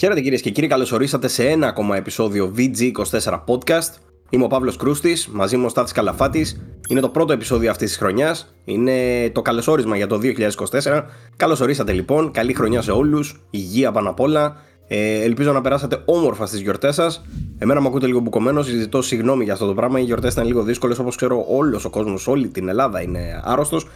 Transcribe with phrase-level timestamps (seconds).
[0.00, 3.94] Χαίρετε κυρίες και κύριοι, καλώς ορίσατε σε ένα ακόμα επεισόδιο VG24 Podcast.
[4.30, 6.60] Είμαι ο Παύλος Κρούστης, μαζί μου ο Στάθης Καλαφάτης.
[6.88, 8.54] Είναι το πρώτο επεισόδιο αυτής της χρονιάς.
[8.64, 8.92] Είναι
[9.30, 11.04] το καλωσόρισμα για το 2024.
[11.36, 12.30] Καλώς ορίσατε λοιπόν.
[12.30, 13.40] Καλή χρονιά σε όλους.
[13.50, 14.56] Υγεία πάνω απ' όλα.
[14.88, 17.24] Ε, ελπίζω να περάσατε όμορφα στις γιορτές σας.
[17.58, 20.00] Εμένα μου ακούτε λίγο μπουκωμένος, ζητώ συγγνώμη για αυτό το πράγμα.
[20.00, 23.86] Οι γιορτές ήταν λίγο δύσκολες, όπως ξέρω, όλος ο κόσμος, όλη την Ελλάδα είναι άρρωστος.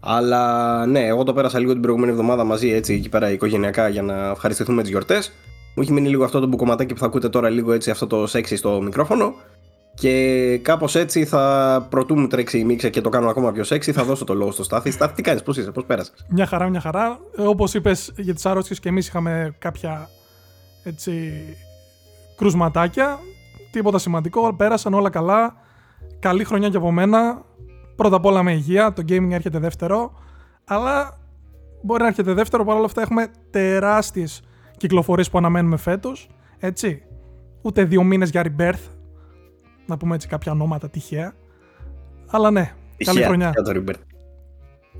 [0.00, 4.02] Αλλά ναι, εγώ το πέρασα λίγο την προηγούμενη εβδομάδα μαζί έτσι εκεί πέρα οικογενειακά για
[4.02, 5.32] να ευχαριστηθούμε τις γιορτές.
[5.76, 8.26] Μου έχει μείνει λίγο αυτό το μπουκωματάκι που θα ακούτε τώρα λίγο έτσι αυτό το
[8.26, 9.34] σεξι στο μικρόφωνο.
[9.94, 13.92] Και κάπως έτσι θα πρωτού μου τρέξει η μίξα και το κάνω ακόμα πιο σεξι,
[13.92, 14.90] θα δώσω το λόγο στο Στάθη.
[14.90, 17.18] Στάθη, τι κάνεις, πώς είσαι, πώς πέρασες; Μια χαρά, μια χαρά.
[17.46, 20.08] Όπως είπες για τις άρρωστες και εμείς είχαμε κάποια
[20.84, 21.32] έτσι
[22.36, 23.18] κρουσματάκια.
[23.70, 24.54] Τίποτα σημαντικό.
[24.54, 25.54] Πέρασαν όλα καλά.
[26.18, 27.42] Καλή χρονιά και από μένα.
[27.96, 28.92] Πρώτα απ' όλα με υγεία.
[28.92, 30.12] Το gaming έρχεται δεύτερο.
[30.64, 31.18] Αλλά
[31.82, 32.64] μπορεί να έρχεται δεύτερο.
[32.64, 34.42] Παρ' όλα αυτά έχουμε τεράστιες
[34.86, 36.28] κυκλοφορίες που αναμένουμε φέτος.
[36.58, 37.02] Έτσι.
[37.62, 38.90] Ούτε δύο μήνες για rebirth.
[39.86, 41.32] Να πούμε έτσι κάποια ονόματα τυχαία.
[42.26, 43.50] Αλλά ναι, καλή χρονιά.
[43.54, 44.02] Για το rebirth.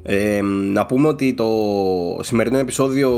[0.03, 0.41] Ε,
[0.73, 1.49] να πούμε ότι το
[2.23, 3.11] σημερινό επεισόδιο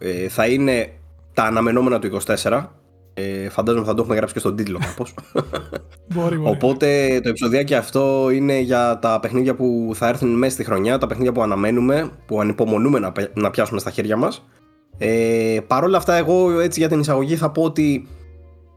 [0.00, 0.92] ε, θα είναι
[1.32, 2.66] τα αναμενόμενα του 24.
[3.14, 5.14] Ε, φαντάζομαι θα το έχουμε γράψει και στον τίτλο κάπως.
[6.14, 6.50] μπορεί, μπορεί.
[6.50, 11.06] Οπότε το επεισοδιάκι αυτό είναι για τα παιχνίδια που θα έρθουν μέσα στη χρονιά, τα
[11.06, 14.44] παιχνίδια που αναμένουμε, που ανυπομονούμε να, να πιάσουμε στα χέρια μας.
[14.98, 18.08] Ε, Παρ' όλα αυτά εγώ έτσι για την εισαγωγή θα πω ότι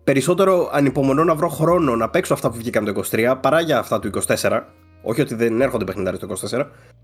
[0.03, 3.99] περισσότερο ανυπομονώ να βρω χρόνο να παίξω αυτά που βγήκαν το 23 παρά για αυτά
[3.99, 4.61] του 24.
[5.01, 6.63] Όχι ότι δεν έρχονται παιχνιδάρια το 24,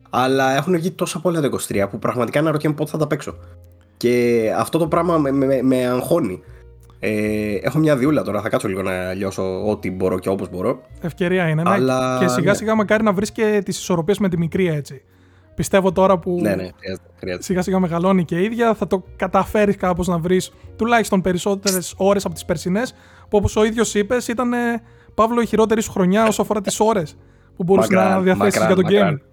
[0.10, 3.36] αλλά έχουν βγει τόσα πολλά το 23 που πραγματικά αναρωτιέμαι πότε θα τα παίξω.
[3.98, 6.44] Και αυτό το πράγμα με, με, με αγχώνει.
[7.00, 10.82] Ε, έχω μια διούλα τώρα, θα κάτσω λίγο να λιώσω ό,τι μπορώ και όπως μπορώ.
[11.02, 11.70] Ευκαιρία είναι, ναι.
[11.70, 12.58] Αλλά, Και σιγά ναι.
[12.58, 15.02] σιγά μακάρι να βρεις και τις ισορροπίες με τη μικρή έτσι.
[15.56, 17.08] Πιστεύω τώρα που Ναι, ναι, χρειάζεται.
[17.20, 17.44] χρειάζεται.
[17.44, 22.26] σιγά σιγά μεγαλώνει και η ίδια, θα το καταφέρεις κάπως να βρεις τουλάχιστον περισσότερες ώρες
[22.26, 22.94] από τις περσινές.
[23.30, 24.58] Που όπως ο ίδιος είπες, ήταν ε,
[25.14, 27.18] Παύλο η χειρότερη σου χρονιά όσο αφορά τις ώρες
[27.56, 29.22] που μπορούσες Μακράν, να διαθέσεις μακράν, για το μακράν.
[29.22, 29.26] game.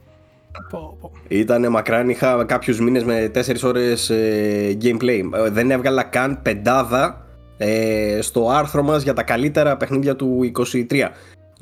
[0.71, 1.11] Πω, πω.
[1.29, 5.21] Ήτανε μακράν, είχα κάποιους μήνες με 4 ώρες ε, gameplay.
[5.47, 11.09] Ε, δεν έβγαλα καν πεντάδα ε, στο άρθρο μας για τα καλύτερα παιχνίδια του 23.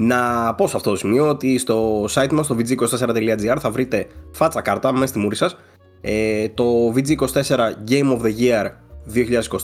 [0.00, 4.60] Να πω σε αυτό το σημείο ότι στο site μας, στο vg24.gr, θα βρείτε φάτσα
[4.60, 5.56] κάρτα μέσα στη μούρη σας.
[6.00, 7.56] Ε, το VG24
[7.88, 8.70] Game of the Year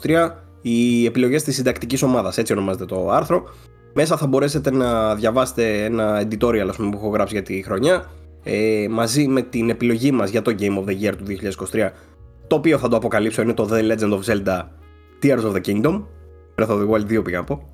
[0.03, 0.31] 2023,
[0.63, 3.43] οι επιλογές της συντακτικής ομάδας, έτσι ονομάζεται το άρθρο.
[3.95, 8.11] Μέσα θα μπορέσετε να διαβάσετε ένα editorial ας πούμε, που έχω γράψει για τη χρονιά
[8.45, 11.25] ε, μαζί με την επιλογή μας για το Game of the Year του
[11.73, 11.91] 2023
[12.47, 14.63] το οποίο θα το αποκαλύψω είναι το The Legend of Zelda
[15.23, 16.03] Tears of the Kingdom
[16.55, 17.73] Breath of the Wild 2 πήγα να πω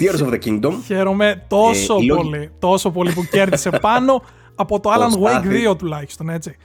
[0.00, 4.22] Tears of the Kingdom Χαίρομαι τόσο Ε, οι λόγοι- πολύ, τόσο πολύ που κέρδισε πάνω
[4.54, 5.48] από το Alan Wake Στάθη.
[5.70, 6.56] 2 τουλάχιστον, έτσι.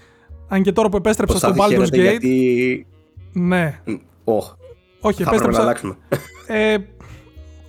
[0.47, 2.87] Αν και τώρα που ο επέστρεψα στο Στάθης Baldur's Gate, χαίρεται γιατί
[3.33, 3.79] ναι,
[4.25, 4.31] oh,
[4.99, 5.97] όχι, θα πρέπει να επέστρεψα, αλλάξουμε
[6.47, 6.77] ε,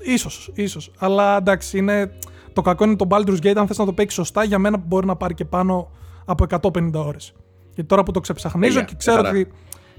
[0.02, 2.12] ίσως, ίσως, αλλά εντάξει, είναι,
[2.52, 5.06] το κακό είναι το Baldur's Gate, αν θες να το παίξεις σωστά, για μένα μπορεί
[5.06, 5.90] να πάρει και πάνω
[6.24, 7.32] από 150 ώρες.
[7.74, 9.28] Και τώρα που το ξεψαχνίζω Τέλεια, και ξέρω χαρά.
[9.30, 9.48] ότι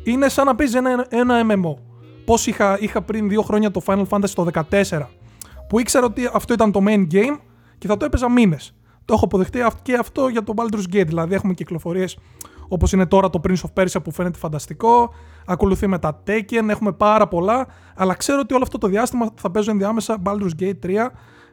[0.03, 1.73] είναι σαν να παίζεις ένα, ένα MMO.
[2.25, 5.09] Πώς είχα, είχα πριν δύο χρόνια το Final Fantasy το 14,
[5.69, 7.37] που ήξερα ότι αυτό ήταν το main game
[7.77, 8.73] και θα το έπαιζα μήνες.
[9.05, 12.17] Το έχω αποδεχτεί αυ- και αυτό για το Baldur's Gate, δηλαδή έχουμε κυκλοφορίες
[12.67, 15.13] όπως είναι τώρα το Prince of Persia που φαίνεται φανταστικό,
[15.45, 19.51] ακολουθεί με τα Tekken, έχουμε πάρα πολλά, αλλά ξέρω ότι όλο αυτό το διάστημα θα
[19.51, 20.89] παίζω ενδιάμεσα Baldur's Gate 3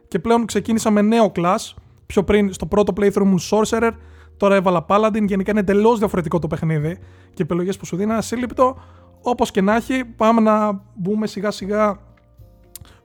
[0.09, 1.57] και πλέον ξεκίνησα με νέο class,
[2.07, 3.91] πιο πριν στο πρώτο playthrough μου Sorcerer,
[4.37, 6.95] τώρα έβαλα Paladin, γενικά είναι εντελώς διαφορετικό το παιχνίδι
[7.29, 8.77] και οι επιλογές που σου δίνει είναι ασύλληπτο.
[9.23, 11.99] Όπως και να έχει, πάμε να μπούμε σιγά σιγά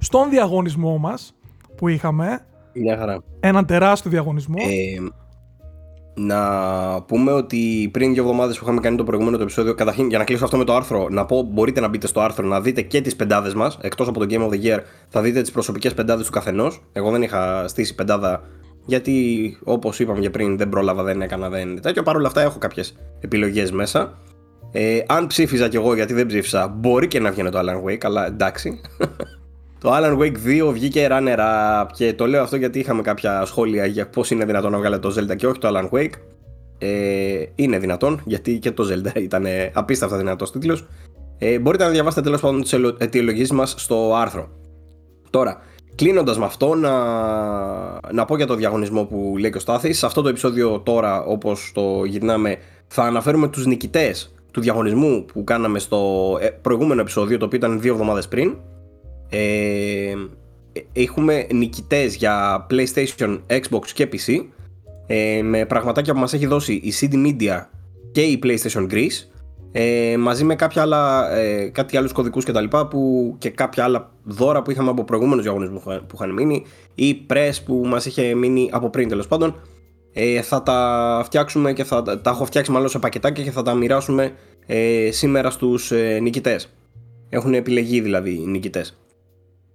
[0.01, 1.35] στον διαγωνισμό μας
[1.75, 4.55] που είχαμε, Μια χαρά έναν τεράστιο διαγωνισμό.
[4.57, 5.09] Ε,
[6.13, 6.41] να
[7.01, 10.23] πούμε ότι πριν δύο εβδομάδες που είχαμε κάνει το προηγούμενο το επεισόδιο, καταρχήν για να
[10.23, 13.01] κλείσω αυτό με το άρθρο, να πω μπορείτε να μπείτε στο άρθρο να δείτε και
[13.01, 13.77] τις πεντάδες μας.
[13.81, 16.81] Εκτός από το Game of the Year, θα δείτε τις προσωπικές πεντάδες του καθενός.
[16.93, 18.41] Εγώ δεν είχα στήσει πεντάδα
[18.85, 22.03] γιατί όπως είπαμε και πριν δεν πρόλαβα, δεν έκανα, δεν τέτοιο.
[22.03, 24.17] Παρ' όλα αυτά έχω κάποιες επιλογές μέσα.
[24.71, 28.03] Ε, αν ψήφιζα κι εγώ γιατί δεν ψήφισα, μπορεί και να βγαίνει το Alan Wake,
[28.03, 28.81] αλλά εντάξει.
[29.81, 33.85] Το Alan Wake 2 βγήκε runner up και το λέω αυτό γιατί είχαμε κάποια σχόλια
[33.85, 36.11] για πώς είναι δυνατόν να βγάλε το Zelda και όχι το Alan Wake.
[36.77, 40.87] Ε, είναι δυνατόν γιατί και το Zelda ήταν απίστευτα δυνατός τίτλος.
[41.37, 44.49] Ε, μπορείτε να διαβάσετε τέλος πάντων τις ελο- αιτιολογίες μας στο άρθρο.
[45.29, 45.61] Τώρα,
[45.95, 46.91] κλείνοντας με αυτό, να,
[48.11, 49.97] να πω για το διαγωνισμό που λέει και ο Στάθης.
[49.97, 52.57] Σε αυτό το επεισόδιο τώρα, όπως το γυρνάμε,
[52.87, 57.81] θα αναφέρουμε τους νικητές του διαγωνισμού που κάναμε στο ε, προηγούμενο επεισόδιο, το οποίο ήταν
[57.81, 58.55] δύο εβδομάδες πριν.
[59.31, 60.13] Ε,
[60.93, 64.45] έχουμε νικητές για PlayStation, Xbox και PC
[65.07, 67.65] ε, με πραγματάκια που μας έχει δώσει η CD Media
[68.11, 69.31] και η PlayStation Greece
[69.71, 73.83] ε, μαζί με κάποια άλλα, ε, κάτι άλλους κωδικούς και τα λοιπά που, και κάποια
[73.83, 78.35] άλλα δώρα που είχαμε από προηγούμενους διαγωνισμούς που είχαν μείνει ή press που μας είχε
[78.35, 79.61] μείνει από πριν τέλος πάντων.
[80.13, 83.73] Ε, θα τα φτιάξουμε και θα τα έχω φτιάξει μάλλον σε πακετάκια και θα τα
[83.73, 84.33] μοιράσουμε
[84.65, 86.69] ε, σήμερα στους ε, νικητές.
[87.29, 89.00] Έχουν επιλεγεί δηλαδή οι νικητές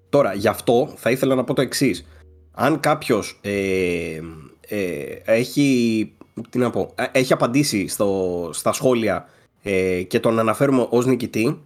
[0.09, 2.07] τώρα γι' αυτό θα ήθελα να πω το εξής.
[2.53, 4.21] αν κάποιος ε,
[4.69, 6.13] ε, έχει,
[6.51, 9.29] τι να πω, ε, έχει απαντήσει στο, στα σχόλια
[9.63, 11.61] ε, και τον αναφέρουμε ως νικητή,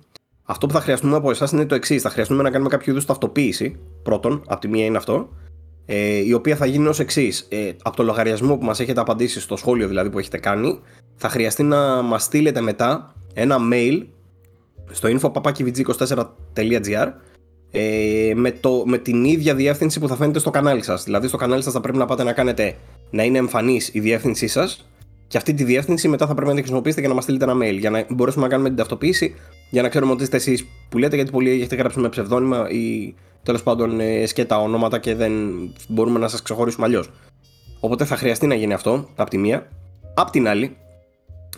[0.51, 2.03] αυτό που θα χρειαστούμε από εσάς είναι το εξής.
[2.03, 3.79] Θα χρειαστούμε να κάνουμε κάποιο είδους ταυτοποίηση.
[4.03, 5.29] Πρώτον, από τη μία είναι αυτό.
[5.87, 7.47] Ε, η οποία θα γίνει ως εξής.
[7.49, 10.81] Ε, από το λογαριασμό που μας έχετε απαντήσει στο σχόλιο δηλαδή που έχετε κάνει,
[11.17, 14.07] θα χρειαστεί να μας στείλετε μετά ένα mail
[14.91, 17.13] στο info.papakivg24.gr
[17.71, 21.05] ε, με, το, με την ίδια διεύθυνση που θα φαίνεται στο κανάλι σας.
[21.05, 22.77] Δηλαδή, στο κανάλι σας θα πρέπει να πάτε να κάνετε
[23.11, 24.91] να είναι εμφανής η διεύθυνσή σας
[25.27, 27.55] και αυτή τη διεύθυνση μετά θα πρέπει να τη χρησιμοποιήσετε και να μας στείλετε ένα
[27.57, 29.35] mail για να μπορέσουμε να κάνουμε την ταυτοποίηση
[29.71, 33.15] για να ξέρουμε ότι είστε εσείς που λέτε, γιατί πολλοί έχετε γράψει με ψευδόνυμα ή
[33.43, 35.33] τέλος πάντων ε, σκέτα ονόματα και δεν
[35.89, 37.11] μπορούμε να σας ξεχωρίσουμε αλλιώς.
[37.81, 39.69] Οπότε θα χρειαστεί να γίνει αυτό από τη μία.
[40.15, 40.77] Απ' την άλλη,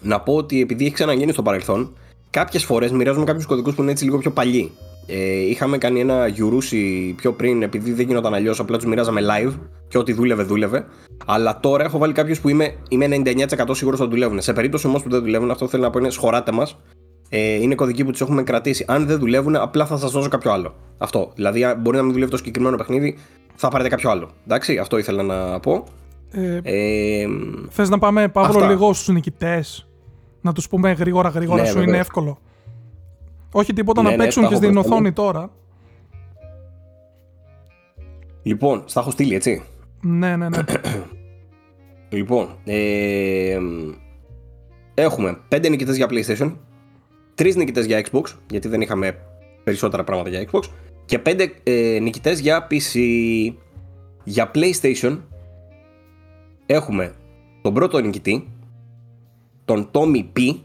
[0.03, 1.97] να πω ότι επειδή έχει ξαναγίνει στο παρελθόν,
[2.31, 4.73] κάποιες φορές μοιράζουμε κάποιους κωδικούς που είναι έτσι λίγο πιο παλιοί.
[5.07, 9.53] Ε, είχαμε κάνει ένα γιουρούσι πιο πριν, επειδή δεν γινόταν αλλιώς, απλά τους μοιράζαμε live
[9.89, 10.85] και ό,τι δούλευε, δούλευε.
[11.27, 14.41] Αλλά τώρα έχω βάλει κάποιους που είμαι, είμαι 99% σίγουρος ότι δουλεύουν.
[14.41, 16.79] Σε περίπτωση όμως που δεν δουλεύουν, αυτό θέλω να πω είναι σχωράτε μας.
[17.29, 18.85] Ε, είναι κωδικοί που τους έχουμε κρατήσει.
[18.89, 20.75] Αν δεν δουλεύουν, απλά θα σας δώσω κάποιο άλλο.
[20.99, 21.33] Αυτό.
[21.35, 23.19] Δηλαδή, μπορεί να μην δουλεύει το συγκεκριμένο παιχνίδι,
[23.55, 24.31] θα πάρετε κάποιο άλλο.
[24.45, 25.85] Εντάξει, αυτό ήθελα να πω.
[26.31, 27.27] Ε, ε,
[27.69, 28.71] Θες να πάμε, Παύλο, αυτά.
[28.71, 29.87] λίγο στους νικητές.
[30.41, 32.39] Να τους πούμε γρήγορα, γρήγορα, ναι, σου είναι εύκολο.
[33.53, 35.51] Όχι τίποτα ναι, να ναι, παίξουν και στην οθόνη τώρα.
[38.43, 39.63] Λοιπόν, στα έχω στείλει, έτσι.
[40.01, 40.59] Ναι, ναι, ναι.
[42.17, 43.59] λοιπόν, ε,
[44.95, 46.57] έχουμε 5 νικητές για PlayStation,
[47.35, 49.19] 3 νικητές για Xbox, γιατί δεν είχαμε
[49.65, 50.63] περισσότερα πράγματα για Xbox,
[51.05, 53.01] και 5 ε, νικητές για PC.
[54.25, 55.19] Για PlayStation
[56.67, 57.15] έχουμε
[57.63, 58.49] τον πρώτο νικητή,
[59.65, 60.61] τον Tommy P,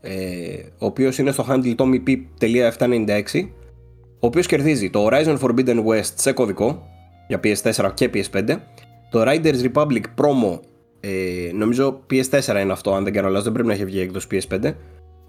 [0.00, 0.14] ε,
[0.78, 3.48] ο οποίος είναι στο handle tommyp.796,
[4.00, 6.86] ο οποίος κερδίζει το Horizon Forbidden West σε κωδικό
[7.28, 8.56] για PS4 και PS5,
[9.10, 10.60] το Riders Republic Promo,
[11.00, 14.26] ε, νομίζω PS4 είναι αυτό, αν δεν κάνω λάθος, δεν πρέπει να έχει βγει έκδοση
[14.30, 14.72] PS5.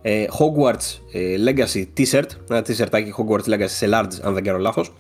[0.02, 4.94] Ε, Hogwarts ε, Legacy T-shirt, ένα t-shirtάκι Hogwarts Legacy σε large, αν δεν κάνω λάθος.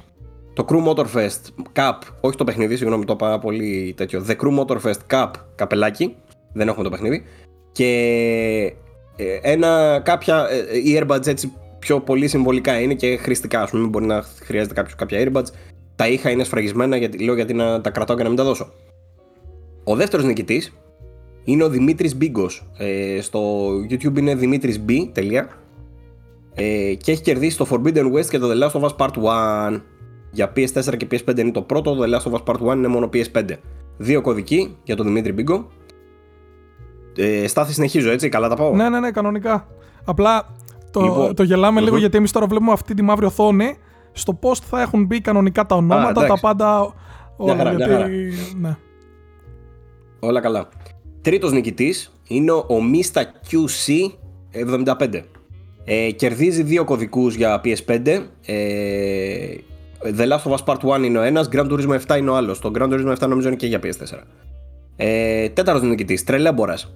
[0.53, 4.25] Το Crew Motorfest Cup, όχι το παιχνίδι, συγγνώμη, το είπα πολύ τέτοιο.
[4.27, 6.15] The Crew Motorfest Cup καπελάκι,
[6.53, 7.23] δεν έχουμε το παιχνίδι.
[7.71, 8.73] Και ε,
[9.41, 13.61] ένα, κάποια ε, earbuds έτσι πιο πολύ συμβολικά είναι και χρηστικά.
[13.61, 15.45] Α πούμε, μπορεί να χρειάζεται κάποιος κάποια earbuds.
[15.95, 18.71] Τα είχα, είναι σφραγισμένα, γιατί, λέω γιατί να τα κρατάω και να μην τα δώσω.
[19.83, 20.73] Ο δεύτερος νικητής
[21.43, 22.69] είναι ο Δημήτρης Μπίγκος.
[22.77, 24.91] Ε, στο YouTube είναι Δημήτρη B.
[26.53, 29.11] Ε, και έχει κερδίσει το Forbidden West και το The Last of Us Part
[29.73, 29.81] 1.
[30.31, 32.87] Για PS4 και PS5 είναι το πρώτο, το The Last of Us Part 1 είναι
[32.87, 33.45] μόνο PS5.
[33.97, 35.67] Δύο κωδικοί για τον Δημήτρη Μπίγκο.
[37.17, 38.75] Ε, στάθη συνεχίζω, έτσι, καλά τα πάω.
[38.75, 39.67] Ναι, ναι, ναι, κανονικά.
[40.05, 40.45] Απλά
[40.91, 43.77] το, λοιπόν, το γελαμε λίγο γιατί εμείς τώρα βλέπουμε αυτή τη μαύρη οθόνη
[44.11, 46.93] στο πώ θα έχουν μπει κανονικά τα ονόματα, τα πάντα.
[47.37, 48.33] Όλα, γιατί...
[48.59, 48.77] ναι.
[50.19, 50.69] όλα καλά.
[51.21, 53.21] Τρίτος νικητής είναι ο Mista
[53.51, 55.21] QC75.
[55.83, 58.07] Ε, κερδίζει δύο κωδικούς για PS5.
[58.45, 59.55] Ε,
[60.17, 62.59] The Last of Us Part 1 είναι ο ένας, Grand Turismo 7 είναι ο άλλος.
[62.59, 64.21] Το Grand Turismo 7 νομίζω είναι και για PS4.
[64.95, 66.93] Ε, τέταρτος νικητής, Τρελέμπορας.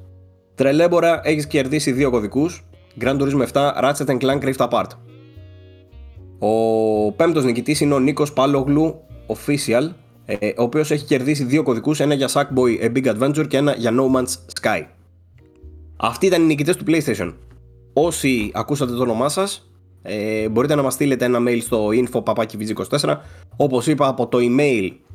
[0.61, 2.65] Τρελέμπορα έχεις κερδίσει δύο κωδικούς.
[3.01, 4.87] Grand Turismo 7 Ratchet Clank Rift Apart.
[6.39, 9.89] Ο πέμπτος νικητής είναι ο Νίκος Πάλογλου Official,
[10.25, 13.75] ε, ο οποίος έχει κερδίσει δύο κωδικούς, ένα για Sackboy A Big Adventure και ένα
[13.75, 14.81] για No Man's Sky.
[15.97, 17.33] Αυτοί ήταν οι νικητές του PlayStation.
[17.93, 23.15] Όσοι ακούσατε το όνομά σας, ε, μπορείτε να μας στείλετε ένα mail στο info.papakivg24.
[23.55, 25.10] Όπως είπα, από το email ε,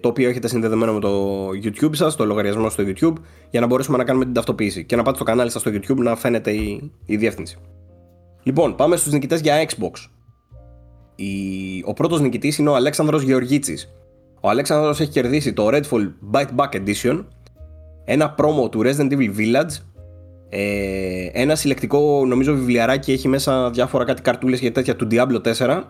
[0.00, 3.14] το οποίο έχετε συνδεδεμένο με το YouTube σας, το λογαριασμό στο YouTube,
[3.50, 5.96] για να μπορέσουμε να κάνουμε την ταυτοποίηση και να πάτε στο κανάλι σας στο YouTube
[5.96, 7.56] να φαίνεται η, η διεύθυνση.
[8.42, 10.08] Λοιπόν, πάμε στους νικητές για Xbox.
[11.14, 11.26] Η,
[11.84, 13.94] ο πρώτος νικητής είναι ο Αλέξανδρος Γεωργίτσης.
[14.40, 17.24] Ο Αλέξανδρος έχει κερδίσει το Redfall Bite Back Edition,
[18.04, 19.82] ένα promo του Resident Evil Village,
[20.56, 25.82] ε, ένα συλλεκτικό νομίζω βιβλιαράκι έχει μέσα διάφορα κάτι καρτούλες και τέτοια του Diablo 4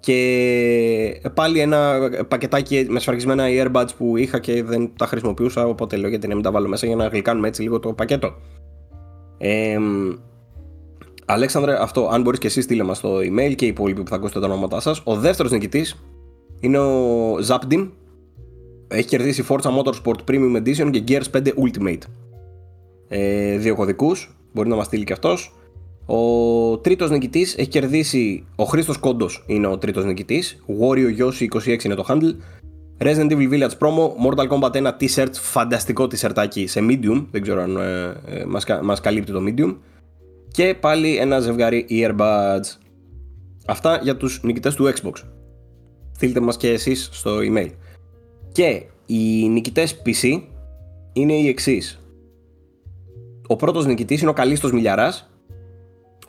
[0.00, 6.08] και πάλι ένα πακετάκι με σφραγισμένα earbuds που είχα και δεν τα χρησιμοποιούσα οπότε λέω
[6.08, 8.34] γιατί να μην τα βάλω μέσα για να γλυκάνουμε έτσι λίγο το πακέτο.
[9.38, 9.78] Ε,
[11.24, 14.16] Αλέξανδρε αυτό αν μπορείς και εσύ στείλε μας στο email και οι υπόλοιποι που θα
[14.16, 15.00] ακούσετε τα ονόματά σας.
[15.04, 16.04] Ο δεύτερος νικητής
[16.60, 17.88] είναι ο Zapdim
[18.88, 22.02] έχει κερδίσει Forza Motorsport Premium Edition και Gears 5 Ultimate.
[23.08, 25.54] Ε, δύο κωδικούς μπορεί να μας στείλει και αυτός
[26.12, 28.44] Ο τρίτος νικητής έχει κερδίσει.
[28.56, 30.62] Ο Χρήστος Κόντος είναι ο τρίτος νικητής.
[30.80, 32.34] Wario Yoshi 26 είναι το handle.
[32.98, 37.76] Resident Evil Village Promo, Mortal Kombat 1 t-shirt, φανταστικό t-shirtάκι σε medium, δεν ξέρω αν
[37.76, 39.76] ε, ε, μας, μας καλύπτει το medium.
[40.48, 42.78] Και πάλι ένα ζευγάρι earbuds.
[43.66, 45.12] Αυτά για τους νικητές του Xbox.
[46.12, 47.70] Στείλτε μας και εσείς στο email.
[48.52, 50.42] Και οι νικητές PC
[51.12, 52.00] είναι οι εξής.
[53.46, 55.29] Ο πρώτος νικητής είναι ο Καλίστος Μιλιαράς,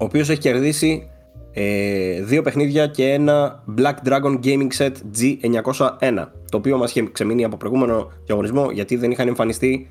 [0.01, 1.09] ο οποίος έχει κερδίσει
[1.51, 7.43] ε, δύο παιχνίδια και ένα Black Dragon Gaming Set G901 το οποίο μας είχε ξεμείνει
[7.43, 9.89] από προηγούμενο διαγωνισμό γιατί δεν είχαν εμφανιστεί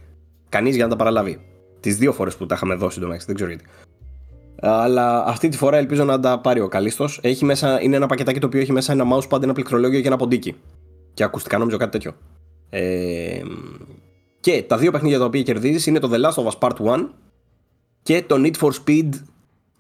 [0.49, 1.41] κανείς για να τα παραλάβει
[1.81, 3.65] τις δύο φορές που τα είχαμε δώσει το Max, δεν ξέρω γιατί
[4.61, 7.19] αλλά αυτή τη φορά ελπίζω να τα πάρει ο Καλίστος.
[7.23, 10.17] Έχει μέσα, είναι ένα πακετάκι το οποίο έχει μέσα ένα mousepad, ένα πληκτρολόγιο και ένα
[10.17, 10.57] ποντίκι.
[11.15, 12.13] Και ακουστικά νομίζω κάτι τέτοιο.
[12.71, 13.41] Ε,
[14.41, 17.09] και τα δύο παιχνίδια τα οποία κερδίζεις είναι το The Last of Us Part 1
[18.03, 19.09] και το Need for Speed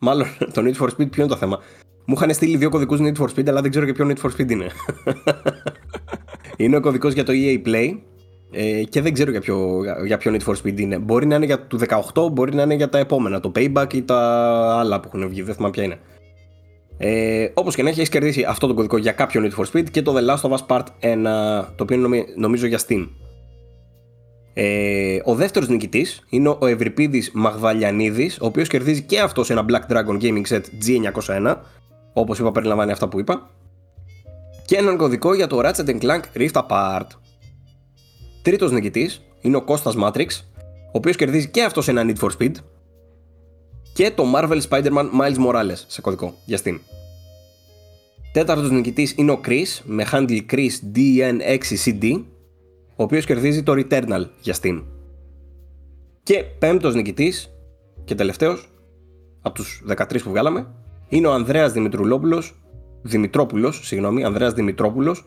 [0.01, 1.59] Μάλλον το Need for Speed, ποιο είναι το θέμα;
[2.05, 4.31] Μου είχαν στείλει δύο κωδικούς Need for Speed, αλλά δεν ξέρω και ποιο Need for
[4.37, 4.67] Speed είναι.
[6.57, 7.99] είναι ο κωδικός για το EA Play
[8.51, 10.99] ε, και δεν ξέρω για ποιο, για ποιο Need for Speed είναι.
[10.99, 11.79] Μπορεί να είναι για το
[12.15, 13.41] 18, μπορεί να είναι για τα επόμενα.
[13.41, 14.19] Το Payback ή τα
[14.79, 15.43] άλλα που έχουν βγει.
[15.43, 15.99] Δεν θυμάμαι ποια είναι.
[16.99, 19.91] Ε, Όπως και να έχει, έχεις κερδίσει αυτό το κωδικό για κάποιο Need for Speed
[19.91, 23.09] και το The Last of Us Part 1, το οποίο νομίζω για Steam.
[24.53, 29.93] Ε, ο δεύτερος νικητής είναι ο Ευρυπίδης Μαγδαλιανίδης, ο οποίος κερδίζει και αυτός ένα Black
[29.93, 31.57] Dragon Gaming Set G901.
[32.13, 33.51] Όπως είπα, περιλαμβάνει αυτά που είπα.
[34.67, 37.07] Και έναν κωδικό για το Ratchet Clank Rift Apart.
[38.43, 40.27] Τρίτος νικητής είναι ο Κώστας Matrix,
[40.87, 42.53] ο οποίος κερδίζει και αυτός ένα Need for Speed.
[43.93, 46.79] Και το Marvel Spider-Man Miles Morales σε κωδικό για Steam.
[48.33, 52.23] Τέταρτος νικητής είναι ο Chris με handle Chris DN6CD
[53.01, 54.83] ο οποίος κερδίζει το Returnal για Steam.
[56.23, 57.51] Και πέμπτος νικητής
[58.05, 58.69] και τελευταίος
[59.41, 60.67] από τους 13 που βγάλαμε
[61.09, 62.61] είναι ο Ανδρέας Δημητρουλόπουλος,
[63.03, 65.25] Δημητρόπουλος, συγγνώμη, Ανδρέας Δημητρόπουλος,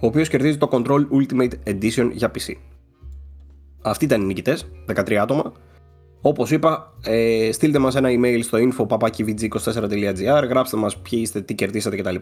[0.00, 2.52] ο οποίος κερδίζει το Control Ultimate Edition για PC.
[3.82, 5.52] Αυτοί ήταν οι νικητές, 13 άτομα.
[6.20, 11.96] Όπως είπα, ε, στείλτε μας ένα email στο info.papakivg24.gr, γράψτε μας ποιοι είστε, τι κερδίσατε
[11.96, 12.16] κτλ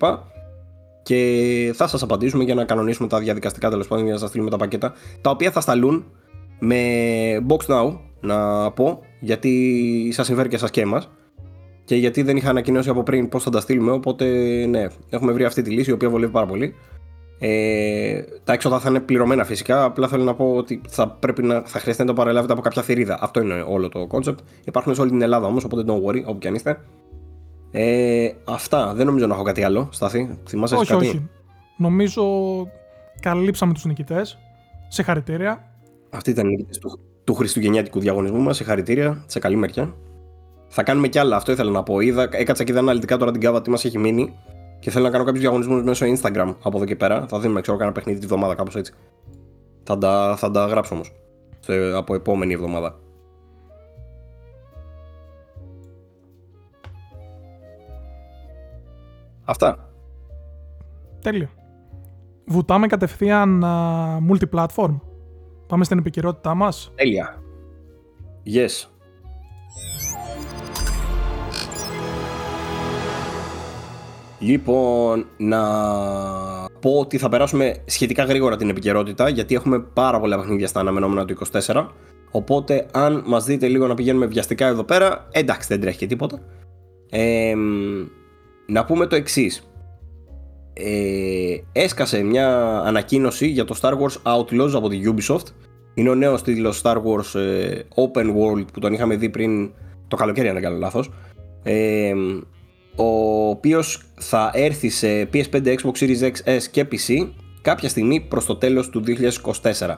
[1.03, 4.51] και θα σας απαντήσουμε για να κανονίσουμε τα διαδικαστικά τέλος πάντων για να σας στείλουμε
[4.51, 4.93] τα πακέτα.
[5.21, 6.05] Τα οποία θα σταλούν
[6.59, 6.77] με
[7.49, 11.11] Box Now, να πω, γιατί σας συμφέρει και σα και εμάς.
[11.85, 13.91] Και γιατί δεν είχα ανακοινώσει από πριν πώς θα τα στείλουμε.
[13.91, 14.27] Οπότε,
[14.69, 16.75] ναι, έχουμε βρει αυτή τη λύση η οποία βολεύει πάρα πολύ.
[17.39, 19.85] Ε, τα έξοδα θα είναι πληρωμένα φυσικά.
[19.85, 22.83] Απλά θέλω να πω ότι θα, πρέπει να, θα χρειαστεί να το παραλάβετε από κάποια
[22.83, 23.19] θηρίδα.
[23.21, 24.37] Αυτό είναι όλο το concept.
[24.65, 26.81] Υπάρχουν σε όλη την Ελλάδα όμως, οπότε don't worry, όπου και αν είστε.
[27.73, 28.95] Ε, αυτά.
[28.95, 29.89] Δεν νομίζω να έχω κάτι άλλο.
[29.93, 31.29] Στάθη, θυμάσαι όχι, κάτι; Όχι,
[31.77, 32.25] Νομίζω
[33.21, 34.39] καλύψαμε τους νικητές.
[34.89, 35.65] Σε χαρητήρια.
[36.11, 38.57] Αυτοί ήταν οι νικητές του, του χριστουγεννιάτικου διαγωνισμού μας.
[38.57, 39.25] Σε χαρητήρια.
[39.27, 39.95] Σε καλή μεριά.
[40.69, 41.37] Θα κάνουμε κι άλλα.
[41.37, 42.01] Αυτό ήθελα να πω.
[42.01, 44.35] Είδα, έκατσα και είδα αναλυτικά τώρα την κάβα τι μας έχει μείνει.
[44.79, 47.27] Και θέλω να κάνω κάποιους διαγωνισμούς μέσω Instagram από εδώ και πέρα.
[47.29, 48.93] Θα δίνουμε, ξέρω, κάνα παιχνίδι τη βδομάδα, κάπως έτσι.
[49.83, 51.13] Θα τα, θα τα γράψω όμως.
[51.97, 52.99] Από επόμενη εβδομάδα.
[59.45, 59.93] Αυτά.
[61.21, 61.49] Τέλειο.
[62.47, 65.01] Βουτάμε κατευθείαν uh, multiplatform.
[65.67, 66.93] Πάμε στην επικαιρότητά μας.
[66.95, 67.43] Τέλεια.
[68.47, 68.87] Yes.
[74.39, 75.63] Λοιπόν, να
[76.81, 81.25] πω ότι θα περάσουμε σχετικά γρήγορα την επικαιρότητα γιατί έχουμε πάρα πολλά παιχνίδια στα αναμενόμενα
[81.25, 81.87] του 24.
[82.31, 86.39] Οπότε, αν μας δείτε λίγο να πηγαίνουμε βιαστικά εδώ πέρα, εντάξει, δεν τρέχει και τίποτα.
[87.11, 87.55] Ε,
[88.73, 89.67] να πούμε το εξής.
[90.73, 95.47] Ε, έσκασε μια ανακοίνωση για το Star Wars Outlaws από τη Ubisoft.
[95.95, 99.71] Είναι ο νέος τίτλος Star Wars ε, Open World που τον είχαμε δει πριν
[100.09, 101.11] το καλοκαίρι αν δεν κάνω λάθος.
[101.63, 102.13] Ε,
[102.97, 107.29] ο οποίος θα έρθει σε PS5, Xbox Series X, S και PC
[107.63, 109.95] κάποια στιγμή προς το τέλος του 2024.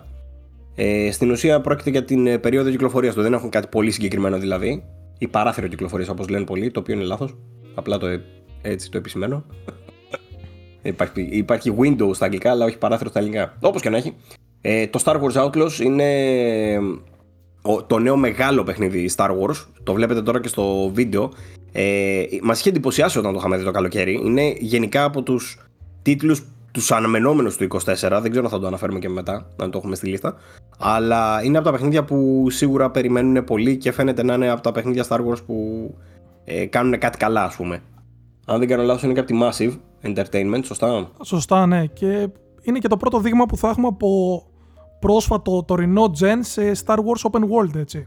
[0.75, 4.39] Ε, στην ουσία πρόκειται για την ε, περίοδο κυκλοφορίας του, δεν έχουν κάτι πολύ συγκεκριμένο
[4.39, 4.85] δηλαδή.
[5.19, 7.37] Η παράθυρο κυκλοφορίας όπως λένε πολλοί, το οποίο είναι λάθος.
[7.75, 8.07] Απλά το
[8.65, 9.45] έτσι το επισημαίνω.
[10.83, 13.57] υπάρχει, υπάρχει Windows στα αγγλικά, αλλά όχι παράθυρο στα ελληνικά.
[13.61, 14.15] Όπως και να έχει.
[14.61, 16.09] Ε, το Star Wars Outlaws είναι
[17.87, 19.65] το νέο μεγάλο παιχνίδι Star Wars.
[19.83, 21.33] Το βλέπετε τώρα και στο βίντεο.
[21.73, 24.21] Ε, Μας είχε εντυπωσιάσει όταν το είχαμε δει το καλοκαίρι.
[24.25, 25.59] Είναι γενικά από τους
[26.03, 26.43] τίτλους
[26.73, 28.19] τους αναμενόμενους του 24.
[28.23, 30.37] Δεν ξέρω αν θα το αναφέρουμε και μετά, να το έχουμε στη λίστα.
[30.79, 34.73] Αλλά είναι από τα παιχνίδια που σίγουρα περιμένουν πολύ και φαίνεται να είναι από τα
[34.73, 35.91] παιχνίδια Star Wars που
[36.45, 37.83] ε, κάνουν κάτι καλά, ας πούμε.
[38.47, 41.87] Αν δεν κάνω λάθος είναι και από τη Massive Entertainment, σωστά; Σωστά, ναι.
[41.87, 42.29] Και
[42.63, 44.43] είναι και το πρώτο δείγμα που θα έχουμε από
[44.99, 48.07] πρόσφατο τωρινό gen σε Star Wars Open World, έτσι.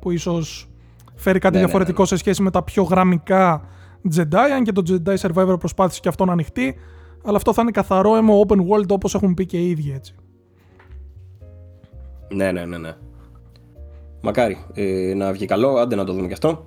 [0.00, 0.70] Που ίσως
[1.14, 3.64] φέρει κάτι Ναι, ναι, διαφορετικό σε σχέση με τα πιο γραμμικά
[4.16, 6.74] Jedi, αν και το Jedi Survivor προσπάθησε και αυτό να ανοιχτεί,
[7.24, 10.14] αλλά αυτό θα είναι καθαρό MMO open world όπως έχουν πει και οι ίδιοι έτσι.
[12.34, 12.94] Ναι, ναι, ναι, ναι.
[14.22, 16.66] Μακάρι ε, να βγει καλό, άντε να το δούμε και αυτό.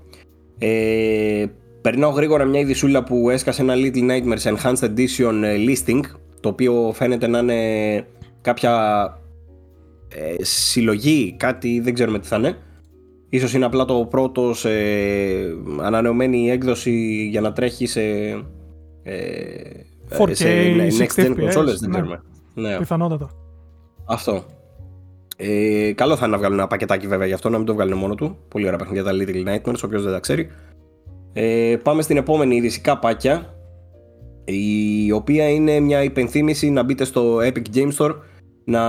[0.57, 1.45] Ε,
[1.85, 6.01] περνάω γρήγορα μια ειδισούλα που έσκασε ένα Little Nightmares Enhanced Edition ε, listing,
[6.39, 8.07] το οποίο φαίνεται να είναι
[8.41, 8.73] κάποια
[10.07, 12.57] ε, συλλογή, κάτι δεν ξέρουμε τι θα είναι.
[13.29, 18.01] Ίσως είναι απλά το πρώτος ε, ανανεωμένη έκδοση για να τρέχει σε,
[19.03, 19.15] ε,
[20.17, 21.89] 4K, σε ναι, 60 next gen FPS, consoles, δεν ναι.
[21.89, 22.21] ξέρουμε.
[22.53, 22.77] Ναι.
[22.77, 23.29] Πιθανότατα.
[24.05, 24.43] Αυτό.
[25.37, 27.97] Ε, καλό θα είναι να βγάλουν ένα πακετάκι βέβαια γι' αυτό, να μην το βγάλουν
[27.97, 28.37] μόνο του.
[28.47, 30.49] Πολύ ωραία παιχνίδια τα Little Nightmares, όποιος δεν τα ξέρει.
[31.37, 33.53] Ε, πάμε στην επόμενη είδηση καπάκια.
[34.45, 38.15] Η οποία είναι μια υπενθύμηση να μπείτε στο Epic Game Store
[38.63, 38.81] να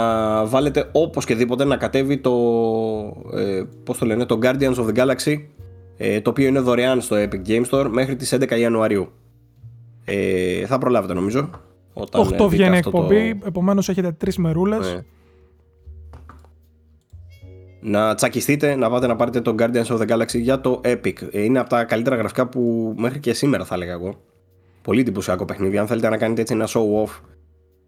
[0.47, 2.33] βάλετε όπως και δίποτε να κατέβει το,
[3.35, 5.37] ε, πώς το λένε, το Guardians of the Galaxy
[5.97, 9.09] ε, το οποίο είναι δωρεάν στο Epic Game Store μέχρι τις 11 Ιανουαρίου.
[10.05, 11.51] Ε, θα προλάβετε νομίζω.
[11.93, 15.03] Όταν, 8 ε, δείτε βγαίνει αυτό το- εκπομπή, επομένως έχετε τρεις μερούλες.
[17.81, 17.99] Ναι.
[17.99, 21.13] Να τσακιστείτε, να πάτε να πάρετε το Guardians of the Galaxy για το Epic.
[21.31, 24.21] Ε, Είναι από τα καλύτερα γραφικά που μέχρι και σήμερα θα έλεγα εγώ.
[24.83, 25.79] Πολύ εντυπωσιακό παιχνίδι.
[25.79, 27.21] Αν θέλετε να κάνετε έτσι ένα show off,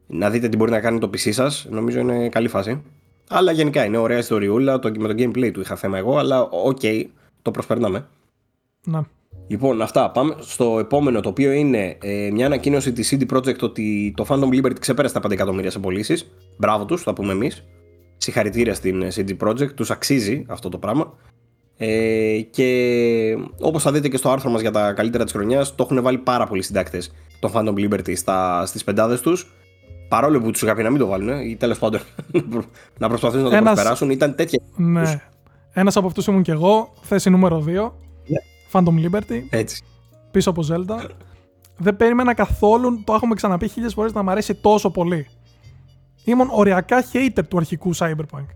[0.06, 2.82] να δείτε τι μπορεί να κάνει το PC σας, νομίζω είναι καλή φάση.
[3.28, 4.78] Αλλά γενικά είναι ωραία ιστοριούλα.
[4.78, 6.80] Το, με το gameplay του είχα θέμα εγώ, αλλά οκ,
[7.42, 8.06] το προσπερνάμε.
[8.84, 9.00] Ναι.
[9.46, 10.10] Λοιπόν, αυτά.
[10.10, 14.48] Πάμε στο επόμενο, το οποίο είναι ε, μια ανακοίνωση της CD Projekt ότι το Phantom
[14.48, 16.30] Liberty ξεπέρασε τα 5 εκατομμύρια σε πωλήσεις.
[16.56, 17.64] Μπράβο τους, θα πούμε εμείς.
[18.18, 21.14] Συγχαρητήρια στην ε, CD Projekt, τους αξίζει αυτό το πράγμα.
[21.76, 25.82] Ε, και όπως θα δείτε και στο άρθρο μας για τα καλύτερα της χρονιάς, το
[25.90, 29.50] έχουν βάλει πάρα πολλοί συντάκτες το Phantom Liberty στα, στις πεντάδες τους
[30.08, 32.00] παρόλο που τους είχα πει να μην το βάλουν ή τέλος πάντων
[32.98, 35.20] να προσπαθήσουν να το Ένας- προσπεράσουν ήταν τέτοια ναι.
[35.72, 37.70] Ένας από αυτούς ήμουν και εγώ, θέση νούμερο 2.
[37.70, 38.38] Ναι.
[38.72, 39.82] Phantom Liberty, έτσι
[40.30, 41.04] πίσω από Zelda.
[41.76, 45.26] Δεν περίμενα καθόλου, το έχουμε ξαναπεί χίλιες φορές, να μ' αρέσει τόσο πολύ.
[46.28, 48.46] Ήμουν οριακά hater του αρχικού Cyberpunk.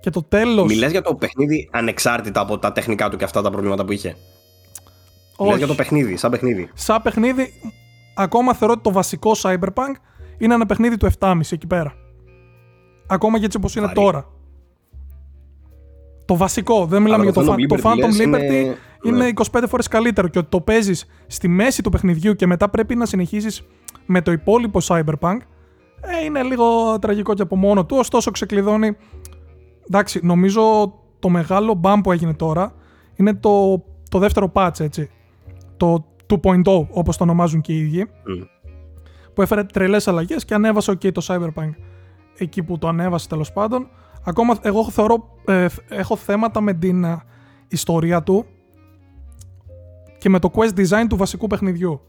[0.00, 0.66] Και το τέλος...
[0.72, 4.08] Μιλάς για το παιχνίδι ανεξάρτητα από τα τεχνικά του και αυτά τα προβλήματα που είχε.
[4.08, 5.58] Μιλάς Όχι.
[5.58, 6.70] για το παιχνίδι, σαν παιχνίδι.
[6.74, 7.52] Σαν παιχνίδι,
[8.14, 9.94] ακόμα θεωρώ ότι το βασικό Cyberpunk
[10.38, 11.94] είναι ένα παιχνίδι του 7,5 εκεί πέρα.
[13.06, 13.98] Ακόμα και έτσι όπως είναι Βαρύ.
[14.00, 14.26] τώρα.
[16.24, 18.22] Το βασικό, δεν μιλάμε Αλλά για το, το Phan- Phantom το Liberty Phantom λες, Liberty.
[18.22, 19.28] είναι- Είναι, ναι.
[19.52, 23.06] 25 φορές καλύτερο και ότι το παίζεις στη μέση του παιχνιδιού και μετά πρέπει να
[23.06, 23.62] συνεχίσεις
[24.06, 25.36] με το υπόλοιπο Cyberpunk
[26.04, 28.96] ε, είναι λίγο τραγικό και από μόνο του, ωστόσο ξεκλειδώνει
[29.86, 32.74] εντάξει, νομίζω το μεγάλο μπαμ που έγινε τώρα
[33.14, 35.10] είναι το, το δεύτερο patch, έτσι.
[35.76, 38.42] Το 2.0, όπως το ονομάζουν και οι ίδιοι, Μμ.
[39.34, 41.70] που έφερε τρελές αλλαγές και ανέβασε και το Cyberpunk
[42.38, 43.88] εκεί που το ανέβασε τέλος πάντων.
[44.24, 47.22] Ακόμα εγώ θεωρώ, ε, έχω θέματα με την ε,
[47.68, 48.46] ιστορία του
[50.18, 52.00] και με το quest design του βασικού παιχνιδιού.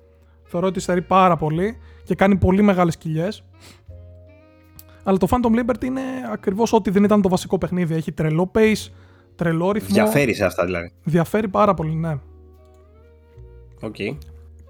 [0.44, 3.44] Θεωρώ ότι στερεί πάρα πολύ και κάνει πολύ μεγάλες κοιλιές.
[5.04, 7.94] Αλλά το Phantom Liberty είναι ακριβώς ό,τι δεν ήταν το βασικό παιχνίδι.
[7.94, 8.92] Έχει τρελό pace,
[9.36, 9.94] τρελό ρυθμό.
[9.94, 10.92] Διαφέρει σε αυτά δηλαδή.
[11.04, 12.18] Διαφέρει πάρα πολύ, ναι.
[13.82, 13.96] Οκ.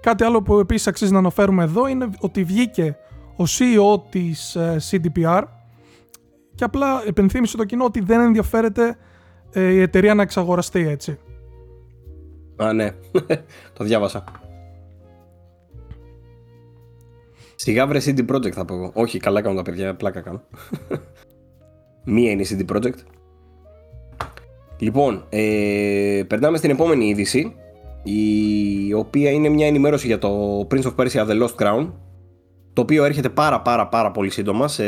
[0.00, 2.96] Κάτι άλλο που επίσης αξίζει να αναφέρουμε εδώ είναι ότι βγήκε
[3.36, 5.42] ο CEO της ε, CDPR
[6.54, 8.96] και απλά επενθύμισε το κοινό ότι δεν ενδιαφέρεται
[9.52, 11.18] ε, η εταιρεία να εξαγοραστεί έτσι.
[12.56, 12.94] Α, ναι.
[13.76, 14.24] το διάβασα.
[17.64, 18.90] Σιγά βρε CD Projekt θα πω εγώ.
[18.94, 20.42] Όχι, καλά κάνουν τα παιδιά, πλάκα κάνω.
[22.14, 22.98] Μία είναι η CD Projekt.
[24.78, 27.54] Λοιπόν, ε, περνάμε στην επόμενη είδηση,
[28.02, 31.92] η οποία είναι μια ενημέρωση για το Prince of Persia The Lost Crown,
[32.72, 34.84] το οποίο έρχεται πάρα πάρα πάρα πολύ σύντομα, σε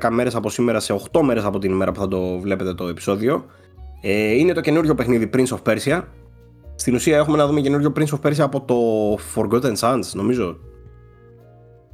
[0.00, 2.88] 10 μέρες από σήμερα, σε 8 μέρες από την ημέρα που θα το βλέπετε το
[2.88, 3.44] επεισόδιο.
[4.00, 6.02] Ε, είναι το καινούριο παιχνίδι Prince of Persia,
[6.74, 8.76] στην ουσία έχουμε να δούμε καινούριο Prince of Persia από το
[9.34, 10.58] Forgotten Sands, νομίζω.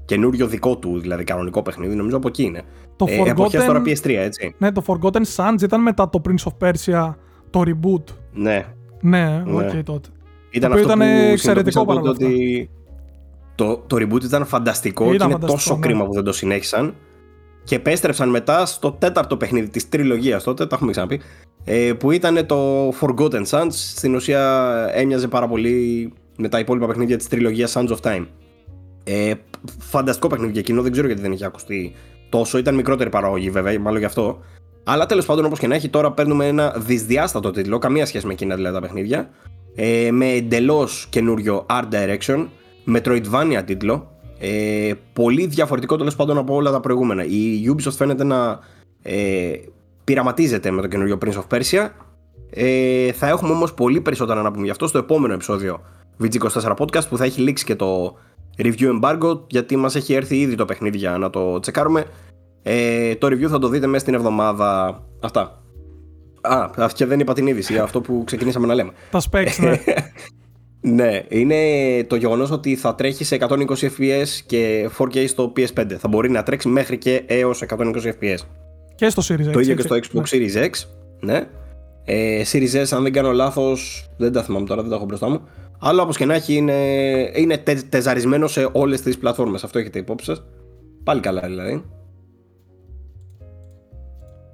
[0.08, 2.62] Καινούριο δικό του, δηλαδή κανονικό παιχνίδι, νομίζω από εκεί είναι.
[2.96, 4.54] Το ε, εποχές Forgotten- τώρα PS3, έτσι.
[4.58, 7.14] Ναι, το Forgotten Sands ήταν μετά το Prince of Persia
[7.50, 8.14] το reboot.
[8.32, 8.66] Ναι.
[9.00, 9.82] Ναι, οκ Ναι.
[9.82, 10.08] τότε.
[10.50, 12.70] Ήταν Το οποίο αυτό ήταν που εξαιρετικό συνειδητοποίησα παρόλα τότε ότι
[13.54, 15.80] το, το reboot ήταν φανταστικό Ήταν και είναι φανταστικό, τόσο ναι.
[15.86, 16.94] κρίμα που δεν το συνέχισαν.
[17.64, 21.20] Και επέστρεψαν μετά στο τέταρτο παιχνίδι της τριλογίας τότε, τα έχουμε ξαναπεί,
[21.64, 23.68] ε, που ήταν το Forgotten Sands.
[23.70, 28.26] Στην ουσία έμοιαζε πάρα πολύ με τα υπόλοιπα παιχνίδια της τριλογίας Sands of Time.
[29.04, 29.32] Ε,
[29.78, 31.94] φανταστικό παιχνίδι για εκείνο, δεν ξέρω γιατί δεν έχει ακουστεί
[32.28, 32.58] τόσο.
[32.58, 34.38] Ήταν μικρότερη παραγωγή βέβαια, μάλλον γι' αυτό.
[34.84, 38.32] Αλλά τέλος πάντων, όπως και να έχει, τώρα παίρνουμε ένα δυσδιάστατο τίτλο, καμία σχέση με
[38.32, 39.30] εκείνα δηλαδή τα παιχνίδια.
[39.74, 42.46] Ε, με εντελώς καινούριο art direction,
[42.86, 44.10] Metroidvania τίτλο.
[44.38, 47.24] Ε, πολύ διαφορετικό τέλος πάντων από όλα τα προηγούμενα.
[47.24, 48.58] Η Ubisoft φαίνεται να
[49.02, 49.52] ε,
[50.04, 51.88] πειραματίζεται με το καινούριο Prince of Persia
[52.50, 55.80] Ε, θα έχουμε όμως πολύ περισσότερα να πούμε γι' αυτό στο επόμενο επεισόδιο
[56.22, 58.14] VG24 Podcast που θα έχει λήξει και το
[58.58, 62.04] review embargo γιατί μας έχει έρθει ήδη το παιχνίδι για να το τσεκάρουμε.
[62.62, 65.00] Ε, το review θα το δείτε μέσα στην εβδομάδα.
[65.20, 65.62] Αυτά.
[66.40, 68.90] Α, και δεν είπα την είδηση, αυτό που ξεκινήσαμε να λέμε.
[69.10, 69.80] Τα specs, ναι.
[70.94, 71.56] ναι, είναι
[72.04, 75.92] το γεγονός ότι θα τρέχει σε 120 fps και 4K στο PS5.
[75.98, 78.38] Θα μπορεί να τρέξει μέχρι και έως 120 fps.
[78.94, 79.52] Και στο Series X.
[79.52, 80.22] Το ίδιο και στο Xbox ναι.
[80.30, 80.70] Series X.
[81.20, 81.46] Ναι.
[82.04, 85.28] Ε, Series S, αν δεν κάνω λάθος, δεν τα θυμάμαι τώρα, δεν τα έχω μπροστά
[85.28, 85.40] μου.
[85.78, 86.74] Αλλά όπως και να έχει, είναι,
[87.34, 89.64] είναι τε, τεζαρισμένο σε όλες τις πλατφόρμες.
[89.64, 90.42] Αυτό έχετε υπόψη σας.
[91.04, 91.84] Πάλι καλά δηλαδή.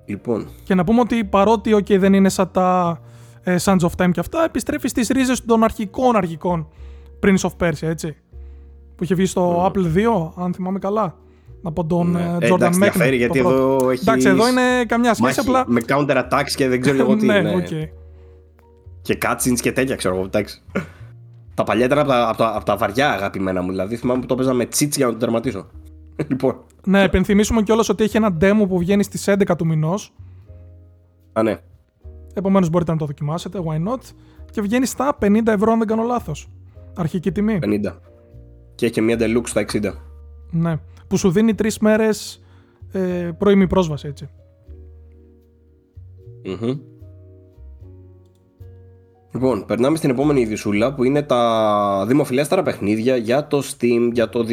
[0.06, 0.48] Λοιπόν.
[0.64, 3.00] Και να πούμε ότι παρότι okay, δεν είναι σαν τα
[3.42, 6.68] ε, Sons of Time και αυτά, επιστρέφει στις ρίζες των αρχικών αρχικών
[7.22, 8.16] Prince of Persia, έτσι.
[8.96, 11.16] Που είχε βγει στο Apple 2, αν θυμάμαι καλά.
[11.62, 12.36] Από τον ναι.
[12.40, 14.00] Ε, Jordan ε, εντάξει, γιατί εδώ έχεις.
[14.06, 15.64] Εντάξει, εδώ είναι καμιά σχέση απλά.
[15.66, 17.64] Με counter attacks και δεν ξέρω εγώ τι ναι, είναι.
[17.68, 17.88] Okay.
[19.02, 20.24] Και cutscenes και τέτοια, ξέρω εγώ.
[20.24, 20.62] Εντάξει.
[21.54, 23.70] Τα παλιά ήταν από τα, από, τα, από τα βαριά αγαπημένα μου.
[23.70, 25.66] Δηλαδή θυμάμαι που το έπαιζα με cheats για να το τερματίσω.
[26.28, 26.56] λοιπόν.
[26.86, 30.12] Ναι, επενθυμίσουμε κιόλας ότι έχει ένα demo που βγαίνει στις 11 του μηνός.
[31.32, 31.56] Α, ναι.
[32.34, 34.00] Επομένως μπορείτε να το δοκιμάσετε, why not.
[34.50, 36.48] Και βγαίνει στα 50 ευρώ, αν δεν κάνω λάθος.
[36.96, 37.58] Αρχική τιμή.
[37.62, 37.96] 50.
[38.74, 39.92] Και έχει μια deluxe στα 60.
[40.50, 40.76] Ναι.
[41.08, 42.42] Που σου δίνει τρεις μέρες
[42.92, 44.28] ε, πρώιμη πρόσβαση, έτσι.
[46.44, 46.78] Mm-hmm.
[49.34, 54.46] Λοιπόν, περνάμε στην επόμενη ειδησούλα που είναι τα δημοφιλέστερα παιχνίδια για το Steam για το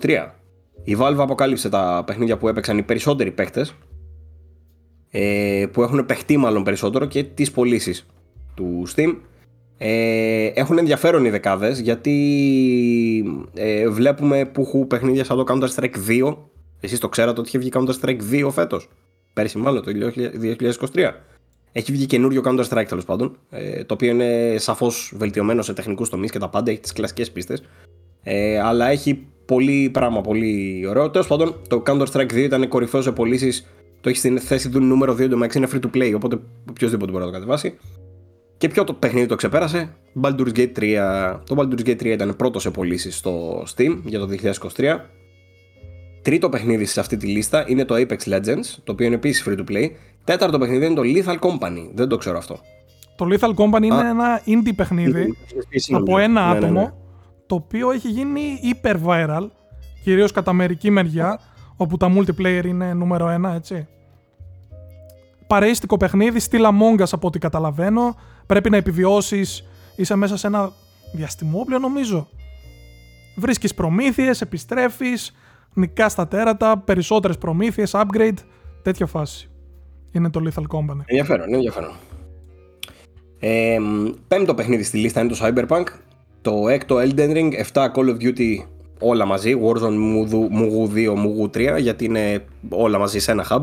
[0.00, 0.26] 2023.
[0.84, 3.74] Η Valve αποκάλυψε τα παιχνίδια που έπαιξαν οι περισσότεροι παίχτες
[5.10, 8.06] ε, που έχουν παιχτεί μάλλον περισσότερο και τις πωλήσεις
[8.54, 9.16] του Steam.
[9.78, 12.14] Ε, έχουν ενδιαφέρον οι δεκάδες γιατί
[13.54, 16.36] ε, βλέπουμε που έχουν παιχνίδια σαν το Counter Strike 2.
[16.80, 18.88] Εσείς το ξέρατε ότι είχε βγει Counter Strike 2 φέτος.
[19.32, 19.92] Πέρυσι μάλλον το
[20.92, 21.10] 2023.
[21.72, 23.36] Έχει βγει καινούριο Counter Strike τέλος πάντων.
[23.50, 26.70] Ε, το οποίο είναι σαφώς βελτιωμένο σε τεχνικούς τομείς και τα πάντα.
[26.70, 27.62] Έχει τις κλασικές πίστες.
[28.22, 31.10] Ε, αλλά έχει πολύ πράγμα, πολύ ωραίο.
[31.10, 33.66] Τέλος πάντων, το Counter Strike 2 ήταν κορυφαίο σε πωλήσεις
[34.00, 36.38] το έχεις στην θέση του νούμερο 2 εντωμεταξύ είναι free to play, οπότε
[36.70, 37.78] οποιοδήποτε μπορεί να το κατεβάσει.
[38.56, 41.40] Και ποιο το παιχνίδι το ξεπέρασε, Baldur's Gate 3.
[41.46, 44.28] Το Baldur's Gate 3 ήταν πρώτο σε πωλήσεις στο Steam για το
[44.76, 44.96] 2023.
[46.22, 49.58] Τρίτο παιχνίδι σε αυτή τη λίστα είναι το Apex Legends, το οποίο είναι επίσης free
[49.58, 49.90] to play.
[50.28, 51.90] Τέταρτο παιχνίδι είναι το Lethal Company.
[51.94, 52.58] Δεν το ξέρω αυτό.
[53.16, 55.36] Το Lethal Company είναι ένα indie παιχνίδι
[55.92, 56.92] από ένα ναι, ναι, άτομο, ναι.
[57.46, 59.46] το οποίο έχει γίνει hyper viral,
[60.02, 61.40] κυρίως κατά μερική μεριά,
[61.76, 63.86] όπου τα multiplayer είναι νούμερο ένα, έτσι.
[65.46, 68.16] Παρέστικο παιχνίδι, στυλ Among Us από ό,τι καταλαβαίνω.
[68.46, 69.64] Πρέπει να επιβιώσεις,
[69.96, 70.72] είσαι μέσα σε ένα
[71.12, 72.28] διαστημόπλαιο νομίζω.
[73.36, 75.34] Βρίσκεις προμήθειες, επιστρέφεις,
[75.74, 78.38] νικάς στα τέρατα, περισσότερες προμήθειες, upgrade,
[78.82, 79.50] τέτοια φάση.
[80.12, 81.00] Είναι το Lethal Company.
[81.04, 81.92] Ενδιαφέρον, ενδιαφέρον.
[83.38, 83.78] Ε,
[84.28, 85.84] πέμπτο παιχνίδι στη λίστα είναι το Cyberpunk.
[86.40, 88.56] Το έκτο Elden Ring, 7 Call of Duty
[89.00, 93.62] όλα μαζί, Warzone, Mugu 2, Mugu 3, γιατί είναι όλα μαζί σε ένα hub.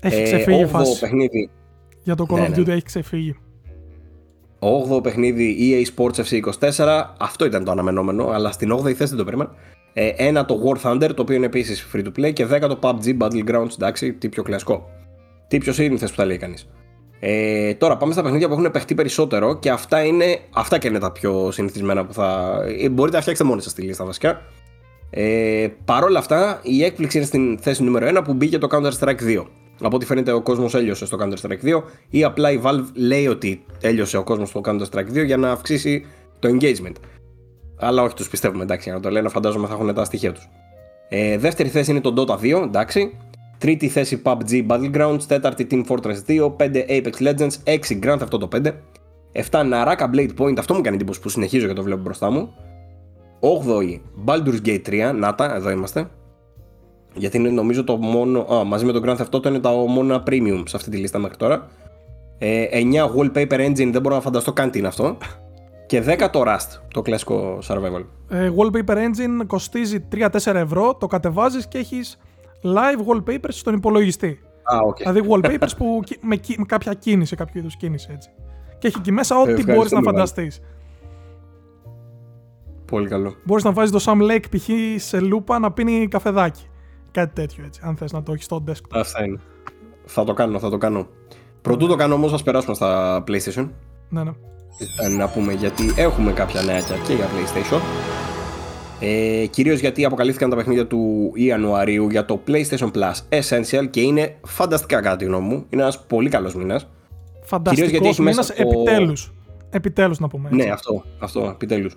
[0.00, 1.00] Έχει ε, ξεφύγει ε, φάση.
[1.00, 1.50] παιχνίδι.
[2.02, 2.56] Για το Call ναι, of ναι.
[2.56, 3.36] Duty έχει ξεφύγει.
[4.58, 9.24] 8ο παιχνίδι EA Sports FC24, αυτό ήταν το αναμενόμενο, αλλά στην 8η θέση δεν το
[9.24, 9.50] περίμενα.
[9.92, 12.78] Ε, ένα το War Thunder, το οποίο είναι επίσης free to play, και 10 το
[12.82, 14.88] PUBG Battlegrounds, εντάξει, τι πιο κλασικό.
[15.48, 16.68] Τι πιο σύνηθε που θα λέει κανείς.
[17.20, 20.98] Ε, τώρα πάμε στα παιχνίδια που έχουν παιχτεί περισσότερο και αυτά, είναι, αυτά και είναι
[20.98, 22.58] τα πιο συνηθισμένα που θα.
[22.80, 24.42] Ε, μπορείτε να φτιάξετε μόνοι σας τη λίστα βασικά.
[25.10, 28.92] Ε, Παρ' όλα αυτά, η έκπληξη είναι στην θέση νούμερο 1 που μπήκε το Counter
[28.98, 29.44] Strike 2.
[29.80, 33.26] Από ό,τι φαίνεται, ο κόσμος έλειωσε στο Counter Strike 2 ή απλά η Valve λέει
[33.26, 36.04] ότι έλειωσε ο κόσμος στο Counter Strike 2 για να αυξήσει
[36.38, 36.94] το engagement.
[37.78, 40.48] Αλλά όχι, τους πιστεύουμε εντάξει, να το λένε, φαντάζομαι θα έχουν τα στοιχεία τους.
[41.08, 43.16] Ε, δεύτερη θέση είναι το Dota 2, εντάξει.
[43.58, 45.22] Τρίτη θέση PUBG Battlegrounds.
[45.28, 46.56] Τέταρτη Team Fortress 2.
[46.56, 47.50] 5 Apex Legends.
[47.64, 48.72] 6 Grand αυτό το 5.
[49.50, 50.54] 7 Naraka Blade Point.
[50.58, 52.54] Αυτό μου κάνει εντύπωση που συνεχίζω και το βλέπω μπροστά μου.
[53.40, 56.08] 8η Baldur's Gate 3, νάτα, εδώ είμαστε.
[57.14, 58.40] Γιατί είναι νομίζω το μόνο.
[58.40, 61.18] Α, μαζί με το Grand Theft Auto είναι τα μόνα premium σε αυτή τη λίστα
[61.18, 61.68] μέχρι τώρα.
[62.38, 65.16] Ε, 9 Wallpaper Engine, δεν μπορώ να φανταστώ καν τι είναι αυτό.
[65.86, 68.04] Και 10 το Rust, το κλασικό survival.
[68.28, 72.18] Ε, wallpaper Engine κοστίζει 3-4 ευρώ, το κατεβάζεις και έχεις
[72.74, 74.40] live wallpapers στον υπολογιστή.
[74.62, 74.98] Α, okay.
[74.98, 78.30] Δηλαδή wallpapers που με, με κάποια κίνηση, κάποιο είδους κίνηση έτσι.
[78.78, 80.60] Και έχει εκεί μέσα ό,τι μπορείς να φανταστείς.
[82.84, 83.34] Πολύ καλό.
[83.44, 84.68] Μπορείς να βάζεις το Sam Lake π.χ.
[84.96, 86.66] σε λούπα να πίνει καφεδάκι.
[87.10, 88.98] Κάτι τέτοιο έτσι, αν θες να το έχεις στο desktop.
[88.98, 89.40] Αυτά είναι.
[90.04, 91.08] Θα το κάνω, θα το κάνω.
[91.62, 93.68] Πρωτού το κάνω όμως, ας περάσουμε στα PlayStation.
[94.08, 94.30] Ναι, ναι.
[95.00, 97.80] Ε, να πούμε γιατί έχουμε κάποια νέα και για PlayStation.
[99.00, 104.36] Ε, Κυρίως γιατί αποκαλύφθηκαν τα παιχνίδια του Ιανουαρίου για το PlayStation Plus Essential και είναι
[104.44, 105.66] φανταστικά κατά τη γνώμη μου.
[105.70, 106.88] Είναι ένας πολύ καλός μήνας.
[107.42, 108.54] Φανταστικό μήνας, το...
[108.56, 109.32] επιτέλους.
[109.70, 110.48] Επιτέλους να πούμε.
[110.52, 110.66] Έτσι.
[110.66, 111.96] Ναι, αυτό, αυτό επιτέλους.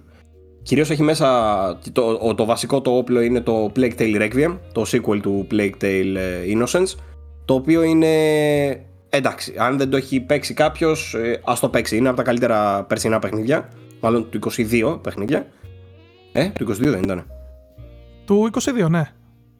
[0.63, 5.19] Κυρίως έχει μέσα το, το, βασικό το όπλο είναι το Plague Tale Requiem, το sequel
[5.21, 6.95] του Plague Tale ε, Innocence,
[7.45, 8.09] το οποίο είναι
[9.09, 9.53] εντάξει.
[9.57, 11.97] Αν δεν το έχει παίξει κάποιος, ε, ας το παίξει.
[11.97, 13.69] Είναι από τα καλύτερα περσινά παιχνίδια.
[14.01, 15.47] Μάλλον του 22 παιχνίδια.
[16.31, 17.25] Ε, του 22 δεν ήταν.
[18.25, 19.11] Του 22, ναι.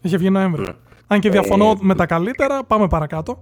[0.01, 0.65] Είχε βγει Νοέμβριο.
[0.65, 0.73] Ναι.
[1.07, 3.41] Αν και διαφωνώ ε, με τα καλύτερα, πάμε παρακάτω.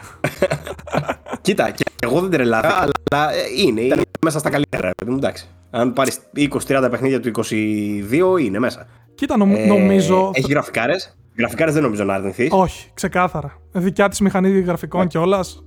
[1.40, 4.90] Κοίτα, και εγώ δεν τρελάθηκα, αλλά ε, είναι, είναι μέσα στα καλύτερα.
[5.08, 5.48] Εντάξει.
[5.70, 6.18] Αν πάρεις
[6.66, 8.86] 20-30 παιχνίδια του 22, είναι μέσα.
[9.14, 10.30] Κοίτα, νομ, ε, νομίζω.
[10.34, 11.16] Έχει γραφικάρες.
[11.38, 12.48] Γραφικάρες δεν νομίζω να αρνηθείς.
[12.52, 13.56] Όχι, ξεκάθαρα.
[13.72, 15.06] Δικιά της μηχανή γραφικών ναι.
[15.06, 15.64] κιόλας.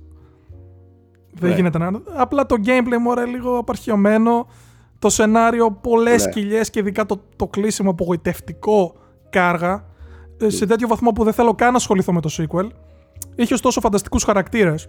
[1.32, 1.54] Δεν ναι.
[1.54, 1.90] γίνεται να.
[2.16, 4.46] Απλά το gameplay μου είναι λίγο απαρχιωμένο.
[5.00, 6.30] Το σενάριο, πολλές ναι.
[6.30, 8.94] κοιλιές και ειδικά το, το κλείσιμο απογοητευτικό
[9.30, 9.84] κάργα.
[10.40, 12.68] Ε, σε τέτοιο βαθμό που δεν θέλω καν να ασχοληθώ με το sequel.
[13.34, 14.88] Είχε ωστόσο φανταστικούς χαρακτήρες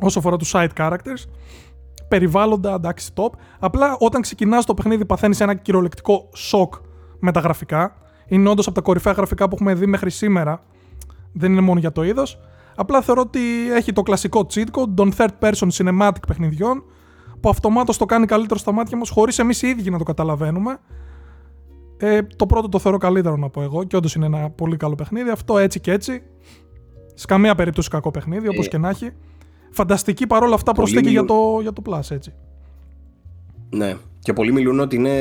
[0.00, 1.24] όσο αφορά τους side characters.
[2.08, 3.30] Περιβάλλοντα, εντάξει, top.
[3.58, 6.74] Απλά όταν ξεκινάς το παιχνίδι, παθαίνεις ένα κυριολεκτικό σοκ
[7.18, 7.96] με τα γραφικά.
[8.26, 10.62] Είναι όντως από τα κορυφαία γραφικά που έχουμε δει μέχρι σήμερα.
[11.32, 12.40] Δεν είναι μόνο για το είδος.
[12.76, 13.40] Απλά θεωρώ ότι
[13.72, 16.84] έχει το κλασικό cheat code των third person cinematic παιχνιδιών
[17.40, 20.78] που αυτομάτως το κάνει καλύτερο στα μάτια μας χωρίς εμείς οι ίδιοι να το καταλαβαίνουμε.
[21.96, 24.94] Ε, το πρώτο το θεωρώ καλύτερο να πω εγώ και όντως είναι ένα πολύ καλό
[24.94, 25.30] παιχνίδι.
[25.30, 26.22] Αυτό έτσι και έτσι.
[27.14, 29.10] Σε καμία περίπτωση κακό παιχνίδι, όπως ε, και να έχει.
[29.70, 32.32] Φανταστική παρόλα αυτά προσθήκη για το, για το Plus, έτσι.
[33.70, 33.96] Ναι.
[34.18, 35.12] Και πολλοί μιλούν ότι είναι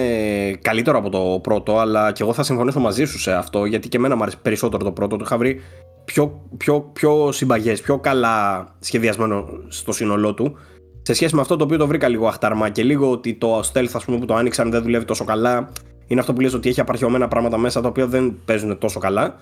[0.61, 3.97] καλύτερο από το πρώτο, αλλά και εγώ θα συμφωνήσω μαζί σου σε αυτό, γιατί και
[3.97, 5.17] εμένα μου αρέσει περισσότερο το πρώτο.
[5.17, 5.61] Το είχα βρει
[6.05, 10.57] πιο, πιο, πιο συμπαγές, πιο καλά σχεδιασμένο στο σύνολό του.
[11.07, 13.89] Σε σχέση με αυτό το οποίο το βρήκα λίγο αχταρμά και λίγο ότι το stealth
[13.93, 15.69] ας πούμε, που το άνοιξαν δεν δουλεύει τόσο καλά.
[16.07, 19.35] Είναι αυτό που λες ότι έχει απαρχαιωμένα πράγματα μέσα τα οποία δεν παίζουν τόσο καλά.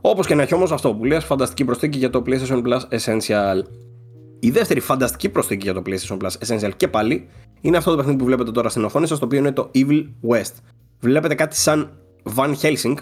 [0.00, 3.62] Όπως και να έχει όμως αυτό που λες, φανταστική προσθήκη για το PlayStation Plus Essential.
[4.40, 7.28] Η δεύτερη φανταστική προσθήκη για το PlayStation Plus Essential και πάλι
[7.60, 10.04] είναι αυτό το παιχνίδι που βλέπετε τώρα στην οθόνη σας, το οποίο είναι το Evil
[10.28, 10.54] West.
[11.00, 11.90] Βλέπετε κάτι σαν
[12.36, 12.94] Van Helsing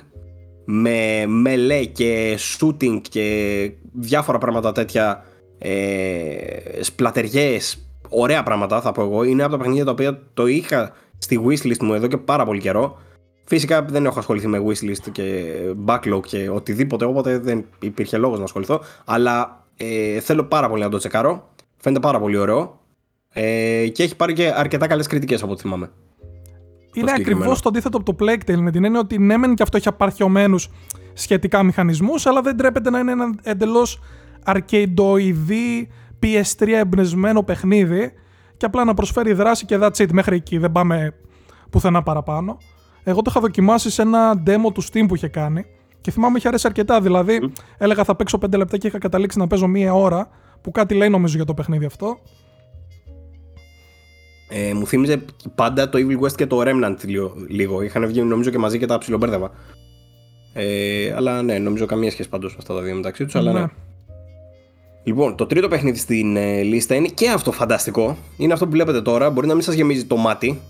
[0.64, 5.24] με μελέ και shooting και διάφορα πράγματα τέτοια
[5.58, 9.24] ε, σπλατεριές, ωραία πράγματα θα πω εγώ.
[9.24, 12.60] Είναι από τα παιχνίδια τα οποία το είχα στη wishlist μου εδώ και πάρα πολύ
[12.60, 12.98] καιρό.
[13.44, 15.54] Φυσικά δεν έχω ασχοληθεί με wishlist και
[15.86, 18.80] backlog και οτιδήποτε, οπότε δεν υπήρχε λόγος να ασχοληθώ.
[19.04, 21.50] Αλλά ε, θέλω πάρα πολύ να το τσεκάρω.
[21.76, 22.80] Φαίνεται πάρα πολύ ωραίο.
[23.32, 25.90] Ε, και έχει πάρει και αρκετά καλές κριτικές από ό,τι θυμάμαι.
[26.94, 29.62] Είναι ακριβώς το αντίθετο από το Plague Tale με την έννοια ότι ναι, μεν και
[29.62, 30.68] αυτό έχει απαρχαιωμένους
[31.12, 34.00] σχετικά μηχανισμούς, αλλά δεν τρέπεται να είναι ένα εντελώς
[34.44, 35.88] αρκεντοειδή
[36.22, 38.12] PS3 εμπνευσμένο παιχνίδι
[38.56, 40.58] και απλά να προσφέρει δράση και that's it μέχρι εκεί.
[40.58, 41.14] Δεν πάμε
[41.70, 42.58] πουθενά παραπάνω.
[43.04, 45.64] Εγώ το είχα δοκιμάσει σε ένα demo του Steam που είχε κάνει
[46.00, 47.00] και θυμάμαι είχε αρέσει αρκετά.
[47.00, 50.28] Δηλαδή, έλεγα θα παίξω 5 λεπτά και είχα καταλήξει να παίζω μία ώρα
[50.60, 52.18] που κάτι λέει νομίζω για το παιχνίδι αυτό.
[54.48, 56.96] Ε, μου θύμιζε πάντα το Evil West και το Remnant
[57.48, 57.82] λίγο.
[57.82, 59.50] Είχαν βγει νομίζω και μαζί και τα ψιλομπέρδευα.
[60.52, 63.34] Ε, αλλά ναι, νομίζω καμία σχέση πάντω αυτά τα δύο μεταξύ τους.
[63.34, 63.60] Αλλά ναι.
[63.60, 63.66] ναι.
[65.04, 68.16] Λοιπόν, το τρίτο παιχνίδι στην ε, λίστα είναι και αυτό φανταστικό.
[68.36, 69.30] Είναι αυτό που βλέπετε τώρα.
[69.30, 70.60] Μπορεί να μην σας γεμίζει το μάτι,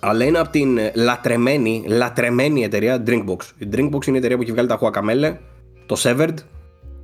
[0.00, 3.38] αλλά είναι από την λατρεμένη, λατρεμένη εταιρεία Drinkbox.
[3.58, 5.36] Η Drinkbox είναι η εταιρεία που έχει βγάλει τα Guacamele,
[5.86, 6.34] το Severed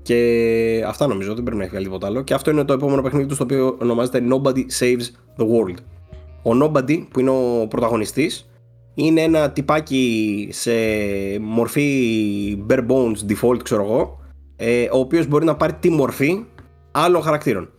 [0.03, 2.23] και αυτά νομίζω, δεν πρέπει να έχει βγάλει τίποτα άλλο.
[2.23, 5.77] Και αυτό είναι το επόμενο παιχνίδι του, το οποίο ονομάζεται Nobody Saves the World.
[6.43, 8.51] Ο Nobody, που είναι ο πρωταγωνιστής,
[8.95, 10.71] είναι ένα τυπάκι σε
[11.41, 14.19] μορφή bare bones default, ξέρω εγώ,
[14.62, 16.44] ε, ο οποίος μπορεί να πάρει τη μορφή
[16.90, 17.70] άλλων χαρακτήρων.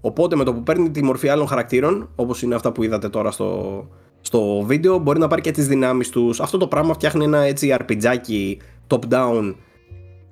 [0.00, 3.30] Οπότε με το που παίρνει τη μορφή άλλων χαρακτήρων, όπως είναι αυτά που είδατε τώρα
[3.30, 3.88] στο,
[4.20, 6.40] στο βίντεο, μπορεί να πάρει και τις δυνάμεις τους.
[6.40, 9.54] Αυτό το πράγμα φτιάχνει ένα έτσι αρπιτζάκι top-down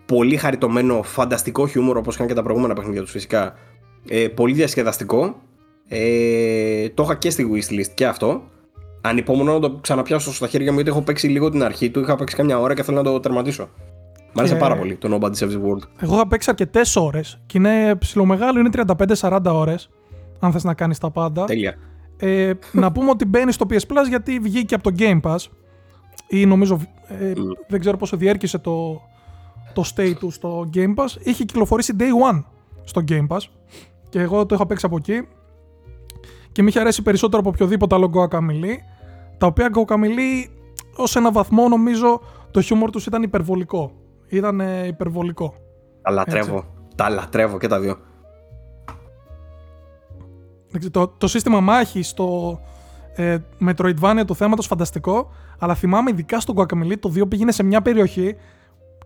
[0.06, 3.54] πολύ χαριτωμένο, φανταστικό χιούμορ όπως είχαν και τα προηγούμενα παιχνίδια τους φυσικά.
[4.08, 5.42] Ε, πολύ διασκεδαστικό.
[5.88, 8.42] Ε, το είχα και στη wishlist και αυτό.
[9.00, 12.00] Ανυπόμονο να το ξαναπιάσω στα χέρια μου γιατί έχω παίξει λίγο την αρχή του.
[12.00, 13.68] Είχα παίξει καμιά ώρα και θέλω να το τερματίσω.
[14.36, 15.82] Μ' άρεσε πάρα πολύ το Nobody Saves the World.
[15.98, 18.70] Εγώ είχα παίξει αρκετές ώρες και είναι ψιλομεγάλο, είναι
[19.18, 19.90] 35-40 ώρες.
[20.40, 21.44] Αν θες να κάνεις τα πάντα.
[21.44, 21.74] Τέλεια.
[22.16, 25.36] Ε, να πούμε ότι μπαίνει στο PS Plus γιατί βγήκε από το Game Pass.
[26.28, 26.80] Ή νομίζω.
[27.08, 27.40] Ε, mm.
[27.68, 29.00] Δεν ξέρω πόσο διέρχησε το,
[29.72, 32.42] το stay του στο Game Pass, είχε κυκλοφορήσει day one
[32.84, 33.40] στο Game Pass
[34.08, 35.28] και εγώ το είχα παίξει από εκεί
[36.52, 38.74] και με είχε αρέσει περισσότερο από οποιοδήποτε άλλο Guacamole
[39.38, 40.50] τα οποία Guacamole
[40.96, 42.20] ως ένα βαθμό νομίζω
[42.50, 43.92] το χιούμορ τους ήταν υπερβολικό.
[44.28, 45.54] Ήταν υπερβολικό.
[46.02, 46.64] Τα λατρεύω.
[46.94, 47.96] Τα λατρεύω και τα δύο.
[50.90, 52.60] Το, το σύστημα μάχης στο
[53.14, 57.82] ε, Metroidvania του θέματος φανταστικό, αλλά θυμάμαι ειδικά στο Guacamole το 2 πήγαινε σε μια
[57.82, 58.36] περιοχή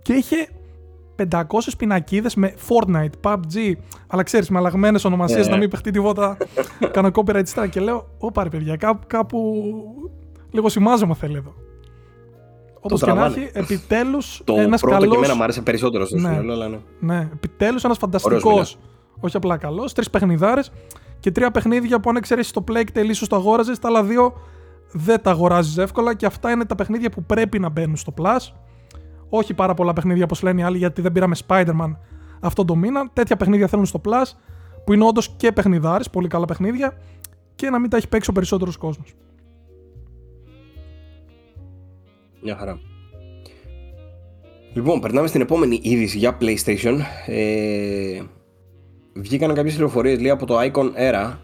[0.03, 0.49] και είχε
[1.31, 1.45] 500
[1.79, 3.73] πινακίδες με Fortnite, PUBG,
[4.07, 5.51] αλλά ξέρεις με αλλαγμένες ονομασίες Ε.
[5.51, 6.37] να μην παιχτεί τίποτα.
[6.93, 9.65] Κάνω copyright strike και λέω, όπα ρε παιδιά, κάπου, κάπου
[10.51, 11.55] λίγο σημάζομαι θέλει εδώ.
[12.81, 13.37] Όπως και να τραβάνε.
[13.43, 15.11] έχει, επιτέλους Το ένας πρώτο καλός...
[15.11, 16.29] και εμένα μου άρεσε περισσότερο στο Ναι.
[16.29, 16.79] σύνολο, αλλά ναι.
[17.01, 18.79] Ναι, επιτέλους ένας φανταστικός, Ωραίος
[19.21, 20.73] όχι απλά καλός, τρεις παιχνιδάρες
[21.21, 24.33] και τρία παιχνίδια που αν εξαιρέσεις το Playtale ίσως το αγόραζες, τα άλλα δύο
[24.93, 28.53] δεν τα αγοράζεις εύκολα και αυτά είναι τα παιχνίδια που πρέπει να μπαίνουν στο Plus.
[29.29, 31.97] Όχι πάρα πολλά παιχνίδια όπως λένε οι άλλοι γιατί δεν πήραμε Spider-Man
[32.41, 33.11] αυτό το μήνα.
[33.13, 34.25] Τέτοια παιχνίδια θέλουν στο Plus
[34.85, 36.97] που είναι όντως και παιχνιδάρες, πολύ καλά παιχνίδια
[37.55, 39.15] και να μην τα έχει παίξει ο περισσότερος κόσμος.
[42.43, 42.79] Μια χαρά.
[44.75, 46.99] Λοιπόν, περνάμε στην επόμενη είδηση για PlayStation.
[47.27, 48.21] Ε,
[49.15, 51.37] βγήκαν κάποιες πληροφορίες λέει από το Icon Era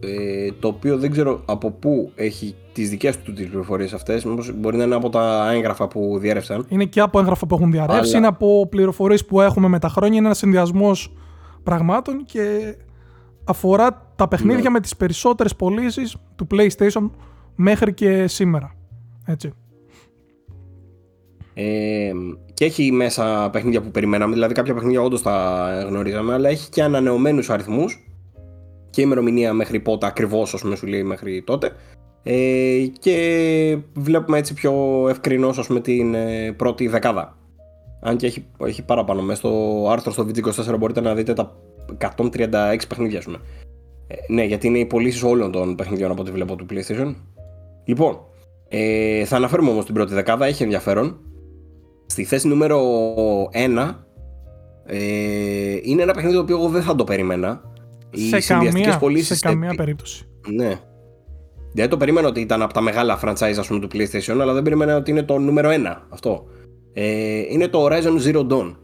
[0.00, 4.52] ε, το οποίο δεν ξέρω από πού έχει τις δικές του τις πληροφορίες αυτές μήπως
[4.54, 8.08] μπορεί να είναι από τα έγγραφα που διέρευσαν Είναι και από έγγραφα που έχουν διαρρεύσει,
[8.08, 10.90] Αλλά- είναι από πληροφορίες που έχουμε με τα χρόνια, είναι ένας συνδυασμό
[11.62, 12.74] πραγμάτων και
[13.44, 14.70] αφορά τα παιχνίδια Ναι.
[14.70, 17.10] με τις περισσότερες πωλήσεις του PlayStation
[17.54, 18.74] μέχρι και σήμερα.
[19.26, 19.52] Έτσι.
[21.58, 22.12] Ε,
[22.54, 26.82] και έχει μέσα παιχνίδια που περιμέναμε δηλαδή κάποια παιχνίδια όντως τα γνωρίζαμε αλλά έχει και
[26.82, 28.10] ανανεωμένους αριθμούς
[28.90, 31.72] και ημερομηνία μέχρι πότε ακριβώς όσο με σου λέει μέχρι τότε.
[32.22, 37.36] Ε, και βλέπουμε έτσι πιο ευκρινώς ας πούμε την ε, πρώτη δεκάδα.
[38.00, 39.22] Αν και έχει, έχει παραπάνω.
[39.22, 41.56] Μέσα στο άρθρο στο VG24 μπορείτε να δείτε τα
[42.16, 43.38] 136 παιχνίδια ας πούμε.
[44.06, 47.14] Ε, ναι γιατί είναι οι πωλήσεις όλων των παιχνιδιών από ό,τι βλέπω του PlayStation.
[47.84, 48.18] Λοιπόν
[48.68, 51.20] ε, θα αναφέρουμε όμως την πρώτη δεκάδα έχει ενδιαφέρον
[52.06, 52.80] στη θέση νούμερο
[53.52, 53.94] 1
[54.86, 57.62] ε, είναι ένα παιχνίδι το οποίο εγώ δεν θα το περίμενα
[58.10, 60.28] οι σε συνδυαστικές καμία, πωλήσεις σε καμία επί- περίπτωση.
[60.54, 60.80] ναι.
[61.72, 64.62] Δεν το περίμενα ότι ήταν από τα μεγάλα franchise ας πούμε, του PlayStation, αλλά δεν
[64.62, 66.46] περίμενα ότι είναι το νούμερο 1 αυτό.
[66.92, 68.74] Ε, είναι το Horizon Zero Dawn.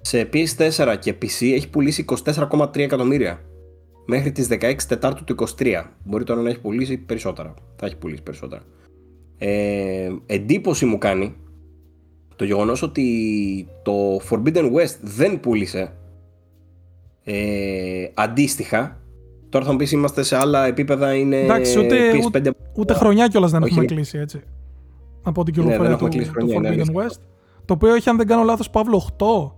[0.00, 3.40] Σε PS4 και PC έχει πουλήσει 24,3 εκατομμύρια.
[4.06, 5.82] Μέχρι τις 16 Τετάρτου του 23.
[6.04, 7.54] Μπορεί τώρα να έχει πουλήσει περισσότερα.
[7.76, 8.62] Θα έχει πουλήσει περισσότερα.
[9.38, 11.34] Ε, εντύπωση μου κάνει
[12.40, 13.92] το γεγονός ότι το
[14.30, 15.92] Forbidden West δεν πούλησε
[17.24, 19.00] ε, αντίστοιχα.
[19.48, 23.28] Τώρα θα μου πεις είμαστε σε άλλα επίπεδα, είναι Εντάξει, ούτε, PS5 ούτε, ούτε χρονιά
[23.28, 24.40] κιόλας δεν Όχι, έχουμε είναι- κλείσει έτσι.
[25.22, 27.18] Από την Ναι, δεν κυκλοφορία έχουμε του, κλείσει του χρονιά, είναι Forbidden αλήθεια.
[27.18, 27.20] West.
[27.64, 29.52] Το οποίο έχει, αν δεν κάνω λάθος, Παύλο 8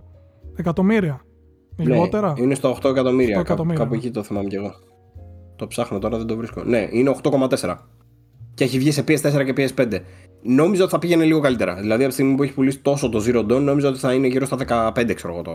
[0.55, 1.21] εκατομμύρια.
[1.75, 2.33] Ναι, Λιγότερα.
[2.37, 3.35] είναι στο 8 εκατομμύρια.
[3.39, 3.97] 8 κάπου- εκατομμύρια, Κάπου ναι.
[3.99, 4.73] εκεί το θυμάμαι κι εγώ.
[5.55, 6.63] Το ψάχνω τώρα, δεν το βρίσκω.
[6.63, 7.87] Ναι, είναι 8,4.
[8.53, 9.99] Και έχει βγει σε PS4 και PS5.
[10.41, 11.75] Νόμιζα ότι θα πήγαινε λίγο καλύτερα.
[11.75, 14.27] Δηλαδή από τη στιγμή που έχει πουλήσει τόσο το Zero Dawn, νόμιζα ότι θα είναι
[14.27, 15.51] γύρω στα 15, ξέρω εγώ, το,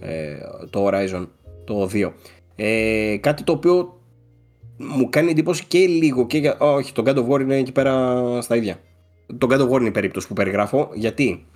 [0.00, 0.36] ε,
[0.70, 1.26] το Horizon,
[1.64, 2.12] το 2.
[2.56, 4.00] Ε, κάτι το οποίο
[4.76, 6.56] μου κάνει εντύπωση και λίγο και για...
[6.58, 8.80] Όχι, το God of War είναι εκεί πέρα στα ίδια.
[9.38, 11.46] Το God of War είναι η περίπτωση που περιγράφω, γιατί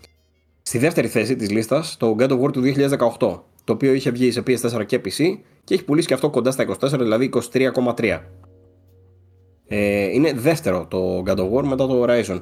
[0.68, 4.30] Στη δεύτερη θέση της λίστας, το God of War του 2018, το οποίο είχε βγει
[4.30, 8.20] σε PS4 και PC και έχει πουλήσει και αυτό κοντά στα 24, δηλαδή 23,3.
[9.68, 12.40] Ε, είναι δεύτερο το God of War μετά το Horizon.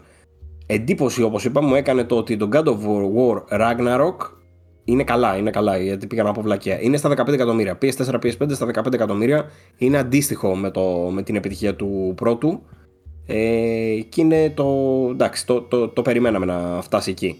[0.66, 4.16] Εντύπωση όπως είπα μου έκανε το ότι το God of War Ragnarok
[4.84, 6.80] είναι καλά, είναι καλά γιατί πήγαν από βλακία.
[6.80, 7.78] Είναι στα 15 εκατομμύρια.
[7.82, 9.50] PS4, PS5 στα 15 εκατομμύρια.
[9.76, 12.62] Είναι αντίστοιχο με, το, με την επιτυχία του πρώτου.
[13.26, 14.66] Ε, και είναι το.
[15.10, 17.38] εντάξει, το, το, το περιμέναμε να φτάσει εκεί.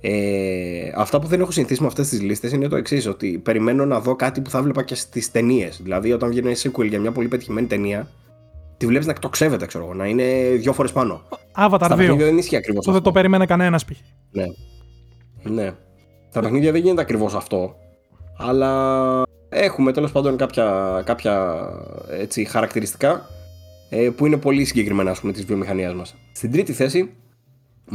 [0.00, 3.84] Ε, αυτά που δεν έχω συνηθίσει με αυτές τις λίστες είναι το εξής: Ότι περιμένω
[3.84, 5.80] να δω κάτι που θα βλέπα και στις ταινίες.
[5.82, 8.08] Δηλαδή, όταν βγαίνει ένα sequel για μια πολύ πετυχημένη ταινία,
[8.76, 11.22] τη βλέπεις να εκτοξεύεται, ξέρω εγώ, να είναι δύο φορές πάνω.
[11.56, 11.96] Avatar Στα 2.
[11.96, 13.98] παιχνίδια δεν ισχύει ακριβώς Αυτό δεν το περίμενε κανένας π.χ.
[14.30, 14.44] Ναι.
[15.42, 15.74] Ναι.
[16.30, 17.76] Στα παιχνίδια δεν γίνεται ακριβώς αυτό.
[18.38, 21.64] Αλλά έχουμε τέλος πάντων κάποια, κάποια
[22.10, 23.26] έτσι, χαρακτηριστικά
[23.90, 26.14] ε, που είναι πολύ συγκεκριμένα ας πούμε, της βιομηχανίας μας.
[26.32, 27.14] Στην τρίτη θέση,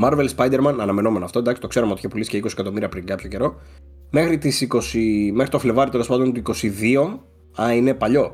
[0.01, 3.29] Marvel Spider-Man, αναμενόμενο αυτό, εντάξει, το ξέραμε ότι είχε πουλήσει και 20 εκατομμύρια πριν κάποιο
[3.29, 3.55] καιρό.
[4.11, 6.41] Μέχρι, τις 20, μέχρι το Φλεβάρι τέλος πάντων του
[7.57, 8.33] 22, α, είναι παλιό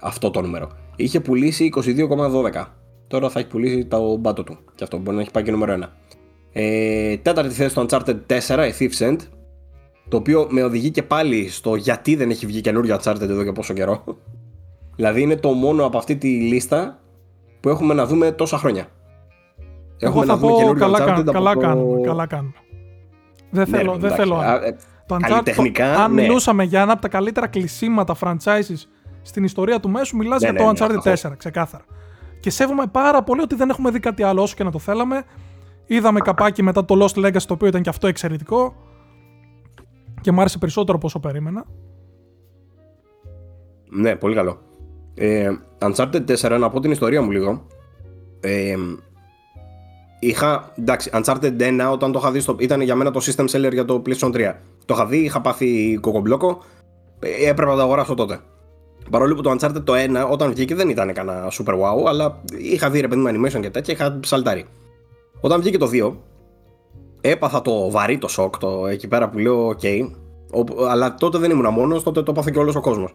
[0.00, 0.70] αυτό το νούμερο.
[0.96, 2.64] Είχε πουλήσει 22,12.
[3.06, 4.58] Τώρα θα έχει πουλήσει το μπάτο του.
[4.74, 5.88] Και αυτό μπορεί να έχει πάει και νούμερο 1.
[6.52, 9.16] Ε, τέταρτη θέση στο Uncharted 4, A Thief's End.
[10.08, 13.52] Το οποίο με οδηγεί και πάλι στο γιατί δεν έχει βγει καινούριο Uncharted εδώ και
[13.52, 14.04] πόσο καιρό.
[14.96, 16.98] δηλαδή είναι το μόνο από αυτή τη λίστα
[17.60, 18.86] που έχουμε να δούμε τόσα χρόνια.
[19.98, 22.00] Εγώ θα πω καλά, κάνουμε, καλά κάνουμε.
[22.00, 22.52] Καλά κάνουμε.
[23.50, 24.16] Δεν Ναι, θέλω, ρε, δεν εντάξει.
[24.16, 24.64] θέλω Α, άλλο.
[24.64, 24.76] ε,
[25.06, 26.22] Το Uncharted, καλλιτεχνικά, το- αν ναι.
[26.22, 28.82] μιλούσαμε για ένα από τα καλύτερα κλεισίματα franchises
[29.26, 31.32] στην ιστορία του μέσου, μιλάς Ναι, για ναι, το ναι, Uncharted ασταθώς.
[31.32, 31.84] 4, ξεκάθαρα.
[32.40, 35.24] Και σέβομαι πάρα πολύ ότι δεν έχουμε δει κάτι άλλο όσο και να το θέλαμε.
[35.86, 38.74] Είδαμε καπάκι μετά το Lost Legacy, το οποίο ήταν και αυτό εξαιρετικό.
[40.20, 41.64] Και μου άρεσε περισσότερο από όσο περίμενα.
[43.90, 44.58] Ναι, πολύ καλό.
[45.14, 47.66] Ε, Uncharted 4, να πω την ιστορία μου λίγο.
[48.40, 48.76] Ε,
[50.18, 50.72] είχα.
[50.78, 52.40] Εντάξει, Uncharted 1 όταν το είχα δει.
[52.40, 54.54] Στο, ήταν για μένα το system seller για το PlayStation 3.
[54.84, 56.62] Το είχα δει, είχα πάθει κοκομπλόκο.
[57.18, 58.40] Ε, έπρεπε να το αγοράσω τότε.
[59.10, 59.92] Παρόλο που το Uncharted το
[60.26, 63.60] 1 όταν βγήκε δεν ήταν κανένα super wow, αλλά είχα δει ρε παιδί μου animation
[63.60, 64.66] και τέτοια, είχα ψαλτάρει.
[65.40, 66.12] Όταν βγήκε το 2,
[67.20, 70.10] έπαθα το βαρύ το σοκ το εκεί πέρα που λέω: OK,
[70.88, 73.14] αλλά τότε δεν ήμουν μόνος, τότε το έπαθε και όλος ο κόσμος.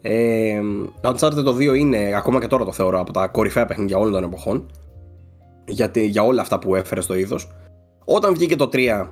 [0.00, 0.60] Ε,
[1.00, 4.12] το Uncharted το 2 είναι ακόμα και τώρα το θεωρώ από τα κορυφαία παιχνίδια όλων
[4.12, 4.66] των εποχών.
[5.66, 7.48] Γιατί, για όλα αυτά που έφερε στο είδος.
[8.04, 9.06] Όταν βγήκε το 3,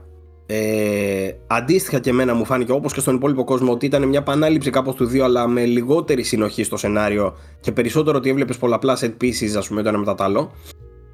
[0.52, 4.70] ε, αντίστοιχα και εμένα μου φάνηκε όπως και στον υπόλοιπο κόσμο ότι ήταν μια επανάληψη
[4.70, 9.12] κάπως του 2 αλλά με λιγότερη συνοχή στο σενάριο και περισσότερο ότι έβλεπες πολλαπλά set
[9.20, 10.52] pieces, ας πούμε, το ένα μετά το άλλο.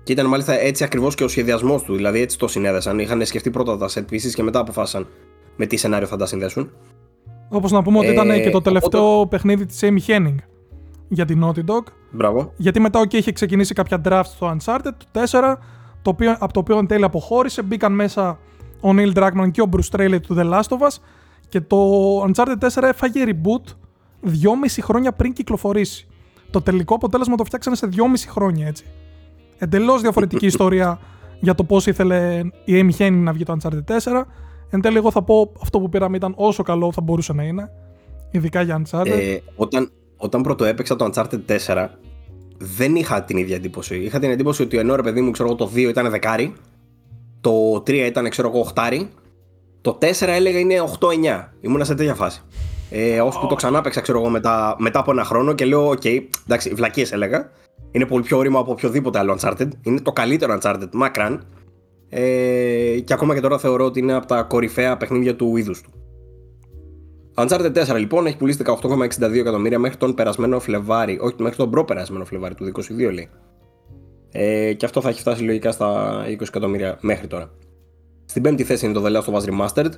[0.03, 2.99] Και ήταν μάλιστα έτσι ακριβώς και ο σχεδιασμός του, δηλαδή έτσι το συνέδεσαν.
[2.99, 5.07] Είχαν σκεφτεί πρώτα τα set pieces και μετά αποφάσισαν
[5.57, 6.70] με τι σενάριο θα τα συνδέσουν.
[7.49, 10.37] Όπως να πούμε ότι ήταν και το ε, τελευταίο παιχνίδι της Amy Henning
[11.09, 11.82] για την Naughty Dog.
[12.11, 12.53] Μπράβο.
[12.57, 15.55] Γιατί μετά okay, είχε ξεκινήσει κάποια draft στο Uncharted το 4,
[16.03, 17.62] το οποίο, από το οποίο εν τέλει αποχώρησε.
[17.62, 18.39] Μπήκαν μέσα
[18.81, 20.97] ο Neil Druckmann και ο Bruce Straley του The Last of Us
[21.49, 21.77] και το
[22.22, 23.74] Uncharted 4 έφαγε reboot
[24.24, 24.31] 2,5
[24.81, 26.07] χρόνια πριν κυκλοφορήσει.
[26.51, 28.85] Το τελικό αποτέλεσμα το φτιάξανε σε 2,5 χρόνια έτσι.
[29.59, 30.99] Εντελώς διαφορετική ιστορία
[31.41, 34.22] για το πώς ήθελε η Amy Hennig να βγει το Uncharted 4.
[34.70, 37.70] Εν τέλει, εγώ θα πω αυτό που πήραμε ήταν όσο καλό θα μπορούσε να είναι.
[38.31, 39.07] Ειδικά για Uncharted.
[39.07, 41.89] Ε, όταν, όταν πρώτο έπαιξα το Uncharted 4,
[42.59, 43.97] δεν είχα την ίδια εντύπωση.
[43.97, 46.53] Είχα την εντύπωση ότι ενώ ρε παιδί μου, ξέρω εγώ, το 2 ήταν δεκάρι,
[47.47, 49.11] το 3 ήταν, ξέρω εγώ, οχτάρι,
[49.80, 51.49] το 4 έλεγα είναι 8-9.
[51.61, 52.42] Ήμουνα σε τέτοια φάση.
[52.90, 53.49] Ε, ώσπου oh.
[53.49, 56.74] το ξανά παίξα, ξέρω εγώ, μετά, μετά από ένα χρόνο και λέω: Οκ, okay, εντάξει,
[56.74, 57.51] βλακίες έλεγα.
[57.90, 59.68] Είναι πολύ πιο όριμο από οποιοδήποτε άλλο Uncharted.
[59.82, 61.47] Είναι το καλύτερο Uncharted, μακράν.
[62.09, 65.90] Ε, και ακόμα και τώρα θεωρώ ότι είναι από τα κορυφαία παιχνίδια του είδους του.
[67.34, 72.24] Uncharted 4 λοιπόν έχει πουλήσει 18,62 εκατομμύρια μέχρι τον περασμένο Φλεβάρι, όχι μέχρι τον προπερασμένο
[72.24, 73.28] Φλεβάρι του 22 λέει.
[74.39, 77.51] Ε, και αυτό θα έχει φτάσει λογικά στα 20 εκατομμύρια μέχρι τώρα.
[78.24, 79.91] Στην πέμπτη θέση είναι το The Last of Us Remastered,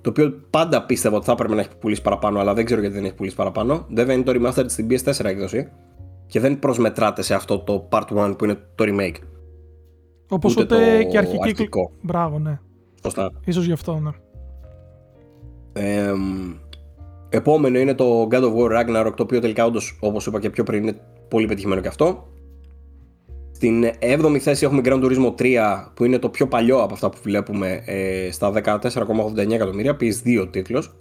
[0.00, 2.94] το οποίο πάντα πίστευα ότι θα έπρεπε να έχει πουλήσει παραπάνω, αλλά δεν ξέρω γιατί
[2.94, 3.86] δεν έχει πουλήσει παραπάνω.
[3.90, 5.68] Βέβαια είναι το Remastered στην PS4 έκδοση
[6.26, 9.16] και δεν προσμετράται σε αυτό το Part 1 που είναι το remake.
[10.28, 11.48] Όπως ούτε, ούτε και αρχική.
[11.48, 11.90] Αρχικό.
[12.02, 12.58] Μπράβο, ναι.
[13.02, 13.30] Σωστά.
[13.44, 14.10] Ίσως γι' αυτό, ναι.
[15.72, 16.12] Ε,
[17.28, 20.64] επόμενο είναι το God of War Ragnarok, το οποίο τελικά όντως, όπως είπα και πιο
[20.64, 22.28] πριν, είναι πολύ πετυχημένο και αυτό.
[23.60, 27.18] Στην 7η θέση έχουμε Grand Turismo 3, που είναι το πιο παλιό από αυτά που
[27.22, 30.94] βλέπουμε, ε, στα 14,89 εκατομμύρια, PS2 τίτλος.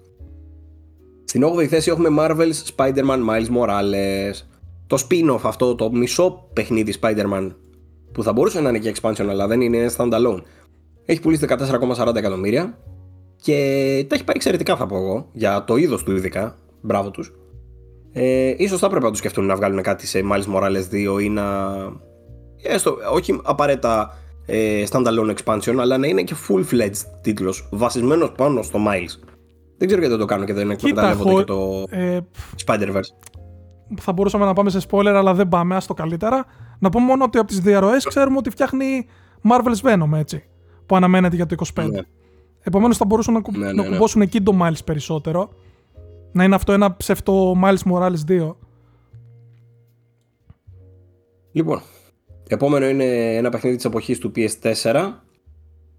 [1.23, 4.45] Στην 8η θέση έχουμε Marvel's Spider-Man Miles Morales.
[4.87, 7.51] Το spin-off αυτό, το μισό παιχνίδι Spider-Man
[8.11, 10.41] που θα μπορούσε να είναι και expansion αλλά δεν είναι, είναι standalone.
[11.05, 12.77] Έχει πουλήσει 14,40 εκατομμύρια
[13.41, 13.55] και
[14.07, 16.57] τα έχει πάει εξαιρετικά θα πω εγώ για το είδος του ειδικά.
[16.81, 17.33] Μπράβο τους.
[18.11, 21.29] Ε, ίσως θα έπρεπε να τους σκεφτούν να βγάλουν κάτι σε Miles Morales 2 ή
[21.29, 21.47] να.
[22.61, 28.79] Έστω, όχι απαραίτητα ε, standalone expansion, αλλά να είναι και full-fledged τίτλος βασισμένος πάνω στο
[28.87, 29.29] Miles.
[29.77, 32.19] Δεν ξέρω γιατί δεν το κάνω και δεν εκμεταλλεύονται και το ε,
[32.65, 33.09] Spider-Verse.
[33.99, 36.45] Θα μπορούσαμε να πάμε σε spoiler, αλλά δεν πάμε, το καλύτερα.
[36.79, 39.07] Να πούμε μόνο ότι από τις διαρροές ξέρουμε ότι φτιάχνει
[39.49, 40.43] Marvel's Venom, έτσι.
[40.85, 41.89] Που αναμένεται για το 25.
[41.91, 41.99] Ναι.
[42.59, 43.89] Επομένως θα μπορούσαν να, ναι, ναι, να ναι.
[43.89, 45.49] κουμπώσουν εκεί το Miles περισσότερο.
[46.31, 48.55] Να είναι αυτό ένα ψευτό Miles Morales 2.
[51.51, 51.81] Λοιπόν,
[52.53, 55.11] επόμενο είναι ένα παιχνίδι της εποχής του PS4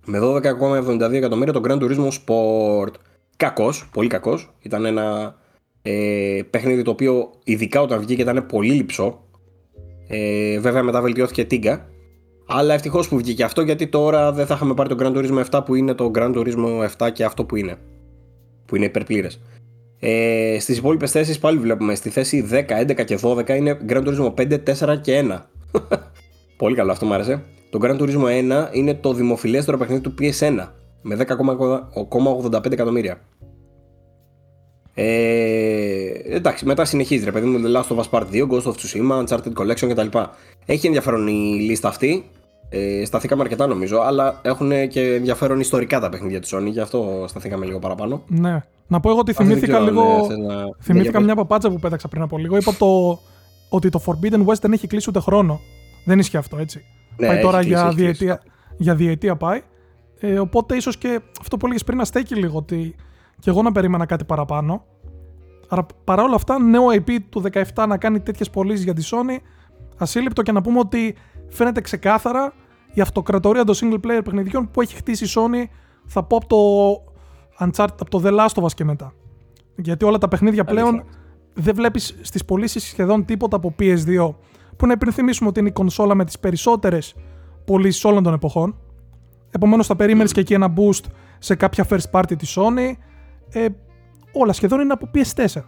[0.05, 2.93] με 12,72 εκατομμύρια το Grand Turismo Sport.
[3.37, 4.55] Κακός, πολύ κακός.
[4.61, 5.37] Ήταν ένα
[5.83, 9.25] ε, παιχνίδι το οποίο ειδικά όταν βγήκε ήταν πολύ λυψό.
[10.09, 11.89] Ε, βέβαια μετά βελτιώθηκε τίγκα.
[12.47, 15.65] Αλλά ευτυχώς που βγήκε αυτό γιατί τώρα δεν θα είχαμε πάρει το Grand Turismo 7
[15.65, 17.77] που είναι το Grand Turismo 7 και αυτό που είναι.
[18.67, 19.41] Που είναι υπερπλήρες.
[20.01, 24.35] Ε, Στις υπόλοιπες θέσεις πάλι βλέπουμε στη θέση 10, 11 και 12 είναι Grand Turismo
[24.35, 25.41] 5, 4 και 1.
[26.61, 27.43] Πολύ καλό, αυτό μου άρεσε.
[27.71, 28.25] Το Grand Turismo
[28.69, 30.67] 1 είναι το δημοφιλέστερο παιχνίδι του PS1
[31.03, 31.17] με
[32.53, 33.21] 10,85 εκατομμύρια.
[34.95, 38.73] Ε, εντάξει, μετά συνεχίζει ρε παιδί μου, The Last of Us Part 2, Ghost of
[38.73, 40.19] Tsushima, Uncharted Collection κτλ.
[40.67, 42.25] Έχει ενδιαφέρον η λίστα αυτή.
[42.69, 47.25] Ε, σταθήκαμε αρκετά νομίζω, αλλά έχουν και ενδιαφέρον ιστορικά τα παιχνίδια της Sony, γι' αυτό
[47.29, 48.23] σταθήκαμε λίγο παραπάνω.
[48.27, 48.63] Ναι.
[48.87, 50.27] Να πω εγώ ότι θυμήθηκα λίγο.
[50.27, 52.57] Ναι, θυμήθηκα μια παπάτσα που πέταξα πριν από λίγο.
[52.57, 53.19] Είπα το...
[53.69, 55.61] ότι το Forbidden West δεν έχει κλείσει ούτε χρόνο.
[56.05, 56.85] Δεν ισχύει αυτό έτσι.
[57.17, 58.43] Ναι, πάει τώρα κλείσει, για, διετία,
[58.77, 59.63] για διετία πάει.
[60.21, 62.95] Ε, οπότε ίσως και αυτό που έλεγες πριν να στέκει λίγο ότι
[63.39, 64.85] και εγώ να περίμενα κάτι παραπάνω.
[65.69, 67.43] Άρα παρά όλα αυτά, νέο IP του
[67.75, 69.37] 17 να κάνει τέτοιες πωλήσεις για τη Sony,
[69.97, 71.17] ασύλληπτο και να πούμε ότι
[71.49, 72.53] φαίνεται ξεκάθαρα
[72.93, 75.65] η αυτοκρατορία των single player παιχνιδιών που έχει χτίσει η Sony,
[76.07, 76.57] θα πω από το
[77.59, 79.13] Uncharted, από το The Last of Us και μετά.
[79.77, 81.05] Γιατί όλα τα παιχνίδια πλέον
[81.55, 84.35] δεν βλέπεις στις πωλήσεις σχεδόν τίποτα από PS2.
[84.81, 87.14] Που να υπενθυμίσουμε ότι είναι η κονσόλα με τις περισσότερες
[87.64, 88.76] πωλήσεις όλων των εποχών.
[89.51, 91.05] Επομένως, θα περίμενες και εκεί ένα boost
[91.39, 92.93] σε κάποια first party της Sony.
[93.51, 93.66] Ε,
[94.33, 95.62] όλα σχεδόν είναι από PS4.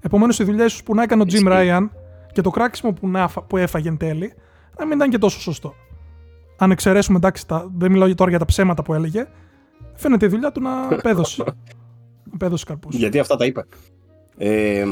[0.00, 1.88] Επομένως, οι δουλειέ που να έκανε ο Jim Ryan
[2.32, 4.34] και το κράξιμο που, να, που έφαγε εν τέλει,
[4.78, 5.74] να μην ήταν και τόσο σωστό.
[6.58, 9.26] Αν εξαιρέσουμε, εντάξει, τα, δεν μιλάω τώρα για τα ψέματα που έλεγε,
[9.94, 10.70] φαίνεται η δουλειά του να
[11.02, 11.44] πέδωσε.
[12.38, 12.96] πέδωσε καρπούς.
[12.96, 13.64] Γιατί αυτά τα είπε.
[14.36, 14.84] Ε,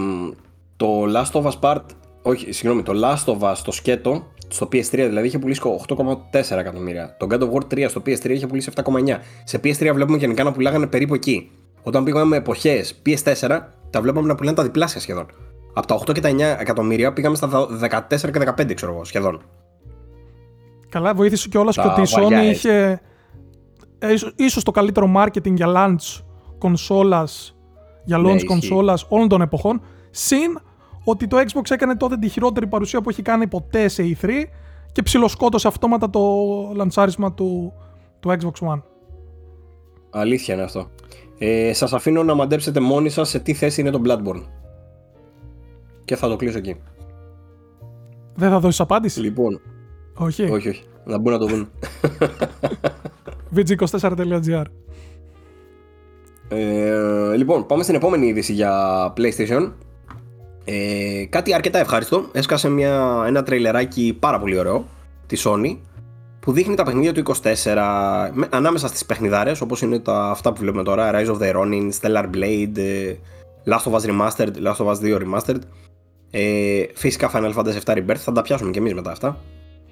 [0.77, 1.85] το Last of Us Part,
[2.23, 7.17] όχι, συγγνώμη, το Last of Us, το σκέτο, στο PS3 δηλαδή είχε πουλήσει 8,4 εκατομμύρια.
[7.19, 9.17] Το God of War 3 στο PS3 είχε πουλήσει 7,9.
[9.45, 11.51] Σε PS3 βλέπουμε γενικά να πουλάγανε περίπου εκεί.
[11.83, 13.61] Όταν πήγαμε με εποχές PS4,
[13.91, 15.27] τα βλέπαμε να πουλάνε τα διπλάσια σχεδόν.
[15.75, 17.69] Από τα 8 και τα 9 εκατομμύρια πήγαμε στα
[18.09, 19.43] 14 και 15 ξέρω εγώ σχεδόν.
[20.89, 23.01] Καλά, βοήθησε κιόλας και ότι η Sony είχε
[23.99, 26.23] ε, ίσως το καλύτερο marketing για launch
[26.59, 27.57] κονσόλας,
[28.05, 29.83] για launch ναι, κονσόλας όλων των εποχών.
[30.11, 30.61] Συν
[31.05, 34.29] ότι το Xbox έκανε τότε τη χειρότερη παρουσία που έχει κάνει ποτέ σε E3
[34.93, 36.21] και ψιλοσκότωσε αυτόματα το
[36.75, 37.73] λανσάρισμα του,
[38.21, 38.83] του Xbox One.
[40.11, 40.91] Αλήθεια είναι αυτό.
[41.39, 44.43] Ε, σας αφήνω να μαντέψετε μόνοι σας σε τι θέση είναι το Bloodborne.
[46.05, 46.77] Και θα το κλείσω εκεί.
[48.35, 49.61] Δεν θα δώσεις απάντηση; Λοιπόν.
[50.15, 50.43] Όχι.
[50.43, 50.85] Όχι, όχι.
[51.05, 51.69] Να μπουν να το δουν.
[53.57, 54.65] VG24.gr
[56.49, 59.73] ε, Λοιπόν, πάμε στην επόμενη είδηση για PlayStation.
[60.65, 62.29] Ε, κάτι αρκετά ευχάριστο.
[62.33, 64.87] Έσκασε μια, ένα τρέιλεράκι πάρα πολύ ωραίο
[65.27, 65.77] τη Sony
[66.41, 67.77] που δείχνει τα παιχνίδια του 24
[68.51, 72.25] ανάμεσα στις παιχνιδάρες όπως είναι τα, αυτά που βλέπουμε τώρα Rise of the Ronin, Stellar
[72.35, 73.15] Blade, ε,
[73.67, 75.61] Last of Us Remastered, Last of Us 2 Remastered.
[76.31, 79.39] Ε, φυσικά Final Fantasy VII Rebirth θα τα πιάσουμε και εμείς μετά αυτά.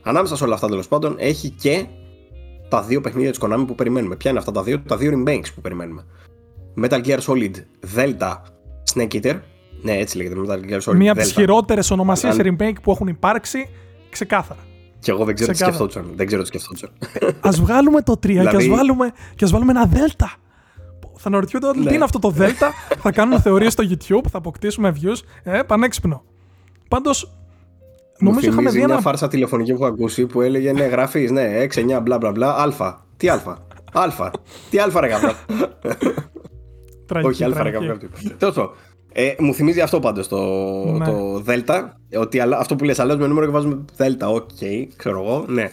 [0.02, 1.86] Ανάμεσα σε όλα αυτά τέλος πάντων έχει και
[2.68, 4.16] τα δύο παιχνίδια της Konami που περιμένουμε.
[4.16, 6.04] Ποια είναι αυτά τα δύο, τα δύο remakes που περιμένουμε.
[6.82, 7.52] Metal Gear Solid
[7.96, 8.34] Delta
[8.94, 9.38] Snake Eater
[9.82, 10.96] ναι, έτσι λέγεται Metal Gear Solid.
[10.96, 12.56] Μία από τις χειρότερες ονομασίες Αν...
[12.60, 13.68] remake που έχουν υπάρξει,
[14.10, 14.60] ξεκάθαρα.
[14.98, 16.10] Και εγώ δεν ξέρω τι σκεφτόντουσαν.
[16.14, 16.90] Δεν ξέρω τι σκεφτόντουσαν.
[17.40, 18.48] ας βγάλουμε το 3 δηλαδή...
[18.48, 20.32] και ας βάλουμε, βάλουμε ένα Δέλτα.
[21.22, 21.86] Θα αναρωτιούνται ναι.
[21.86, 22.72] τι είναι αυτό το Δέλτα.
[22.98, 25.16] θα κάνουμε θεωρίες στο YouTube, θα αποκτήσουμε views.
[25.42, 26.22] Ε, πανέξυπνο.
[26.88, 27.32] Πάντως.
[28.18, 28.86] Νομίζω είχαμε δει ένα.
[28.86, 32.30] μια φάρσα τηλεφωνική που έχω ακούσει που έλεγε Ναι, γράφει, ναι, 6, 9, μπλα μπλα
[32.30, 32.54] μπλα.
[32.54, 32.96] Α.
[33.16, 33.34] Τι Α.
[33.92, 34.30] Α.
[34.70, 35.34] Τι Α, ρε γαμπρά.
[37.22, 37.98] Όχι, Α, ρε γαμπρά.
[38.38, 38.56] Τέλος
[39.12, 40.38] ε, μου θυμίζει αυτό πάντως το,
[40.84, 41.04] ναι.
[41.04, 42.00] το Δέλτα.
[42.16, 44.28] Ότι αυτό που λες αλλάζουμε νούμερο και βάζουμε Δέλτα.
[44.28, 45.44] Οκ, okay, ξέρω εγώ.
[45.48, 45.72] Ναι.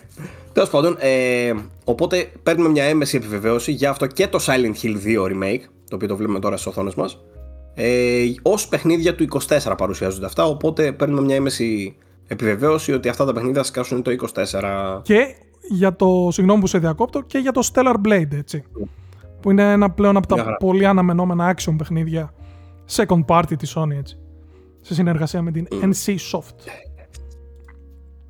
[0.54, 5.26] Τέλος πάντων, ε, οπότε παίρνουμε μια έμεση επιβεβαίωση για αυτό και το Silent Hill 2
[5.26, 7.20] Remake, το οποίο το βλέπουμε τώρα στις οθόνες μας.
[7.74, 11.96] Ε, Ω παιχνίδια του 24 παρουσιάζονται αυτά, οπότε παίρνουμε μια έμεση
[12.28, 15.02] επιβεβαίωση ότι αυτά τα παιχνίδια σκάσουν το 24.
[15.02, 15.36] Και
[15.70, 18.64] για το, συγγνώμη που σε διακόπτω, και για το Stellar Blade, έτσι.
[19.42, 22.34] Που είναι ένα πλέον από τα πολύ αναμενόμενα action παιχνίδια
[22.90, 24.18] second party της Sony έτσι.
[24.82, 26.56] Σε συνεργασία με την NC Soft.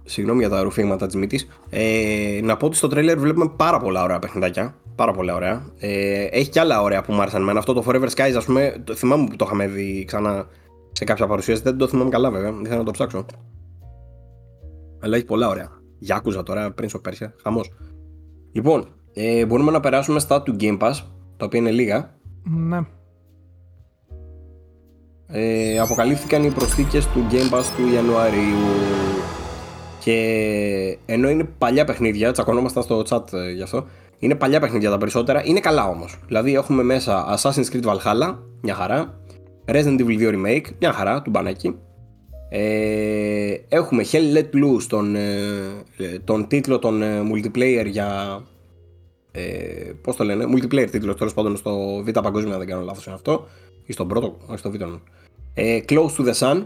[0.04, 1.48] Συγγνώμη για τα ρουφήματα της μύτης.
[1.70, 4.76] Ε, να πω ότι στο τρέλερ βλέπουμε πάρα πολλά ωραία παιχνιδάκια.
[4.96, 5.66] Πάρα πολλά ωραία.
[5.78, 7.60] Ε, έχει και άλλα ωραία που μου άρεσαν εμένα.
[7.60, 10.48] Αυτό το Forever Skies, ας πούμε, το θυμάμαι που το είχαμε δει ξανά
[10.92, 11.62] σε κάποια παρουσίαση.
[11.62, 12.52] Δεν το θυμάμαι καλά, βέβαια.
[12.52, 13.26] Δεν θέλω να το ψάξω.
[15.00, 15.70] Αλλά έχει πολλά ωραία.
[16.00, 17.34] Γιάκουζα τώρα, πριν στο Πέρσια.
[17.44, 17.72] Χαμός.
[18.52, 20.94] Λοιπόν, ε, μπορούμε να περάσουμε στα του Game Pass,
[21.38, 22.16] τα οποία είναι λίγα.
[22.44, 22.86] Ναι
[25.28, 28.58] ε, αποκαλύφθηκαν οι προσθήκες του Game Pass του Ιανουαρίου
[30.00, 33.88] και ενώ είναι παλιά παιχνίδια, τσακωνόμασταν στο chat ε, γι' αυτό,
[34.20, 36.20] είναι παλιά παιχνίδια τα περισσότερα, είναι καλά όμως.
[36.26, 39.20] Δηλαδή έχουμε μέσα Assassin's Creed Valhalla, μια χαρά,
[39.66, 41.76] Resident Evil 2 Remake, μια χαρά, του μπανάκι.
[42.50, 48.42] Ε, έχουμε Hell Let Loose, τον, ε, τον τίτλο, τον ε, multiplayer για...
[49.32, 53.16] Ε, πώς το λένε, multiplayer τίτλος τέλος πάντων στο Β' Παγκόσμια, δεν κάνω λάθος είναι
[53.16, 53.48] αυτό,
[53.86, 54.86] ή στον πρώτο, όχι στο Β' Ε,
[55.58, 56.66] Close to the Sun,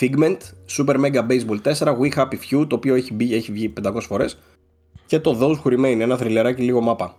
[0.00, 4.00] Figment, Super Mega Baseball 4, We Happy Few, το οποίο έχει, μπει, έχει βγει 500
[4.00, 4.38] φορές
[5.06, 7.16] και το Those Who Remain, ένα θρυλεράκι λίγο μάπα.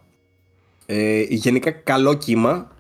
[0.86, 2.72] Ε, γενικά καλό κύμα,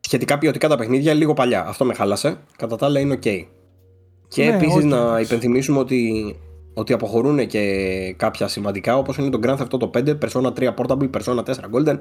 [0.00, 1.66] σχετικά ποιοτικά τα παιχνίδια, λίγο παλιά.
[1.66, 3.44] Αυτό με χάλασε, κατά τα άλλα είναι ok.
[4.28, 6.36] Και ναι, επίσης να υπενθυμίσουμε ότι
[6.80, 11.10] ότι αποχωρούν και κάποια σημαντικά όπως είναι το Grand Theft Auto 5, Persona 3 Portable,
[11.10, 11.98] Persona 4 Golden,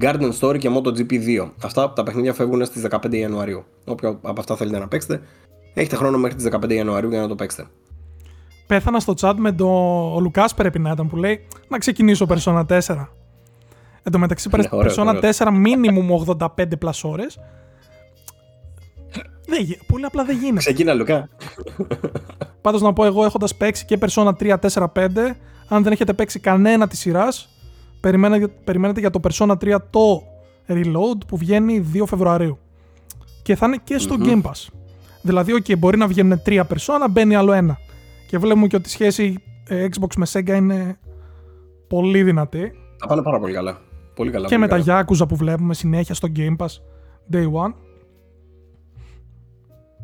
[0.00, 1.50] Garden Story και MotoGP 2.
[1.62, 3.64] Αυτά τα παιχνίδια φεύγουν στις 15 Ιανουαρίου.
[3.84, 5.20] Όποιο από αυτά θέλετε να παίξετε,
[5.74, 7.68] έχετε χρόνο μέχρι τις 15 Ιανουαρίου για να το παίξετε.
[8.66, 9.66] Πέθανα στο chat με το
[10.14, 13.06] ο Λουκάς πρέπει να ήταν που λέει να ξεκινήσω Persona 4.
[14.02, 17.38] Εν τω μεταξύ, ναι, Persona 4 minimum 85 plus ώρες
[19.46, 20.58] δεν, πολύ απλά δεν γίνεται.
[20.58, 21.28] Ξεκίνα, Λουκά.
[22.62, 25.08] Πάντως να πω εγώ έχοντας παίξει και Persona 3, 4, 5,
[25.68, 27.48] αν δεν έχετε παίξει κανένα της σειράς,
[28.64, 30.22] περιμένετε, για το Persona 3 το
[30.68, 32.58] Reload που βγαίνει 2 Φεβρουαρίου.
[33.42, 34.66] Και θα είναι και στο mm Game Pass.
[35.22, 37.78] Δηλαδή, OK, μπορεί να βγαίνουν τρία Persona, μπαίνει άλλο ένα.
[38.26, 40.98] Και βλέπουμε και ότι η σχέση ε, Xbox με Sega είναι
[41.88, 42.72] πολύ δυνατή.
[42.96, 43.80] Θα πάνε πάρα πολύ καλά.
[44.14, 45.04] Πολύ καλά και πολύ με καλά.
[45.04, 46.70] τα Yakuza που βλέπουμε συνέχεια στο Game Pass
[47.32, 47.72] Day One.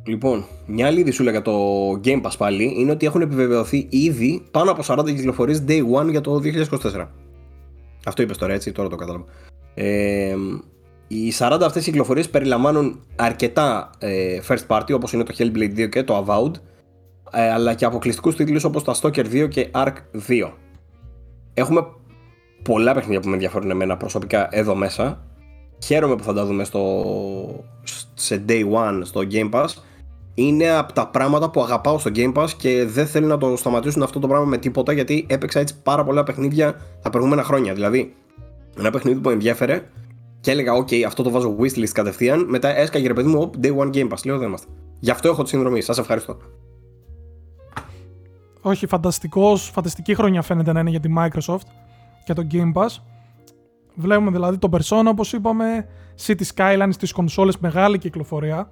[0.08, 1.52] Λοιπόν, μια άλλη ειδησούλα για το
[2.04, 6.20] Game Pass πάλι είναι ότι έχουν επιβεβαιωθεί ήδη πάνω από 40 κυκλοφορίες Day One για
[6.20, 7.06] το 2024.
[8.06, 9.24] Αυτό είπες τώρα έτσι, τώρα το κατάλαβα.
[9.74, 10.34] Ε,
[11.08, 15.88] οι 40 αυτές οι κυκλοφορίες περιλαμβάνουν αρκετά ε, first party όπως είναι το Hellblade 2
[15.88, 16.52] και το Avowed
[17.32, 19.94] ε, αλλά και αποκλειστικούς τίτλους όπως τα Stalker 2 και Ark
[20.28, 20.50] 2.
[21.54, 21.86] Έχουμε
[22.62, 25.24] πολλά παιχνίδια που με ενδιαφέρουν εμένα προσωπικά εδώ μέσα.
[25.84, 27.04] Χαίρομαι που θα τα δούμε στο,
[28.14, 29.66] σε day one στο Game Pass.
[30.40, 34.02] Είναι από τα πράγματα που αγαπάω στο Game Pass και δεν θέλω να το σταματήσουν
[34.02, 37.74] αυτό το πράγμα με τίποτα γιατί έπαιξα έτσι πάρα πολλά παιχνίδια τα προηγούμενα χρόνια.
[37.74, 38.14] Δηλαδή,
[38.78, 39.82] ένα παιχνίδι που με ενδιαφέρε
[40.40, 42.44] και έλεγα: OK, αυτό το βάζω wishlist κατευθείαν.
[42.48, 44.24] Μετά έσκαγε ρε παιδί μου, day one Game Pass.
[44.24, 44.66] Λέω: Δεν είμαστε.
[45.00, 45.80] Γι' αυτό έχω τη συνδρομή.
[45.80, 46.36] Σας ευχαριστώ.
[48.60, 51.68] Όχι, φανταστικός, φανταστική χρονιά φαίνεται να είναι για τη Microsoft
[52.24, 52.96] και το Game Pass.
[53.94, 55.88] Βλέπουμε δηλαδή το Persona, όπως είπαμε,
[56.26, 58.70] City Skylines στις κονσόλες, μεγάλη κυκλοφορία.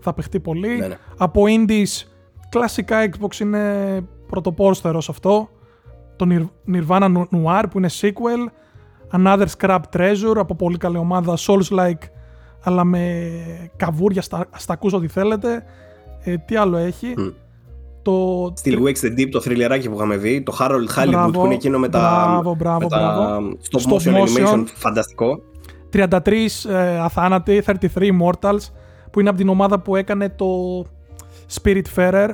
[0.00, 0.68] Θα παιχτεί πολύ.
[0.78, 0.98] Ναι, ναι.
[1.16, 2.06] Από indies,
[2.48, 5.48] κλασικά Xbox είναι πρωτοπόρστερος σε αυτό.
[6.16, 8.48] Το Nir- Nirvana Noir που είναι sequel.
[9.12, 12.08] Another Scrap Treasure από πολύ καλή ομάδα Souls-like
[12.62, 13.30] αλλά με
[13.76, 15.64] καβούρια στα, στα ακούς ό,τι θέλετε.
[16.20, 17.28] Ε, τι άλλο έχει; Μμ.
[18.02, 20.42] Το Still Wakes the Deep, το θρυλεράκι που είχαμε δει.
[20.42, 21.98] Το Harold Hollywood Μπράβο, που είναι εκείνο με τα,
[22.28, 23.56] μπράβο, μπράβο, με τα μπράβο.
[23.70, 24.46] stop Stop motion motion.
[24.46, 24.64] animation.
[24.74, 25.40] Φανταστικό.
[25.92, 28.58] 33 ε, αθάνατοι, 33 Immortals,
[29.10, 30.46] που είναι από την ομάδα που έκανε το
[31.62, 32.28] Spiritfarer.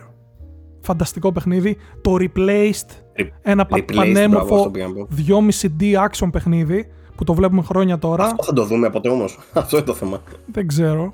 [0.81, 1.77] Φανταστικό παιχνίδι.
[2.01, 5.09] Το Replaced, Re- ένα πα- Replaced, μπράβο, πανέμορφο αυτό πήγα να πω.
[5.27, 8.25] 2,5D action παιχνίδι που το βλέπουμε χρόνια τώρα.
[8.25, 9.39] Αυτό θα το δούμε ποτέ όμως.
[9.53, 10.23] Αυτό είναι το θέμα.
[10.53, 11.13] Δεν ξέρω.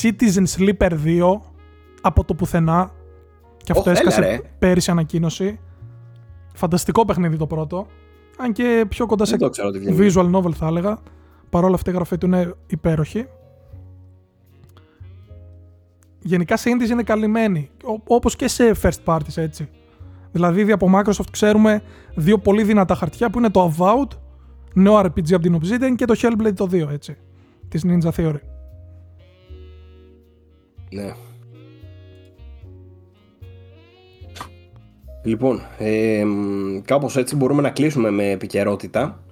[0.00, 0.96] Citizen Sleeper 2
[2.00, 2.90] από το πουθενά.
[3.56, 4.40] Και αυτό Ωχ, έλα, έσκασε ρε.
[4.58, 5.58] πέρυσι ανακοίνωση.
[6.54, 7.86] Φανταστικό παιχνίδι το πρώτο.
[8.38, 10.10] Αν και πιο κοντά σε Δεν το ξέρω τι βγαίνει.
[10.14, 10.98] visual novel θα έλεγα.
[11.50, 13.26] Παρ' όλα αυτά η γραφή του είναι υπέροχη.
[16.26, 17.70] Γενικά σε indies είναι καλυμμένη.
[17.84, 19.68] Όπω όπως και σε first parties έτσι.
[20.32, 21.82] Δηλαδή ήδη από Microsoft ξέρουμε
[22.14, 24.18] δύο πολύ δυνατά χαρτιά που είναι το Avowed,
[24.74, 27.16] νέο RPG από την Obsidian και το Hellblade το 2 έτσι.
[27.68, 28.40] Της Ninja Theory.
[30.90, 31.12] Ναι.
[35.24, 39.22] Λοιπόν, ε, μ, κάπως έτσι μπορούμε να κλείσουμε με επικαιρότητα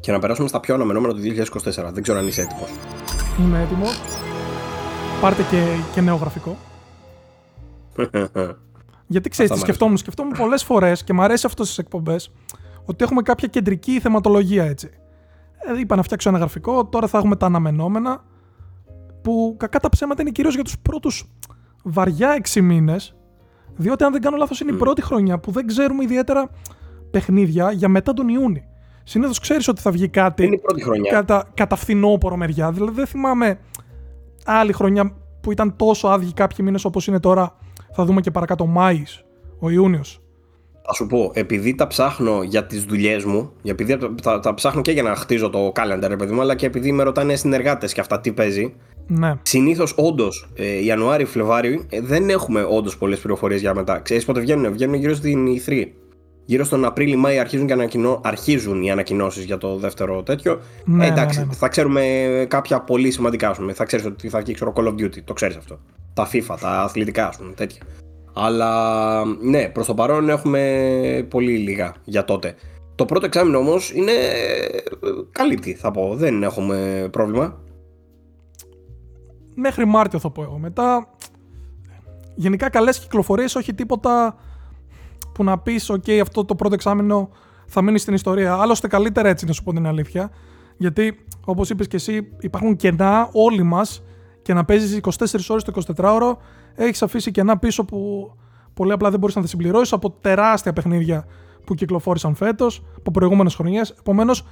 [0.00, 1.90] και να περάσουμε στα πιο αναμενόμενα του 2024.
[1.92, 2.70] Δεν ξέρω αν είσαι έτοιμος.
[3.40, 4.17] Είμαι έτοιμος.
[5.20, 5.64] Πάρτε και,
[5.94, 6.56] και νέο γραφικό.
[9.06, 9.96] Γιατί ξέρεις, Αυτά τι μ' σκεφτόμουν.
[9.96, 12.32] Σκεφτόμουν πολλές φορές και μου αρέσει αυτό στις εκπομπές
[12.84, 14.90] ότι έχουμε κάποια κεντρική θεματολογία έτσι.
[15.76, 18.24] Ε, είπα να φτιάξω ένα γραφικό, τώρα θα έχουμε τα αναμενόμενα
[19.22, 21.28] που κακά τα ψέματα είναι κυρίως για τους πρώτους
[21.82, 23.16] βαριά 6 μήνες.
[23.76, 26.50] Διότι αν δεν κάνω λάθος είναι η πρώτη χρονιά που δεν ξέρουμε ιδιαίτερα
[27.10, 28.64] παιχνίδια για μετά τον Ιούνι.
[29.02, 31.12] Συνήθως ξέρεις ότι θα βγει κάτι Είναι η πρώτη χρονιά.
[31.12, 32.72] κατά, κατά φθινόπωρο μεριά.
[32.72, 33.58] Δηλαδή δεν θυμάμαι
[34.48, 37.56] άλλη χρονιά που ήταν τόσο άδειοι κάποιοι μήνες όπως είναι τώρα.
[37.92, 39.24] Θα δούμε και παρακάτω Μάης,
[39.58, 40.20] ο Ιούνιος.
[40.82, 44.54] Θα σου πω, επειδή τα ψάχνω για τις δουλειές μου, για επειδή τα, τα, τα
[44.54, 47.36] ψάχνω και για να χτίζω το calendar, ρε παιδί μου, αλλά και επειδή με ρωτάνε
[47.36, 48.74] συνεργάτες και αυτά τι παίζει,
[49.06, 49.34] Ναι.
[49.42, 53.98] Συνήθως, όντως, ε, Ιανουάριο, Φλεβάριο ε, δεν έχουμε όντως πολλές πληροφορίες για μετά.
[53.98, 55.84] Ξέρεις πότε βγαίνουν, βγαίνουν γύρω στην E3.
[56.48, 58.20] Γύρω στον Απρίλιο-Μάη αρχίζουν, και ανακοινώ...
[58.24, 60.60] αρχίζουν οι ανακοινώσεις για το δεύτερο τέτοιο.
[60.84, 61.52] Ναι, ε, εντάξει, ναι, ναι.
[61.52, 62.02] θα ξέρουμε
[62.48, 63.48] κάποια πολύ σημαντικά.
[63.48, 63.72] Ας πούμε.
[63.72, 65.78] Θα ξέρεις ότι θα βγει ξέρω, Call of Duty, το ξέρεις αυτό.
[66.14, 67.82] Τα FIFA, τα αθλητικά, ας πούμε, τέτοια.
[68.32, 72.54] Αλλά ναι, προς το παρόν έχουμε πολύ λίγα για τότε.
[72.94, 74.12] Το πρώτο εξάμεινο όμως είναι.
[74.12, 74.78] ε,
[75.32, 76.14] καλύπτει, θα πω.
[76.14, 77.60] Δεν έχουμε πρόβλημα.
[79.54, 80.58] Μέχρι Μάρτιο θα πω εγώ.
[80.58, 81.14] Μετά,
[82.34, 84.36] γενικά καλές κυκλοφορίες, όχι τίποτα
[85.38, 87.28] που να πεις, ok, αυτό το πρώτο εξάμεινο
[87.66, 88.54] θα μείνει στην ιστορία.
[88.54, 90.30] Άλλωστε καλύτερα έτσι να σου πω την αλήθεια.
[90.76, 94.02] Γιατί, όπως είπες και εσύ, υπάρχουν κενά όλοι μας
[94.42, 95.10] και να παίζεις 24
[95.48, 96.36] ώρες το 24ωρο,
[96.74, 98.30] έχεις αφήσει κενά πίσω που
[98.74, 101.26] πολύ απλά δεν μπορείς να τα συμπληρώσεις από τεράστια παιχνίδια
[101.64, 103.90] που κυκλοφόρησαν φέτος, από προηγούμενες χρονιές.
[103.98, 104.46] Επομένως,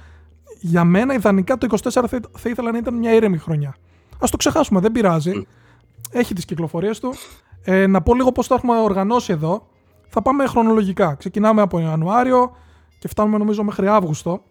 [0.59, 3.69] για μένα ιδανικά το 24 θα, θα ήθελα να ήταν μια ήρεμη χρονιά.
[4.17, 5.47] Α το ξεχάσουμε, δεν πειράζει.
[6.11, 7.13] Έχει τις κυκλοφορίες του.
[7.63, 9.67] Ε, να πω λίγο πώς το έχουμε οργανώσει εδώ.
[10.07, 11.15] Θα πάμε χρονολογικά.
[11.15, 12.51] Ξεκινάμε από Ιανουάριο
[12.99, 14.43] και φτάνουμε νομίζω μέχρι Αύγουστο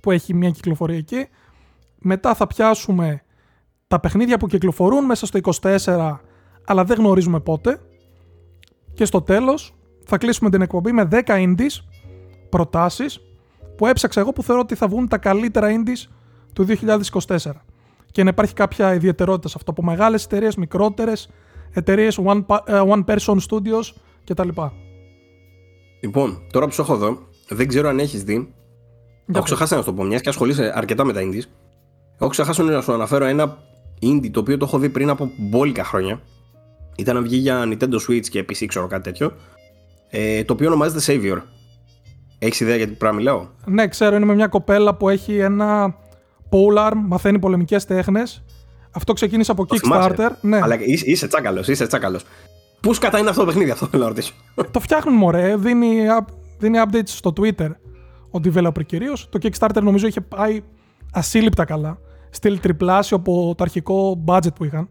[0.00, 1.28] που έχει μια κυκλοφορία εκεί.
[1.98, 3.22] Μετά θα πιάσουμε
[3.86, 6.16] τα παιχνίδια που κυκλοφορούν μέσα στο 24
[6.64, 7.80] αλλά δεν γνωρίζουμε πότε.
[8.94, 9.74] Και στο τέλος
[10.04, 11.78] θα κλείσουμε την εκπομπή με 10 indies
[12.48, 13.20] προτάσεις
[13.76, 16.10] που έψαξα εγώ που θεωρώ ότι θα βγουν τα καλύτερα indies
[16.52, 17.36] του 2024
[18.10, 21.30] και να υπάρχει κάποια ιδιαιτερότητα σε αυτό από μεγάλες εταιρείες, μικρότερες
[21.70, 23.92] εταιρείες, one, pa- ε, one person studios
[24.34, 24.48] κτλ.
[26.00, 27.18] Λοιπόν, τώρα που σου έχω εδώ,
[27.48, 28.54] δεν ξέρω αν έχεις δει.
[29.32, 31.42] Έχω ξεχάσει να σου το πω, μιας και ασχολείσαι αρκετά με τα indies.
[32.18, 33.58] Έχω ξεχάσει να σου αναφέρω ένα
[34.02, 36.20] indie το οποίο το έχω δει πριν από μπόλικα χρόνια.
[36.96, 39.32] Ήταν να βγει για Nintendo Switch και PC, ξέρω κάτι τέτοιο.
[40.10, 41.42] Ε, το οποίο ονομάζεται Savior.
[42.38, 45.94] Έχεις ιδέα για τι πράγμα μιλάω; Ναι, ξέρω, είναι με μια κοπέλα που έχει ένα
[46.50, 48.44] polearm, μαθαίνει πολεμικές τέχνες.
[48.90, 50.28] Αυτό ξεκίνησε από Kickstarter.
[50.40, 50.60] Ναι.
[50.62, 52.24] Αλλά είσαι τσάκαλος, είσαι τσάκαλος.
[52.80, 54.32] Πούς σκατά είναι αυτό το παιχνίδι, αυτό θέλω να ρωτήσω.
[54.70, 55.96] το φτιάχνουν μωρέ, δίνει,
[56.58, 57.70] δίνει updates στο Twitter
[58.30, 59.28] ο developer κυρίως.
[59.28, 60.60] Το Kickstarter νομίζω είχε πάει
[61.12, 61.98] ασύλληπτα καλά.
[62.30, 64.88] Στυλ τριπλάσιο από το αρχικό budget που είχαν.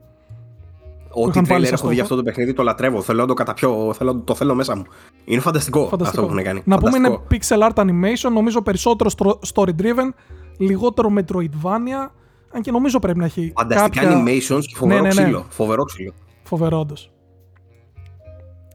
[1.11, 3.01] Ό,τι τρέλερ έχω δει για αυτό το παιχνίδι το λατρεύω.
[3.01, 4.83] Θέλω να το καταπιώ, θέλω, το θέλω μέσα μου.
[5.25, 6.09] Είναι φανταστικό, φανταστικό.
[6.09, 6.61] αυτό που έχουν κάνει.
[6.65, 9.09] Να πούμε είναι pixel art animation, νομίζω περισσότερο
[9.53, 10.09] story driven,
[10.57, 12.09] λιγότερο Metroidvania.
[12.51, 13.53] Αν και νομίζω πρέπει να έχει.
[13.55, 14.23] Φανταστικά κάποια...
[14.23, 15.21] animations και φοβερό ναι, ναι, ναι.
[15.21, 15.45] ξύλο.
[15.49, 16.13] Φοβερό ξύλο.
[16.43, 17.11] Φοβερό, όντως.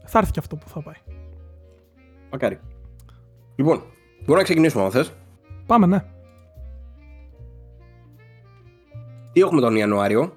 [0.05, 0.95] Θα έρθει και αυτό που θα πάει.
[2.31, 2.59] Μακάρι.
[3.55, 3.81] Λοιπόν,
[4.19, 5.13] μπορούμε να ξεκινήσουμε αν θες.
[5.65, 6.03] Πάμε, ναι.
[9.31, 10.33] Τι έχουμε τον Ιανουάριο;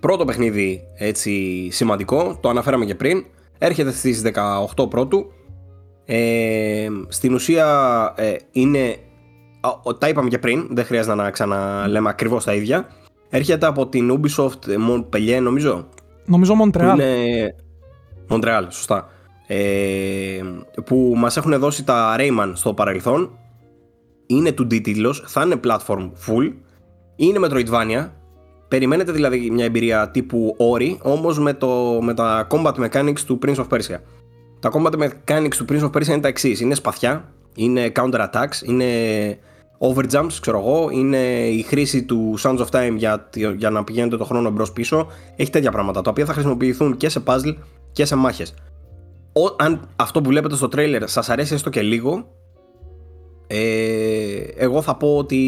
[0.00, 3.24] Πρώτο παιχνίδι έτσι σημαντικό, το αναφέραμε και πριν.
[3.58, 4.22] Έρχεται στις
[4.76, 5.32] 18 πρώτου.
[6.04, 7.66] Ε, στην ουσία
[8.16, 8.96] ε, είναι,
[9.98, 12.88] τα είπαμε και πριν, δεν χρειάζεται να ξαναλέμε ακριβώς τα ίδια.
[13.28, 15.88] Έρχεται από την Ubisoft Montpellier νομίζω.
[16.24, 16.92] Νομίζω Montreal.
[16.94, 17.14] Είναι...
[18.28, 19.08] Montreal, σωστά.
[19.46, 20.40] Ε,
[20.84, 23.38] που μας έχουν δώσει τα Rayman στο παρελθόν.
[24.26, 26.52] Είναι του d θα είναι platform full.
[27.16, 28.08] Είναι Metroidvania,
[28.68, 33.54] Περιμένετε δηλαδή μια εμπειρία τύπου όρη, όμως με, το, με τα combat mechanics του Prince
[33.54, 33.98] of Persia.
[34.60, 36.60] Τα combat mechanics του Prince of Persia είναι τα εξής.
[36.60, 38.84] Είναι σπαθιά, είναι counter attacks, είναι
[39.78, 44.24] overjumps, ξέρω εγώ, είναι η χρήση του Sands of Time για, για να πηγαίνετε το
[44.24, 45.06] χρόνο μπρος πίσω.
[45.36, 47.54] Έχει τέτοια πράγματα τα οποία θα χρησιμοποιηθούν και σε puzzle
[47.98, 48.54] και σε μάχες.
[49.56, 52.28] Αν αυτό που βλέπετε στο trailer σας αρέσει έστω και λίγο,
[53.46, 55.38] ε, εγώ θα πω ότι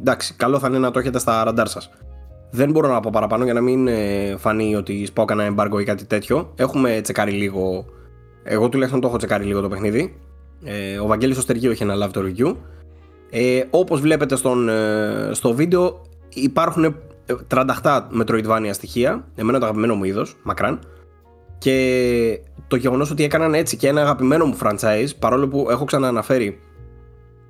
[0.00, 1.90] εντάξει, καλό θα είναι να το έχετε στα ραντάρ σας.
[2.50, 5.84] Δεν μπορώ να πω παραπάνω για να μην ε, φανεί ότι σπάω κανένα embargo ή
[5.84, 6.52] κάτι τέτοιο.
[6.56, 7.84] Έχουμε τσεκάρει λίγο.
[8.42, 10.20] Εγώ τουλάχιστον το έχω τσεκάρει λίγο το παιχνίδι.
[10.64, 12.56] Ε, ο Βαγγέλης Οστεργίου έχει αναλάβει το review.
[13.30, 16.94] Ε, όπως βλέπετε στον, ε, στο βίντεο υπάρχουν ε,
[17.46, 19.24] τρανταχτά Metroidvania στοιχεία.
[19.34, 20.80] Εμένα το αγαπημένο μου είδος, μακράν.
[21.62, 26.60] Και το γεγονός ότι έκαναν έτσι και ένα αγαπημένο μου franchise, παρόλο που έχω ξανααναφέρει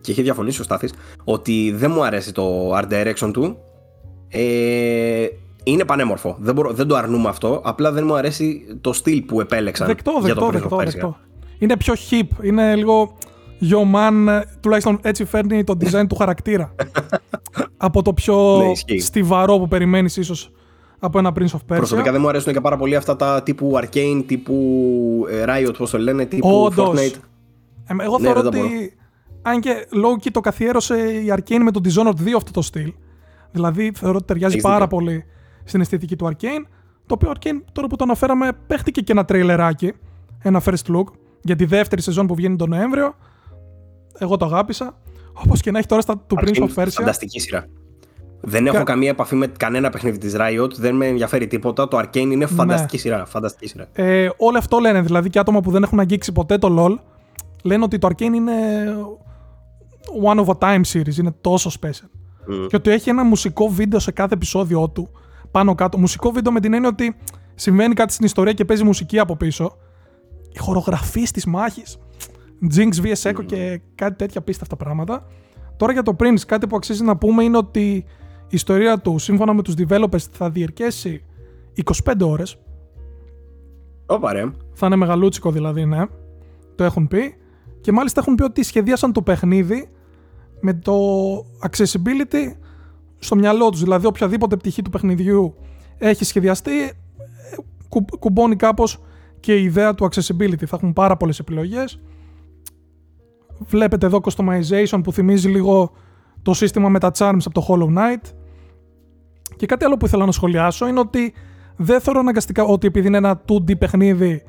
[0.01, 0.93] και έχει διαφωνήσει ο Στάθης,
[1.25, 3.57] ότι δεν μου αρέσει το art direction του
[4.29, 5.27] ε,
[5.65, 6.37] είναι πανέμορφο.
[6.41, 7.61] Δεν, μπορώ, δεν το αρνούμε αυτό.
[7.65, 11.17] Απλά δεν μου αρέσει το στυλ που επέλεξαν δεκτό, για δεκτό, το δεκτό, δεκτό.
[11.59, 12.45] Είναι πιο hip.
[12.45, 13.17] Είναι λίγο
[13.71, 16.75] yo man, τουλάχιστον έτσι φέρνει το design του χαρακτήρα.
[17.77, 18.57] από το πιο
[18.89, 20.53] ναι, στιβαρό που περιμένεις ίσως
[21.05, 21.77] από ένα Prince of Persia.
[21.77, 25.91] Προσωπικά δεν μου αρέσουν και πάρα πολύ αυτά τα τύπου Arcane, τύπου ε, Riot, πώς
[25.91, 26.89] το λένε, τύπου Όντως.
[26.89, 27.19] Fortnite.
[27.87, 28.97] Ε, εγώ ναι, θεωρώ ότι.
[29.43, 32.93] Αν και λόγω το καθιέρωσε η Arcane με το Dishonored 2 αυτό το στυλ.
[33.51, 35.25] Δηλαδή θεωρώ ότι ταιριάζει πάρα πολύ
[35.65, 36.67] στην αισθητική του Arcane.
[37.07, 39.93] Το οποίο Arcane, τώρα που το αναφέραμε, παίχτηκε και ένα τρέιλεράκι,
[40.39, 41.05] ένα first look,
[41.43, 43.15] για τη δεύτερη σεζόν που βγαίνει τον Νοέμβριο.
[44.19, 44.99] Εγώ το αγάπησα.
[45.33, 46.89] Όπως και να έχει τώρα στα του Prince of Persia.
[46.91, 47.67] Φανταστική σειρά.
[48.45, 51.89] Δεν έχω καμία επαφή με κανένα παιχνίδι της Riot, δεν με ενδιαφέρει τίποτα.
[51.89, 52.47] Το Arcane είναι ναι.
[52.47, 53.25] φανταστική σειρά.
[53.25, 53.89] Φανταστική σειρά.
[53.93, 56.99] Ε, όλο αυτό λένε, δηλαδή και άτομα που δεν έχουν αγγίξει ποτέ το LOL,
[57.63, 58.53] λένε ότι το Arcane είναι
[60.25, 62.09] one of a time series, είναι τόσο special.
[62.49, 62.67] Mm.
[62.69, 65.09] Και ότι έχει ένα μουσικό βίντεο σε κάθε επεισόδιο του.
[65.51, 65.99] Πάνω κάτω.
[65.99, 67.17] Μουσικό βίντεο με την έννοια ότι
[67.55, 69.77] συμβαίνει κάτι στην ιστορία και παίζει μουσική από πίσω.
[70.53, 71.99] Η χορογραφή της μάχης.
[72.75, 73.47] Jinx vs Echo mm.
[73.47, 75.27] και κάτι τέτοια απίστευτα πράγματα.
[75.77, 78.05] Τώρα για το Prince, κάτι που αξίζει να πούμε είναι ότι
[78.53, 81.25] η ιστορία του, σύμφωνα με τους developers, θα διερκέσει
[82.05, 82.59] 25 ώρες.
[84.07, 84.51] Ωπα ρε.
[84.73, 86.05] Θα είναι μεγαλούτσικο δηλαδή, ναι.
[86.75, 87.35] Το έχουν πει.
[87.81, 89.91] Και μάλιστα έχουν πει ότι σχεδίασαν το παιχνίδι
[90.61, 90.95] με το
[91.71, 92.57] accessibility
[93.19, 93.81] στο μυαλό τους.
[93.81, 95.55] Δηλαδή οποιαδήποτε πτυχή του παιχνιδιού
[95.99, 96.93] έχει σχεδιαστεί, ε,
[98.19, 98.99] κουμπώνει κάπως
[99.41, 100.65] και η ιδέα του accessibility.
[100.67, 102.01] Θα έχουν πάρα πολλές επιλογές.
[103.59, 105.93] Βλέπετε εδώ customization που θυμίζει λίγο
[106.43, 108.42] το σύστημα με τα charms από το Hollow Knight.
[109.63, 111.35] Και κάτι άλλο που ήθελα να σχολιάσω είναι ότι
[111.77, 114.43] δεν θεωρώ αναγκαστικά ότι επειδή είναι ένα 2D παιχνίδι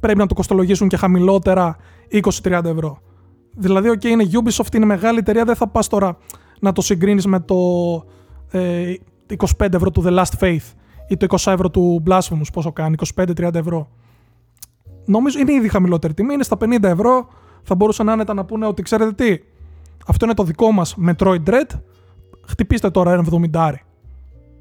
[0.00, 1.76] πρέπει να το κοστολογήσουν και χαμηλότερα
[2.42, 2.98] 20-30 ευρώ.
[3.56, 6.18] Δηλαδή, OK, είναι Ubisoft, είναι μεγάλη εταιρεία, δεν θα πας τώρα
[6.60, 7.56] να το συγκρίνεις με το
[8.50, 8.94] ε,
[9.58, 10.72] 25 ευρώ του The Last Faith
[11.08, 13.88] ή το 20 ευρώ του Blasphemous, πόσο κάνει, 25-30 ευρώ.
[15.04, 17.28] Νομίζω είναι ήδη χαμηλότερη τιμή, είναι στα 50 ευρώ.
[17.62, 19.44] Θα μπορούσαν άνετα να πούνε ότι ξέρετε τι,
[20.06, 21.80] αυτό είναι το δικό μας Metroid Dread,
[22.46, 23.72] χτυπήστε τώρα ένα 70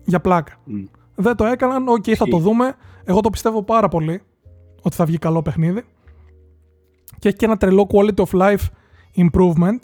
[0.05, 0.53] για πλάκα.
[0.67, 0.83] Mm.
[1.15, 2.75] Δεν το έκαναν, οκ, okay, θα το δούμε.
[3.03, 4.21] Εγώ το πιστεύω πάρα πολύ
[4.81, 5.83] ότι θα βγει καλό παιχνίδι.
[7.19, 8.65] και έχει και ένα τρελό quality of life
[9.15, 9.79] improvement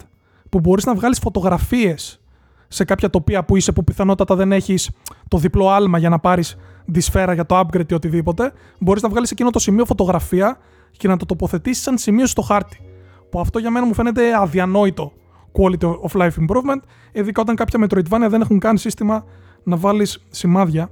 [0.48, 2.20] που μπορείς να βγάλεις φωτογραφίες
[2.68, 4.90] σε κάποια τοπία που είσαι που πιθανότατα δεν έχεις
[5.28, 6.56] το διπλό άλμα για να πάρεις
[6.92, 8.52] τη σφαίρα για το upgrade ή οτιδήποτε.
[8.80, 10.58] Μπορείς να βγάλεις εκείνο το σημείο φωτογραφία
[10.90, 12.80] και να το τοποθετήσεις σαν σημείο στο χάρτη.
[13.30, 15.12] Που αυτό για μένα μου φαίνεται αδιανόητο
[15.52, 16.80] quality of life improvement,
[17.12, 19.24] ειδικά όταν κάποια Metroidvania δεν έχουν καν σύστημα
[19.64, 20.90] να βάλεις σημάδια.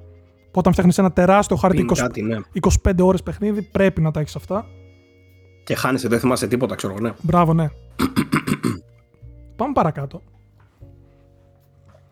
[0.52, 2.36] Όταν φτιάχνεις ένα τεράστιο χάρτη 20, κάτι, ναι.
[2.84, 4.66] 25 ώρες παιχνίδι, πρέπει να τα έχεις αυτά.
[5.64, 7.12] Και χάνεσαι, δεν θυμάσαι τίποτα, ξέρω εγώ, ναι.
[7.20, 7.68] Μπράβο, ναι.
[9.56, 10.22] Πάμε παρακάτω.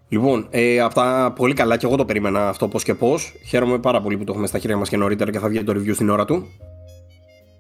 [0.09, 3.35] Λοιπόν, ε, από τα πολύ καλά και εγώ το περίμενα αυτό πώς και πώς.
[3.47, 5.73] Χαίρομαι πάρα πολύ που το έχουμε στα χέρια μας και νωρίτερα και θα βγει το
[5.73, 6.47] review στην ώρα του.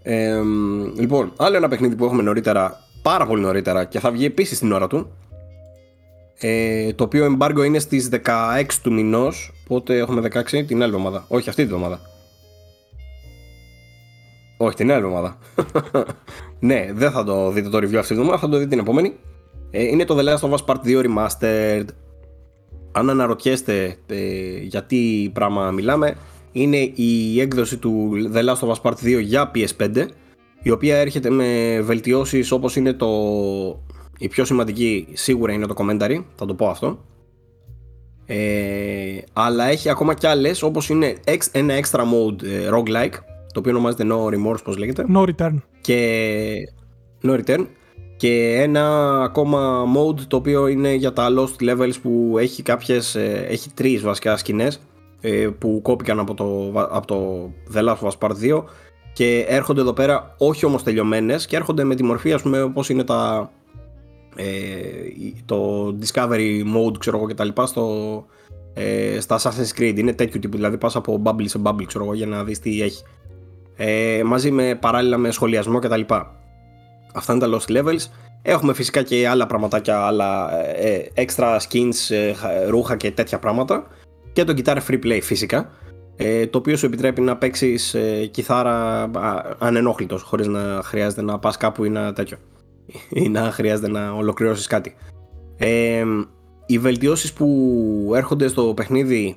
[0.03, 0.41] Ε,
[0.97, 4.73] λοιπόν, άλλο ένα παιχνίδι που έχουμε νωρίτερα, πάρα πολύ νωρίτερα και θα βγει επίσης στην
[4.73, 5.11] ώρα του.
[6.41, 11.25] Ε, το οποίο embargo είναι στις 16 του μηνός Οπότε έχουμε 16 την άλλη εβδομάδα.
[11.29, 12.01] Όχι αυτή την εβδομάδα
[14.57, 15.39] Όχι την άλλη εβδομάδα.
[16.61, 19.15] Ναι δεν θα το δείτε το review αυτή την εβδομάδα Θα το δείτε την επόμενη.
[19.71, 21.85] Ε, Είναι το The Last of Us Part 2 Remastered.
[22.93, 26.17] Αν αναρωτιέστε ε, γιατί πράγμα μιλάμε
[26.53, 30.07] Είναι η έκδοση του The Last of Us Part 2 για PS5
[30.63, 33.09] η οποία έρχεται με βελτιώσεις όπως είναι το
[34.19, 37.05] η πιο σημαντική σίγουρα είναι το commentary, θα το πω αυτό.
[38.27, 41.15] Ε, αλλά έχει ακόμα κι άλλες όπως είναι
[41.53, 43.15] ένα extra mode ε, roguelike
[43.53, 45.05] το οποίο ονομάζεται No Remorse πώς λέγεται.
[45.15, 45.55] No Return.
[45.81, 46.55] Και
[47.23, 47.67] No Return.
[48.17, 53.47] Και ένα ακόμα mode το οποίο είναι για τα lost levels που έχει κάποιες ε,
[53.49, 54.81] έχει τρεις βασικά σκηνές
[55.21, 58.63] ε, που κόπηκαν από το, από το The Last of Us Part 2
[59.13, 62.89] και έρχονται εδώ πέρα όχι όμως τελειωμένες και έρχονται με τη μορφή ας πούμε όπως
[62.89, 63.58] είναι τα ε,
[65.45, 68.25] το Discovery Mode ξέρω εγώ και τα λοιπά στο,
[68.75, 69.95] ε, στα Assassin's Creed.
[69.97, 72.83] Είναι τέτοιο τύπου δηλαδή πας από bubble σε bubble ξέρω εγώ για να δεις τι
[72.83, 73.03] έχει.
[73.77, 76.35] Ε, μαζί με παράλληλα με σχολιασμό και τα λοιπά.
[77.15, 78.07] Αυτά είναι τα Lost Levels.
[78.43, 82.33] Έχουμε φυσικά και άλλα πραγματάκια άλλα ε, extra skins, ε,
[82.69, 83.87] ρούχα και τέτοια πράγματα.
[84.33, 85.71] Και το Guitar Free Play φυσικά.
[86.17, 89.11] Ε, το οποίο σου επιτρέπει να παίξεις ε, κιθάρα
[89.59, 92.37] ανενόχλητος χωρίς να χρειάζεται να πας κάπου ή να τέτοιο
[93.09, 94.95] ή να χρειάζεται να ολοκληρώσεις κάτι.
[95.57, 96.05] Ε,
[96.67, 99.37] οι βελτιώσεις που έρχονται στο παιχνίδι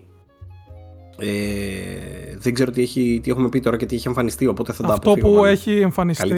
[1.18, 4.88] ε, δεν ξέρω τι, έχει, τι έχουμε πει τώρα και τι έχει εμφανιστεί οπότε θα
[4.88, 6.34] Αυτό τα Αυτό που έχει εμφανιστεί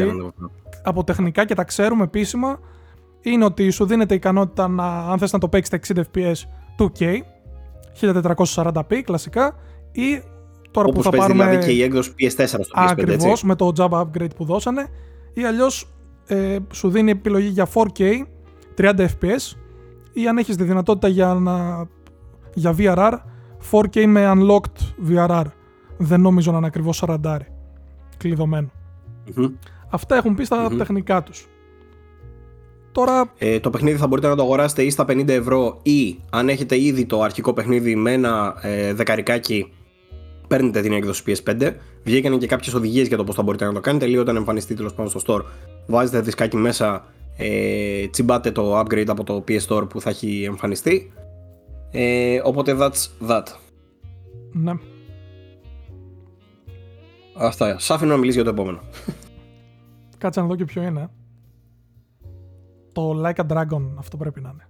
[0.83, 2.59] από τεχνικά και τα ξέρουμε επίσημα
[3.21, 6.33] είναι ότι σου δίνεται η ικανότητα να, αν θες να το παίξεις 60 fps
[6.79, 7.17] 2K
[8.35, 9.55] 1440p κλασικά
[9.91, 10.21] ή
[10.71, 13.55] τώρα Όπως που θα παίζει πάρουμε δηλαδή και η έκδοση PS4 στο PS5 Ακριβώς με
[13.55, 14.87] το Java upgrade που δώσανε
[15.33, 15.93] ή αλλιώς
[16.25, 18.23] ε, σου δίνει επιλογή για 4K
[18.77, 19.55] 30 fps
[20.13, 21.87] ή αν έχεις τη δυνατότητα για, να,
[22.53, 23.13] για VRR
[23.71, 25.45] 4K με unlocked VRR
[25.97, 27.37] δεν νομίζω να είναι ακριβώς 40
[28.17, 28.71] κλειδωμένο.
[29.89, 31.47] Αυτά έχουν πει στα τεχνικά τους.
[32.91, 33.31] Τώρα...
[33.37, 36.81] Ε, το παιχνίδι θα μπορείτε να το αγοράσετε ή στα 50 ευρώ ή αν έχετε
[36.81, 39.71] ήδη το αρχικό παιχνίδι με ένα ε, δεκαρικάκι
[40.47, 41.71] παίρνετε την έκδοση PS5.
[42.03, 44.05] Βγήκαν και κάποιες οδηγίες για το πώς θα μπορείτε να το κάνετε.
[44.05, 45.41] Λίγο όταν εμφανιστεί τέλος πάντων στο store,
[45.85, 47.05] βάζετε δισκάκι μέσα,
[47.37, 51.13] ε, τσιμπάτε το upgrade από το PS Store που θα έχει εμφανιστεί.
[51.91, 53.43] Ε, οπότε that's that.
[54.51, 54.71] Ναι.
[57.37, 57.79] Αυτά.
[57.79, 58.81] Σ' αφήνω να μιλήσεις για το επόμενο.
[60.17, 61.09] Κάτσε να δω και ποιο είναι.
[62.91, 64.67] Το Like a Dragon αυτό πρέπει να είναι.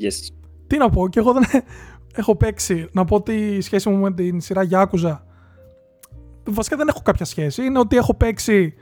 [0.00, 0.34] Yes.
[0.66, 1.42] Τι να πω, και εγώ δεν
[2.20, 2.88] έχω παίξει.
[2.92, 5.18] Να πω τη σχέση μου με την σειρά Yakuza.
[6.48, 7.64] Βασικά δεν έχω κάποια σχέση.
[7.64, 8.74] Είναι ότι έχω παίξει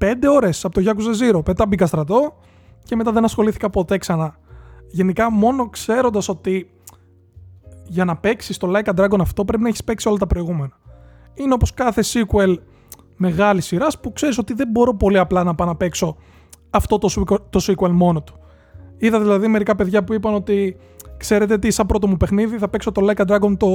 [0.00, 1.40] 5 ώρες από το Yakuza Zero.
[1.46, 2.36] Μετά μπήκα στρατό
[2.84, 4.36] και μετά δεν ασχολήθηκα ποτέ ξανά.
[4.90, 6.70] Γενικά, μόνο ξέροντας ότι
[7.84, 10.78] για να παίξεις το Like a Dragon αυτό πρέπει να έχεις παίξει όλα τα προηγούμενα.
[11.34, 12.54] Είναι όπως κάθε sequel
[13.16, 16.16] μεγάλης σειράς που ξέρεις ότι δεν μπορώ πολύ απλά να πάω να παίξω
[16.70, 18.34] αυτό το, το sequel μόνο του.
[18.96, 20.76] Είδα δηλαδή μερικά παιδιά που είπαν ότι
[21.16, 23.66] ξέρετε τι, σαν πρώτο μου παιχνίδι θα παίξω το Like a Dragon το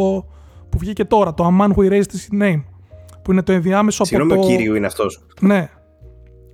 [0.69, 2.63] που βγήκε τώρα, το A Man Who Erased His Name.
[3.21, 4.39] Που είναι το ενδιάμεσο από το...
[4.39, 5.25] ο κύριο είναι αυτός.
[5.39, 5.69] Ναι.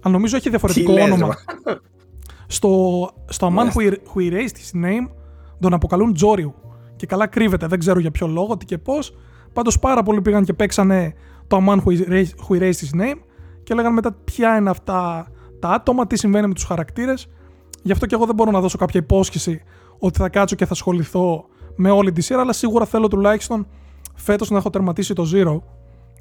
[0.01, 1.27] Αλλά νομίζω έχει διαφορετικό Τι όνομα.
[1.27, 1.35] Λες,
[2.47, 5.09] στο, στο A Man Who, Who Erased His Name
[5.59, 6.53] τον αποκαλούν Τζόριου.
[6.95, 9.17] Και καλά κρύβεται, δεν ξέρω για ποιο λόγο, τι και πώς.
[9.53, 11.13] Πάντως πάρα πολλοί πήγαν και παίξανε
[11.47, 13.19] το A Man Who Erased, who erased His Name
[13.63, 15.27] και λέγανε μετά ποια είναι αυτά
[15.59, 17.27] τα άτομα, τι συμβαίνει με τους χαρακτήρες.
[17.83, 19.61] Γι' αυτό και εγώ δεν μπορώ να δώσω κάποια υπόσχεση
[19.99, 21.45] ότι θα κάτσω και θα ασχοληθώ
[21.75, 23.67] με όλη τη σειρά, αλλά σίγουρα θέλω τουλάχιστον
[24.15, 25.59] φέτος να έχω τερματίσει το Zero.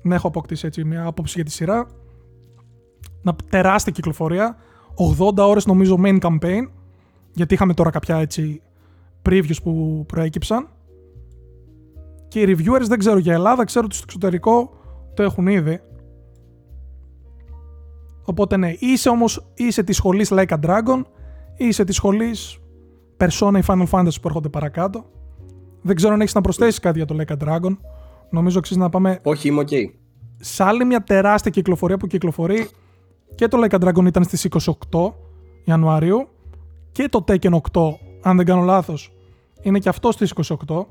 [0.02, 1.86] Να έχω αποκτήσει έτσι μια άποψη για τη σειρά.
[3.22, 4.56] Να τεράστια κυκλοφορία.
[5.18, 6.62] 80 ώρες νομίζω main campaign.
[7.32, 8.62] Γιατί είχαμε τώρα κάποια έτσι
[9.28, 10.68] previews που προέκυψαν.
[12.28, 14.70] Και οι reviewers δεν ξέρω για Ελλάδα, ξέρω ότι στο εξωτερικό
[15.14, 15.80] το έχουν ήδη.
[18.24, 21.02] Οπότε ναι, είσαι όμως είσαι της σχολής Like a Dragon
[21.56, 22.58] ή είσαι της σχολής
[23.16, 25.04] Persona ή Final Fantasy που έρχονται παρακάτω.
[25.82, 27.76] Δεν ξέρω αν έχεις να προσθέσεις κάτι για το Like a Dragon.
[28.30, 29.68] Νομίζω αξίζει να πάμε Όχι, είμαι οκ.
[30.36, 32.68] σε άλλη μια τεράστια κυκλοφορία που κυκλοφορεί
[33.34, 34.46] και το Like a Dragon ήταν στις
[34.90, 35.12] 28
[35.64, 36.28] Ιανουαρίου
[36.92, 37.80] και το Tekken 8,
[38.22, 39.12] αν δεν κάνω λάθος,
[39.62, 40.56] είναι και αυτό στις 28.
[40.66, 40.86] Το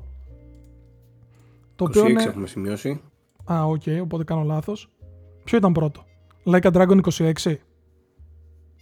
[1.84, 2.22] 26 οποίο είναι...
[2.22, 3.00] έχουμε σημειώσει.
[3.52, 4.90] Α, οκ, οπότε κάνω λάθος.
[5.44, 6.04] Ποιο ήταν πρώτο;
[6.44, 7.54] Like a Dragon 26.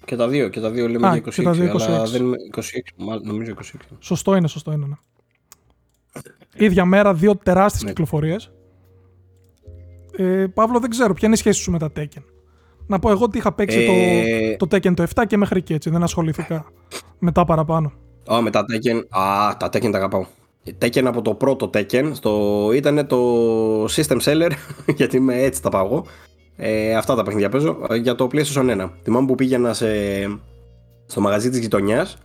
[0.05, 2.11] Και τα δύο, και τα δύο λέμε Α, για 26, και τα δύο αλλά 26.
[2.11, 2.61] δεν είμαι 26,
[2.97, 3.77] μάλλον, νομίζω 26.
[3.99, 4.95] Σωστό είναι, σωστό είναι, ναι.
[6.57, 7.89] Ίδια μέρα, δύο τεράστιες Ναι.
[7.89, 8.53] κυκλοφορίες.
[10.17, 12.23] Ε, Παύλο, δεν ξέρω, ποια είναι η σχέση σου με τα Tekken;
[12.87, 15.74] Να πω εγώ ότι είχα παίξει Ε, το, το Tekken το 7 και μέχρι και
[15.74, 16.64] έτσι, δεν ασχολήθηκα
[17.18, 17.93] μετά παραπάνω.
[18.32, 19.05] Α, με τα Tekken.
[19.09, 20.26] Α, τα Tekken τα αγαπάω.
[20.82, 22.70] Tekken από το πρώτο Tekken στο...
[22.74, 24.51] ήταν το System Seller,
[24.97, 26.07] γιατί με έτσι τα πάω εγώ.
[26.57, 28.91] Ε, αυτά τα παιχνίδια παίζω ε, για το PlayStation 1.
[29.03, 29.87] Θυμάμαι που πήγαινα σε...
[31.07, 32.18] στο μαγαζί της γειτονιάς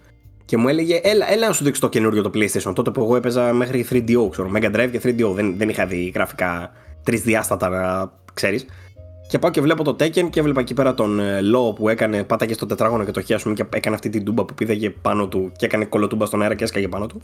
[0.45, 2.72] και μου έλεγε έλα, έλα να σου δείξω το καινούριο το PlayStation.
[2.76, 5.34] Τότε που εγώ έπαιζα μέχρι 3DO, ξέρω, Mega Drive και 3DO.
[5.34, 6.72] Δεν, δεν είχα δει γραφικά
[7.03, 8.66] τρισδιάστατα να ξέρεις.
[9.32, 12.24] Και πάω και βλέπω το Tekken και έβλεπα εκεί πέρα τον ε, Law που έκανε,
[12.24, 15.52] πάταγε στο τετράγωνο και το χιάσουμε και έκανε αυτή την τούμπα που πήδαγε πάνω του
[15.58, 17.22] και έκανε κολοτούμπα στον αέρα και έσκαγε πάνω του.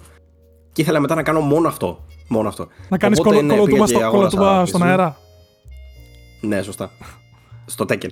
[0.72, 2.05] Και ήθελα μετά να κάνω μόνο αυτό.
[2.28, 2.68] Μόνο αυτό.
[2.89, 4.86] Να κάνεις Οπότε, κολο, ναι, κολοτούμπα, πήγα και στο, αγόρασα κολοτούμπα στον PlayStation.
[4.86, 5.18] αέρα.
[6.41, 6.91] Ναι, σωστά.
[7.66, 8.10] Στο Tekken.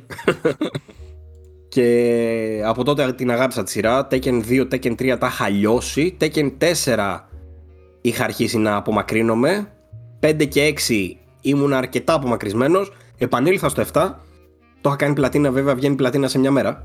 [1.74, 4.08] και από τότε την αγάπησα τη σειρά.
[4.12, 6.18] Tekken 2, Tekken 3 τα είχα λιώσει.
[6.22, 6.52] Tekken
[6.86, 7.20] 4
[8.02, 9.68] είχα αρχίσει να απομακρύνομαι.
[10.20, 12.91] 5 και 6 ήμουν αρκετά απομακρυσμένος.
[13.18, 13.86] Επανήλθα στο 7.
[14.82, 16.84] Το είχα κάνει πλατίνα, βέβαια βγαίνει πλατίνα σε μια μέρα.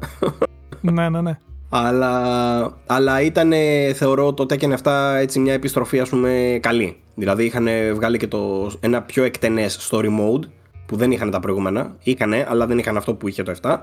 [0.81, 1.39] ναι, ναι, ναι.
[1.69, 3.53] αλλά, αλλά ήταν,
[3.95, 6.97] θεωρώ, το Tekken 7 έτσι μια επιστροφή, ας πούμε, καλή.
[7.15, 10.43] Δηλαδή είχαν βγάλει και το, ένα πιο εκτενές story mode
[10.87, 11.97] που δεν είχαν τα προηγούμενα.
[12.03, 13.79] Είχανε, αλλά δεν είχαν αυτό που είχε το 7.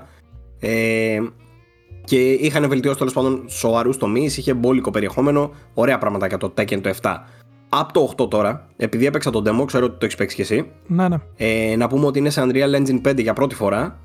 [0.60, 1.20] Ε,
[2.04, 6.80] και είχαν βελτιώσει τέλος πάντων σοβαρούς τομείς, είχε μπόλικο περιεχόμενο, ωραία πράγματα για το Tekken
[6.80, 7.16] το 7.
[7.68, 10.70] Από το 8 τώρα, επειδή έπαιξα τον demo, ξέρω ότι το έχεις παίξει κι εσύ.
[10.86, 11.16] ναι, ναι.
[11.36, 13.98] Ε, να πούμε ότι είναι σε Unreal Engine 5 για πρώτη φορά.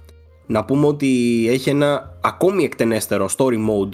[0.45, 1.07] Να πούμε ότι
[1.49, 3.93] έχει ένα ακόμη εκτενέστερο story mode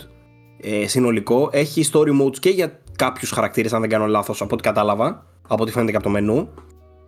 [0.62, 1.50] ε, συνολικό.
[1.52, 5.64] Έχει story modes και για κάποιους χαρακτήρες, αν δεν κάνω λάθος, από ό,τι κατάλαβα, από
[5.64, 6.50] ό,τι φαίνεται και από το μενού.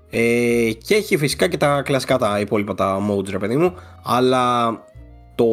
[0.09, 3.73] Ε, και έχει φυσικά και τα κλασικά τα υπόλοιπα τα modes, ρε παιδί μου.
[4.03, 4.69] Αλλά
[5.35, 5.45] το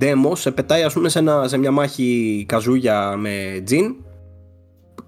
[0.00, 3.94] demo σε πετάει, ας πούμε, σε, ένα, σε μια μάχη καζούγια με Jin.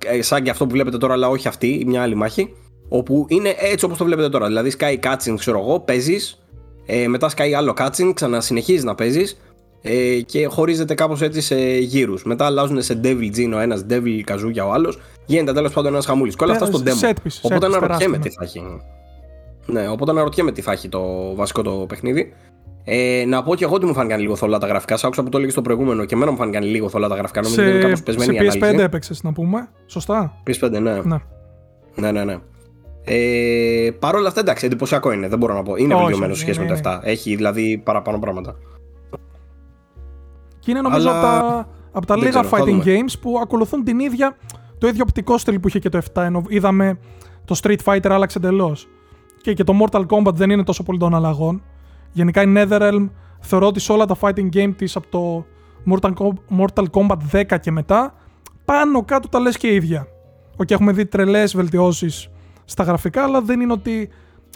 [0.04, 2.54] Ε, σαν και αυτό που βλέπετε τώρα, αλλά όχι αυτή, μια άλλη μάχη.
[2.88, 4.46] Όπου είναι έτσι όπως το βλέπετε τώρα.
[4.46, 6.42] Δηλαδή, σκάει cutscene, ξέρω εγώ, παίζεις.
[6.86, 9.40] Ε, μετά σκάει άλλο cutscene, ξανασυνεχίζεις να παίζεις.
[9.82, 12.24] Ε, και χωρίζεται κάπως έτσι σε γύρους.
[12.24, 14.98] Μετά αλλάζουν σε Devil Jin ο ένας, Devil Kazuya ο άλλος.
[15.26, 16.36] Γίνεται τέλος πάντων ένας χαμούλης.
[16.36, 17.04] Και όλα αυτά Ε, στο demo.
[17.04, 18.62] set pieces, οπότε set pieces, αναρωτιέμαι τεράστια, τι θα έχει.
[19.66, 22.32] Ναι, οπότε αναρωτιέμαι τι θα έχει το βασικό το παιχνίδι.
[22.88, 24.96] Ε, να πω και εγώ ότι μου φάνηκαν λίγο θολά τα γραφικά.
[24.96, 27.42] Σ' άκουσα που το έλεγες στο προηγούμενο και εμένα μου φάνηκαν λίγο θολά τα γραφικά.
[27.42, 28.84] Νομίζω ότι είναι Σε, κάπως σε πεσμένη η PS5 ανάλυση.
[28.84, 29.68] έπαιξες, να πούμε.
[29.86, 30.80] Σωστά; PS5, ναι.
[30.80, 31.16] Ναι.
[31.94, 32.36] Ναι, ναι, ναι.
[33.04, 35.76] Ε, Παρ' όλα αυτά, εντάξει, εντυπωσιακό είναι, δεν μπορώ να πω.
[35.76, 37.00] Είναι Όχι, βελτιωμένος σε ναι, σχέση ναι, με το 7.
[37.02, 38.56] Έχει δηλαδή παραπάνω πράγματα.
[40.58, 42.82] Και είναι νομίζω Αλλά από τα, από τα δεν λίγα ξέρω, θα fighting δούμε.
[42.86, 44.36] games που ακολουθούν την ίδια,
[44.78, 46.22] το ίδιο οπτικό στυλ που είχε και το 7.
[46.22, 46.98] Ενώ είδαμε
[47.44, 48.88] το Street Fighter άλλαξε εντελώς.
[49.40, 51.62] Και, και το Mortal Kombat δεν είναι τόσο πολύ των αλλαγών.
[52.16, 53.08] Γενικά η NetherRealm
[53.40, 55.46] θεωρώ ότι σε όλα τα fighting game της από το
[55.90, 57.16] Mortal, Com- Mortal Kombat
[57.50, 58.14] 10 και μετά
[58.64, 60.06] πάνω κάτω τα λες και ίδια.
[60.56, 62.28] Οκ, έχουμε δει τρελές βελτιώσεις
[62.64, 64.08] στα γραφικά, αλλά δεν είναι ότι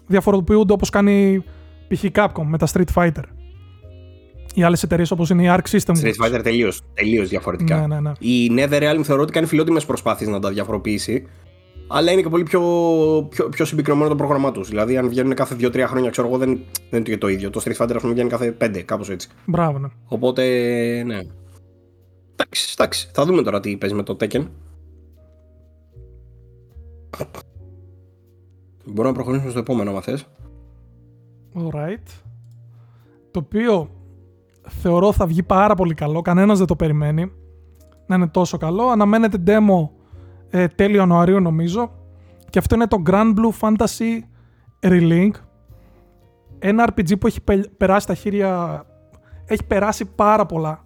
[0.07, 1.45] διαφοροποιούνται όπως κάνει
[1.89, 2.05] π.χ.
[2.13, 3.23] Capcom με τα Street Fighter.
[4.55, 6.27] Οι άλλες εταιρείες όπως είναι η Arc System Street Works.
[6.27, 7.77] Fighter τελείως τελείως διαφορετικά.
[7.77, 8.13] Ναι, ναι, ναι.
[8.19, 11.27] Η NetherRealm θεωρώ ότι κάνει φιλότιμες προσπάθειες να τα διαφοροποιήσει.
[11.93, 12.61] Αλλά είναι και πολύ πιο,
[13.31, 14.69] πιο, πιο συμπυκνωμένο το πρόγραμμά τους.
[14.69, 16.61] Δηλαδή, αν βγαίνουν κάθε 2-3 χρόνια, ξέρω εγώ, δεν,
[16.91, 17.51] δεν είναι το ίδιο.
[17.51, 19.29] Το Street Fighter, ας πούμε, βγαίνει κάθε 5, κάπως έτσι.
[19.47, 19.89] Μπράβο, ναι.
[20.09, 20.43] Οπότε,
[21.07, 21.21] ναι.
[22.33, 23.11] Εντάξει, εντάξει.
[23.13, 24.47] Θα δούμε τώρα τι παίζει με το Tekken.
[28.85, 30.27] Μπορούμε να προχωρήσουμε στο επόμενο, αν θες.
[31.55, 32.21] Alright.
[33.31, 33.91] Το οποίο
[34.69, 36.21] θεωρώ θα βγει πάρα πολύ καλό.
[36.21, 37.33] Κανένας δεν το περιμένει
[38.07, 38.87] να είναι τόσο καλό.
[38.87, 39.89] Αναμένεται demo
[40.51, 41.91] ε, τέλειο Ιανουαρίου νομίζω.
[42.51, 44.19] Και αυτό είναι το Grand Blue Fantasy
[44.81, 45.31] Relink.
[46.59, 48.83] Ένα RPG που έχει πε- περάσει τα χέρια...
[49.45, 50.85] Έχει περάσει πάρα πολλά.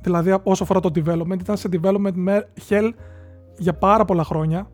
[0.00, 1.40] Δηλαδή όσο αφορά το development.
[1.40, 2.90] Ήταν σε development με hell
[3.58, 4.70] για πάρα πολλά χρόνια.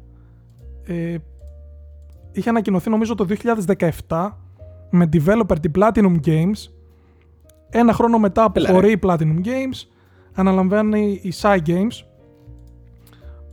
[0.84, 1.16] Ε,
[2.32, 3.26] είχε ανακοινωθεί νομίζω το
[4.08, 4.30] 2017
[4.90, 6.70] με developer την Platinum Games.
[7.70, 9.86] Ένα χρόνο μετά αποχωρεί η Platinum Games,
[10.34, 12.07] αναλαμβάνει η Psy Games,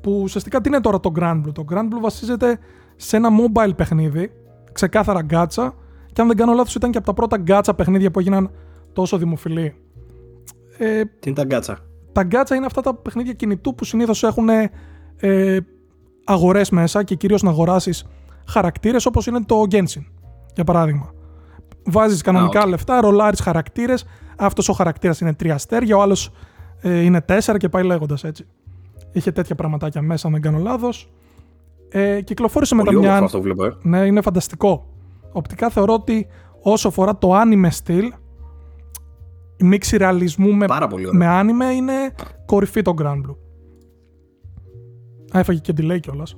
[0.06, 2.60] που ουσιαστικά τι είναι τώρα το Grand Blue; Το Grand Blue βασίζεται
[2.96, 4.32] σε ένα mobile παιχνίδι,
[4.72, 5.72] ξεκάθαρα gacha,
[6.14, 8.52] και αν δεν κάνω λάθος ήταν και από τα πρώτα gacha παιχνίδια που έγιναν
[8.94, 9.76] τόσο δημοφιλή
[10.78, 11.78] Ε, Τι είναι τα γκάτσα.
[12.12, 15.58] τα γκάτσα είναι αυτά τα παιχνίδια κινητού που συνήθως έχουν ε,
[16.26, 18.06] αγορές μέσα και κυρίως να αγοράσεις
[18.48, 20.04] χαρακτήρες όπως είναι το Genshin,
[20.54, 21.14] για παράδειγμα.
[21.86, 22.70] Βάζεις κανονικά Α, οκ.
[22.70, 24.06] λεφτά, ρολάρεις χαρακτήρες,
[24.38, 26.32] αυτός ο χαρακτήρας είναι τρία αστέρια, ο άλλος
[26.82, 28.46] ε, είναι τέσσερα και πάει λέγοντας έτσι.
[29.16, 31.12] Είχε τέτοια πραγματάκια μέσα, αν δεν κάνω λάθος.
[31.90, 33.26] Ε, κυκλοφόρησε μετά Πολύ όμορφο μια...
[33.26, 33.76] αυτό που βλέπω, ε.
[33.82, 34.86] Ναι, είναι φανταστικό.
[35.32, 36.28] Οπτικά θεωρώ ότι
[36.62, 38.12] όσο αφορά το anime στυλ,
[39.58, 41.20] η μίξη ρεαλισμού με, Πάρα πολύ ωραίο.
[41.20, 41.94] με anime είναι
[42.46, 43.36] κορυφή το Grand Blue.
[45.36, 46.38] Α, έφαγε και delay κιόλας.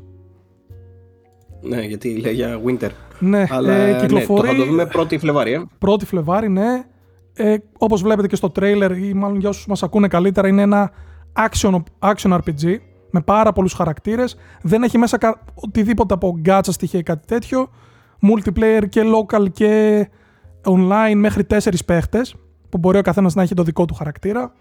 [1.62, 2.90] Ναι, γιατί λέει για Winter.
[3.20, 5.64] Ναι, Αλλά ε, ναι, το κυκλοφορεί θα το δούμε 1η Φλεβάρι, ε.
[5.86, 6.86] 1η Φλεβάρι, ναι.
[7.34, 10.92] Ε, όπως βλέπετε και στο τρέιλερ ή μάλλον για όσους μας ακούνε καλύτερα είναι ένα
[11.38, 12.76] action, action RPG
[13.12, 14.38] με πάρα πολλούς χαρακτήρες.
[14.62, 17.70] Δεν έχει μέσα κα- οτιδήποτε από gacha στοιχεία ή κάτι τέτοιο.
[18.22, 20.10] Multiplayer και local και
[20.66, 22.36] online μέχρι τέσσερις παίχτες
[22.70, 24.52] που μπορεί ο καθένας να έχει το δικό του χαρακτήρα.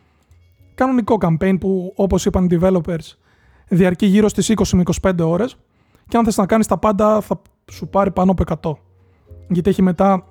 [0.74, 3.12] Κανονικό campaign που όπως είπαν οι developers
[3.68, 5.56] διαρκεί γύρω στις 20 με 25 ώρες
[6.08, 8.78] και αν θες να κάνεις τα πάντα θα σου πάρει πάνω από 100.
[9.48, 10.26] Γιατί έχει μετά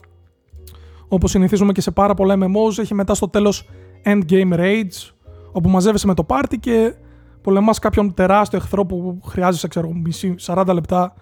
[1.07, 3.69] όπως συνηθίζουμε και σε πάρα πολλά MMOs, έχει μετά στο τέλος
[4.05, 5.13] endgame raids,
[5.55, 6.93] όπου μαζεύεσαι με το πάρτι και
[7.41, 11.13] πολεμάς κάποιον τεράστιο εχθρό που χρειάζεσαι, ξέρω, μισή, 40 λεπτά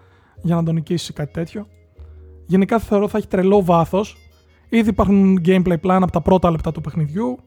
[0.42, 1.68] για να τον νικήσεις ή κάτι τέτοιο.
[2.46, 4.18] Γενικά θεωρώ θα έχει τρελό βάθος.
[4.70, 7.38] Ήδη υπάρχουν gameplay plan από τα πρώτα λεπτά του παιχνιδιού,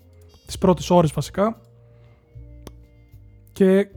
[0.46, 1.60] τις πρώτες ώρες βασικά.
[3.52, 3.88] Και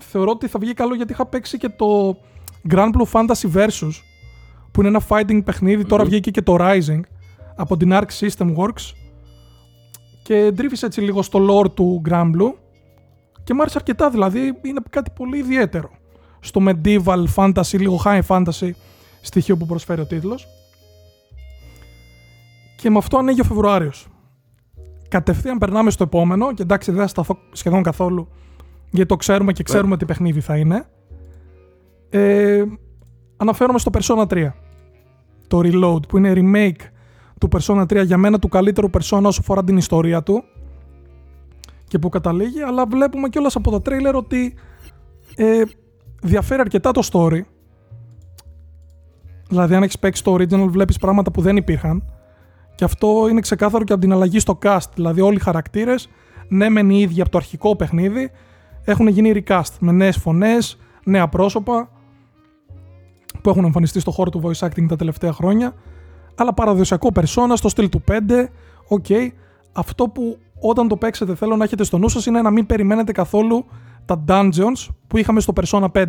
[0.00, 2.16] θεωρώ ότι θα βγει καλό γιατί είχα παίξει και το
[2.70, 3.92] Grand Blue Fantasy Versus,
[4.70, 7.00] που είναι ένα fighting παιχνίδι, τώρα βγήκε και το Rising,
[7.56, 8.99] από την Arc System Works
[10.22, 12.52] και ντρίφησε έτσι λίγο στο lore του Grand Blue
[13.44, 15.90] και μου άρεσε αρκετά, δηλαδή είναι κάτι πολύ ιδιαίτερο
[16.40, 18.70] στο medieval fantasy, λίγο high fantasy
[19.20, 20.48] στοιχείο που προσφέρει ο τίτλος
[22.76, 24.08] και με αυτό ανοίγει ο Φεβρουάριος.
[25.08, 28.28] Κατευθείαν περνάμε στο επόμενο και εντάξει δεν θα σταθώ σχεδόν καθόλου
[28.90, 30.84] γιατί το ξέρουμε και ξέρουμε τι παιχνίδι θα είναι.
[32.10, 32.64] Ε,
[33.36, 34.52] αναφέρομαι στο Persona 3.
[35.46, 36.84] Το Reload που είναι remake
[37.40, 40.44] του Persona 3 για μένα του καλύτερου Persona όσο αφορά την ιστορία του
[41.88, 44.54] και που καταλήγει, αλλά βλέπουμε κιόλας από το τρέιλερ ότι
[45.36, 45.62] ε,
[46.22, 47.40] διαφέρει αρκετά το story.
[49.48, 52.04] Δηλαδή αν έχεις παίξει το original βλέπεις πράγματα που δεν υπήρχαν
[52.74, 54.90] και αυτό είναι ξεκάθαρο και από την αλλαγή στο cast.
[54.94, 56.08] Δηλαδή όλοι οι χαρακτήρες,
[56.48, 58.30] ναι μεν οι ίδιοι από το αρχικό παιχνίδι,
[58.84, 61.90] έχουν γίνει recast με νέες φωνές, νέα πρόσωπα
[63.42, 65.74] που έχουν εμφανιστεί στο χώρο του voice acting τα τελευταία χρόνια
[66.34, 68.14] αλλά παραδοσιακό persona στο στυλ του 5.
[68.88, 69.06] Οκ.
[69.72, 73.12] Αυτό που όταν το παίξετε θέλω να έχετε στο νου σας είναι να μην περιμένετε
[73.12, 73.64] καθόλου
[74.04, 76.04] τα dungeons που είχαμε στο Persona 5.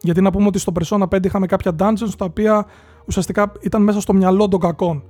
[0.00, 2.66] Γιατί να πούμε ότι στο Persona 5 είχαμε κάποια dungeons τα οποία
[3.06, 5.04] ουσιαστικά ήταν μέσα στο μυαλό των κακών.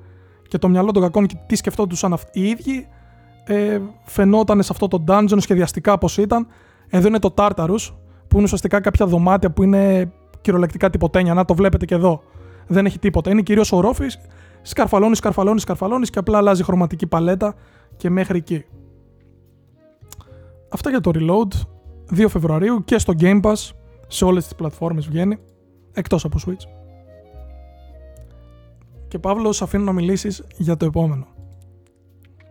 [0.49, 2.89] Και το μυαλό των κακών και τι σκεφτόντουσαν αυτοί οι ίδιοι
[3.45, 6.47] ε, φαινόταν σε αυτό το dungeon σχεδιαστικά πως ήταν.
[6.89, 7.91] Εδώ είναι το Tartarus
[8.29, 11.35] που είναι ουσιαστικά κάποια δωμάτια που είναι κυριολεκτικά τιποτένια.
[11.35, 12.23] Να το βλέπετε και εδώ.
[12.67, 13.31] Δεν έχει τίποτα.
[13.31, 14.07] Είναι κυρίως ορόφη,
[14.63, 17.55] σκαρφαλώνεις, σκαρφαλώνεις, σκαρφαλώνεις και απλά αλλάζει χρωματική παλέτα
[17.97, 18.65] και μέχρι εκεί.
[20.69, 21.61] Αυτά για το Reload
[22.17, 23.71] 2 Φεβρουαρίου και στο Game Pass
[24.09, 25.39] σε όλες τις πλατφόρμες βγαίνει
[25.93, 26.69] εκτός από Switch.
[29.09, 31.27] Και Παύλο, σε αφήνω να μιλήσεις για το επόμενο.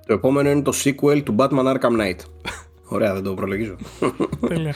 [0.06, 2.20] Το επόμενο είναι το sequel του Batman Arkham Knight.
[2.96, 3.76] Ωραία, δεν το προλογίζω.
[4.48, 4.76] Τέλεια.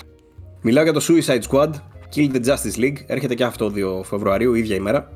[0.61, 1.69] Μιλάω για το Suicide Squad,
[2.15, 2.97] Kill the Justice League.
[3.05, 5.09] Έρχεται και αυτό 2 Φεβρουαρίου, ίδια ημέρα.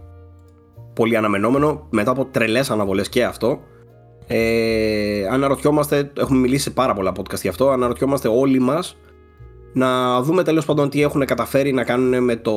[1.02, 3.60] Πολύ αναμενόμενο, μετά από τρελές αναβολές και αυτό.
[4.28, 8.98] Ε, αναρωτιόμαστε, έχουμε μιλήσει σε πάρα πολλά podcast γι' αυτό, αναρωτιόμαστε όλοι μας
[9.74, 12.54] να δούμε τέλος πάντων τι έχουν καταφέρει να κάνουν με το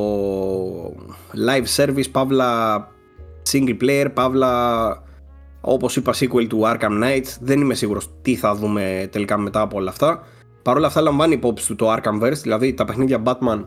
[1.47, 2.77] live service, παύλα
[3.51, 5.03] single player, παύλα
[5.61, 7.25] όπως είπα sequel του Arkham Knight.
[7.41, 10.21] Δεν είμαι σίγουρος τι θα δούμε τελικά μετά από όλα αυτά.
[10.61, 13.65] Παρ' όλα αυτά λαμβάνει υπόψη του το Arkhamverse, δηλαδή τα παιχνίδια Batman,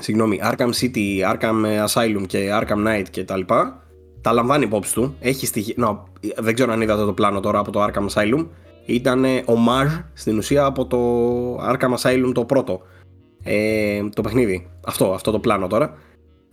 [0.00, 3.82] συγγνώμη, Arkham City, Arkham Asylum και Arkham Knight και τα λοιπά,
[4.20, 5.16] τα λαμβάνει υπόψη του.
[5.20, 5.96] Έχει στοιχεία, no,
[6.36, 8.46] δεν ξέρω αν είδατε το πλάνο τώρα από το Arkham Asylum.
[8.86, 10.98] Ήταν homage στην ουσία από το
[11.56, 12.80] Arkham Asylum το πρώτο.
[13.42, 14.66] Ε, το παιχνίδι.
[14.86, 15.94] Αυτό, αυτό το πλάνο τώρα.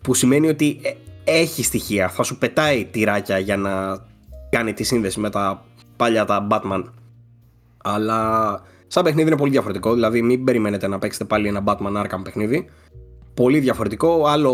[0.01, 0.91] Που σημαίνει ότι ε,
[1.23, 2.09] έχει στοιχεία.
[2.09, 3.97] Θα σου πετάει τυράκια για να
[4.49, 5.65] κάνει τη σύνδεση με τα
[5.95, 6.83] παλιά τα Batman.
[7.83, 9.93] Αλλά σαν παιχνίδι είναι πολύ διαφορετικό.
[9.93, 12.69] Δηλαδή, μην περιμένετε να παίξετε πάλι ένα Batman Arkham παιχνίδι.
[13.35, 14.25] Πολύ διαφορετικό.
[14.25, 14.53] Άλλο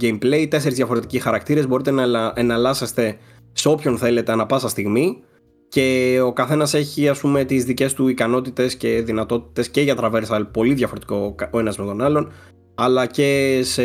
[0.00, 1.66] gameplay, τέσσερις διαφορετικοί χαρακτήρες.
[1.68, 3.16] Μπορείτε να ελα- εναλλάσσεστε
[3.52, 5.22] σε όποιον θέλετε ανα πάσα στιγμή.
[5.68, 10.42] Και ο καθένας έχει ας πούμε τις δικές του ικανότητες και δυνατότητες και για traversal
[10.52, 12.32] πολύ διαφορετικό ο ένας με τον άλλον.
[12.74, 13.82] Αλλά και σε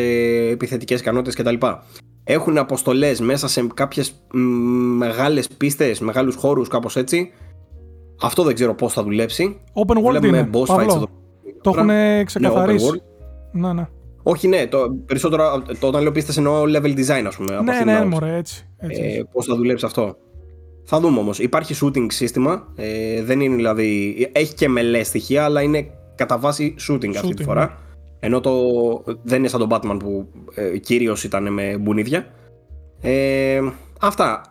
[0.52, 1.66] επιθετικές ικανότητες κτλ.
[2.24, 4.14] Έχουν αποστολές μέσα σε κάποιες
[4.98, 7.32] μεγάλες πίστες, μεγάλους χώρους, κάπως έτσι
[8.22, 9.62] Αυτό δεν ξέρω πώς θα δουλέψει.
[9.74, 10.94] Open world Βλέπουμε είναι, boss fights Παύλο.
[10.96, 11.08] εδώ.
[11.62, 12.86] Το έχουν Ναι, ξεκαθαρίσει.
[12.92, 13.02] open world.
[13.52, 13.88] Ναι, ναι.
[14.28, 17.56] Όχι, ναι, το, περισσότερο το, όταν λέω πίστες εννοώ level design, ας πούμε.
[17.56, 18.20] από Ναι, αυτή την ναι, άποψη.
[18.20, 18.68] μωρέ, έτσι.
[18.78, 19.02] έτσι.
[19.02, 20.16] ε, πώς θα δουλέψει αυτό.
[20.84, 21.40] Θα δούμε όμως.
[21.40, 22.68] Υπάρχει shooting σύστημα.
[22.76, 24.16] Ε, δεν είναι δηλαδή.
[24.32, 27.78] Έχει και μελέ στοιχεία, αλλά είναι κατά βάση shooting, αυτή Shooting, τη φορά.
[28.20, 28.52] Ενώ το,
[29.24, 32.26] δεν είναι σαν τον Batman που ε, κυρίως ήταν με μπουνίδια.
[33.02, 33.62] Ε,
[34.02, 34.42] αυτά.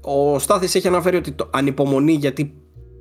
[0.00, 2.54] Ο Στάθης έχει αναφέρει ότι το ανυπομονεί γιατί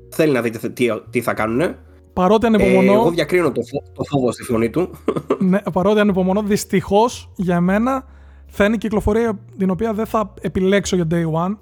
[0.09, 1.75] θέλει να δείτε τι, τι θα κάνουν.
[2.13, 4.89] Παρότι Ε, ανυπομονώ, εγώ διακρίνω το, φο- το φόβο στη φωνή του.
[5.49, 8.05] ναι, παρότι ανυπομονώ, δυστυχώς για μένα
[8.47, 11.57] θα είναι η κυκλοφορία την οποία δεν θα επιλέξω για day one.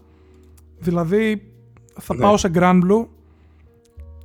[0.80, 1.52] Δηλαδή
[2.00, 2.22] θα Ναι.
[2.22, 3.06] πάω σε Grand Blue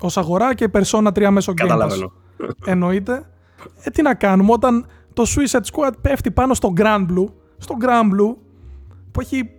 [0.00, 1.68] ως αγορά και Persona 3 μέσω Game Pass.
[1.68, 2.12] Καταλαβαίνω.
[2.66, 3.28] Εννοείται.
[3.82, 7.26] Ε, τι να κάνουμε όταν το Suicide Squad πέφτει πάνω στο Grand Blue,
[7.58, 8.34] στο Grand Blue
[9.10, 9.50] που έχει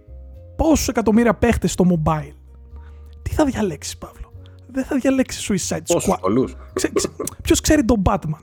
[0.56, 2.32] πόσους εκατομμύρια παίχτες στο mobile.
[3.22, 4.25] Τι θα διαλέξεις Παύλο;
[4.76, 6.18] Δεν θα διαλέξεις Suicide Πόσους Squad.
[6.22, 6.56] πολλούς.
[6.74, 7.08] Ξε, ξε,
[7.42, 8.40] ποιος ξέρει τον Batman;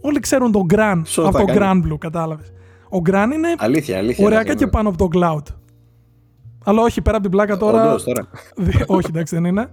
[0.00, 1.82] Όλοι ξέρουν τον Grand Σωστά από το κάνει.
[1.86, 2.52] Grand Blue, κατάλαβες.
[2.90, 4.24] Ο Grand είναι Αλήθεια, αλήθεια.
[4.24, 5.54] ωριακά αλήθεια, και πάνω από το Cloud.
[6.64, 7.86] Αλλά όχι, πέρα από την πλάκα τώρα.
[7.88, 8.28] Όντως, τώρα.
[8.56, 9.68] Δι- όχι, εντάξει, δεν είναι.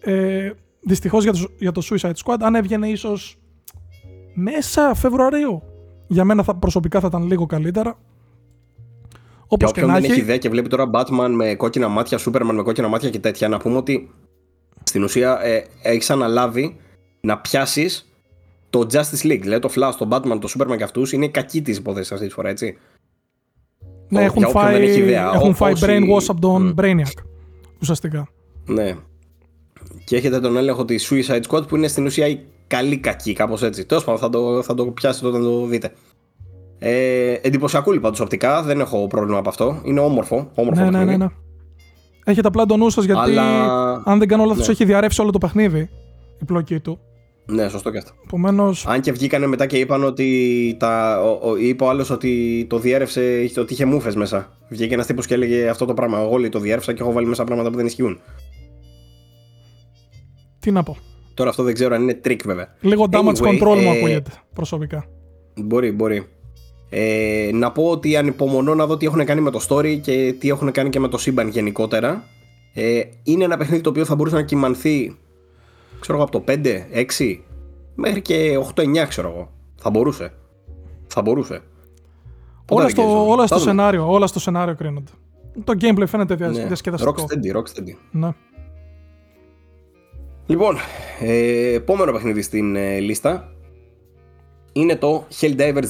[0.00, 0.50] Ε,
[0.86, 3.36] Δυστυχώς για, το- για το Suicide Squad, αν έβγαινε ίσως
[4.34, 5.62] μέσα Φεβρουαρίου.
[6.06, 7.98] Για μένα θα, προσωπικά θα ήταν λίγο καλύτερα.
[9.46, 10.20] Όπως Για και όποιον να δεν έχει έχει.
[10.20, 13.58] ιδέα και βλέπει τώρα Batman με κόκκινα μάτια, Superman με κόκκινα μάτια και τέτοια, να
[13.58, 14.10] πούμε ότι
[14.84, 16.76] στην ουσία ε, έχεις αναλάβει
[17.20, 18.08] να πιάσεις
[18.70, 19.40] το Justice League.
[19.40, 22.34] Δηλαδή το Flash, το Batman, το Superman και αυτούς είναι κακοί τη υπόθεση αυτής τη
[22.34, 22.76] φορά, έτσι.
[24.08, 26.72] Ναι, για έχουν όποιον φάει, δεν έχει ιδέα, έχουν φάει όσοι- brainwash από τον Μμ.
[26.80, 27.22] Brainiac.
[27.80, 28.28] Ουσιαστικά.
[28.66, 28.94] Ναι.
[30.04, 33.62] Και έχετε τον έλεγχο της Suicide Squad που είναι στην ουσία η καλή κακή, κάπως
[33.62, 33.84] έτσι.
[33.86, 35.92] Τέλος πάντων, θα το, θα το πιάσετε όταν το δείτε.
[36.78, 39.80] Ε, εντυπωσιακούλη πάντως οπτικά, δεν έχω πρόβλημα από αυτό.
[39.84, 40.50] Είναι όμορφο.
[40.54, 41.16] όμορφο Ναι, ναι, ναι, παιχνίδι.
[41.18, 41.28] ναι.
[42.24, 44.72] Έχετε απλά το νου σας γιατί, Αλλά- αν δεν κάνω λάθος, Ναι.
[44.72, 45.88] έχει διαρρεύσει όλο το παιχνίδι
[46.40, 46.98] η πλοκή του.
[47.46, 48.10] Ναι, σωστό και αυτό.
[48.24, 50.76] Επομένω, Αν και βγήκανε μετά και είπαν ότι.
[50.78, 54.52] Τα, ο, ο, είπε ο άλλος ότι το διέρευσε, είχε- ότι είχε μούφες μέσα.
[54.68, 56.18] Βγήκε ένας τύπος και έλεγε αυτό το πράγμα.
[56.20, 58.20] Εγώ λέει, το διέρευσα και έχω βάλει μέσα πράγματα που δεν ισχύουν.
[60.58, 60.96] τι να πω.
[61.34, 62.74] Τώρα αυτό δεν ξέρω αν είναι trick βέβαια.
[62.80, 65.04] Λίγο damage Anyway, control μου ε, ακούγεται προσωπικά.
[65.56, 66.26] Μπορεί, μπορεί.
[66.96, 70.48] Ε, να πω ότι ανυπομονώ να δω τι έχουν κάνει με το story και τι
[70.48, 72.24] έχουν κάνει και με το σύμπαν γενικότερα.
[72.74, 75.16] Ε, είναι ένα παιχνίδι το οποίο θα μπορούσε να κυμανθεί
[76.00, 77.38] ξέρω εγώ από το 5, 6
[77.94, 79.50] μέχρι και 8-9 ξέρω εγώ.
[79.76, 80.32] Θα μπορούσε.
[81.06, 81.62] Θα μπορούσε.
[82.64, 83.70] Πότε Όλα δεν στο, ξέρεις, όλα θα στο δούμε.
[83.70, 85.10] σενάριο, όλα στο σενάριο κρίνονται.
[85.64, 86.66] Το gameplay φαίνεται δια, Ναι.
[86.66, 87.14] διασκεδαστικό.
[87.14, 87.94] Rocksteady, Rocksteady.
[88.10, 88.28] Ναι.
[90.46, 90.76] Λοιπόν,
[91.20, 93.53] ε, επόμενο παιχνίδι στην ε, λίστα
[94.76, 95.84] είναι το Helldivers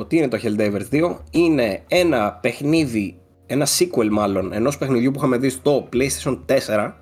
[0.00, 0.08] 2.
[0.08, 1.16] Τι είναι το Helldivers 2?
[1.30, 6.38] Είναι ένα παιχνίδι, ένα sequel μάλλον, ενός παιχνιδιού που είχαμε δει στο PlayStation
[6.76, 6.92] 4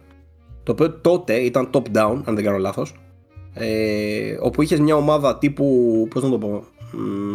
[0.63, 2.95] το οποίο τότε ήταν top-down, αν δεν κάνω λάθος
[3.55, 7.33] ε, όπου είχες μια ομάδα τύπου, πώς να το πω μ,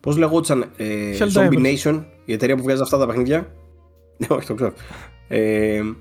[0.00, 0.84] πώς λεγόντουσαν ε,
[1.18, 1.48] Helldivers.
[1.48, 3.52] Zombie Nation, η εταιρεία που βγάζει αυτά τα παιχνίδια
[4.16, 4.72] ναι, όχι το ξέρω
[5.28, 5.96] ε, Δεν-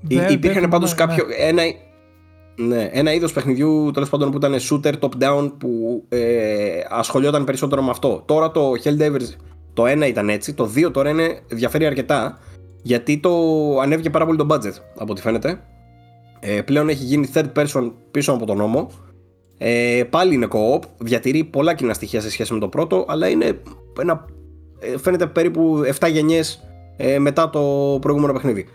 [0.00, 1.34] δεν υπήρχαν θυμάμαι, πάντως κάποιο, ναι.
[1.34, 1.62] ένα,
[2.66, 7.90] ναι, ένα είδος παιχνιδιού τέλος πάντων που ήταν shooter top-down που ε, ασχολιόταν περισσότερο με
[7.90, 8.22] αυτό.
[8.24, 9.36] Τώρα το Helldivers
[9.72, 12.38] το ένα ήταν έτσι, το 2 τώρα είναι, διαφέρει αρκετά
[12.82, 13.30] γιατί το
[13.80, 15.60] ανέβηκε πάρα πολύ το budget από ό,τι φαίνεται.
[16.40, 18.90] Ε, πλέον έχει γίνει third person πίσω από τον νόμο.
[19.58, 23.60] Ε, πάλι είναι co-op, διατηρεί πολλά κοινά στοιχεία σε σχέση με το πρώτο, αλλά είναι
[24.00, 24.24] ένα,
[24.78, 28.66] ε, φαίνεται περίπου 7 γενιές ε, μετά το προηγούμενο παιχνίδι.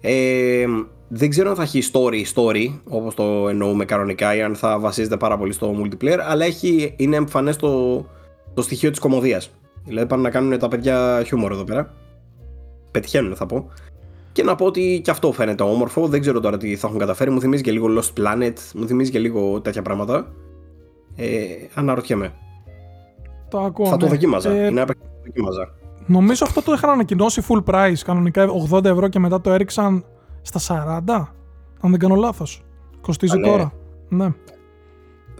[0.00, 0.66] Ε,
[1.08, 5.16] δεν ξέρω αν θα έχει story story όπως το εννοούμε κανονικά ή αν θα βασίζεται
[5.16, 7.96] πάρα πολύ στο multiplayer αλλά έχει, είναι εμφανές το,
[8.54, 9.50] το στοιχείο της κομμωδίας.
[9.84, 11.94] Δηλαδή πάνε να κάνουν τα παιδιά χιούμορ εδώ πέρα.
[12.90, 13.70] Πετυχαίνουν θα πω.
[14.32, 16.06] Και να πω ότι και αυτό φαίνεται όμορφο.
[16.06, 17.30] Δεν ξέρω τώρα τι θα έχουν καταφέρει.
[17.30, 20.32] Μου θυμίζει και λίγο Lost Planet μου θυμίζει και λίγο τέτοια πράγματα.
[21.16, 22.32] Ε, αναρωτιέμαι.
[23.50, 23.86] Το ακούω.
[23.86, 24.10] θα το ναι.
[24.10, 24.50] δοκίμαζα.
[24.50, 25.74] Ε, είναι ένα παιχνίδι που δοκίμαζα.
[26.06, 27.98] Νομίζω αυτό το είχαν ανακοινώσει full price.
[28.04, 30.04] Κανονικά 80 ευρώ και μετά το έριξαν
[30.46, 30.60] στα
[31.08, 31.32] 40.
[31.80, 32.64] Αν δεν κάνω λάθος.
[33.00, 33.46] Κοστίζει Α, ναι.
[33.46, 33.72] τώρα.
[34.08, 34.32] Ναι.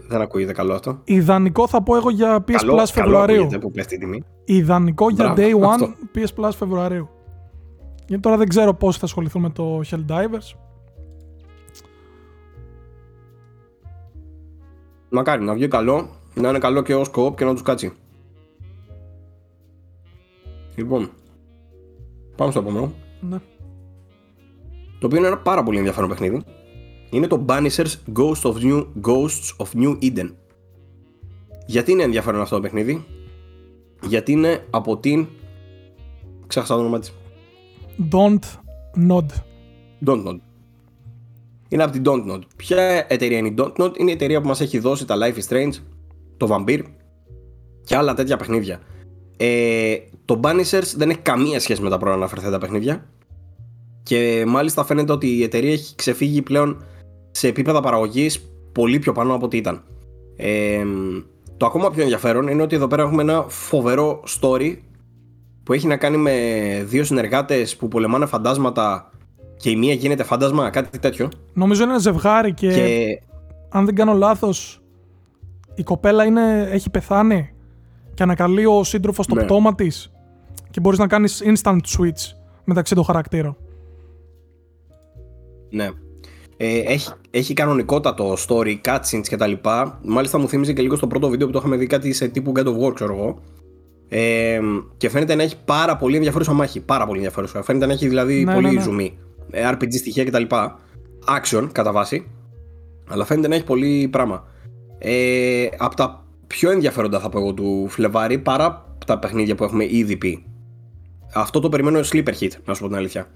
[0.07, 3.35] δεν ακούγεται καλό αυτό Ιδανικό θα πω εγώ για PS καλό, Plus καλό Φεβρουαρίου.
[3.41, 5.93] ακούγεται που πέφτει η τιμή Ιδανικό για Μπράβο, Day One αυτό.
[6.15, 7.09] PS Plus Φεβρουαρίου.
[8.07, 10.55] Γιατί τώρα δεν ξέρω πώς θα ασχοληθούν με το Helldivers.
[15.09, 17.93] Μακάρι να βγει καλό, να είναι καλό και ως co-op και να τους κάτσει.
[20.75, 21.09] Λοιπόν,
[22.35, 22.91] πάμε στο επόμενο.
[23.19, 23.37] Ναι.
[24.99, 26.43] Το οποίο είναι ένα πάρα πολύ ενδιαφέρον παιχνίδι.
[27.09, 30.33] Είναι το Banishers Ghost of New, Ghosts of New Eden.
[31.65, 33.05] Γιατί είναι ενδιαφέρον αυτό το παιχνίδι,
[34.03, 35.27] Γιατί είναι από την.
[36.47, 37.13] Ξέχασα το όνομα της.
[38.11, 38.39] Don't
[39.09, 39.25] nod.
[40.05, 40.37] Don't Nod.
[41.69, 42.41] είναι από την Dontnod.
[42.55, 45.53] Ποια εταιρεία είναι η Dontnod, είναι η εταιρεία που μας έχει δώσει τα Life is
[45.53, 45.73] Strange,
[46.37, 46.83] το Vampire
[47.83, 48.79] και άλλα τέτοια παιχνίδια.
[49.37, 53.09] Ε, το Banishers δεν έχει καμία σχέση με τα προαναφερθέντα παιχνίδια.
[54.07, 56.83] Και μάλιστα φαίνεται ότι η εταιρεία έχει ξεφύγει πλέον
[57.31, 59.83] σε επίπεδα παραγωγής πολύ πιο πάνω από ό,τι ήταν.
[60.35, 60.83] Ε,
[61.57, 64.77] το ακόμα πιο ενδιαφέρον είναι ότι εδώ πέρα έχουμε ένα φοβερό story
[65.63, 66.33] που έχει να κάνει με
[66.85, 69.11] δύο συνεργάτες που πολεμάνε φαντάσματα
[69.57, 71.29] και η μία γίνεται φάντασμα, κάτι τέτοιο.
[71.53, 73.19] Νομίζω είναι ένα ζευγάρι και, Και
[73.69, 74.81] αν δεν κάνω λάθος,
[75.75, 77.49] η κοπέλα είναι, έχει πεθάνει
[78.13, 79.43] και ανακαλεί ο σύντροφος το Ναι.
[79.43, 80.11] πτώμα της
[80.69, 83.57] και μπορείς να κάνεις instant switch μεταξύ των χαρακτήρων.
[85.69, 85.89] Ναι.
[86.57, 89.51] Ε, έχει, έχει κανονικότατο story, cutscenes κτλ.
[90.03, 92.51] Μάλιστα μου θύμιζε και λίγο στο πρώτο βίντεο που το είχαμε δει κάτι σε τύπου
[92.55, 93.39] God of War, ξέρω εγώ.
[94.09, 94.59] Ε,
[94.97, 96.79] και φαίνεται να έχει πάρα πολύ ενδιαφέρουσα μάχη.
[96.79, 97.63] Πάρα πολύ ενδιαφέρουσα.
[97.63, 98.81] Φαίνεται να έχει δηλαδή Ναι, πολύ ναι, ναι.
[98.81, 99.17] ζουμί.
[99.51, 100.43] Ε, RPG στοιχεία κτλ.
[101.41, 102.27] Action κατά βάση.
[103.09, 104.47] Αλλά φαίνεται να έχει πολύ πράγμα.
[104.97, 109.63] Ε, από τα πιο ενδιαφέροντα θα πω εγώ του Φλεβάρι παρά από τα παιχνίδια που
[109.63, 110.45] έχουμε ήδη πει.
[111.33, 113.27] Αυτό το περιμένω sleeper hit, να σου πω την αλήθεια.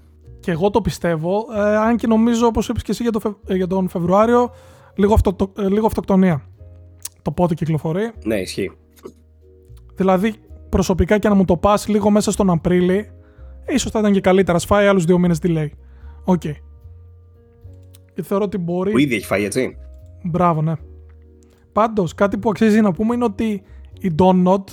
[0.42, 3.50] Και εγώ το πιστεύω, ε, αν και νομίζω, όπως είπες και εσύ για, το Φευ-
[3.50, 4.50] ε, για τον Φεβρουάριο,
[4.94, 6.42] λίγο, αυτο, ε, λίγο αυτοκτονία.
[7.22, 8.10] Το πότε κυκλοφορεί.
[8.24, 8.72] Ναι, ισχύει.
[9.94, 10.34] Δηλαδή,
[10.68, 13.10] προσωπικά και να μου το πας λίγο μέσα στον Απρίλη,
[13.66, 14.58] ίσως θα ήταν και καλύτερα.
[14.58, 15.68] Ας φάει άλλους δύο μήνες delay.
[16.24, 16.40] OK.
[18.14, 18.90] Και θεωρώ ότι μπορεί...
[18.90, 19.76] Που ήδη έχει φάει, έτσι.
[20.24, 20.72] Μπράβο, ναι.
[21.72, 23.62] Πάντως, κάτι που αξίζει να πούμε είναι ότι
[24.00, 24.64] η Don't Nod,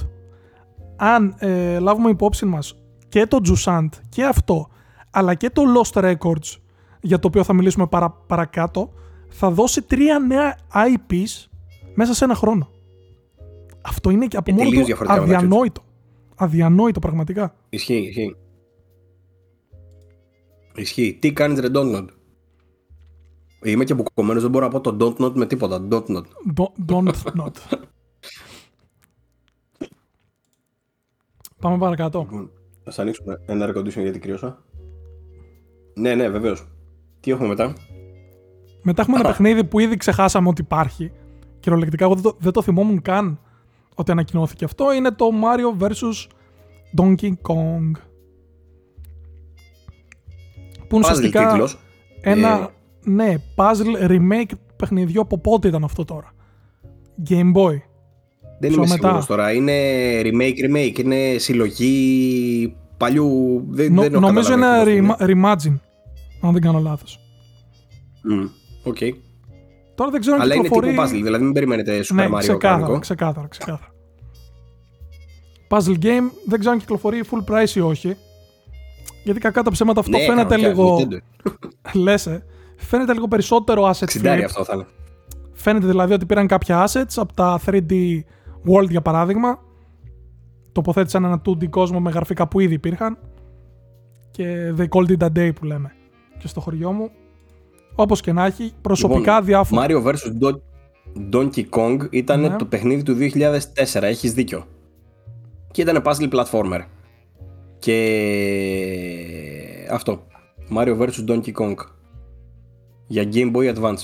[0.96, 2.76] αν ε, λάβουμε υπόψη μας
[3.10, 4.68] και το Jusant και αυτό,
[5.10, 6.58] αλλά και το Lost Records,
[7.02, 8.94] για το οποίο θα μιλήσουμε παρα, παρακάτω,
[9.30, 11.48] θα δώσει τρία νέα IPs
[11.96, 12.70] μέσα σε ένα χρόνο.
[13.82, 15.54] Αυτό είναι και από Και μόνο τελείως του διαφορετικά μεταξύ τους.
[15.54, 15.82] αδιανόητο.
[16.36, 17.56] Αδιανόητο πραγματικά.
[17.70, 18.36] Ισχύει, ισχύει.
[20.76, 21.18] Ισχύει.
[21.22, 22.06] Τι κάνεις ρε Don't Not.
[23.64, 25.88] Είμαι και μπουκωμένος, δεν μπορώ να πω το Don't Not με τίποτα.
[25.92, 26.24] Don't Not.
[26.56, 27.52] Don't, don't not.
[31.62, 32.28] Πάμε παρακάτω.
[32.84, 34.64] Θα σας ανοίξουμε ένα air condition γιατί κρύωσα.
[36.00, 36.68] Ναι, ναι, βεβαίως.
[37.20, 37.74] Τι έχουμε μετά;
[38.82, 41.12] Μετά έχουμε ένα παιχνίδι που ήδη ξεχάσαμε ότι υπάρχει.
[41.60, 43.40] Κυριολεκτικά, εγώ δεν το, δεν το θυμόμουν καν
[43.96, 44.94] ότι ανακοινώθηκε αυτό.
[44.94, 46.28] Είναι το Mario vs.
[47.02, 47.92] Donkey Kong.
[50.88, 51.80] Που είναι Puzzle ουσιαστικά τίτλος.
[52.22, 52.70] ένα
[53.04, 56.32] ναι, puzzle remake παιχνιδιού από πότε ήταν αυτό τώρα.
[57.30, 57.78] Game Boy.
[58.60, 58.94] Δεν πιο είμαι μετά.
[58.94, 59.52] σίγουρος τώρα.
[59.54, 59.74] Είναι
[60.24, 61.00] remake, remake.
[61.00, 63.64] Είναι συλλογή παλιού.
[63.70, 65.89] Δεν, Νο- δεν έχω νομίζω είναι καταλάβει ένα ακριβώς τι reimagine.
[66.42, 67.20] Αν δεν κάνω λάθος.
[68.30, 68.36] είναι.
[68.36, 68.48] Μμ,
[68.84, 68.98] Οκ.
[69.96, 70.90] Τώρα δεν ξέρω αν Αλλά είναι κυκλοφορεί...
[70.94, 73.00] τύπου puzzle, δηλαδή μην περιμένετε Super ναι, Mario ξεκάθαρα, κανονικό.
[73.00, 73.94] ξεκάθαρα, ξεκάθαρα.
[75.70, 78.16] Puzzle game, δεν ξέρω αν κυκλοφορεί full price ή όχι.
[79.24, 80.98] Γιατί κακά τα ψέματα αυτό Ναι, φαίνεται κανονικά, λίγο.
[80.98, 81.18] Nintendo.
[82.04, 82.44] Λες, ε.
[82.76, 84.46] Φαίνεται λίγο περισσότερο asset ξε flip.
[84.46, 84.86] αυτό θα είναι.
[85.54, 88.20] Φαίνεται δηλαδή ότι πήραν κάποια assets από τα 3D
[88.72, 89.60] World για παράδειγμα.
[90.72, 93.18] Τοποθέτησαν ένα 2D κόσμο με γραφικά που ήδη υπήρχαν.
[94.32, 95.92] Και they called it a day που λέμε.
[96.40, 97.10] Και στο χωριό μου.
[97.96, 99.86] Όπως και να έχει, προσωπικά Λοιπόν, διάφορα.
[99.88, 100.14] Mario vs.
[100.42, 100.60] Do-
[101.34, 102.56] Donkey Kong ήταν Ναι.
[102.56, 104.66] το παιχνίδι του 2004, έχεις δίκιο.
[105.72, 106.80] Και ήταν puzzle platformer.
[107.80, 107.98] Και
[109.92, 110.24] αυτό.
[110.76, 111.26] Mario vs.
[111.28, 111.76] Donkey Kong.
[113.08, 114.04] Για Game Boy Advance.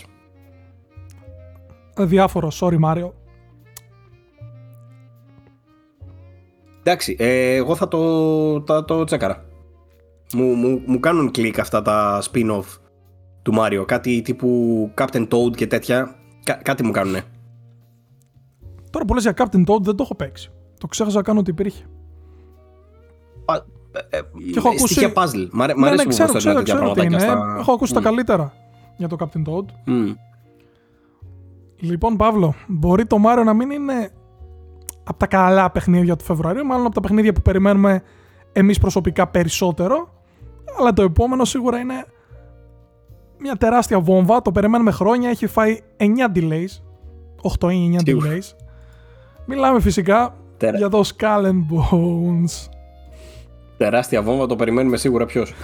[1.98, 3.10] Διάφορο, sorry Mario.
[6.80, 9.46] Εντάξει, ε, εγώ θα το, θα το τσέκαρα.
[10.34, 12.64] Μου, μου, μου κάνουν κλικ αυτά τα spin-off
[13.42, 13.84] του Mario.
[13.88, 16.16] Κάτι τύπου Captain Toad και τέτοια.
[16.44, 17.22] Κα- κάτι μου κάνουνε.
[18.90, 20.52] Τώρα που λες για Captain Toad δεν το έχω παίξει.
[20.80, 21.84] Το ξέχασα να κάνω ότι υπήρχε.
[24.52, 25.48] Και έχω ακούσει- Στοιχεία puzzle.
[25.52, 27.10] Μ' αρέ- μ' ναι, αρέσει ναι, που ξέρω, προσθέτουν ξέρω, τέτοια ξέρω τι είναι.
[27.18, 28.04] πραγματάκια στα- Έχω ακούσει τα Μμ.
[28.04, 28.54] καλύτερα
[28.98, 29.66] για το Captain Toad.
[29.86, 30.12] Μμ.
[31.80, 34.10] Λοιπόν, Παύλο, μπορεί το Mario να μην είναι
[35.04, 38.02] από τα καλά παιχνίδια του Φεβρουαρίου, μάλλον από τα παιχνίδια που περιμένουμε
[38.52, 40.15] εμείς προσωπικά περισσότερο,
[40.80, 42.06] αλλά το επόμενο σίγουρα είναι
[43.40, 46.04] μια τεράστια βόμβα, το περιμένουμε χρόνια, έχει φάει 9
[46.36, 46.82] delays,
[47.60, 48.30] 8 ή 9 Σίγουρα.
[48.32, 48.54] delays.
[49.46, 52.70] Μιλάμε φυσικά Τερα- για το Skull and Bones.
[53.78, 55.54] Τεράστια βόμβα, το περιμένουμε σίγουρα ποιος.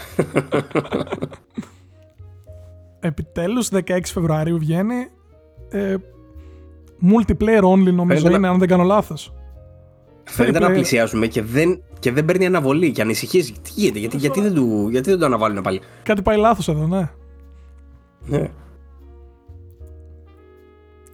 [3.00, 5.08] Επιτέλους, 16 Φεβρουαρίου βγαίνει.
[5.70, 5.96] Ε,
[7.04, 9.34] multiplayer only νομίζω Φαίνεται να- είναι, αν δεν κάνω λάθος.
[10.32, 10.74] Φαίνεται να player.
[10.74, 13.52] πλησιάζουμε και δεν, και δεν παίρνει αναβολή και ανησυχείς.
[13.52, 16.88] Τι γίνεται, γιατί, γιατί, δεν, του, γιατί δεν το αναβάλουν πάλι; Κάτι πάει λάθος εδώ,
[16.88, 17.10] ναι.
[18.26, 18.49] Ναι.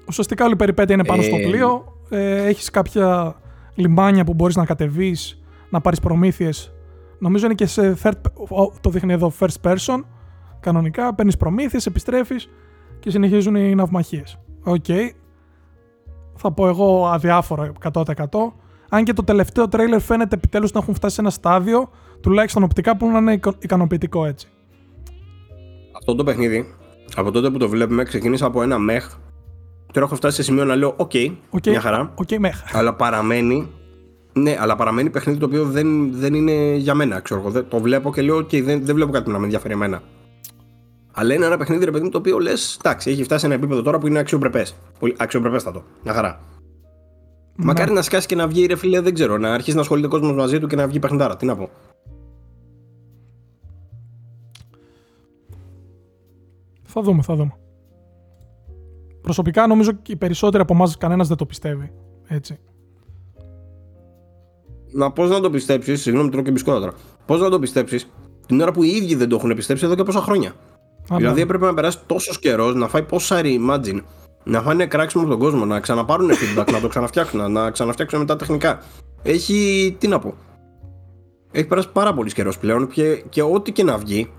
[0.07, 1.97] Ουσιαστικά όλη η περιπέτεια είναι πάνω στο Ε, πλοίο.
[2.09, 3.35] Ε, έχεις κάποια
[3.75, 6.73] λιμάνια που μπορείς να κατεβείς, να πάρεις προμήθειες.
[7.19, 8.11] Νομίζω είναι και σε third,
[8.49, 10.03] ο, το δείχνει εδώ first person.
[10.59, 12.49] Κανονικά παίρνεις προμήθειες, επιστρέφεις
[12.99, 14.39] και συνεχίζουν οι ναυμαχίες.
[14.63, 14.85] Οκ.
[16.35, 18.03] Θα πω εγώ αδιάφορο 100%.
[18.89, 21.89] Αν και το τελευταίο τρέιλερ φαίνεται επιτέλους να έχουν φτάσει σε ένα στάδιο,
[22.21, 24.47] τουλάχιστον οπτικά, που να είναι ικανοποιητικό έτσι.
[25.97, 26.75] Αυτό το παιχνίδι,
[27.15, 29.09] από τότε που το βλέπουμε, ξεκίνησα από ένα meh.
[29.93, 32.13] Τώρα έχω φτάσει σε σημείο να λέω: OK, okay, okay, μια χαρά.
[32.15, 32.75] Okay, meh.
[32.75, 33.67] Αλλά παραμένει.
[34.33, 37.19] Ναι, αλλά παραμένει παιχνίδι το οποίο δεν, δεν είναι για μένα.
[37.19, 37.63] Ξέρω, εγώ.
[37.63, 40.01] το βλέπω και λέω: OK, δεν, δεν βλέπω κάτι που να με ενδιαφέρει εμένα.
[41.11, 43.55] Αλλά είναι ένα παιχνίδι, ρε παιδί μου, το οποίο λες: Εντάξει, έχει φτάσει σε ένα
[43.55, 44.75] επίπεδο τώρα που είναι αξιοπρεπές.
[45.17, 45.83] Αξιοπρεπέστατο.
[46.03, 46.39] Μια χαρά.
[47.57, 47.65] Ναι.
[47.65, 50.09] Μακάρι να σκάσει και να βγει, ρε φίλε, δεν ξέρω, να αρχίσει να ασχολείται ο
[50.09, 51.35] κόσμος μαζί του και να βγει παιχνιδάρα.
[51.35, 51.69] Τι να πω.
[56.83, 57.51] Θα δούμε, θα δούμε.
[59.21, 61.91] Προσωπικά νομίζω και οι περισσότεροι από εμάς κανένας δεν το πιστεύει.
[62.27, 62.59] Έτσι.
[64.91, 66.93] Να πώς να το πιστέψεις, συγγνώμη, τρώω και μπισκότα τώρα.
[67.25, 68.09] Πώς να το πιστέψεις
[68.45, 70.53] την ώρα που οι ίδιοι δεν το έχουν πιστέψει εδώ και πόσα χρόνια.
[71.15, 73.99] δηλαδή έπρεπε να περάσει τόσος καιρός, να φάει πόσα reimagine,
[74.47, 78.35] να φάνε κράξιμο από τον κόσμο, να ξαναπάρουν feedback, να το ξαναφτιάξουν, να ξαναφτιάξουν μετά
[78.35, 78.81] τεχνικά.
[79.23, 79.95] Έχει.
[79.99, 80.33] τι να πω.
[81.51, 84.31] Έχει περάσει πάρα πολύς καιρός πλέον και, και ό,τι και να βγει,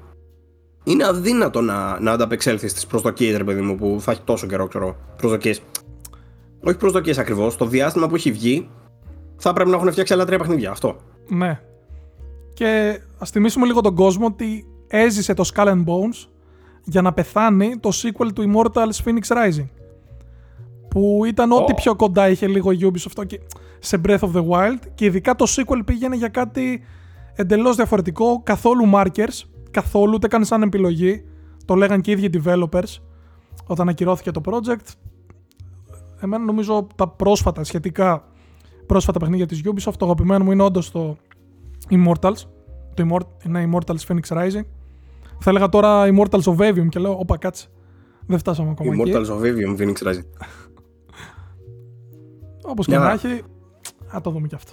[0.85, 4.67] είναι αδύνατο να, να ανταπεξέλθεις στις προσδοκίες, ρε παιδί μου, που θα έχει τόσο καιρό,
[4.67, 4.97] ξέρω.
[5.17, 5.63] Προσδοκίες.
[6.65, 7.57] Όχι προσδοκίες ακριβώς.
[7.57, 8.69] Το διάστημα που έχει βγει,
[9.37, 10.71] θα πρέπει να έχουν φτιάξει άλλα τρία παιχνίδια.
[10.71, 10.97] Αυτό.
[11.29, 11.61] Ναι.
[12.53, 16.29] Και ας θυμίσουμε λίγο τον κόσμο ότι έζησε το Skull and Bones
[16.85, 19.69] για να πεθάνει το sequel του Immortals Phoenix Rising.
[20.99, 23.41] Που ήταν ό,τι πιο κοντά είχε λίγο η Ubisoft και
[23.79, 24.79] σε Breath of the Wild.
[24.95, 26.85] Και ειδικά το sequel πήγαινε για κάτι
[27.35, 31.25] εντελώς διαφορετικό, καθόλου markers καθόλου, ούτε καν σαν επιλογή.
[31.65, 32.97] Το λέγαν και οι ίδιοι developers
[33.67, 34.95] όταν ακυρώθηκε το project.
[36.21, 38.25] Εμένα νομίζω τα πρόσφατα, σχετικά
[38.87, 41.17] πρόσφατα παιχνίδια της Ubisoft, το αγαπημένο μου είναι όντως το
[41.91, 42.37] Immortals.
[42.95, 44.65] Το Immort- ναι, Immortals Phoenix Rising.
[45.41, 47.67] Θα έλεγα τώρα Immortals of Avium και λέω, όπα κάτσε.
[48.27, 50.25] Δεν φτάσαμε ακόμα Immortals of Avium Phoenix Rising.
[52.69, 53.43] Όπως και να έχει,
[54.07, 54.73] θα το δούμε και αυτό.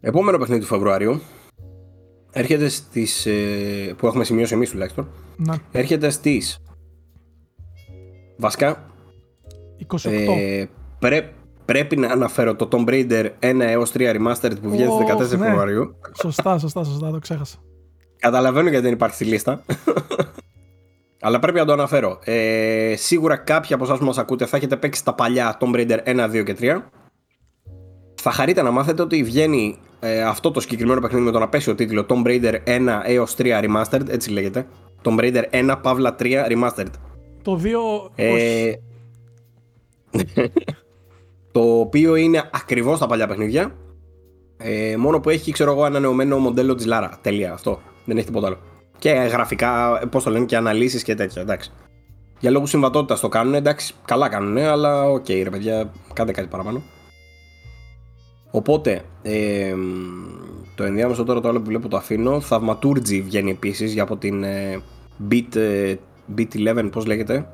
[0.00, 1.20] Επόμενο παιχνίδι του Φεβρουαρίου
[2.32, 5.58] έρχεται στις, ε, που έχουμε σημειώσει εμείς τουλάχιστον, να.
[5.72, 6.58] έρχεται στις
[8.36, 8.86] βασικά
[9.86, 10.10] 28.
[10.10, 10.64] Ε,
[10.98, 11.32] πρέ,
[11.64, 15.44] πρέπει να αναφέρω το Tomb Raider 1 έως 3 Remastered που βγαίνει στις 14 ναι.
[15.44, 15.94] Φεβρουαρίου.
[16.22, 17.56] Σωστά, σωστά, σωστά, το ξέχασα.
[18.18, 19.64] Καταλαβαίνω γιατί δεν υπάρχει στη λίστα.
[21.24, 22.18] Αλλά πρέπει να το αναφέρω.
[22.24, 25.98] Ε, σίγουρα κάποιοι από εσάς που μας ακούτε θα έχετε παίξει τα παλιά Tomb Raider
[26.04, 26.82] 1, 2 και 3.
[28.14, 32.06] Θα χαρείτε να μάθετε ότι βγαίνει ε, αυτό το συγκεκριμένο παιχνίδι με τον απέσιο τίτλο
[32.08, 34.66] Tomb Raider 1 έως 3 Remastered, έτσι λέγεται.
[35.02, 36.90] Tomb Raider 1 Παύλα 3 Remastered.
[37.42, 38.10] Το 2.
[38.14, 38.72] Ε,
[41.52, 43.76] το οποίο είναι ακριβώς τα παλιά παιχνίδια.
[44.56, 47.10] Ε, μόνο που έχει, ξέρω εγώ, ανανεωμένο μοντέλο της Lara.
[47.20, 47.52] Τελεία.
[47.52, 47.80] Αυτό.
[48.04, 48.58] Δεν έχει τίποτα άλλο.
[49.02, 51.42] Και γραφικά, πώς το λένε, και αναλύσεις και τέτοια.
[51.42, 51.70] Εντάξει.
[52.40, 56.48] Για λόγους συμβατότητας το κάνουν, εντάξει, καλά κάνουν, αλλά OK, okay, ρε παιδιά, κάντε κάτι
[56.48, 56.82] παραπάνω.
[58.50, 59.74] Οπότε, ε,
[60.74, 62.40] το ενδιάμεσο τώρα το άλλο που βλέπω το αφήνω.
[62.40, 64.80] Thaumaturge βγαίνει επίσης για από την ε,
[65.30, 65.94] 11 bit, ε,
[66.36, 67.48] bit 11, πώς λέγεται.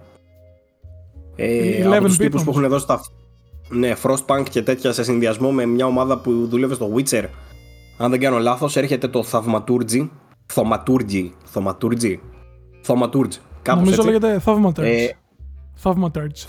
[1.36, 3.00] Ε, από τους τύπους που έχουν δώσει τα.
[3.68, 7.24] Ναι, Frostpunk και τέτοια σε συνδυασμό με μια ομάδα που δουλεύει στο Witcher.
[7.98, 10.10] Αν δεν κάνω λάθος, έρχεται το Θαυματούρτζι.
[10.52, 11.32] Θωματούρτζι.
[11.44, 12.20] Θωματούρτζι.
[12.80, 13.38] Θωματούρτζι.
[13.62, 14.12] Κάπως Νομίζω έτσι.
[14.12, 14.92] λέγεται Θαυματούρτζι.
[14.92, 15.16] Ε,
[15.74, 16.44] Θαυματούρτζι.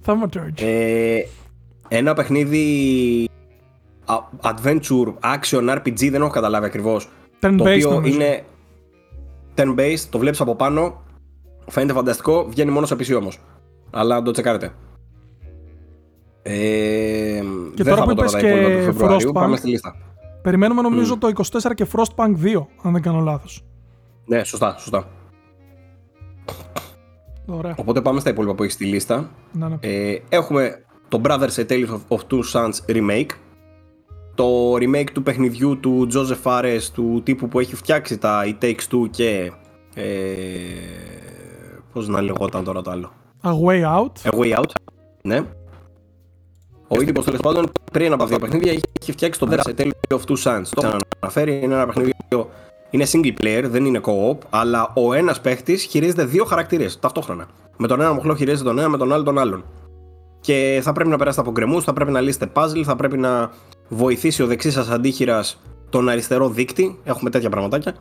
[0.00, 0.64] Θαυματούρτζι.
[0.66, 1.20] Ε,
[1.88, 3.28] ένα παιχνίδι
[4.42, 7.08] adventure, action, RPG, δεν έχω καταλάβει ακριβώς.
[7.38, 8.14] Το οποίο νομίζω.
[8.14, 8.44] είναι
[9.54, 11.02] turn-based, το βλέπεις από πάνω,
[11.66, 13.38] φαίνεται φανταστικό, βγαίνει μόνο σε PC όμως.
[13.90, 14.72] Αλλά το τσεκάρετε.
[16.42, 17.42] Ε,
[17.74, 19.96] και δεν τώρα που είπες και του Frostpunk, πάμε στη λίστα.
[20.46, 21.18] Περιμένουμε νομίζω mm.
[21.18, 21.30] το
[21.68, 23.64] 24 και Frostpunk 2, αν δεν κάνω λάθος.
[24.24, 25.08] Ναι, σωστά, σωστά.
[27.46, 27.74] Ωραία.
[27.78, 29.30] Οπότε πάμε στα υπόλοιπα που έχεις στη λίστα.
[29.52, 29.76] Να, ναι.
[29.80, 33.30] Ε, έχουμε το Brothers A Tale of Two Sons remake
[34.34, 38.88] το remake του παιχνιδιού του Joseph Fares, του τύπου που έχει φτιάξει τα It Takes
[38.90, 39.52] Two και...
[39.94, 40.04] Ε,
[41.92, 43.12] πώς να λεγόταν τώρα το άλλο;
[43.42, 44.30] A Way Out.
[44.30, 44.70] A Way Out,
[45.22, 45.42] ναι.
[46.88, 50.36] Ο ίδιος τέλος πάντων πριν από δύο παιχνίδια έχει φτιάξει το The Tale of Two
[50.42, 50.62] Sons.
[50.74, 52.48] Το αναφέρει, είναι ένα παιχνίδι που
[52.90, 57.46] είναι single player, δεν είναι co-op, αλλά ο ένας παίχτης χειρίζεται δύο χαρακτήρες ταυτόχρονα.
[57.76, 59.64] Με τον ένα μοχλό χειρίζεται τον ένα, με τον άλλο τον άλλον.
[60.40, 63.50] Και θα πρέπει να περάσετε από γκρεμούς, θα πρέπει να λύσετε puzzle, θα πρέπει να
[63.88, 65.60] βοηθήσει ο δεξί σας αντίχειρας
[65.90, 66.98] τον αριστερό δείκτη.
[67.04, 67.94] Έχουμε τέτοια πραγματάκια.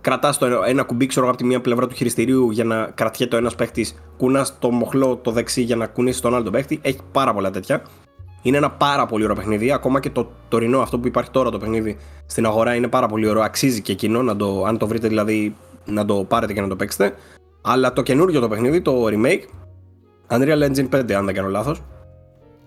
[0.00, 3.54] Κρατάς ένα κουμπί, ξέρω από τη μία πλευρά του χειριστηρίου για να κρατιέται ο ένας
[3.54, 4.02] παίχτης.
[4.16, 6.78] Κουνάς το μοχλό το δεξί για να κουνήσει τον άλλο τον παίχτη.
[6.82, 7.82] Έχει πάρα πολλά τέτοια.
[8.42, 9.72] Είναι ένα πάρα πολύ ωραίο παιχνίδι.
[9.72, 11.96] Ακόμα και το τωρινό, αυτό που υπάρχει τώρα το παιχνίδι
[12.26, 13.42] στην αγορά, είναι πάρα πολύ ωραίο.
[13.42, 15.54] Αξίζει και εκείνο, να το, αν το βρείτε δηλαδή
[15.84, 17.14] να το πάρετε και να το παίξετε.
[17.60, 19.42] Αλλά το καινούργιο το παιχνίδι, το remake,
[20.28, 21.82] Unreal Engine 5 αν δεν κάνω λάθος.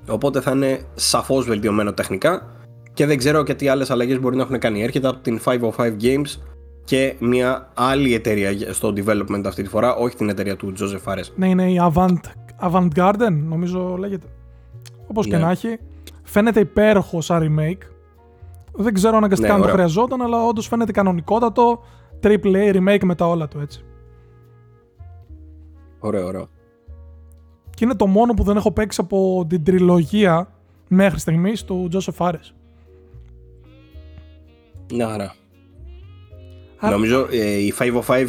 [0.07, 2.47] Οπότε θα είναι σαφώς βελτιωμένο τεχνικά
[2.93, 4.83] και δεν ξέρω και τι άλλες αλλαγές μπορεί να έχουν κάνει.
[4.83, 5.69] Έρχεται από την 505
[6.01, 6.41] Games
[6.83, 11.23] και μια άλλη εταιρεία στο development αυτή τη φορά, όχι την εταιρεία του Joseph Fares.
[11.35, 12.19] Ναι, είναι η Avant,
[12.61, 14.27] Avant Garden, νομίζω λέγεται.
[15.07, 15.43] Όπως και Ναι.
[15.43, 15.77] να έχει.
[16.23, 17.81] Φαίνεται υπέροχο σαν remake.
[18.73, 19.75] Δεν ξέρω αναγκαστικά Ναι, αν το ωραίο.
[19.77, 21.81] χρειαζόταν, αλλά όντως φαίνεται κανονικότατο.
[22.23, 23.83] Triple A remake με τα όλα του έτσι.
[25.99, 26.47] Ωραίο, ωραίο.
[27.69, 30.49] Και είναι το μόνο που δεν έχω παίξει από την τριλογία
[30.87, 32.53] μέχρι στιγμής του Joseph Fares.
[34.93, 35.35] Μια χαρά.
[36.79, 38.27] Άρα- Νομίζω ε, η 505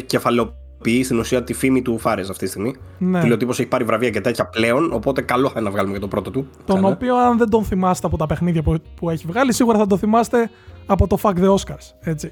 [0.77, 2.75] κεφαλοποιεί στην ουσία τη φήμη του Fares αυτή τη στιγμή.
[2.97, 3.21] Ναι.
[3.21, 6.07] Τηλεοτύπο έχει πάρει βραβεία και τέτοια πλέον, οπότε καλό θα είναι να βγάλουμε και το
[6.07, 6.47] πρώτο του.
[6.65, 6.93] Τον ξανά.
[6.93, 9.97] οποίο, αν δεν τον θυμάστε από τα παιχνίδια που, που έχει βγάλει, σίγουρα θα το
[9.97, 10.49] θυμάστε
[10.85, 11.91] από το Fuck the Oscars.
[11.99, 12.31] Έτσι.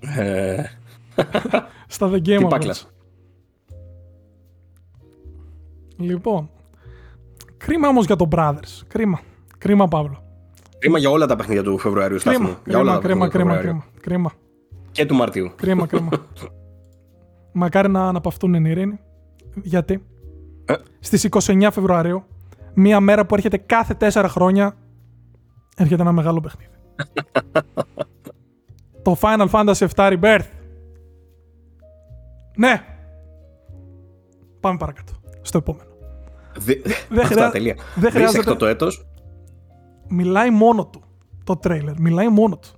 [0.00, 0.62] Ε,
[1.86, 2.48] Στα The Game τι Awards.
[2.48, 2.88] πάκλας.
[5.98, 6.50] Λοιπόν.
[7.56, 8.82] Κρίμα όμως για τον Brothers.
[8.88, 9.20] Κρίμα.
[9.58, 10.22] Κρίμα, Παύλο.
[10.78, 12.58] Κρίμα για όλα τα παιχνίδια του Φεβρουαρίου, Στάθη Κρίμα, μου.
[12.66, 14.00] Για όλα κρίμα, τα κρίμα, παιχνίδια του κρίμα, Φεβρουαρίου.
[14.00, 15.52] κρίμα, κρίμα, Και του Μαρτίου.
[15.56, 16.08] κρίμα, κρίμα.
[17.58, 18.98] Μακάρι να αναπαυτούν εν ειρήνη.
[19.54, 20.04] Γιατί;
[20.64, 20.74] Ε.
[21.00, 22.24] στις 29 Φεβρουαρίου,
[22.74, 24.76] μία μέρα που έρχεται κάθε τέσσερα χρόνια,
[25.76, 26.70] έρχεται ένα μεγάλο παιχνίδι.
[29.02, 30.44] το Final Fantasy VII Rebirth.
[32.56, 32.80] Ναι.
[34.60, 35.12] Πάμε παρακάτω.
[35.42, 35.88] Στο επόμενο.
[36.58, 36.74] Δε-
[37.08, 37.74] Δεν Αυτά, χρειά- τελεία.
[37.74, 39.06] δεν χρειάζεται- Δίσεκτο το έτος.
[40.08, 41.02] μιλάει μόνο του
[41.44, 42.00] το τρέιλερ.
[42.00, 42.68] Μιλάει μόνο του.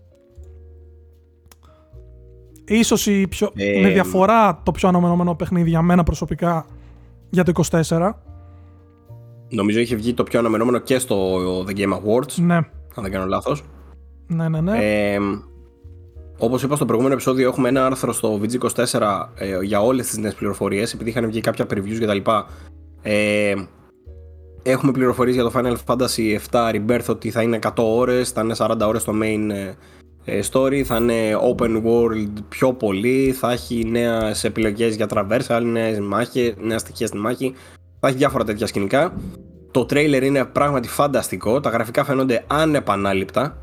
[2.69, 6.67] Ίσως η πιο, Ε, με διαφορά το πιο αναμενόμενο παιχνίδι για μένα προσωπικά
[7.31, 8.11] για το 24.
[9.49, 13.27] Νομίζω είχε βγει το πιο αναμενόμενο και στο The Game Awards, Ναι, αν δεν κάνω
[13.27, 13.63] λάθος.
[14.27, 14.61] ναι, ναι.
[14.61, 14.79] ναι.
[15.13, 15.19] Ε,
[16.39, 20.35] όπως είπα στο προηγούμενο επεισόδιο έχουμε ένα άρθρο στο VG24 ε, για όλες τις νέες
[20.35, 22.31] πληροφορίες επειδή είχαν βγει κάποια previews κτλ.
[23.03, 23.55] Ε,
[24.63, 28.55] έχουμε πληροφορίες για το Final Fantasy VII Rebirth ότι θα είναι 100 ώρες, θα είναι
[28.59, 29.75] 40 ώρες το main ε, ε,
[30.51, 36.55] story, θα είναι open world πιο πολύ, θα έχει νέες επιλογές για traversal, νέες μάχες,
[36.61, 37.55] νέα στοιχεία στη μάχη,
[38.01, 39.13] θα έχει διάφορα τέτοια σκηνικά.
[39.71, 43.59] Το trailer είναι πράγματι φανταστικό, τα γραφικά φαίνονται ανεπανάληπτα,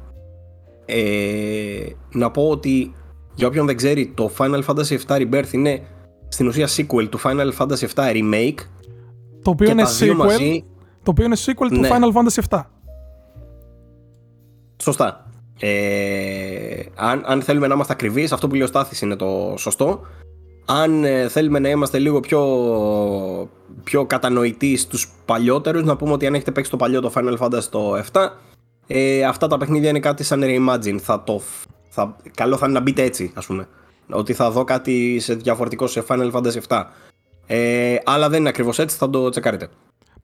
[0.85, 2.93] ε, να πω ότι
[3.35, 5.81] για όποιον δεν ξέρει, το Final Fantasy VII Rebirth είναι
[6.27, 8.59] στην ουσία sequel του Final Fantasy VII Remake
[9.41, 10.65] το οποίο και είναι τα δύο sequel, μαζί,
[11.03, 11.89] το οποίο είναι sequel του Ναι.
[11.91, 12.61] Final Fantasy 7.
[14.81, 15.25] σωστά.
[15.59, 20.01] Ε, αν, αν θέλουμε να είμαστε ακριβείς, αυτό που λέει ο Στάθης είναι το σωστό.
[20.65, 22.41] Αν ε, θέλουμε να είμαστε λίγο πιο,
[23.83, 27.63] πιο κατανοητοί στους παλιότερους, να πούμε ότι αν έχετε παίξει το παλιό το Final Fantasy
[27.69, 28.29] το 7,
[28.87, 30.97] ε, αυτά τα παιχνίδια είναι κάτι σαν Reimagine.
[30.99, 31.41] Θα το,
[31.89, 33.67] θα, καλό θα είναι να μπείτε έτσι, ας πούμε.
[34.09, 36.83] Ότι θα δω κάτι σε διαφορετικό σε Final Fantasy 7.
[37.47, 39.69] Ε, αλλά δεν είναι ακριβώς έτσι, θα το τσεκάρετε.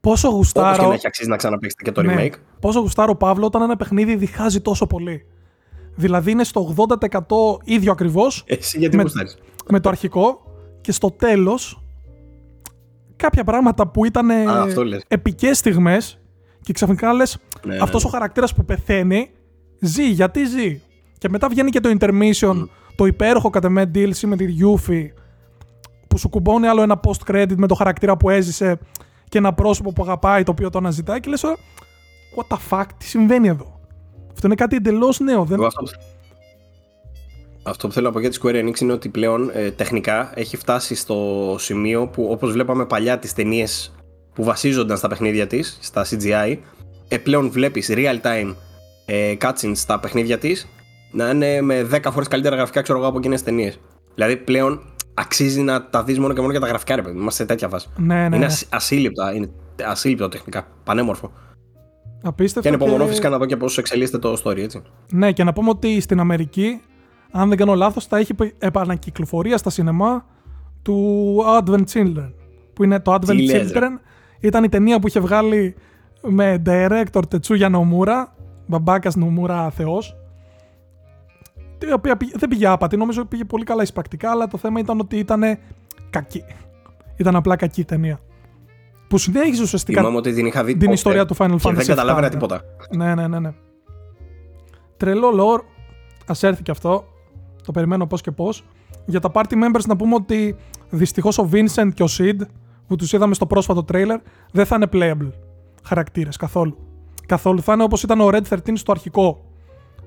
[0.01, 2.33] Πόσο Όπως και γουστάρω, να έχει αξίζει να ξαναπαίξετε και το ναι, remake.
[2.59, 5.25] πόσο γουστάρω Παύλο όταν ένα παιχνίδι διχάζει τόσο πολύ.
[5.95, 9.37] Δηλαδή είναι στο 80% ίδιο ακριβώς Εσύ γιατί Με- γουστάρεις;
[9.69, 10.41] με το αρχικό
[10.81, 11.83] και στο τέλος
[13.15, 15.03] κάποια πράγματα που ήταν ε, Α, αυτό λες.
[15.07, 16.19] επικές στιγμές
[16.61, 18.09] και ξαφνικά λες Ναι, αυτός ναι.
[18.09, 19.29] ο χαρακτήρας που πεθαίνει
[19.79, 20.81] ζει, γιατί ζει.
[21.17, 25.07] Και μετά βγαίνει και το intermission, το υπέροχο κατά με DLC με τη Yuffie
[26.07, 28.79] που σου κουμπώνει άλλο ένα post-credit με το χαρακτήρα που έζησε
[29.31, 31.55] και ένα πρόσωπο που αγαπάει το οποίο το αναζητάει και λες «Ω,
[32.35, 33.79] what the fuck, τι συμβαίνει εδώ;
[34.33, 35.43] Αυτό είναι κάτι εντελώς νέο.
[35.43, 35.57] Δεν...
[35.57, 35.91] Εγώ αυτό, που-
[37.63, 40.57] αυτό που θέλω να πω για τη Square Enix είναι ότι πλέον ε, τεχνικά έχει
[40.57, 43.93] φτάσει στο σημείο που όπως βλέπαμε παλιά τις ταινίες
[44.33, 46.57] που βασίζονταν στα παιχνίδια της, στα CGI,
[47.07, 48.55] ε, πλέον βλέπεις real time
[49.05, 50.67] ε, cutscenes στα παιχνίδια της
[51.11, 53.79] να είναι με 10 φορές καλύτερα γραφικά ξέρω εγώ από εκείνες τις ταινίες.
[54.15, 54.81] Δηλαδή πλέον
[55.13, 57.21] αξίζει να τα δεις μόνο και μόνο για τα γραφικά ρε παιδί, μου.
[57.21, 57.87] είμαστε σε τέτοια φάση.
[57.97, 58.45] Ναι, ναι, είναι ναι.
[58.45, 59.49] ασύ- ασύλληπτα, είναι
[59.85, 61.31] ασύλληπτο τεχνικά, πανέμορφο.
[62.23, 62.69] Απίστευτο.
[62.69, 64.81] Και ανυπομονώ και- φυσικά να δω και πώς εξελίσσεται το story έτσι.
[65.11, 66.81] Ναι, και να πούμε ότι στην Αμερική,
[67.31, 70.25] αν δεν κάνω λάθος, θα έχει πε- επανακυκλοφορία στα σινεμά
[70.81, 72.31] του Advent Children.
[72.73, 73.79] Που είναι το Advent Τι λες, ρε.
[73.79, 73.99] Children.
[74.39, 75.75] Ήταν η ταινία που είχε βγάλει
[76.21, 78.35] με director Τετσούγια Νομούρα,
[78.67, 80.15] μπαμπάκας Νομούρα θεός.
[81.87, 84.99] Η οποία πήγε- δεν πήγε άπατη, νομίζω πήγε πολύ καλά εισπρακτικά, αλλά το θέμα ήταν
[84.99, 85.43] ότι ήταν
[86.09, 86.43] κακή.
[87.15, 88.19] Ήταν απλά κακή η ταινία.
[89.07, 91.73] Που συνέχιζε ουσιαστικά Θυμάμαι ότι την είχα δει την τότε ιστορία του Final και Fantasy
[91.73, 92.61] δεν καταλάβαινα 7, τίποτα.
[92.95, 93.53] ναι, ναι, ναι, ναι.
[94.97, 95.61] Τρελό lore.
[96.25, 97.05] Α έρθει και αυτό.
[97.65, 98.63] Το περιμένω πώς και πώς.
[99.05, 100.55] Για τα party members να πούμε ότι
[100.89, 102.39] δυστυχώς ο Vincent και ο Sid
[102.87, 104.17] που τους είδαμε στο πρόσφατο trailer
[104.51, 105.29] δεν θα είναι playable
[105.83, 106.77] χαρακτήρες καθόλου.
[107.25, 107.61] Καθόλου.
[107.61, 109.45] Θα είναι όπως ήταν ο Red 13 στο αρχικό.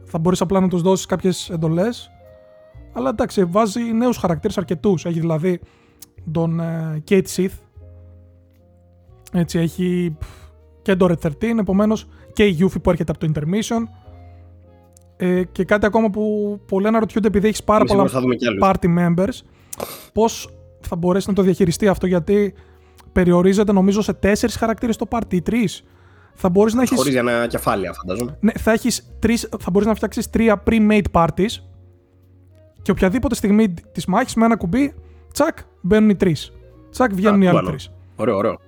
[0.05, 2.11] Θα μπορείς απλά να τους δώσεις κάποιες εντολές.
[2.93, 5.05] Αλλά εντάξει, βάζει νέους χαρακτήρες αρκετούς.
[5.05, 5.61] Έχει δηλαδή
[6.33, 7.59] τον ε, Kate Sith.
[9.33, 10.17] Έτσι, έχει
[10.83, 13.83] και το Red 13, επομένως και η Yuffie που έρχεται από το Intermission.
[15.17, 18.35] Ε, και κάτι ακόμα που πολλοί αναρωτιούνται επειδή έχεις πάρα Είμαι πολλά σίγουρος θα δούμε
[18.35, 18.63] κι άλλους.
[18.65, 19.47] party members,
[20.13, 20.49] πώς
[20.81, 22.55] θα μπορέσει να το διαχειριστεί αυτό, γιατί
[23.13, 25.85] περιορίζεται νομίζω σε τέσσερις χαρακτήρες το party ή τρεις.
[26.35, 26.95] Θα μπορείς να έχει.
[26.97, 28.37] Χωρίς ένα κεφάλαια, φαντάζομαι.
[28.41, 31.63] Ναι, θα, έχεις τρεις, θα μπορείς να φτιάξεις τρία pre-made parties
[32.83, 34.95] και οποιαδήποτε στιγμή της μάχης με ένα κουμπί,
[35.33, 36.53] τσακ, μπαίνουν οι τρεις.
[36.91, 37.69] Τσακ, βγαίνουν οι Α, άλλοι πάνω.
[37.71, 37.91] τρεις.
[38.17, 38.59] Ωραίο, ωραίο.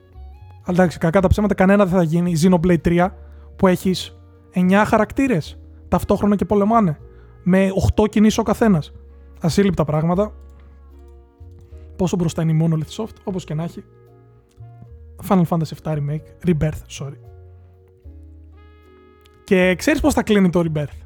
[0.64, 3.08] Αλλά εντάξει, κακά τα ψέματα, κανένα δεν θα γίνει η Xenoblade 3
[3.56, 4.16] που έχεις
[4.54, 6.98] 9 χαρακτήρες ταυτόχρονα και πολεμάνε.
[7.42, 8.92] Με 8 κινήσεις ο καθένας.
[9.40, 10.32] Ασύλληπτα πράγματα.
[11.96, 13.84] Πόσο μπροστά είναι η Monolith Soft, όπως και να έχει.
[15.28, 17.18] Final Fantasy VII Remake, Rebirth, sorry.
[19.46, 20.96] Και ξέρεις πώς θα κλείνει το Rebirth;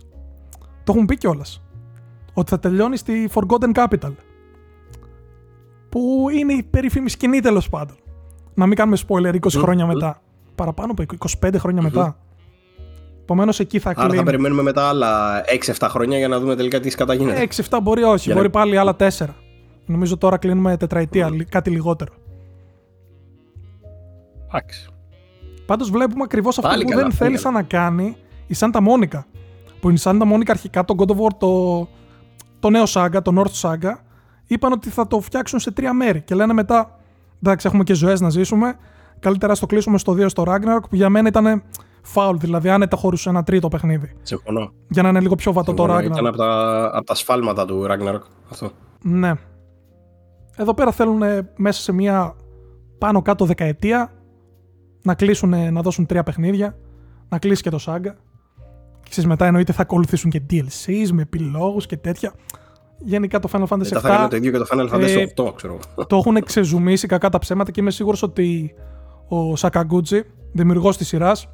[0.85, 1.63] Το έχουν πει κιόλας.
[2.35, 4.13] Ότι θα τελειώνει στη Forgotten Capital.
[5.89, 7.97] Που είναι η περίφημη σκηνή τέλος πάντων.
[8.55, 10.23] Να μην κάνουμε spoiler 20 χρόνια μετά.
[10.55, 11.05] Παραπάνω από
[11.43, 12.17] 25 χρόνια μετά.
[13.23, 14.25] Επομένως εκεί θα Άρα θα κλείνει.
[14.25, 17.41] περιμένουμε μετά άλλα 6-7 χρόνια για να δούμε τελικά τι κατά γίνεται.
[17.41, 19.35] 6-7 μπορεί όχι, Για να- μπορεί πάλι άλλα 4.
[19.87, 22.13] Νομίζω τώρα κλείνουμε τετραετία, λι- κάτι λιγότερο.
[24.49, 24.89] Εντάξει.
[25.67, 27.57] Πάντως βλέπουμε ακριβώς αυτό Πάλι που καλά, δεν πάλι θέλησε καλά.
[27.57, 28.17] να κάνει
[28.51, 29.21] η Santa Monica.
[29.81, 31.89] Που η Santa Monica αρχικά το God of War, το,
[32.61, 33.93] το νέο Saga, το North Saga,
[34.47, 36.21] είπαν ότι θα το φτιάξουν σε τρία μέρη.
[36.21, 36.99] Και λένε μετά,
[37.43, 38.77] εντάξει, έχουμε και ζωές να ζήσουμε.
[39.19, 41.63] Καλύτερα στο κλείσουμε στο 2 στο Ragnarok, που για μένα ήταν
[42.15, 44.13] foul, δηλαδή άνετα χωρούσε ένα τρίτο παιχνίδι.
[44.23, 44.73] Συμφωνώ.
[44.89, 46.01] Για να είναι λίγο πιο βατό το Συμφωνώ.
[46.01, 46.13] Ragnarok.
[46.13, 48.23] Ήταν από τα, από τα σφάλματα του Ragnarok.
[48.51, 48.71] Αυτό.
[49.03, 49.33] Ναι.
[50.57, 51.23] Εδώ πέρα θέλουν
[51.57, 52.35] μέσα σε μια
[52.99, 54.13] πάνω κάτω δεκαετία
[55.03, 56.77] να κλείσουν, να δώσουν τρία παιχνίδια,
[57.29, 58.13] να κλείσει και το Saga.
[59.11, 62.33] Και ξέρεις, μετά εννοείται θα ακολουθήσουν και DLCs με επιλόγους και τέτοια.
[62.99, 65.25] Γενικά το Final Fantasy Μετά θα γίνει το VII ίδιο και το Final Fantasy ε,
[65.49, 65.79] 8, ξέρω.
[65.95, 66.07] εγώ.
[66.07, 68.75] το έχουν ξεζουμίσει κακά τα ψέματα και είμαι σίγουρος ότι
[69.29, 70.21] ο Sakaguchi,
[70.53, 71.49] δημιουργός της σειράς,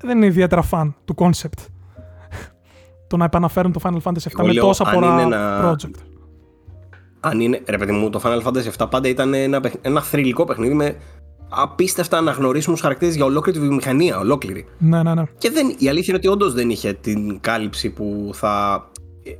[0.00, 1.64] δεν είναι ιδιαίτερα φαν του concept.
[3.06, 5.70] το να επαναφέρουν το Final Fantasy VII Εγώ με λέω, τόσα αν πολλά είναι ένα-
[5.70, 6.00] project.
[7.20, 10.44] Αν είναι, ρε παιδί μου, το Final Fantasy 7 πάντα ήταν ένα, παιχ- ένα θρηλυκό
[10.44, 10.96] παιχνίδι με
[11.48, 14.66] απίστευτα αναγνωρίσιμους χαρακτήρες για ολόκληρη τη βιομηχανία, ολόκληρη.
[14.78, 15.22] Ναι, ναι, ναι.
[15.38, 18.84] Και δεν, η αλήθεια είναι ότι όντως δεν είχε την κάλυψη που θα.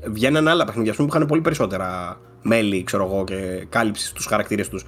[0.02, 4.06] ε, Βγαίνανε άλλα παιχνίδια, ας πούμε, που είχαν πολύ περισσότερα μέλη, ξέρω εγώ, και κάλυψη
[4.06, 4.84] στους χαρακτήρες τους.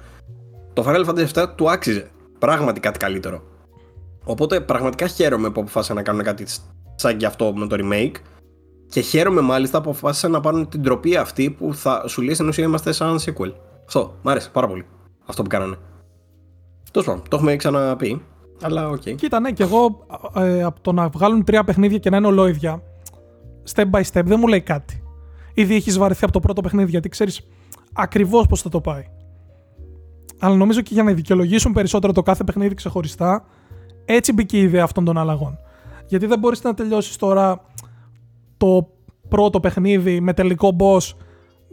[0.73, 3.43] Το Final Fantasy 7 του άξιζε πράγματι κάτι καλύτερο.
[4.23, 6.45] Οπότε πραγματικά χαίρομαι που αποφάσισαν να κάνουν κάτι
[6.95, 8.15] σαν και αυτό με το remake.
[8.89, 12.47] Και χαίρομαι μάλιστα που αποφάσισαν να πάρουν την τροπή αυτή που θα σου λέει στην
[12.47, 13.51] ουσία είμαστε σαν sequel.
[13.85, 14.85] Αυτό, μ' άρεσε πάρα πολύ.
[15.25, 15.75] Αυτό που κάνανε.
[16.91, 18.21] Τέλος πάντων, το έχουμε ξαναπεί.
[18.61, 19.01] Αλλά οκ.
[19.01, 20.05] Κοίτα, ναι, και εγώ
[20.35, 22.83] ε, από το να βγάλουν τρία παιχνίδια και να είναι ολόιδια,
[23.73, 25.03] step by step δεν μου λέει κάτι.
[25.53, 27.47] Ήδη έχεις βαρεθεί από το πρώτο παιχνίδι, γιατί ξέρεις
[27.93, 29.03] ακριβώς πώς θα το πάει.
[30.39, 33.45] Αλλά νομίζω και για να δικαιολογήσουν περισσότερο το κάθε παιχνίδι ξεχωριστά,
[34.05, 35.57] έτσι μπήκε η ιδέα αυτών των αλλαγών.
[36.07, 37.61] Γιατί δεν μπορείς να τελειώσεις τώρα
[38.57, 38.87] το
[39.29, 41.15] πρώτο παιχνίδι με τελικό boss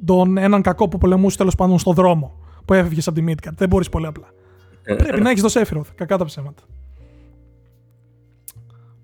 [0.04, 3.54] τον έναν κακό που πολεμούσε τέλος πάντων στον δρόμο που έφευγες από τη Midgard.
[3.54, 4.26] Δεν μπορείς πολύ απλά.
[4.96, 5.94] Πρέπει να έχεις το Sephiroth.
[5.94, 6.62] Κακά τα ψέματα.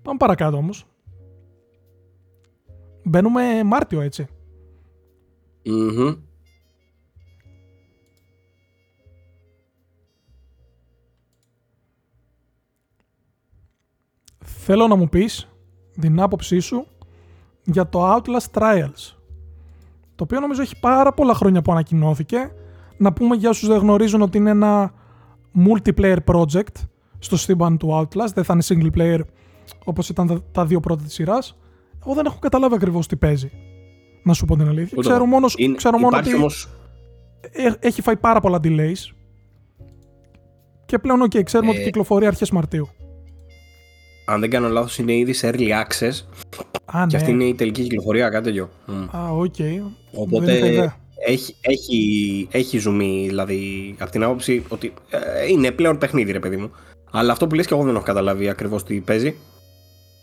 [0.01, 0.85] Πάμε παρακάτω όμως.
[3.03, 4.27] Μπαίνουμε Μάρτιο, έτσι.
[5.65, 6.15] Μμμ.
[14.43, 15.47] Θέλω να μου πεις
[15.99, 16.87] την άποψή σου
[17.63, 19.15] για το Outlast Trials.
[20.15, 22.51] Το οποίο νομίζω έχει πάρα πολλά χρόνια που ανακοινώθηκε.
[22.97, 24.93] Να πούμε για όσους δεν γνωρίζουν ότι είναι ένα
[25.67, 26.73] multiplayer project
[27.19, 28.31] στο σύμπαν του Outlast.
[28.33, 28.63] Δεν θα είναι
[28.93, 29.19] single player
[29.85, 31.57] όπως ήταν τα- τα δύο πρώτα της σειράς.
[32.05, 33.51] Εγώ δεν έχω καταλάβει ακριβώς τι παίζει.
[34.23, 34.89] Να σου πω την αλήθεια.
[34.91, 35.25] Ούτε Ξέρω εγώ.
[35.25, 36.69] μόνο, Είναι- ξέρω μόνο υπάρχει ότι όμως
[37.51, 39.11] ε- έχει φάει πάρα πολλά delays.
[40.85, 42.87] Και πλέον, ok, ξέρουμε Ε, ότι κυκλοφορεί αρχές Μαρτίου.
[44.25, 46.11] αν δεν κάνω λάθος είναι ήδη σε early access
[46.85, 47.05] Α, ναι.
[47.07, 48.69] και αυτή είναι η τελική κυκλοφορία, κάτι τέτοιο.
[48.85, 49.15] Μμ.
[49.17, 49.55] Α, οκ.
[49.57, 50.95] Δεν είχα Οπότε ιδέα.
[51.27, 56.57] Έχει, έχει, έχει ζουμί, δηλαδή, από την άποψη ότι ε, είναι πλέον παιχνίδι, ρε παιδί
[56.57, 56.71] μου.
[57.11, 59.35] Αλλά αυτό που λες και εγώ δεν έχω καταλάβει ακριβώς τι παίζει.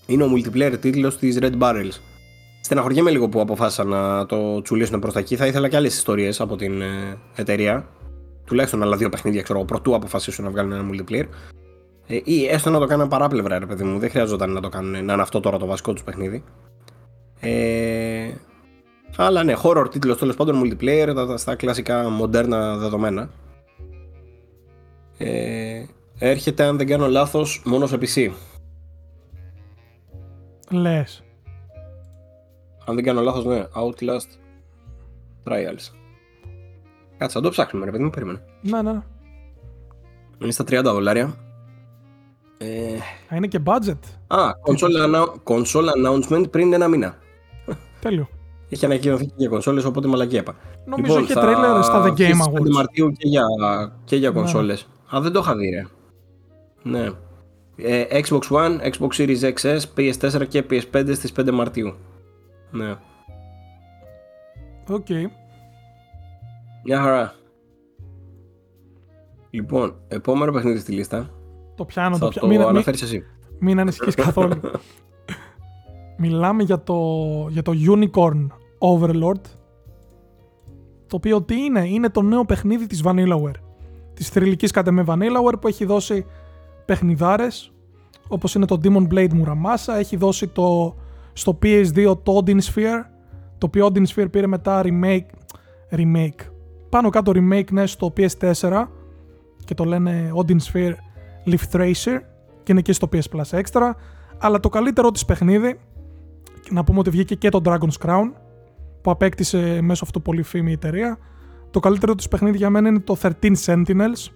[0.07, 1.99] Είναι ο multiplayer τίτλος της Red Barrels.
[2.61, 5.37] Στεναχωριέμαι λίγο που αποφάσισαν να το τσουλήσουν προς τα εκεί.
[5.37, 7.89] Θα ήθελα και άλλες ιστορίες από την ε, εταιρεία.
[8.45, 11.27] Τουλάχιστον άλλα δύο παιχνίδια, ξέρω εγώ, προτού αποφασίσουν να βγάλουν ένα multiplayer.
[12.07, 13.99] Ε, ή έστω να το κάνουν παράπλευρα, ρε παιδί μου.
[13.99, 16.45] Δεν χρειαζόταν να το κάνουν, να είναι αυτό τώρα το βασικό τους παιχνίδι.
[17.41, 18.31] Ε,
[19.17, 23.29] αλλά ναι, horror τίτλος τέλος πάντων multiplayer, τα, τα- στα κλασικά μοντέρνα δεδομένα.
[25.19, 25.85] Ε,
[26.19, 28.31] έρχεται, αν δεν κάνω λάθος, μόνο σε PC.
[30.71, 31.23] Λες.
[32.87, 34.29] Αν δεν κάνω λάθος, ναι, Outlast.
[35.45, 35.91] Trials.
[37.19, 38.45] Κάτσε, θα το ψάξουμε, ρε παιδί μου, περίμενε.
[38.63, 38.93] Ναι, ναι.
[38.93, 39.01] ναι.
[40.39, 41.35] Είναι στα 30 δολάρια.
[42.59, 42.95] Ε,
[43.29, 43.99] Α, είναι και budget.
[44.27, 44.37] α,
[44.67, 47.19] console, annou- console announcement πριν ένα μήνα.
[48.01, 48.29] Τέλειο.
[48.73, 50.55] Έχει ανακοινωθεί και για κονσόλες, οπότε μαλακία είπα.
[50.85, 52.71] Νομίζω είχε θα τρέιλερ στα The βγει Game στις 5 Awards.
[52.71, 53.45] Μαρτίου και για,
[54.05, 54.35] και για Ναι.
[54.35, 54.87] κονσόλες.
[55.17, 55.87] Α, δεν το είχα δει, ρε.
[56.83, 57.11] Ναι.
[57.77, 61.95] Ε, Xbox One, Xbox Series XS, PS4 και PS5 στις 5 Μαρτίου.
[62.71, 62.95] Ναι.
[64.89, 65.07] Οκ.
[66.85, 67.35] Μια χαρά.
[69.51, 71.31] Λοιπόν, επόμενο παιχνίδι στη λίστα.
[71.77, 72.41] Το πιάνω, το θα πιάνω.
[72.41, 73.25] το Μην, μην, αναφέρεις εσύ.
[73.59, 74.61] μην ανησυχείς καθόλου.
[76.19, 76.97] Μιλάμε για το,
[77.51, 78.47] για το Unicorn
[78.83, 79.41] Overlord.
[81.07, 83.61] Το οποίο τι είναι, είναι το νέο παιχνίδι της Vanillaware.
[84.15, 86.27] Της θρηλυκής κατ' εμέ Vanillaware που έχει δώσει
[86.85, 87.73] παιχνιδάρες
[88.33, 90.97] όπως είναι το Demon Blade Muramasa, έχει δώσει το,
[91.33, 93.05] στο PS2 το Odin Sphere,
[93.59, 95.27] το οποίο Odin Sphere πήρε μετά remake,
[95.91, 96.51] remake,
[96.89, 98.87] πάνω κάτω remake ναι, στο PS4
[99.65, 100.93] και το λένε Odin Sphere
[101.47, 102.19] Leaf Tracer
[102.63, 103.91] και είναι και στο PS Plus Extra,
[104.39, 105.79] αλλά το καλύτερο της παιχνίδι,
[106.71, 108.31] να πούμε ότι βγήκε και το Dragon's Crown,
[109.03, 111.19] που απέκτησε μέσω αυτού πολύ φήμη η εταιρεία,
[111.71, 113.31] το καλύτερο της παιχνίδι για μένα είναι το 13
[113.65, 114.29] Sentinels,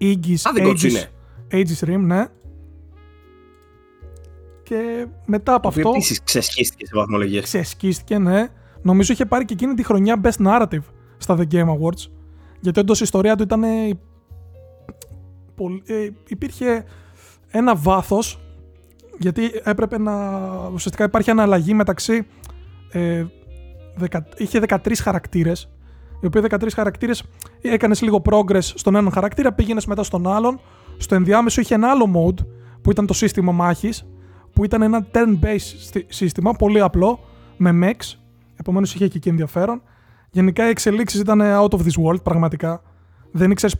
[0.00, 1.08] Iggy's Α, δικό τους Aegis, είναι.
[1.50, 2.26] Aegis Rim, ναι.
[4.62, 7.42] Και μετά από Το οποίο αυτό επίσης ξεσχίστηκε σε βαθμολογίες.
[7.42, 8.48] ξεσκίστηκε, ναι.
[8.82, 10.82] Νομίζω είχε πάρει και εκείνη τη χρονιά Best Narrative
[11.16, 12.06] στα The Game Awards.
[12.60, 13.62] Γιατί όντως η ιστορία του ήταν.
[13.62, 13.98] ε,
[15.54, 16.84] πολ- ε, υπήρχε
[17.50, 18.40] ένα βάθος.
[19.18, 20.12] Γιατί έπρεπε να.
[20.72, 22.26] Ουσιαστικά υπάρχει αναλλαγή μεταξύ.
[22.92, 23.24] Ε,
[23.96, 25.70] δεκα- είχε 13 χαρακτήρες.
[26.20, 27.22] Οι οποίοι 13 χαρακτήρες
[27.60, 30.60] έκανες λίγο progress στον έναν χαρακτήρα, πήγαινες μετά στον άλλον.
[30.96, 32.44] Στο ενδιάμεσο είχε ένα άλλο mode
[32.82, 34.06] που ήταν το σύστημα μάχης,
[34.52, 37.20] που ήταν ένα turn-based στι- σύστημα, πολύ απλό,
[37.56, 38.14] με mechs.
[38.56, 39.82] Επομένως είχε και εκεί ενδιαφέρον.
[40.30, 42.82] Γενικά οι εξελίξεις ήταν out of this world, πραγματικά.
[43.30, 43.74] Δεν ήξερες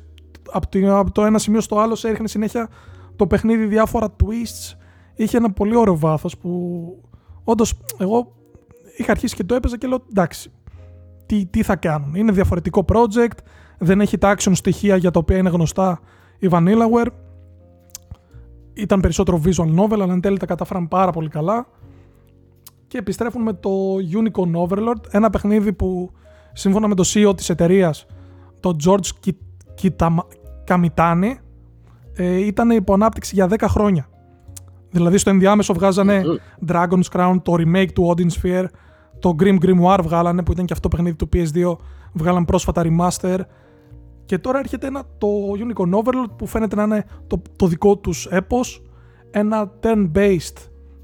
[0.53, 2.69] από, το- από το ένα σημείο στο άλλο, σε έριχνε συνέχεια
[3.17, 4.77] το παιχνίδι διάφορα twists.
[5.15, 6.51] Είχε ένα πολύ ωραίο βάθος που
[7.45, 8.33] όντως εγώ
[9.03, 10.51] είχα αρχίσει και το έπαιζα και λέω εντάξει,
[11.27, 12.15] τι, τι θα κάνουν.
[12.15, 13.37] Είναι διαφορετικό project,
[13.79, 16.01] δεν έχει τα action στοιχεία για τα οποία είναι γνωστά
[16.39, 17.07] η Vanillaware.
[18.75, 21.67] Ήταν περισσότερο visual novel, αλλά εν τέλει τα κατάφεραν πάρα πολύ καλά.
[22.87, 23.71] Και επιστρέφουν με το
[24.13, 26.11] Unicorn Overlord, ένα παιχνίδι που
[26.53, 28.07] σύμφωνα με το CEO της εταιρείας,
[28.61, 30.27] το George Ki- Kitama-
[30.69, 31.33] Kamitani,
[32.15, 34.09] ε, ήταν υπό ανάπτυξη για 10 χρόνια.
[34.91, 36.23] Δηλαδή στο ενδιάμεσο βγάζανε
[36.67, 38.65] Dragon's Crown, το remake του Odin Sphere,
[39.23, 41.77] το Grim Grimoire βγάλανε που ήταν και αυτό το παιχνίδι του PS2,
[42.13, 43.39] βγάλαν πρόσφατα remaster.
[44.25, 45.29] Και τώρα έρχεται ένα, το
[45.59, 48.83] Unicorn Overlord που φαίνεται να είναι το, το δικό τους έπος,
[49.31, 50.57] ένα turn-based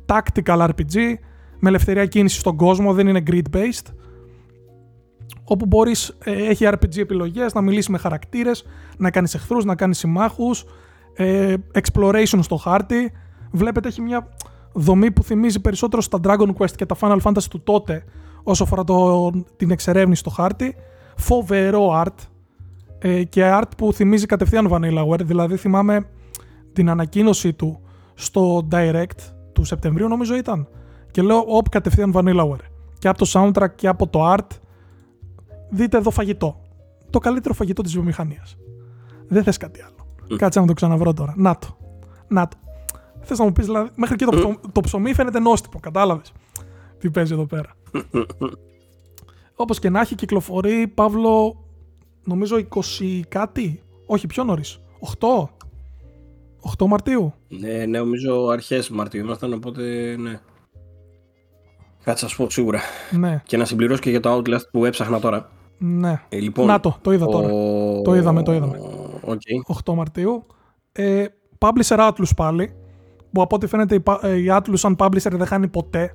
[0.07, 1.15] tactical RPG
[1.59, 3.93] με ελευθερία κίνηση στον κόσμο, δεν είναι grid-based.
[5.45, 8.65] Όπου μπορείς, ε, έχει RPG επιλογές, να μιλήσεις με χαρακτήρες,
[8.97, 10.65] να κάνεις εχθρούς, να κάνεις συμμάχους,
[11.15, 13.13] ε, exploration στο χάρτη.
[13.53, 14.29] Βλέπετε έχει μια
[14.73, 18.05] δομή που θυμίζει περισσότερο στα Dragon Quest και τα Final Fantasy του τότε
[18.43, 20.75] όσο αφορά το, την εξερεύνηση στο χάρτη.
[21.17, 22.27] Φοβερό art
[22.99, 26.09] ε, και art που θυμίζει κατευθείαν Vanillaware, δηλαδή θυμάμαι
[26.73, 27.81] την ανακοίνωση του
[28.15, 29.19] στο Direct
[29.53, 30.69] του Σεπτεμβρίου νομίζω ήταν
[31.11, 32.67] και λέω όπ κατευθείαν Vanillaware
[32.99, 34.57] και από το soundtrack και από το art
[35.71, 36.61] δείτε εδώ φαγητό.
[37.11, 38.57] Το καλύτερο φαγητό της βιομηχανίας.
[39.29, 40.37] Δεν θες κάτι άλλο.
[40.39, 41.35] Κάτσε να το ξαναβρω τώρα.
[41.37, 41.77] Να το.
[42.29, 42.57] Να το.
[43.29, 46.33] Θες να μου πεις δηλαδή, μέχρι και το, ψωμί, το ψωμί φαίνεται νόστιμο, κατάλαβες;
[46.99, 47.71] Τι παίζει εδώ πέρα.
[49.55, 51.65] Όπως και να έχει κυκλοφορεί, Παύλο,
[52.25, 52.57] νομίζω
[53.01, 53.83] 20 κάτι.
[54.07, 54.81] Όχι, πιο νωρίς.
[55.19, 55.49] 8.
[56.79, 57.33] 8 Μαρτίου.
[57.49, 60.41] Ναι, ναι, νομίζω αρχές Μαρτίου ήμασταν, οπότε ναι.
[62.05, 62.81] Κάτσε να σου πω σίγουρα.
[63.11, 65.49] Ναι, Και να συμπληρώσω και για το Outlast που έψαχνα τώρα.
[65.79, 66.23] ναι.
[66.29, 67.49] Ε, λοιπόν, Να το, το είδα τώρα.
[67.53, 68.79] ο- Το είδαμε, το είδαμε.
[69.25, 69.41] Οκ.
[69.85, 70.47] 8 Μαρτίου.
[70.93, 71.25] Ε,
[71.59, 72.73] publisher Atlus πάλι.
[73.33, 76.15] Που από ό,τι φαίνεται η, Pa- ε, η Atlus σαν publisher δεν χάνει ποτέ.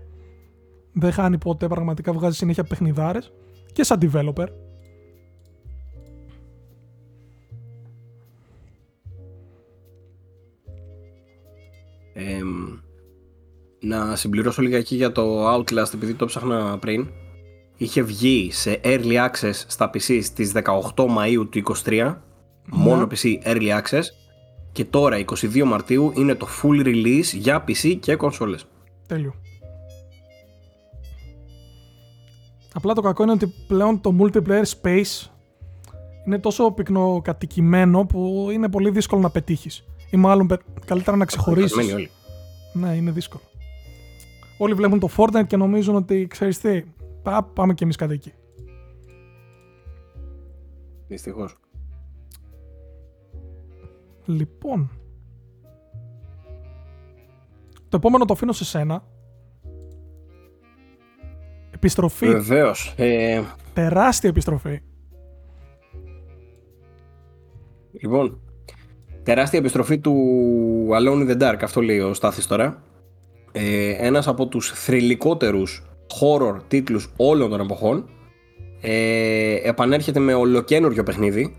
[0.94, 3.34] Δεν χάνει ποτέ, πραγματικά βγάζει συνέχεια παιχνιδάρες.
[3.72, 4.48] Και σαν developer.
[12.14, 12.48] Εμ,
[13.80, 17.08] να συμπληρώσω λίγα για το Outlast επειδή το ψάχνα πριν.
[17.78, 20.52] Είχε βγει σε Early Access στα PC στις
[20.96, 22.16] 18 Μαΐου του 23.
[22.66, 24.04] Μόνο PC Early Access.
[24.74, 28.66] Και τώρα 22 Μαρτίου είναι το full release για PC και κονσόλες.
[29.08, 29.34] Τέλειο.
[32.74, 35.28] Απλά το κακό είναι ότι πλέον το multiplayer space
[36.26, 39.86] είναι τόσο πυκνοκατοικημένο που είναι πολύ δύσκολο να πετύχεις.
[40.12, 41.74] Ή μάλλον πε- καλύτερα να ξεχωρίσεις.
[41.74, 42.10] Χασμένοι όλοι.
[42.74, 43.44] Ναι, είναι δύσκολο.
[44.58, 46.84] Όλοι βλέπουν το Fortnite και νομίζουν ότι ξέρεις τι,
[47.24, 48.32] Πά, πάμε κι εμείς κάτι εκεί.
[51.08, 51.56] Δυστυχώς.
[54.26, 54.90] Λοιπόν.
[57.90, 59.04] Το επόμενο το αφήνω σε σένα.
[61.72, 62.28] Επιστροφή.
[62.28, 62.94] Βεβαίως.
[62.98, 63.42] Ε,
[63.74, 64.82] Τεράστια επιστροφή.
[68.02, 68.40] λοιπόν,
[69.24, 70.16] τεράστια επιστροφή του
[70.92, 72.84] Alone in the Dark, αυτό λέει ο Στάθης τώρα.
[73.52, 75.84] Ε, ένας από τους θρηλυκότερους
[76.20, 78.10] horror τίτλους όλων των εποχών.
[78.82, 81.56] Ε, επανέρχεται με ολοκένουργιο παιχνίδι,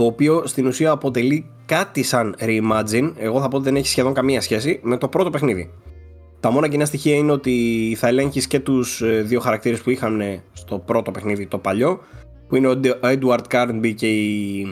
[0.00, 4.14] το οποίο στην ουσία αποτελεί κάτι σαν reimagine, εγώ θα πω ότι δεν έχει σχεδόν
[4.14, 5.70] καμία σχέση, με το πρώτο παιχνίδι.
[6.40, 10.78] Τα μόνα κοινά στοιχεία είναι ότι θα ελέγχεις και τους δύο χαρακτήρες που είχαν στο
[10.78, 12.00] πρώτο παιχνίδι, το παλιό,
[12.48, 14.66] που είναι ο Edward Carnby και η.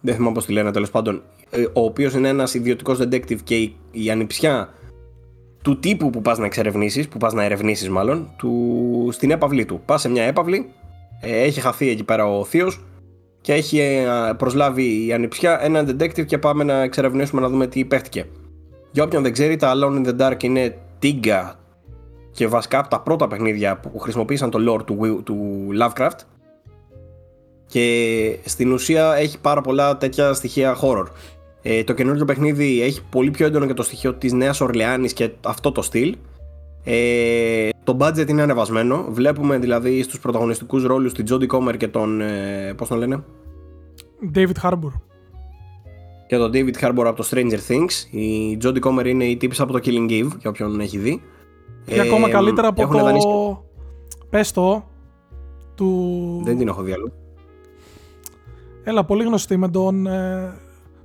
[0.00, 1.22] Δεν θυμάμαι πώς τη λένε τέλος πάντων.
[1.50, 4.74] ε, Ο οποίος είναι ένας ιδιωτικός detective και η, η ανιψιά
[5.62, 9.80] του τύπου που πας να εξερευνήσεις, που πας να ερευνήσεις μάλλον, του, στην έπαυλή του.
[9.84, 10.68] Πας σε μια έπαυλη,
[11.20, 12.80] ε, έχει χαθεί εκεί πέρα ο θείος
[13.40, 14.06] και έχει ε,
[14.36, 18.26] προσλάβει η ανιψιά έναν detective και πάμε να εξερευνήσουμε να δούμε τι παίχτηκε.
[18.90, 21.58] Για όποιον δεν ξέρει, τα Alone in the Dark είναι τίγκα
[22.30, 26.18] και βασικά από τα πρώτα παιχνίδια που χρησιμοποίησαν το lore του, Wi- του Lovecraft
[27.66, 31.06] και στην ουσία έχει πάρα πολλά τέτοια στοιχεία horror.
[31.62, 35.30] Ε, το καινούργιο παιχνίδι έχει πολύ πιο έντονο και το στοιχείο της Νέας Ορλεάνης και
[35.46, 36.16] αυτό το στυλ.
[36.90, 39.06] Ε, το budget είναι ανεβασμένο.
[39.10, 42.20] Βλέπουμε δηλαδή στους πρωταγωνιστικούς ρόλους τη Jodie Comer και τον...
[42.20, 43.24] Ε, πώς τον λένε;
[44.34, 44.92] David Harbour.
[46.26, 48.14] και τον David Harbour από το Stranger Things.
[48.18, 51.22] Η Jodie Comer είναι η τύπης από το Killing Eve, για όποιον έχει δει.
[51.86, 53.04] Και ακόμα Ε, καλύτερα από έχουν το.
[53.04, 53.28] δανείσει-
[54.30, 54.84] Πες το.
[55.74, 56.40] Του.
[56.44, 57.12] Δεν την έχω δει αλλού.
[58.84, 60.06] Έλα, πολύ γνωστή με τον.
[60.06, 60.54] Ε,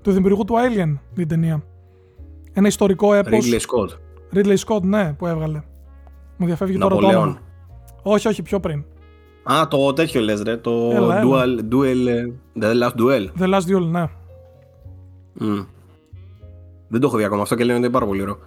[0.02, 1.64] του δημιουργού του Alien την ταινία.
[2.54, 3.50] Ένα ιστορικό έπος.
[3.52, 3.90] Ridley Scott.
[4.38, 5.62] Ridley Scott, ναι, που έβγαλε.
[6.44, 7.14] Μου διαφεύγει τώρα το όνομα.
[7.14, 7.40] Ναπολέον.
[8.02, 8.84] Όχι, όχι, πιο πριν.
[9.44, 11.24] Α, το τέτοιο λες ρε, το Έλα, έλα.
[11.24, 12.26] Dual, Duel, ε,
[12.62, 13.28] The Last Duel.
[13.40, 14.08] The Last Duel, ναι.
[15.34, 15.62] Μμ.
[16.88, 18.38] Δεν το έχω δει ακόμα αυτό και λένε ότι είναι πάρα πολύ ωραίο.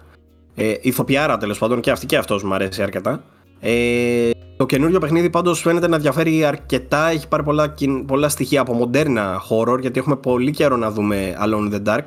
[0.55, 3.23] Ε, ηθοποιάρα τέλος πάντων και αυτή και αυτός μου αρέσει αρκετά.
[3.59, 7.09] Ε, το καινούριο παιχνίδι πάντως φαίνεται να διαφέρει αρκετά.
[7.09, 11.35] Έχει πάρει πολλά, κιν- πολλά στοιχεία από μοντέρνα horror γιατί έχουμε πολύ καιρό να δούμε
[11.45, 12.03] Alone in the Dark.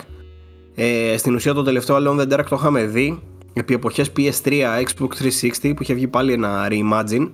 [0.75, 3.23] Ε, στην ουσία το τελευταίο Alone in the Dark το είχαμε δει
[3.53, 4.53] επί εποχές PS3,
[4.83, 5.09] Xbox
[5.63, 7.31] 360 που είχε βγει πάλι ένα reimagine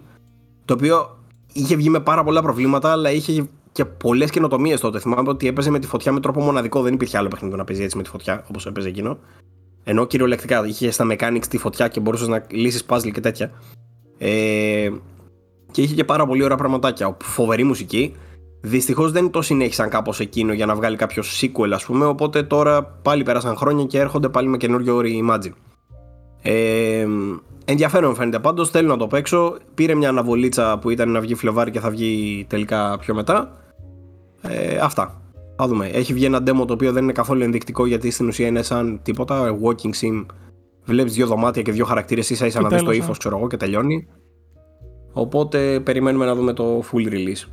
[0.65, 1.19] το οποίο
[1.53, 4.99] είχε βγει με πάρα πολλά προβλήματα αλλά είχε και πολλές καινοτομίες τότε.
[4.99, 6.83] Θυμάμαι ότι έπαιζε με τη φωτιά με τρόπο μοναδικό.
[6.83, 9.19] Δεν υπήρχε άλλο παιχνίδι να παίζει έτσι με τη φωτιά όπως έπαιζε εκείνο.
[9.85, 13.51] Ενώ κυριολεκτικά είχε στα mechanics τη φωτιά και μπορούσες να λύσεις puzzle και τέτοια.
[14.19, 14.91] Ε,
[15.71, 17.17] και είχε και πάρα πολύ ωραία πραγματάκια.
[17.23, 18.15] Φοβερή μουσική.
[18.61, 22.05] Δυστυχώς δεν το συνέχισαν κάπως εκείνο για να βγάλει κάποιο sequel, ας πούμε.
[22.05, 25.53] Οπότε τώρα πάλι πέρασαν χρόνια και έρχονται πάλι με καινούριο reimagine.
[26.47, 27.07] Ε,
[27.65, 28.71] ενδιαφέρον φαίνεται πάντως.
[28.71, 29.57] Θέλω να το παίξω.
[29.75, 33.57] Πήρε μια αναβολίτσα που ήταν να βγει Φλεβάρι και θα βγει τελικά πιο μετά.
[34.43, 35.21] Ε, αυτά.
[35.57, 35.87] Θα δούμε.
[35.87, 39.01] Έχει βγει ένα demo το οποίο δεν είναι καθόλου ενδεικτικό γιατί στην ουσία είναι σαν
[39.03, 39.59] τίποτα.
[39.63, 40.27] Walking sim.
[40.85, 43.17] Βλέπεις δύο δωμάτια και δύο χαρακτήρες ίσα ίσα Και να δεις το τέλος, ύφος, ναι.
[43.19, 44.07] ξέρω εγώ, και τελειώνει.
[45.13, 47.49] Οπότε περιμένουμε να δούμε το full release.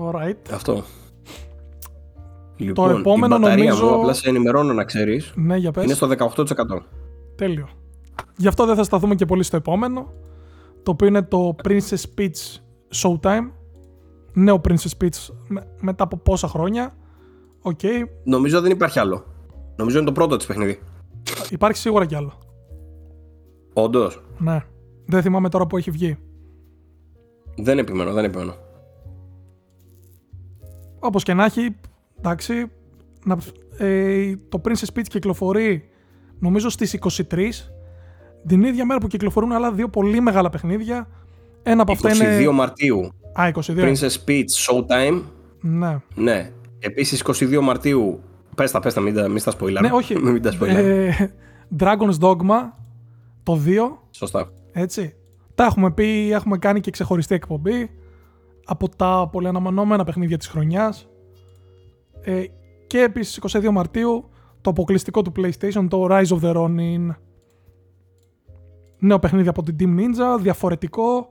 [0.00, 0.36] Alright.
[0.52, 0.82] Αυτό.
[2.56, 5.84] Λοιπόν, επόμενο η μπαταρία νομίζω- μου, απλά σε ενημερώνω να ξέρεις, Ναι, για πες.
[5.84, 6.82] είναι στο 18%.
[7.38, 7.68] Τέλειο.
[8.36, 10.12] Γι' αυτό δεν θα σταθούμε και πολύ στο επόμενο.
[10.82, 12.58] Το οποίο είναι το Princess Peach
[12.94, 13.50] Showtime.
[14.32, 16.96] Νέο Princess Peach με- μετά από πόσα χρόνια.
[17.60, 17.80] Οκ.
[18.24, 19.24] Νομίζω δεν υπάρχει άλλο.
[19.76, 20.78] Νομίζω είναι το πρώτο της παιχνίδι.
[21.50, 22.32] Υπάρχει σίγουρα κι άλλο.
[23.72, 24.22] Όντως.
[24.38, 24.64] Ναι.
[25.06, 26.16] Δεν θυμάμαι τώρα που έχει βγει.
[27.56, 28.54] Δεν επιμένω, δεν επιμένω.
[30.98, 31.76] Όπως και να έχει,
[32.18, 32.70] εντάξει,
[33.24, 33.38] να,
[33.78, 35.88] ε, το Princess Peach κυκλοφορεί
[36.38, 36.98] νομίζω στις
[37.30, 37.48] 23.
[38.46, 41.08] Την ίδια μέρα που κυκλοφορούν άλλα δύο πολύ μεγάλα παιχνίδια.
[41.62, 42.50] Ένα από αυτά 22 είναι...
[42.50, 43.60] Μαρτίου, Α, 22.
[43.60, 45.22] Princess Peach Showtime.
[45.60, 45.96] Ναι.
[46.14, 46.50] Ναι.
[46.78, 48.20] Επίσης 22 Μαρτίου,
[48.54, 49.80] πες τα, πες τα, μην τα, μην στα spoiler.
[49.80, 50.18] Ναι, όχι.
[50.24, 50.66] μην τα spoiler.
[50.66, 51.10] Ε,
[51.78, 52.60] Dragon's Dogma,
[53.42, 53.70] το 2,
[54.10, 54.50] Σωστά.
[54.72, 55.14] έτσι.
[55.54, 57.90] Τα έχουμε πει, έχουμε κάνει και ξεχωριστή εκπομπή
[58.64, 61.08] από τα πολύ αναμενόμενα παιχνίδια της χρονιάς.
[62.20, 62.44] Ε,
[62.86, 64.28] και επίσης 22 Μαρτίου
[64.60, 67.08] το αποκλειστικό του PlayStation, το Rise of the Ronin.
[68.98, 71.26] Νέο παιχνίδι από την Team Ninja, διαφορετικό.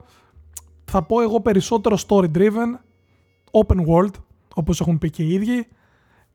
[0.84, 2.78] Θα πω εγώ περισσότερο story driven,
[3.50, 4.12] open world,
[4.54, 5.66] όπως έχουν πει και οι ίδιοι.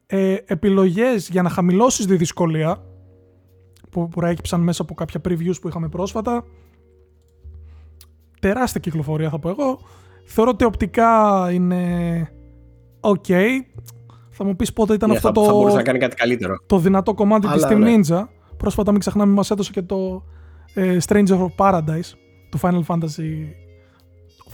[0.06, 2.84] Ε, επιλογές για να χαμηλώσεις τη δυσκολία,
[3.94, 6.46] που προέκυψαν μέσα από κάποια previews που είχαμε πρόσφατα.
[8.40, 9.80] Τεράστια κυκλοφορία θα πω εγώ.
[10.26, 12.32] Θεωρώ ότι οπτικά είναι
[13.00, 13.32] ok.
[14.36, 16.58] Θα μου πεις πότε ήταν Ναι, αυτό θα, το, θα μπορούσε να κάνει κάτι καλύτερο.
[16.66, 17.96] το δυνατό κομμάτι της Αλλά, Team ναι.
[17.98, 18.28] Ninja.
[18.58, 20.24] Πρόσφατα μην ξεχνάμε μας έδωσε και το
[20.74, 22.12] ε, Stranger of Paradise
[22.50, 23.30] του Final Fantasy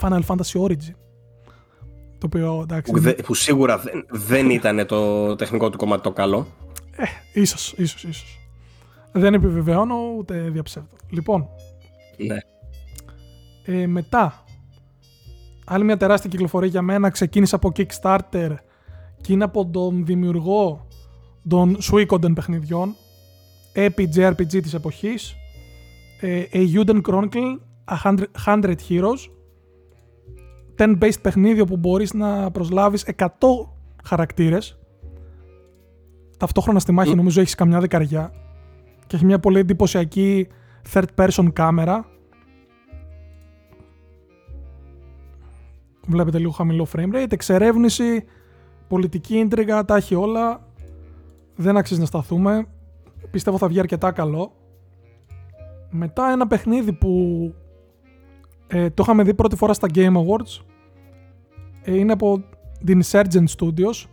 [0.01, 0.93] Final Fantasy Origin.
[2.17, 2.91] Το οποίο εντάξει.
[2.91, 6.47] Που, δε, που σίγουρα δεν, δεν ήταν το τεχνικό του κομμάτι το καλό.
[6.91, 7.03] Ε,
[7.33, 8.37] ίσως, ίσως, ίσως.
[9.11, 10.95] Δεν επιβεβαιώνω ούτε διαψεύδω.
[11.09, 11.47] Λοιπόν,
[12.17, 12.37] Ναι.
[13.81, 14.43] ε, μετά,
[15.65, 18.55] άλλη μια τεράστια κυκλοφορία για μένα ξεκίνησε από Kickstarter
[19.21, 20.87] και είναι από τον δημιουργό
[21.47, 22.95] των Suikoden παιχνιδιών
[23.73, 25.35] Epic JRPG της εποχής
[26.19, 27.57] ε, A Euden Chronicle
[28.03, 29.29] 100, 100 Heroes.
[30.77, 33.27] 10-based παιχνίδι όπου μπορείς να προσλάβεις 100
[34.03, 34.79] χαρακτήρες.
[36.37, 37.15] Ταυτόχρονα στη μάχη Μμ.
[37.15, 38.31] νομίζω έχεις καμιά δεκαριά
[39.07, 40.47] και έχει μια πολύ εντυπωσιακή
[40.93, 42.05] third person κάμερα.
[46.07, 48.23] Βλέπετε λίγο χαμηλό frame rate, εξερεύνηση,
[48.89, 50.67] πολιτική ίντριγα, τα έχει όλα.
[51.55, 52.67] Δεν αξίζει να σταθούμε.
[53.31, 54.51] Πιστεύω θα βγει αρκετά καλό.
[55.89, 57.13] Μετά ένα παιχνίδι που
[58.67, 60.63] ε, το είχαμε δει πρώτη φορά στα Game Awards.
[61.81, 62.43] Ε, είναι από
[62.85, 64.07] την Insurgent Studios.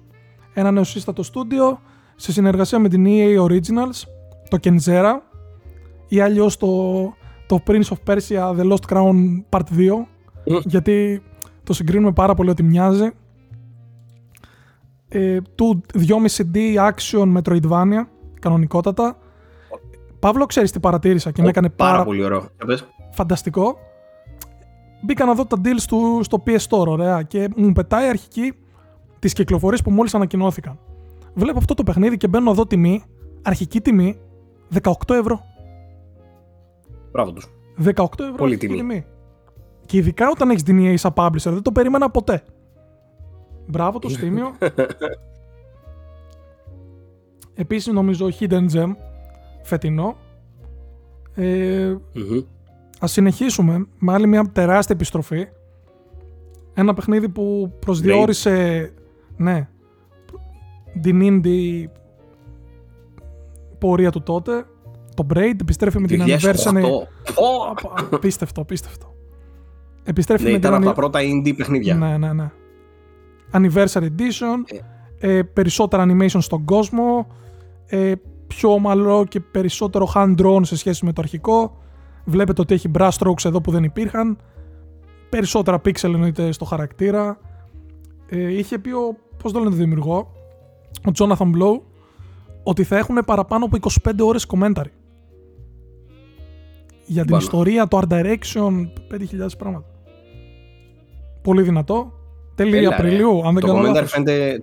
[0.54, 1.80] Ένα νεοσύστατο στούντιο
[2.16, 4.02] σε συνεργασία με την EA Originals,
[4.48, 5.12] το Kenzera
[6.08, 7.02] ή αλλιώς το,
[7.46, 9.90] το Prince of Persia The Lost Crown Part 2
[10.46, 10.56] Μμ.
[10.64, 11.22] γιατί
[11.62, 13.10] το συγκρίνουμε πάρα πολύ ότι μοιάζει.
[15.08, 16.56] Ε, του 2,5D
[16.90, 18.06] action Metroidvania,
[18.40, 19.18] κανονικότατα.
[20.18, 22.38] Παύλο, ξέρεις τι παρατήρησα και με έκανε πάρα, Πάρα πολύ ωραίο.
[22.56, 22.86] Για πες.
[23.10, 23.78] φανταστικό.
[25.02, 28.52] Μπήκα να δω τα deals του στο PS Store, ωραία, και μου πετάει αρχική
[29.18, 30.78] τις κυκλοφορίες που μόλις ανακοινώθηκαν.
[31.34, 33.02] Βλέπω αυτό το παιχνίδι και μπαίνω να δω τιμή,
[33.42, 34.18] αρχική τιμή,
[34.82, 35.40] 18 ευρώ.
[37.12, 37.46] Μπράβο τους.
[37.84, 39.04] 18 ευρώ Πολύ αρχική τιμή.
[39.86, 42.42] Και ειδικά όταν έχεις την EA σαν publisher, δεν το περίμενα ποτέ.
[43.66, 44.52] Μπράβο το Στήμιο.
[47.54, 48.90] Επίσης νομίζω Hidden Gem,
[49.62, 50.16] φετινό.
[51.34, 52.40] Ε, Μμμ.
[53.00, 55.46] ας συνεχίσουμε με άλλη μια τεράστια επιστροφή.
[56.74, 58.92] Ένα παιχνίδι που προσδιορίσε,
[59.36, 59.68] ναι,
[61.00, 61.84] την indie
[63.78, 64.64] πορεία του τότε.
[65.14, 66.26] Το Braid επιστρέφει με την 2008.
[66.40, 66.82] anniversary.
[66.82, 67.74] Ω,
[68.10, 69.14] Απίστευτο, απίστευτο.
[70.04, 71.94] Επιστρέφει Ναι, με την ήταν από ανι- τα πρώτα indie παιχνίδια.
[71.94, 72.50] Ναι, ναι, ναι.
[73.52, 74.80] Anniversary Edition,
[75.18, 77.26] ε, περισσότερα animation στον κόσμο,
[77.86, 78.12] ε,
[78.46, 81.76] πιο ομαλό και περισσότερο hand-drawn σε σχέση με το αρχικό.
[82.24, 84.38] Βλέπετε ότι έχει brush strokes εδώ που δεν υπήρχαν.
[85.28, 87.38] Περισσότερα pixel εννοείται στο χαρακτήρα.
[88.28, 90.32] Ε, είχε πει ο, πώς το λένε το δημιουργό,
[91.08, 91.80] ο Jonathan Blow,
[92.62, 94.90] ότι θα έχουν παραπάνω από 25 ώρες commentary.
[97.06, 97.42] Για την Πάνω.
[97.42, 99.86] ιστορία, το art direction, 5.000 πράγματα.
[101.42, 102.12] Πολύ δυνατό.
[102.56, 102.94] Τέλη Έλα, ρε.
[102.94, 104.10] Απριλίου, αν δεν Το κάνω commentary λάθος.
[104.10, 104.62] φαίνεται.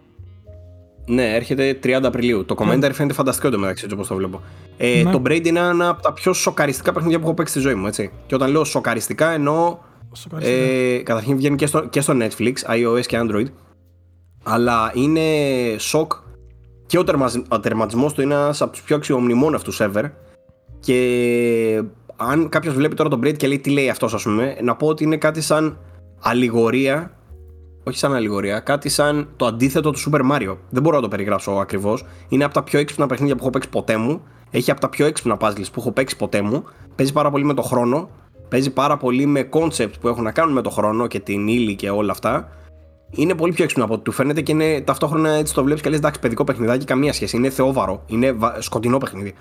[1.05, 2.45] Ναι, έρχεται 30 Απριλίου.
[2.45, 4.41] Το commentary φαίνεται φανταστικό εντωμεταξύ, έτσι όπως το βλέπω.
[4.77, 5.11] Ε, Ναι.
[5.11, 7.87] Το Braid είναι ένα από τα πιο σοκαριστικά παιχνίδια που έχω παίξει στη ζωή μου,
[7.87, 8.11] έτσι.
[8.25, 9.77] Και όταν λέω σοκαριστικά, εννοώ.
[10.11, 10.63] Σε ευχαριστώ.
[10.63, 13.45] Ε, καταρχήν βγαίνει και στο, και στο Netflix, iOS και Android.
[14.43, 15.21] Αλλά είναι
[15.77, 16.11] σοκ
[16.85, 20.03] και ο, τερμαζ, ο τερματισμός του είναι ένας από τους πιο αξιομνημόνευτους ever.
[20.79, 21.83] Και
[22.15, 24.87] αν κάποιος βλέπει τώρα τον Braid και λέει τι λέει αυτός ας πούμε, να πω
[24.87, 25.77] ότι είναι κάτι σαν
[26.21, 27.11] αλληγορία
[27.83, 30.57] όχι σαν αλληγορία, κάτι σαν το αντίθετο του Super Mario.
[30.69, 32.05] Δεν μπορώ να το περιγράψω ακριβώς.
[32.29, 34.21] Είναι από τα πιο έξυπνα παιχνίδια που έχω παίξει ποτέ μου.
[34.51, 36.63] Έχει από τα πιο έξυπνα puzzles που έχω παίξει ποτέ μου.
[36.95, 38.09] Παίζει πάρα πολύ με το χρόνο.
[38.49, 41.75] Παίζει πάρα πολύ με concept που έχουν να κάνουν με το χρόνο και την ύλη
[41.75, 42.49] και όλα αυτά.
[43.11, 45.89] Είναι πολύ πιο έξυπνο από ό,τι του φαίνεται και είναι ταυτόχρονα έτσι το βλέπεις και
[45.89, 47.37] λες: Εντάξει, παιδικό παιχνιδάκι, καμία σχέση.
[47.37, 48.03] Είναι θεόβαρο.
[48.07, 49.33] Είναι βα- σκοτεινό παιχνίδι.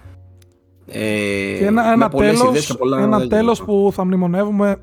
[0.86, 0.98] Ε,
[1.59, 4.77] Και ένα, με ένα πολλές τέλος, ιδέες και πολλά- ένα τέλος που θα μνημονεύουμε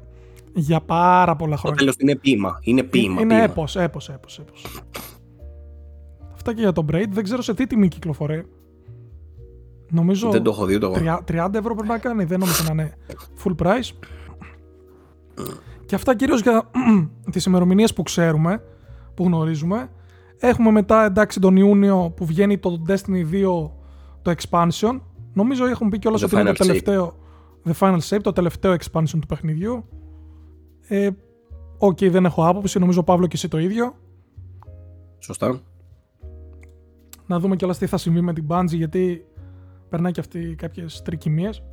[0.60, 1.78] για πάρα πολλά Το χρόνια.
[1.80, 2.58] τέλος είναι ποίημα.
[2.62, 3.22] Είναι ποίημα.
[3.22, 3.44] Είναι ποίημα.
[3.44, 4.66] έπος, έπος, έπος, έπος.
[6.34, 7.08] Αυτά και για το Braid.
[7.10, 8.46] Δεν ξέρω σε τι τιμή κυκλοφορεί.
[9.92, 10.96] Νομίζω Δεν το έχω δει ούτε εγώ.
[10.96, 12.24] 30 ευρώ πρέπει να κάνει.
[12.24, 12.94] Δεν νομίζω να είναι
[13.44, 14.08] full price.
[15.86, 16.70] Και αυτά κυρίως για
[17.32, 18.64] τις ημερομηνίες που ξέρουμε,
[19.14, 19.90] που γνωρίζουμε.
[20.38, 23.70] Έχουμε μετά εντάξει τον Ιούνιο που βγαίνει το Destiny 2
[24.22, 25.00] το expansion.
[25.34, 26.66] Νομίζω έχουν πει κιόλας The ότι είναι το Final Shape.
[26.68, 27.16] τελευταίο
[27.66, 29.86] The Final Shape, το τελευταίο expansion του παιχνιδιού.
[30.90, 31.10] Ε,
[31.78, 32.80] Οκ, δεν έχω άποψη.
[32.80, 33.96] Νομίζω Παύλο και εσύ το ίδιο.
[35.20, 35.60] Σωστά.
[37.26, 39.26] Να δούμε κιόλας τι θα συμβεί με την Bungie γιατί
[39.90, 41.64] περνάει και αυτή κάποιες τρικυμίες.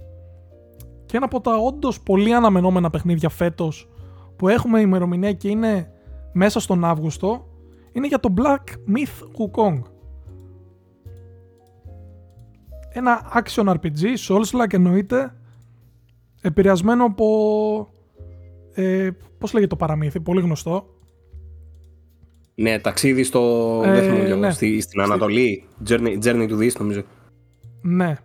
[1.07, 3.89] Και ένα από τα όντως πολύ αναμενόμενα παιχνίδια φέτος
[4.37, 5.91] που έχουμε ημερομηνία και είναι
[6.33, 7.47] μέσα στον Αύγουστο
[7.93, 9.83] είναι για το Black Myth Wukong.
[12.89, 15.37] Ένα action RPG, Souls-like εννοείται,
[16.41, 17.96] επηρεασμένο από...
[18.77, 20.87] Ε, πώς λέγεται το παραμύθι, πολύ γνωστό.
[22.55, 23.41] Ναι, ταξίδι στο.
[23.85, 24.51] Ε, δεν θυμάμαι κι εγώ, ναι.
[24.51, 25.65] στη, στην Ανατολή.
[25.89, 27.03] Journey, Journey to the East, νομίζω.
[27.83, 28.17] Ναι.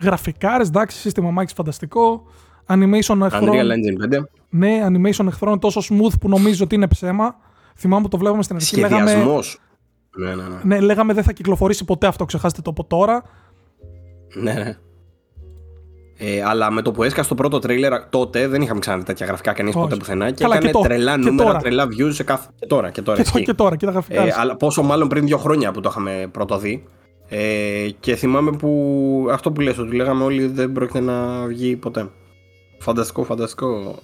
[0.00, 2.22] Γραφικάρες, εντάξει, σύστημα μάχης φανταστικό.
[2.66, 3.50] Animation εχθρών.
[3.50, 4.22] Unreal Engine 5.
[4.50, 7.36] ναι, animation εχθρών τόσο smooth που νομίζω ότι είναι ψέμα.
[7.76, 8.80] Θυμάμαι που το βλέπαμε στην αρχή.
[8.80, 9.60] Λέγαμε, Σχεδιασμός.
[10.16, 10.58] Ναι, ναι, ναι.
[10.62, 13.22] ναι, λέγαμε δεν θα κυκλοφορήσει ποτέ αυτό, ξεχάστε το από τώρα.
[14.34, 14.76] Ναι, ναι.
[16.24, 19.52] Ε, αλλά με το που έσκασε το πρώτο τρέιλερ τότε δεν είχαμε ξαναδεί τέτοια γραφικά
[19.52, 20.88] κανείς ποτέ πουθενά και Καλά, έκανε και τώρα.
[20.88, 21.58] τρελά Και νούμερα, τώρα.
[21.60, 22.48] τρελά views σε κάθε.
[22.58, 23.16] Και τώρα, και τώρα.
[23.18, 23.44] Και, το, ισχύει.
[23.46, 24.22] και τώρα, και τα γραφικά.
[24.22, 26.84] Ε, αλλά πόσο μάλλον πριν δύο χρόνια που το είχαμε πρώτο δει.
[27.28, 32.08] Ε, και θυμάμαι που αυτό που λες ότι λέγαμε όλοι δεν πρόκειται να βγει ποτέ.
[32.78, 33.94] Φανταστικό, φανταστικό.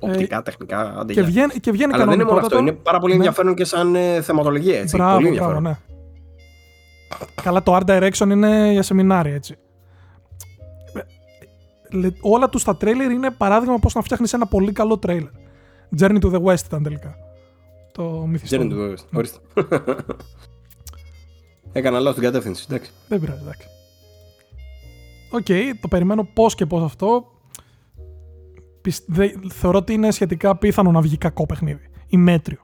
[0.00, 1.28] Οπτικά, τεχνικά, άντε και, γεια.
[1.28, 2.58] βγαίνει, και βγαίνει Αλλά δεν είναι μόνο αυτό, κανονικότατο.
[2.58, 3.18] είναι πάρα πολύ Ναι.
[3.18, 4.78] ενδιαφέρον και σαν ε, θεματολογία.
[4.78, 4.96] Έτσι.
[4.96, 5.62] Μπράβο, πολύ μπράβο, ενδιαφέρον.
[5.62, 7.42] ναι.
[7.42, 9.56] Καλά, το Art Direction είναι για σεμινάρια, έτσι.
[11.94, 15.30] Ε, λε- όλα τους τα τρέιλερ είναι παράδειγμα πώς να φτιάχνεις ένα πολύ καλό trailer.
[15.98, 17.14] Journey to the West ήταν τελικά.
[17.92, 18.46] Το μυθιστό.
[18.56, 18.96] Journey to βέβαια.
[19.12, 19.38] Ορίστε.
[21.72, 22.66] Έκανα λάθος την κατεύθυνση.
[22.70, 22.90] Εντάξει.
[23.08, 23.68] Δεν πειράζει, εντάξει.
[25.30, 27.24] Οκ, το περιμένω πώς και πώς αυτό.
[28.80, 31.90] Πισ- δε- θεωρώ ότι είναι σχετικά πιθανό να βγει κακό παιχνίδι.
[32.06, 32.58] Ή μέτριο.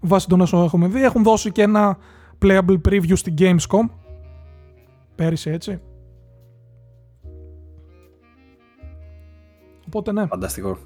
[0.00, 1.98] Βάσει των όσων έχουμε δει, έχουν δώσει και ένα
[2.42, 3.88] playable preview στην Gamescom.
[5.14, 5.80] Πέρυσι, έτσι.
[9.96, 10.26] Οπότε ναι.
[10.26, 10.78] Φανταστικό.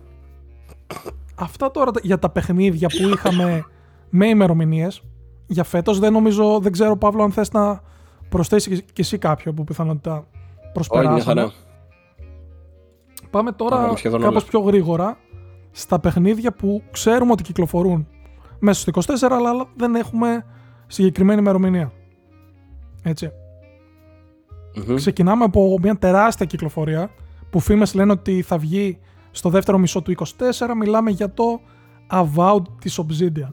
[1.34, 3.64] Αυτά τώρα τα- για τα παιχνίδια που είχαμε
[4.10, 5.02] με ημερομηνίες
[5.46, 7.80] για φέτος δεν νομίζω, δεν ξέρω Παύλο αν θες να
[8.28, 10.26] προσθέσεις και εσύ κάποιο που πιθανότητα Όχι,
[10.62, 11.20] μια προσπεράσαμε.
[11.22, 11.52] χαρά.
[13.30, 14.50] Πάμε τώρα Πάμε σχεδόν κάπως όλα.
[14.50, 15.16] πιο γρήγορα
[15.70, 18.06] στα παιχνίδια που ξέρουμε ότι κυκλοφορούν
[18.58, 20.44] μέσα στο 24 αλλά δεν έχουμε
[20.86, 21.92] συγκεκριμένη ημερομηνία.
[23.02, 23.30] Έτσι.
[24.74, 24.94] Μμμ.
[24.94, 27.10] Ξεκινάμε από μια τεράστια κυκλοφορία
[27.50, 28.98] που φήμες λένε ότι θα βγει
[29.30, 30.26] στο δεύτερο μισό του 24.
[30.76, 31.60] Μιλάμε για το
[32.10, 33.52] Avowed της Obsidian.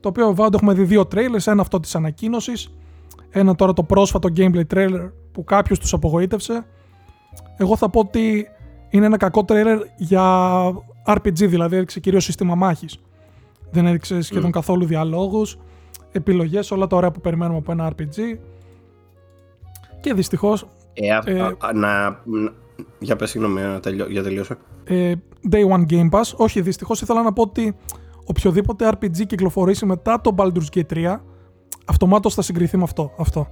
[0.00, 2.74] Το οποίο Avowed έχουμε δει δύο trailers, ένα αυτό της ανακοίνωσης,
[3.30, 6.66] ένα τώρα το πρόσφατο gameplay trailer που κάποιος τους απογοήτευσε.
[7.56, 8.46] Εγώ θα πω ότι
[8.90, 10.22] είναι ένα κακό trailer για
[11.06, 12.98] RPG, δηλαδή έδειξε κυρίως σύστημα μάχης.
[13.70, 15.58] Δεν έδειξε σχεδόν καθόλου διαλόγους,
[16.12, 18.38] επιλογές, όλα τα ωραία που περιμένουμε από ένα RPG.
[20.00, 20.66] Και δυστυχώς
[20.98, 22.52] Ε, α- Ε, α- α- να, να-
[22.98, 24.56] Για πες, συγγνώμη, να τελειώ- για τελείωσε.
[24.84, 25.12] ε,
[25.50, 26.22] Day One Game Pass.
[26.36, 27.76] Όχι, δυστυχώς ήθελα να πω ότι
[28.24, 31.20] οποιοδήποτε RPG κυκλοφορήσει μετά το Baldur's Gate 3,
[31.86, 33.12] αυτομάτως θα συγκριθεί με αυτό.
[33.18, 33.46] αυτό.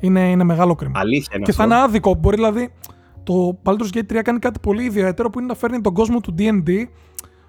[0.00, 0.98] Είναι, είναι μεγάλο κρίμα.
[1.00, 1.74] Αλήθεια είναι και θα αυτό.
[1.74, 2.14] είναι άδικο.
[2.14, 2.72] Μπορεί δηλαδή
[3.22, 6.34] το Baldur's Gate 3 κάνει κάτι πολύ ιδιαίτερο που είναι να φέρνει τον κόσμο του
[6.38, 6.70] D&D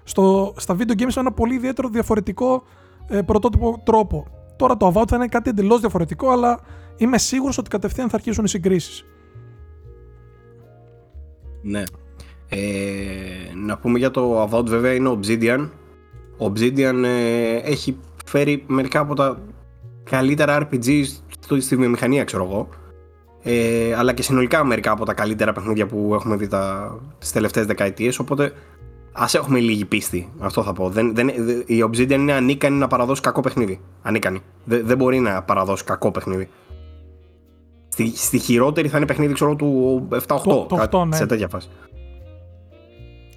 [0.04, 2.62] στο, στα video games με ένα πολύ ιδιαίτερο διαφορετικό
[3.08, 4.26] ε, πρωτότυπο τρόπο.
[4.56, 6.60] Τώρα το Avowed θα είναι κάτι εντελώς διαφορετικό, αλλά
[6.96, 9.04] είμαι σίγουρος ότι κατευθείαν θα αρχίσουν οι συγκρίσεις.
[11.62, 11.82] Ναι.
[12.48, 12.58] Ε,
[13.64, 15.68] να πούμε για το Avowed βέβαια είναι ο Obsidian.
[16.38, 19.38] Ο Obsidian ε, έχει φέρει μερικά από τα
[20.10, 21.04] καλύτερα RPG
[21.40, 22.68] στο, στη βιομηχανία ξέρω εγώ.
[23.42, 27.66] Ε, αλλά και συνολικά μερικά από τα καλύτερα παιχνίδια που έχουμε δει τα, τις τελευταίες
[27.66, 28.52] δεκαετίες οπότε
[29.12, 32.86] ας έχουμε λίγη πίστη αυτό θα πω δεν, δεν, δε- η Obsidian είναι ανίκανη να
[32.86, 36.48] παραδώσει κακό παιχνίδι ανίκανη δεν, δεν μπορεί να παραδώσει κακό παιχνίδι
[37.88, 41.16] στη, στη χειρότερη θα είναι παιχνίδι ξέρω του 7-8 Το- το κάτι 8, ναι.
[41.16, 41.68] σε τέτοια φάση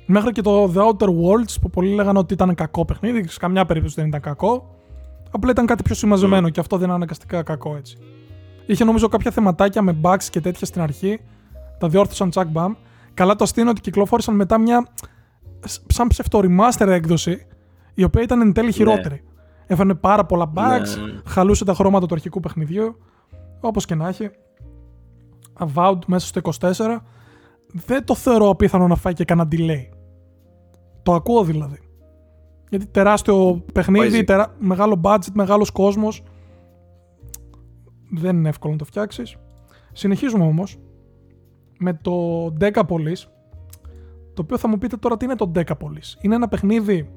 [0.05, 3.65] Μέχρι και το The Outer Worlds που πολλοί λέγανε ότι ήταν κακό παιχνίδι, σε καμιά
[3.65, 4.75] περίπτωση δεν ήταν κακό.
[5.31, 7.97] Απλά ήταν κάτι πιο συμμαζεμένο και αυτό δεν είναι αναγκαστικά κακό έτσι.
[8.65, 11.19] Είχε νομίζω κάποια θεματάκια με bugs και τέτοια στην αρχή.
[11.79, 12.73] Τα διόρθωσαν τσακ μπαμ.
[13.13, 14.87] Καλά το αστείο είναι ότι κυκλοφόρησαν μετά μια
[15.65, 17.45] σ- σαν ψευτοριμάστερ έκδοση
[17.93, 19.23] η οποία ήταν εν τέλει χειρότερη.
[19.67, 21.21] Έφανε πάρα πολλά bugs, Ναι.
[21.25, 22.95] χαλούσε τα χρώματα του αρχικού παιχνιδιού.
[23.61, 24.29] Όπως και να έχει.
[25.59, 26.97] Avowed μέσα στο 24
[27.73, 29.89] δεν το θεωρώ απίθανο να φάει και κανένα delay.
[31.03, 31.79] Το ακούω δηλαδή.
[32.69, 34.23] Γιατί τεράστιο παιχνίδι, Παίζει.
[34.23, 34.55] τερά...
[34.59, 36.23] μεγάλο budget, μεγάλος κόσμος.
[38.11, 39.35] Δεν είναι εύκολο να το φτιάξεις.
[39.91, 40.77] Συνεχίζουμε όμως
[41.79, 43.27] με το Decapolis,
[44.33, 46.21] το οποίο θα μου πείτε τώρα τι είναι το Decapolis.
[46.21, 47.09] Είναι ένα παιχνίδι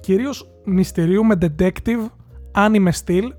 [0.00, 2.06] κυρίως μυστηρίου με detective,
[2.54, 3.30] anime style,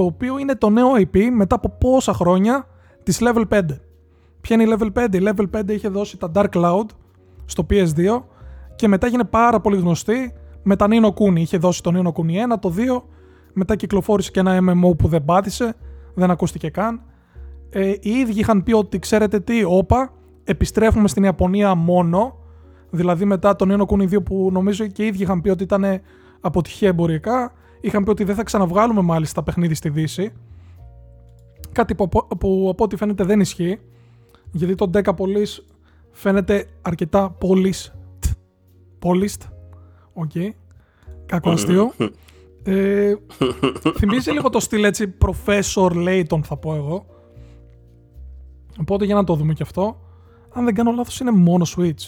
[0.00, 2.66] το οποίο είναι το νέο IP μετά από πόσα χρόνια
[3.02, 3.60] της Level 5.
[4.40, 5.14] Ποια είναι η Level 5?
[5.14, 6.84] Η Level 5 είχε δώσει τα Dark Cloud
[7.44, 8.22] στο PS2
[8.76, 10.32] και μετά έγινε πάρα πολύ γνωστή
[10.62, 11.38] με τα Nino Kuni.
[11.38, 13.02] Είχε δώσει το Nino Kuni 1, το 2,
[13.52, 15.74] μετά κυκλοφόρησε και ένα MMO που δεν πάτησε,
[16.14, 17.02] δεν ακούστηκε καν.
[17.70, 20.12] Ε, οι ίδιοι είχαν πει ότι ξέρετε τι, όπα,
[20.44, 22.36] επιστρέφουμε στην Ιαπωνία μόνο,
[22.90, 25.62] δηλαδή μετά το Ni no Kuni 2 που νομίζω και οι ίδιοι είχαν πει ότι
[25.62, 25.84] ήταν
[26.40, 30.32] αποτυχία εμπορικά, είχαν πει ότι δεν θα ξαναβγάλουμε μάλιστα παιχνίδι στη Δύση.
[31.72, 33.78] Κάτι που, από- που από ό,τι φαίνεται δεν ισχύει,
[34.52, 35.62] γιατί το Decapolis
[36.10, 37.90] φαίνεται αρκετά polished.
[39.02, 39.48] Polished.
[40.12, 40.30] OK.
[41.26, 41.92] Κακό αστείο.
[42.62, 43.14] ε,
[43.96, 47.06] θυμίζει λίγο το στυλ έτσι Professor Layton θα πω εγώ.
[48.80, 50.00] Οπότε για να το δούμε και αυτό.
[50.52, 52.04] αν δεν κάνω λάθος είναι μόνο Switch.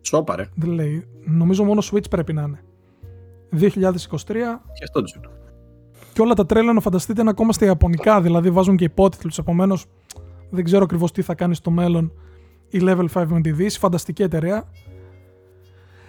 [0.00, 0.48] Σόπα ρε.
[0.54, 1.04] Δεν λέει.
[1.24, 2.60] Νομίζω μόνο Switch πρέπει να είναι.
[3.52, 5.28] 2023 Και αυτό τους είναι.
[6.12, 9.86] και όλα τα τρέλα να φανταστείτε είναι ακόμα στα Ιαπωνικά, δηλαδή βάζουν και υπότιτλους, επομένως
[10.50, 12.12] δεν ξέρω ακριβώς τι θα κάνει στο μέλλον
[12.68, 14.68] η Level 5 με τη Δύση, φανταστική εταιρεία.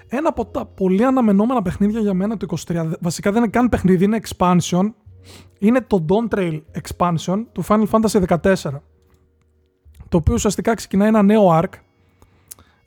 [0.07, 4.03] Ένα από τα πολύ αναμενόμενα παιχνίδια για μένα το 23, βασικά δεν είναι καν παιχνίδι,
[4.03, 4.91] είναι expansion,
[5.59, 8.55] είναι το Dawn Trail expansion του Final Fantasy 14.
[10.09, 11.69] Το οποίο ουσιαστικά ξεκινάει ένα νέο arc,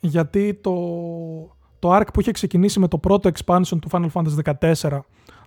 [0.00, 0.72] γιατί το,
[1.84, 5.00] το arc που είχε ξεκινήσει με το πρώτο expansion του Final Fantasy 14,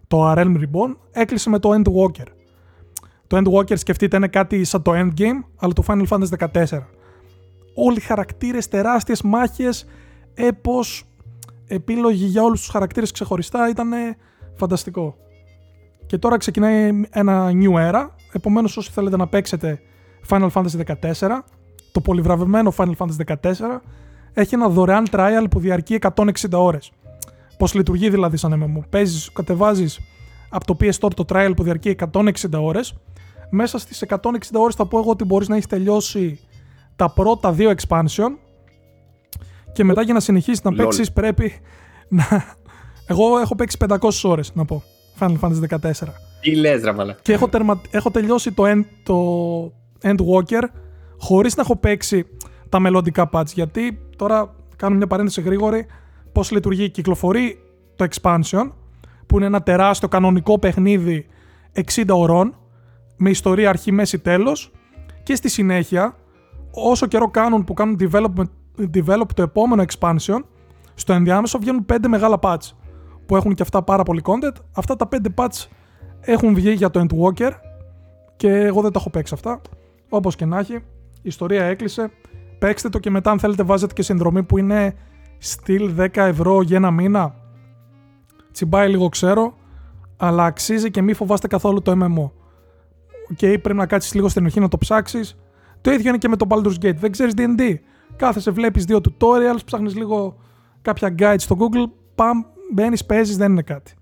[0.07, 2.26] το A Realm Reborn, έκλεισε με το Endwalker.
[3.27, 6.65] Το Endwalker σκεφτείτε είναι κάτι σαν το Endgame, αλλά το Final Fantasy 14.
[7.76, 9.85] Όλοι οι χαρακτήρες, τεράστιες μάχες,
[10.34, 11.03] έπος,
[11.68, 13.89] επίλογοι για όλους τους χαρακτήρες ξεχωριστά, ήταν
[14.55, 15.15] φανταστικό.
[16.05, 19.81] Και τώρα ξεκινάει ένα new era, επομένως όσοι θέλετε να παίξετε
[20.30, 21.43] Final Fantasy 14,
[21.91, 23.51] το πολυβραβευμένο Final Fantasy 14,
[24.41, 26.91] έχει ένα δωρεάν trial που διαρκεί 160 ώρες.
[27.57, 28.84] Πώς λειτουργεί δηλαδή σαν MMO.
[28.89, 29.99] Παίζεις, κατεβάζεις
[30.49, 32.93] από το PS Store το trial που διαρκεί 160 ώρες.
[33.49, 34.18] Μέσα στις 160
[34.53, 36.39] ώρες θα πω εγώ ότι μπορείς να έχεις τελειώσει
[36.95, 38.30] τα πρώτα δύο expansion
[39.73, 40.76] και μετά για να συνεχίσεις να Lol.
[40.76, 41.53] παίξεις πρέπει
[42.07, 42.23] να...
[43.07, 44.84] Εγώ έχω παίξει 500 ώρες να πω.
[45.19, 45.91] Final Fantasy 14.
[46.41, 47.18] Τι λες ρε μαλά.
[47.22, 47.81] Και έχω, τερμα...
[47.91, 48.84] έχω τελειώσει το, end...
[49.03, 49.18] το
[50.01, 50.64] Endwalker
[51.18, 52.26] χωρίς να έχω παίξει
[52.69, 53.48] τα μελλοντικά patch.
[53.53, 55.85] Γιατί τώρα κάνω μια παρένθεση γρήγορη
[56.31, 56.89] πώς λειτουργεί.
[56.89, 57.60] Κυκλοφορεί
[57.95, 58.72] το expansion
[59.26, 61.26] που είναι ένα τεράστιο κανονικό παιχνίδι
[61.95, 62.56] 60 ωρών
[63.18, 64.72] με ιστορία αρχή, μέση, τέλος
[65.23, 66.15] και στη συνέχεια
[66.72, 68.34] όσο καιρό κάνουν που κάνουν develop,
[68.94, 70.39] develop το επόμενο expansion
[70.94, 72.72] στο ενδιάμεσο βγαίνουν 5 μεγάλα patch
[73.26, 74.56] που έχουν και αυτά πάρα πολύ content.
[74.72, 75.65] Αυτά τα 5 patch
[76.19, 77.52] έχουν βγει για το Endwalker
[78.35, 79.61] και εγώ δεν τα έχω παίξει αυτά.
[80.10, 80.81] Όπως και να έχει, η
[81.22, 82.11] ιστορία έκλεισε.
[82.60, 84.94] Παίξτε το και μετά αν θέλετε βάζετε και συνδρομή που είναι
[85.38, 87.36] στυλ 10 ευρώ για ένα μήνα.
[88.52, 89.58] Τσιμπάει λίγο ξέρω,
[90.18, 92.32] αλλά αξίζει και μη φοβάστε καθόλου το MMO.
[93.32, 95.38] Οκ, πρέπει να κάτσεις λίγο στην αρχή να το ψάξεις.
[95.82, 96.96] Το ίδιο είναι και με το Baldur's Gate.
[96.96, 97.76] Δεν ξέρεις D&D.
[98.16, 100.38] Κάθεσαι, βλέπεις δύο tutorials, ψάχνεις λίγο
[100.82, 102.44] κάποια guides στο Google, παμ,
[102.74, 103.94] μπαίνεις, παίζεις, δεν είναι κάτι.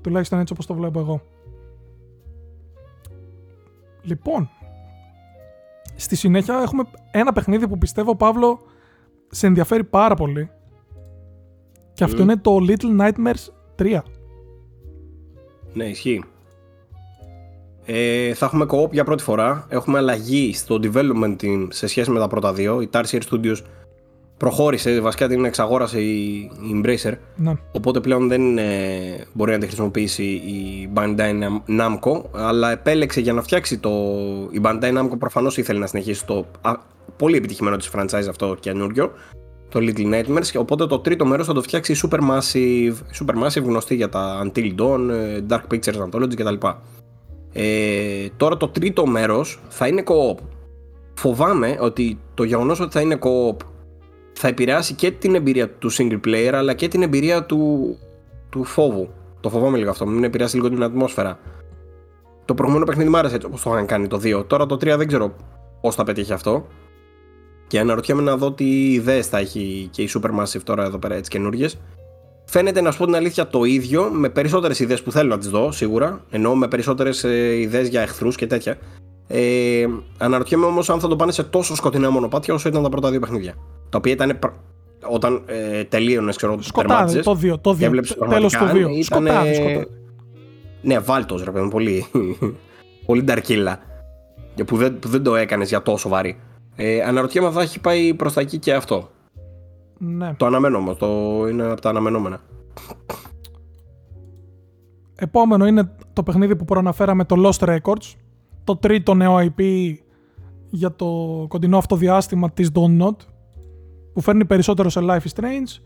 [0.00, 1.22] Τουλάχιστον έτσι όπως το βλέπω εγώ.
[4.02, 4.50] Λοιπόν,
[6.02, 8.60] στη συνέχεια έχουμε ένα παιχνίδι που πιστεύω, Παύλο,
[9.30, 10.50] σε ενδιαφέρει πάρα πολύ.
[11.94, 12.22] Και αυτό Μμ.
[12.22, 13.98] είναι το Little Nightmares 3.
[15.72, 16.24] Ναι, ισχύει.
[17.84, 19.66] Ε, θα έχουμε co-op για πρώτη φορά.
[19.68, 22.80] Έχουμε αλλαγή στο development team σε σχέση με τα πρώτα δύο.
[22.80, 23.56] Η Tarsier Studios
[24.42, 27.12] προχώρησε, βασικά την εξαγόρασε η, η Embracer.
[27.36, 27.52] Ναι.
[27.72, 28.64] Οπότε πλέον δεν ε,
[29.32, 33.90] μπορεί να τη χρησιμοποιήσει η Bandai Nam- Namco, αλλά επέλεξε για να φτιάξει το.
[34.50, 36.72] Η Bandai Namco προφανώς ήθελε να συνεχίσει το α,
[37.16, 39.12] πολύ επιτυχημένο της franchise αυτό καινούριο,
[39.68, 40.46] το Little Nightmares.
[40.50, 44.74] και Οπότε το τρίτο μέρος θα το φτιάξει η Supermassive, Supermassive γνωστή για τα Until
[44.78, 46.66] Dawn, ε, Dark Pictures Anthology κτλ.
[47.52, 50.38] Ε, τώρα το τρίτο μέρος θα είναι co-op.
[51.14, 53.56] Φοβάμαι ότι το γεγονός ότι θα είναι co-op
[54.32, 57.96] θα επηρεάσει και την εμπειρία του single player αλλά και την εμπειρία του,
[58.50, 59.08] του φόβου.
[59.40, 61.38] Το φοβάμαι λίγο αυτό, μην επηρεάσει λίγο την ατμόσφαιρα.
[62.44, 64.44] Το προηγούμενο παιχνίδι μου άρεσε έτσι όπως το είχαν κάνει το 2.
[64.46, 65.34] Τώρα το 3 δεν ξέρω
[65.80, 66.66] πώς θα πετύχει αυτό.
[67.66, 71.30] Και αναρωτιέμαι να δω τι ιδέες θα έχει και η Supermassive τώρα εδώ πέρα, έτσι
[71.30, 71.68] καινούριε.
[72.52, 75.48] Φαίνεται να σου πω την αλήθεια το ίδιο, με περισσότερες ιδέες που θέλω να τις
[75.48, 78.78] δω σίγουρα, ενώ με περισσότερες ε, ιδέες για εχθρούς και τέτοια.
[79.26, 79.86] Ε,
[80.18, 83.20] αναρωτιέμαι όμως αν θα το πάνε σε τόσο σκοτεινά μονοπάτια όσο ήταν τα πρώτα δύο
[83.20, 83.54] παιχνίδια.
[83.88, 84.54] Τα οποία ήταν πρα-
[85.08, 87.60] όταν ε, τελείωνες, ξέρω, Σκοτάδι, τερμάτιζες, το 2.
[87.60, 87.86] Το και 2.
[87.86, 88.90] έβλεψες Τέλος του πραγματικά, 2.
[88.90, 89.86] ήταν, Σκοτάδι, ε, σκοτάδι.
[90.82, 92.06] Ναι, βάλτος ρε παιδί μου, πολύ,
[93.06, 93.78] πολύ νταρκίλα.
[94.54, 96.40] Και Που δεν, που δεν το έκανες για τόσο βαρύ.
[96.76, 99.10] Ε, αναρωτιέμαι αν θα έχει πάει προς τα εκεί και αυτό.
[100.04, 100.34] Ναι.
[100.36, 101.06] Το αναμένω όμως, το
[101.50, 102.40] είναι από τα αναμενόμενα.
[105.14, 108.14] Επόμενο είναι το παιχνίδι που προαναφέραμε, το Lost Records.
[108.64, 109.94] Το τρίτο νέο IP
[110.70, 111.06] για το
[111.48, 113.16] κοντινό αυτό διάστημα της Donut
[114.12, 115.82] που φέρνει περισσότερο σε Life is Strange.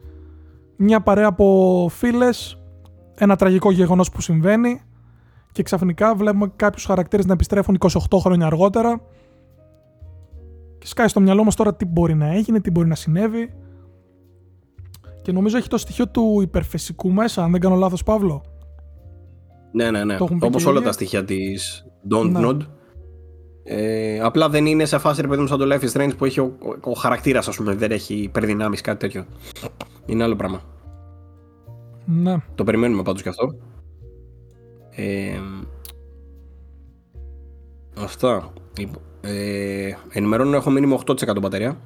[0.77, 2.59] Μια παρέα από φίλες,
[3.15, 4.81] ένα τραγικό γεγονός που συμβαίνει
[5.53, 9.01] και ξαφνικά βλέπουμε κάποιους χαρακτήρες να επιστρέφουν 28 χρόνια αργότερα
[10.79, 13.55] και σκάει στο μυαλό μας τώρα τι μπορεί να έγινε, τι μπορεί να συνέβη
[15.27, 18.45] και νομίζω έχει το στοιχείο του υπερφυσικού μέσα, αν δεν κάνω λάθος Παύλο.
[19.73, 20.17] Ναι, ναι, ναι.
[20.17, 20.87] Το έχουν πει Όπως και οι όλα ίδιοι.
[20.89, 22.41] τα στοιχεία της Don't Ναι.
[22.43, 22.57] Nod.
[23.65, 26.25] Ε, απλά δεν είναι σε φάση ρε παιδί μου σαν το Life is Strange που
[26.25, 29.25] έχει ο, ο, ο χαρακτήρας ας πούμε δεν έχει υπερδυνάμεις κάτι τέτοιο.
[30.07, 30.61] Είναι άλλο πράγμα.
[32.05, 32.37] Ναι.
[32.55, 33.55] Το περιμένουμε πάντως και αυτό.
[34.91, 35.41] Ε,
[37.99, 38.53] αυτά.
[38.79, 41.81] Λοιπόν, ε, ενημερώνω έχω μείνει με 8% μπαταρία.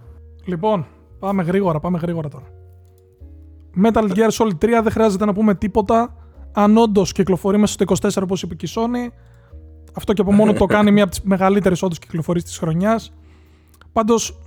[0.44, 0.86] Λοιπόν,
[1.18, 2.59] πάμε γρήγορα, πάμε γρήγορα τώρα.
[3.84, 6.14] Metal Gear Solid 3 δεν χρειάζεται να πούμε τίποτα.
[6.52, 9.12] Αν όντως κυκλοφορεί μέσα στο 24 όπως είπε και η Sony,
[9.94, 13.12] αυτό και από μόνο το κάνει μία από τις μεγαλύτερες όντως κυκλοφορίες της χρονιάς.
[13.92, 14.38] Πάντως,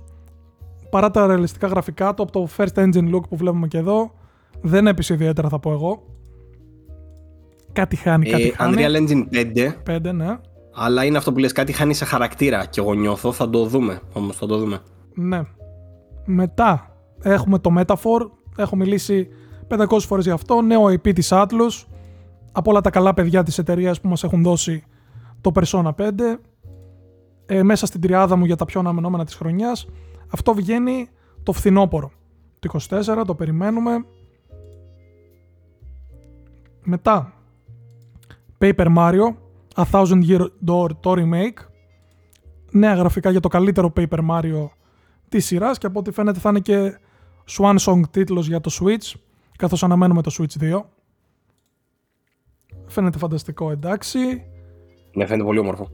[0.90, 4.12] παρά τα ρεαλιστικά γραφικά του από το first engine look που βλέπουμε και εδώ,
[4.60, 6.02] δεν έπεισε ιδιαίτερα θα πω εγώ.
[7.72, 8.76] Κάτι χάνει, κάτι Ε, χάνει.
[8.78, 10.38] Unreal Engine 5, 5, ναι.
[10.74, 14.00] αλλά είναι αυτό που λες, κάτι χάνει σε χαρακτήρα και εγώ νιώθω, θα το δούμε
[14.12, 14.78] όμως, θα το δούμε.
[15.14, 15.42] Ναι.
[16.24, 18.30] Μετά έχουμε το Metaphor.
[18.56, 19.28] Έχω μιλήσει
[19.68, 20.60] 500 φορές για αυτό.
[20.60, 21.84] Νέο IP της Atlus.
[22.52, 24.84] Από όλα τα καλά παιδιά της εταιρείας που μας έχουν δώσει
[25.40, 26.40] το Persona 5.
[27.46, 29.86] Ε, μέσα στην τριάδα μου για τα πιο αναμενόμενα της χρονιάς.
[30.32, 31.08] Αυτό βγαίνει
[31.42, 32.10] το φθινόπωρο.
[32.58, 34.04] Το 24, το περιμένουμε.
[36.82, 37.32] Μετά,
[38.58, 39.34] Paper Mario,
[39.74, 41.66] A Thousand Year Door το remake.
[42.70, 44.68] Νέα γραφικά για το καλύτερο Paper Mario
[45.28, 46.98] της σειράς και από ό,τι φαίνεται θα είναι και
[47.50, 49.18] Swan Song τίτλος για το Switch,
[49.58, 50.80] καθώς αναμένουμε το Switch 2.
[52.86, 54.18] Φαίνεται φανταστικό, εντάξει.
[55.12, 55.88] Ναι, φαίνεται πολύ όμορφο.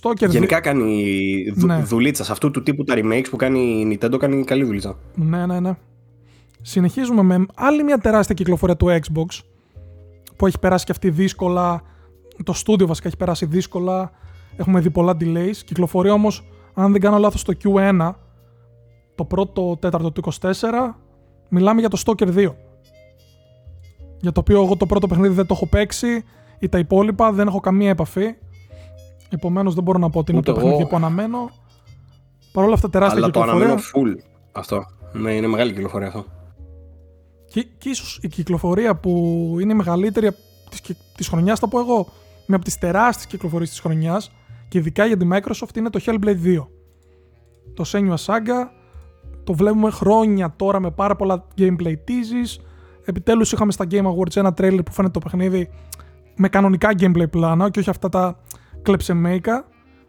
[0.00, 0.30] Stalker 2...
[0.30, 1.04] Γενικά κάνει
[1.54, 1.82] δου, Ναι.
[1.82, 2.24] δουλίτσα.
[2.24, 4.98] Σε αυτού του τύπου τα remakes που κάνει η Nintendo κάνει καλή δουλίτσα.
[5.14, 5.76] Ναι, ναι, ναι.
[6.62, 9.40] Συνεχίζουμε με άλλη μια τεράστια κυκλοφορία του Xbox,
[10.36, 11.82] που έχει περάσει και αυτή δύσκολα.
[12.44, 14.10] Το στούντιο βασικά έχει περάσει δύσκολα.
[14.56, 15.56] Έχουμε δει πολλά delays.
[15.64, 18.10] Κυκλοφορεί όμως, αν δεν κάνω λάθος, το Q1,
[19.18, 20.50] το πρώτο τέταρτο του 24,
[21.48, 22.54] μιλάμε για το Stalker 2.
[24.20, 26.24] Για το οποίο εγώ το πρώτο παιχνίδι δεν το έχω παίξει
[26.58, 28.34] ή τα υπόλοιπα δεν έχω καμία επαφή.
[29.30, 30.68] Επομένως δεν μπορώ να πω ότι είναι Ούτε το εγώ.
[30.68, 31.50] παιχνίδι που αναμένω.
[32.52, 33.66] Παρ' όλα αυτά τεράστια Αλλά το κυκλοφορία.
[33.66, 34.22] αναμένω full
[34.52, 34.84] αυτό.
[35.12, 36.24] Ναι, είναι μεγάλη κυκλοφορία αυτό.
[37.46, 39.10] Και, και ίσως η κυκλοφορία που
[39.60, 40.30] είναι η μεγαλύτερη
[40.70, 42.06] της, κυ- της χρονιάς, θα πω εγώ,
[42.46, 44.30] μια από τις τεράστιες κυκλοφορίες της χρονιάς
[44.68, 46.66] και ειδικά για τη Microsoft είναι το Hellblade 2.
[47.74, 48.68] Το Senua Saga,
[49.48, 52.62] το βλέπουμε χρόνια τώρα με πάρα πολλά gameplay teases.
[53.04, 55.70] Επιτέλους είχαμε στα Game Awards ένα trailer που φαίνεται το παιχνίδι
[56.36, 58.38] με κανονικά gameplay πλάνα και όχι αυτά τα
[58.82, 59.64] κλεψεμέικα.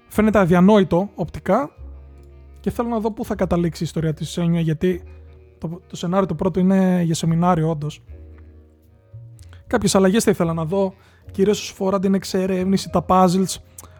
[0.08, 1.70] Φαίνεται αδιανόητο οπτικά
[2.60, 5.04] και θέλω να δω πού θα καταλήξει η ιστορία της Senua γιατί
[5.58, 8.04] το, το σενάριο το πρώτο είναι για σεμινάριο, όντως.
[9.68, 10.94] Κάποιες αλλαγές θα ήθελα να δω,
[11.32, 13.56] κυρίως όσο φορά την εξερεύνηση, τα puzzles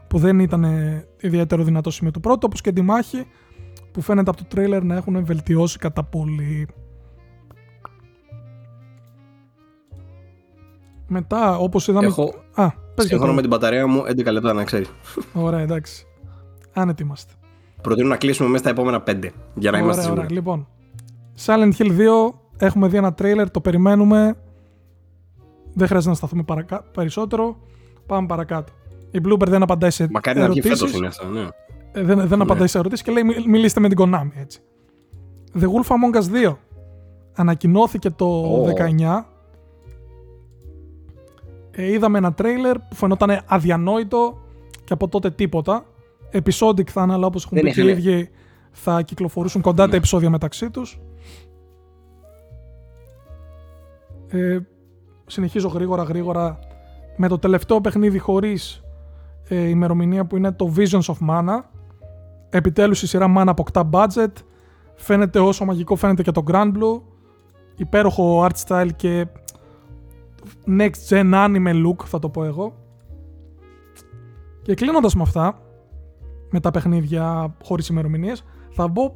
[0.08, 3.28] που δεν ήταν ε, ιδιαίτερο δυνατό σημείο του πρώτου, όπως και τη μάχη
[3.92, 6.68] που φαίνεται από το τρέιλερ να έχουν βελτιώσει κατά πολύ.
[11.08, 12.06] Μετά, όπως είδαμε...
[12.08, 13.34] Έχω- Α, πες για Σύμφωνα το...
[13.36, 14.86] με την μπαταρία μου, 11 λεπτά να ξέρει.
[15.34, 16.06] Ωραία, εντάξει.
[16.74, 17.34] Άνετοι είμαστε.
[17.82, 20.28] Προτείνω να κλείσουμε μέσα στα επόμενα 5 για να είμαστε Ωραία, ωραία.
[20.28, 20.34] σίγουροι.
[20.34, 20.68] Λοιπόν,
[21.46, 24.36] Silent Hill 2 έχουμε δει ένα τρέιλερ, το περιμένουμε.
[25.74, 26.84] Δεν χρειάζεται να σταθούμε παρακα...
[26.94, 27.58] περισσότερο.
[28.06, 28.74] Πάμε παρακάτω.
[29.12, 30.80] Η Blooper δεν απαντάει σε Μακάρι να βγει ερωτήσεις.
[30.80, 31.48] φέτος είναι αυτό, ναι.
[31.92, 34.60] Ε, δεν, δεν απαντάει σε ερωτήσεις και λέει «Μι- μιλήστε με την Konami έτσι.
[35.60, 36.56] The Wolf Among Us 2
[37.34, 38.66] ανακοινώθηκε το Ω.
[38.66, 39.26] 19.
[41.72, 44.38] Ε, είδαμε ένα τρέιλερ που φαινόταν αδιανόητο
[44.84, 45.86] και από τότε τίποτα.
[46.32, 48.30] Episodic θα είναι, αλλά όπως έχουν Δεν πει και οι είχανε- ίδιοι
[48.72, 49.98] θα κυκλοφορούσουν κοντά τα Ναι.
[49.98, 51.00] επεισόδια μεταξύ τους.
[54.28, 54.60] Ε,
[55.26, 56.60] συνεχίζω γρήγορα γρήγορα
[57.18, 58.82] με το τελευταίο παιχνίδι χωρίς
[59.48, 61.60] ε, ημερομηνία που είναι το Visions of Mana.
[62.50, 64.32] Επιτέλους η σειρά Mana αποκτά budget.
[64.96, 67.02] Φαίνεται όσο μαγικό φαίνεται και το Grand Blue.
[67.76, 69.28] Υπέροχο art style και
[70.68, 72.74] next gen anime look θα το πω εγώ.
[74.62, 75.62] Και κλείνοντας με αυτά,
[76.50, 79.12] με τα παιχνίδια χωρίς ημερομηνίες, θα μπω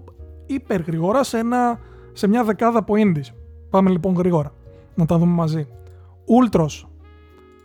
[0.45, 1.79] υπερ γρήγορα σε, ένα,
[2.13, 3.33] σε μια δεκάδα από indies.
[3.69, 4.53] Πάμε λοιπόν γρήγορα,
[4.95, 5.67] να τα δούμε μαζί.
[6.25, 6.87] Ultros,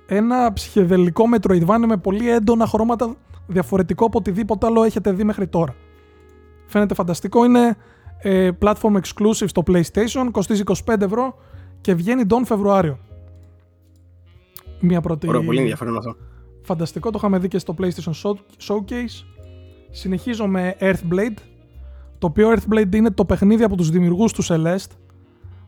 [0.06, 3.14] ένα ψυχεδελικό Metroidvania με πολύ έντονα χρώματα
[3.48, 5.74] διαφορετικό από οτιδήποτε άλλο έχετε δει μέχρι τώρα.
[6.66, 7.76] Φαίνεται φανταστικό, είναι
[8.18, 11.34] ε, platform exclusive στο PlayStation, κοστίζει 25 ευρώ
[11.80, 12.98] και βγαίνει τον Φεβρουάριο.
[14.80, 15.28] Μια πρώτη...
[15.28, 16.16] Ωραίο, πολύ ενδιαφέρον αυτό.
[16.62, 19.24] Φανταστικό, το είχαμε δει και στο PlayStation Show- Showcase.
[19.90, 21.36] Συνεχίζω με Earthblade,
[22.18, 24.96] το οποίο Earthblade είναι το παιχνίδι από τους δημιουργούς του Celeste,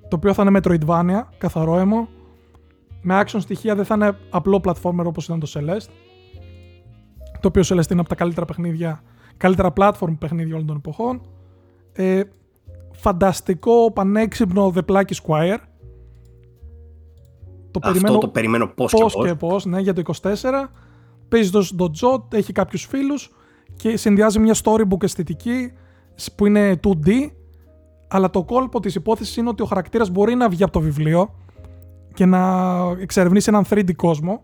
[0.08, 2.08] το οποίο θα είναι Metroidvania, καθαρό έμο.
[3.02, 5.90] Με action στοιχεία δεν θα είναι απλό platformer όπως ήταν το Celeste,
[7.40, 9.02] το οποίο Celeste είναι από τα καλύτερα παιχνίδια,
[9.36, 11.20] καλύτερα platform παιχνίδια όλων των εποχών.
[11.92, 12.22] Ε,
[12.92, 15.56] φανταστικό, πανέξυπνο The Plucky Squire.
[17.70, 19.26] Το Αυτό το περιμένω πώς και πώς πώς.
[19.26, 20.70] και πώς, ναι, για το 24.
[21.28, 23.30] Παίζει το Dojo, έχει κάποιους φίλους
[23.76, 25.72] και συνδυάζει μια storybook αισθητική
[26.14, 27.10] σ- που είναι 2D,
[28.08, 31.34] αλλά το κόλπο της υπόθεσης είναι ότι ο χαρακτήρας μπορεί να βγει από το βιβλίο
[32.14, 32.66] και να
[33.00, 34.42] εξερευνήσει έναν 3D κόσμο.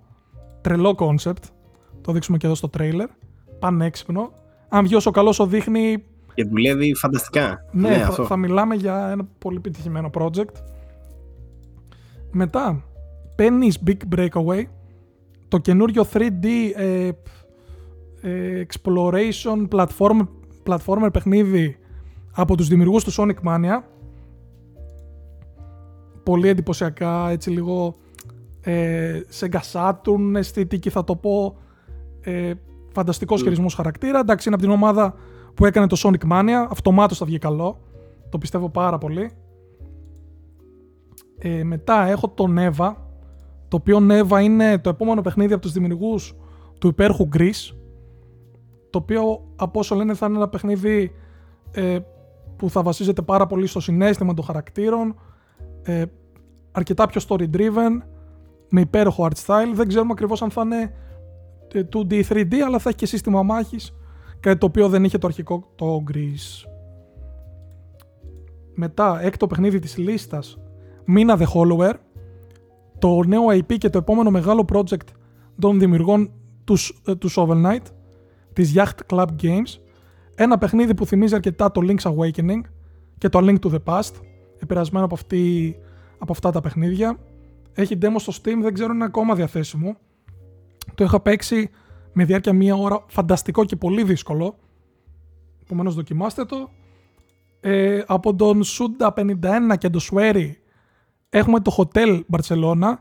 [0.60, 1.42] Τρελό concept.
[2.06, 3.06] Το δείξουμε και εδώ στο trailer.
[3.58, 4.32] πανέξυπνο.
[4.68, 6.04] Αν βγει όσο καλός όσο δείχνει.
[6.34, 7.64] Και δουλεύει φανταστικά.
[7.72, 10.54] Ναι, θα, θα, μιλάμε για ένα πολύ επιτυχημένο project.
[12.30, 12.84] Μετά,
[13.38, 14.62] Penny's Big Breakaway,
[15.48, 16.46] το καινούριο 3D
[16.76, 17.10] ε,
[18.20, 20.26] ε, exploration platform,
[20.66, 21.76] platformer παιχνίδι
[22.32, 23.82] από τους δημιουργούς του Sonic Mania.
[26.22, 27.96] Πολύ εντυπωσιακά, έτσι λίγο
[28.60, 31.56] ε, Sega Saturn αισθητική θα το πω.
[32.26, 32.54] Ε,
[32.92, 33.42] φανταστικός mm.
[33.42, 34.18] χειρισμός χαρακτήρα.
[34.18, 35.14] Εντάξει, είναι από την ομάδα
[35.54, 36.66] που έκανε το Sonic Mania.
[36.70, 37.78] Αυτομάτως θα βγει καλό.
[38.28, 39.30] Το πιστεύω πάρα πολύ.
[41.38, 42.94] Ε, μετά έχω το Neva,
[43.68, 46.34] το οποίο Neva είναι το επόμενο παιχνίδι από τους δημιουργούς
[46.78, 47.74] του υπέρχου Greece,
[48.90, 51.12] το οποίο από όσο λένε θα είναι ένα παιχνίδι
[51.70, 51.98] ε,
[52.56, 55.14] που θα βασίζεται πάρα πολύ στο συνέστημα των χαρακτήρων,
[55.82, 56.04] ε,
[56.72, 58.02] αρκετά πιο story driven,
[58.68, 59.72] με υπέροχο art style.
[59.74, 60.94] Δεν ξέρουμε ακριβώς αν θα είναι
[61.74, 63.94] 2D, ε, 3D, αλλά θα έχει και σύστημα μάχης,
[64.40, 66.68] κάτι το οποίο δεν είχε το αρχικό το Greece.
[68.74, 70.58] Μετά, έκτο παιχνίδι της λίστας,
[71.16, 71.92] Mina The Hollower,
[72.98, 75.08] το νέο IP και το επόμενο μεγάλο project
[75.58, 76.30] των δημιουργών
[76.64, 77.82] τους, ε, τους Shovel Knight,
[78.52, 79.80] της Yacht Club Games,
[80.34, 82.60] ένα παιχνίδι που θυμίζει αρκετά το Link's Awakening
[83.18, 84.12] και το A Link to the Past,
[84.58, 85.76] επηρεασμένο από, αυτή,
[86.18, 87.18] από αυτά τα παιχνίδια.
[87.72, 89.96] Έχει demo στο Steam, δεν ξέρω αν είναι ακόμα διαθέσιμο.
[90.94, 91.70] Το είχα παίξει
[92.12, 94.58] με διάρκεια μία ώρα, φανταστικό και πολύ δύσκολο.
[95.62, 96.70] Επομένως δοκιμάστε το.
[97.60, 100.50] Ε, από τον Suda 51 και τον Swery
[101.36, 102.94] Έχουμε το Hotel Barcelona,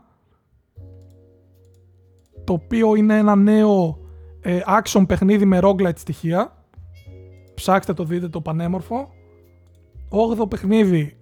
[2.44, 3.98] το οποίο είναι ένα νέο
[4.40, 6.64] ε, action παιχνίδι με roguelite στοιχεία.
[7.54, 9.08] Ψάξτε το δείτε το πανέμορφο.
[10.38, 11.16] 8ο παιχνίδι,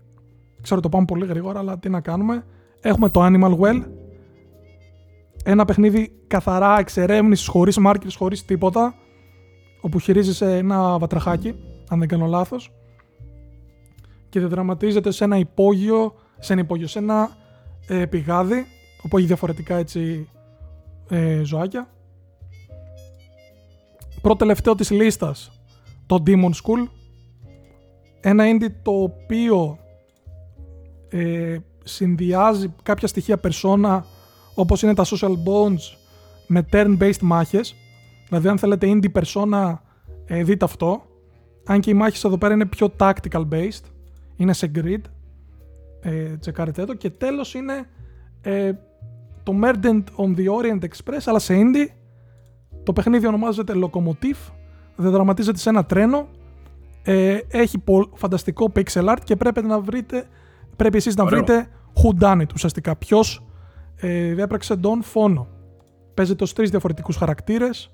[0.60, 2.46] ξέρω το πάμε πολύ γρήγορα, αλλά τι να κάνουμε.
[2.80, 3.82] Έχουμε το Animal Well.
[5.46, 8.94] Ένα παιχνίδι καθαρά εξερεύνησης, χωρίς markers, χωρίς τίποτα.
[9.80, 11.54] Όπου χειρίζεσαι ένα βατραχάκι,
[11.88, 12.72] αν δεν κάνω λάθος.
[14.28, 17.36] Και δραματίζεται σε ένα υπόγειο σε ένα υπόγειο, σε ένα
[17.86, 18.66] ε, πηγάδι,
[19.02, 20.28] όπου έχει διαφορετικά έτσι
[21.08, 21.88] ε, ζωάκια.
[24.20, 25.60] Πρώτο τελευταίο της λίστας,
[26.06, 26.88] το Demon School.
[28.20, 29.78] Ένα indie το οποίο
[31.08, 34.06] ε, συνδυάζει κάποια στοιχεία περσόνα
[34.54, 35.96] όπως είναι τα social bonds
[36.46, 37.76] με turn-based μάχες.
[38.28, 39.74] Δηλαδή αν θέλετε indie persona
[40.24, 41.02] ε, δείτε αυτό.
[41.66, 43.84] Αν και οι μάχες εδώ πέρα είναι πιο tactical based.
[44.36, 45.00] Είναι σε grid
[46.00, 46.94] ε, τσεκάρετε το.
[46.94, 47.86] Και τέλος είναι
[48.40, 48.72] ε,
[49.42, 51.88] το Murdered on the Orient Express, αλλά σε indie.
[52.82, 54.52] Το παιχνίδι ονομάζεται Locomotive,
[54.96, 56.28] δεν δραματίζεται σε ένα τρένο,
[57.02, 57.82] ε, έχει
[58.14, 60.26] φανταστικό pixel art και πρέπει να βρείτε,
[60.76, 63.46] πρέπει εσείς να βρείτε who done it, ουσιαστικά ποιος
[63.96, 65.48] ε, διέπραξε τον φόνο.
[66.14, 67.90] Παίζεται ως τρεις διαφορετικούς χαρακτήρες,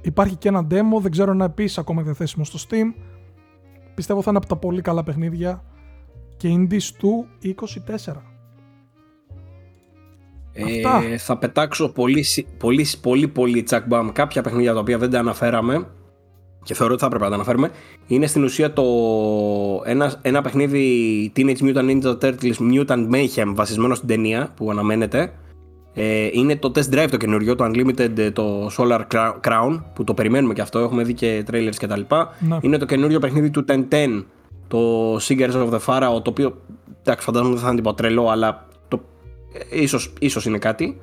[0.00, 2.94] υπάρχει και ένα demo, δεν ξέρω αν είναι επίσης ακόμα διαθέσιμο στο Steam.
[3.94, 5.64] Πιστεύω θα είναι από τα πολύ καλά παιχνίδια
[6.36, 8.34] και indies του 24.
[10.52, 12.24] Ε, θα πετάξω πολύ,
[12.58, 15.86] πολύ, πολύ, πολύ τσακμπαμ κάποια παιχνίδια τα οποία δεν τα αναφέραμε
[16.64, 17.70] και θεωρώ ότι θα έπρεπε να τα αναφέρουμε.
[18.06, 18.84] Είναι στην ουσία το
[19.84, 25.32] ένα, ένα παιχνίδι Teenage Mutant Ninja Turtles Mutant Mayhem βασισμένο στην ταινία που αναμένεται.
[25.94, 29.00] Ε, είναι το Test Drive το καινούριο, το Unlimited, το Solar
[29.40, 32.00] Crown που το περιμένουμε και αυτό, έχουμε δει και trailers κτλ.
[32.38, 32.56] Ναι.
[32.60, 34.24] Είναι το καινούριο παιχνίδι του Ten Ten
[34.68, 36.56] το Singers of the Pharaoh, το οποίο
[37.02, 39.00] εντάξει φαντάζομαι δεν θα είναι τίποτα τρελό, αλλά το,
[39.70, 41.00] ίσως, ίσως είναι κάτι.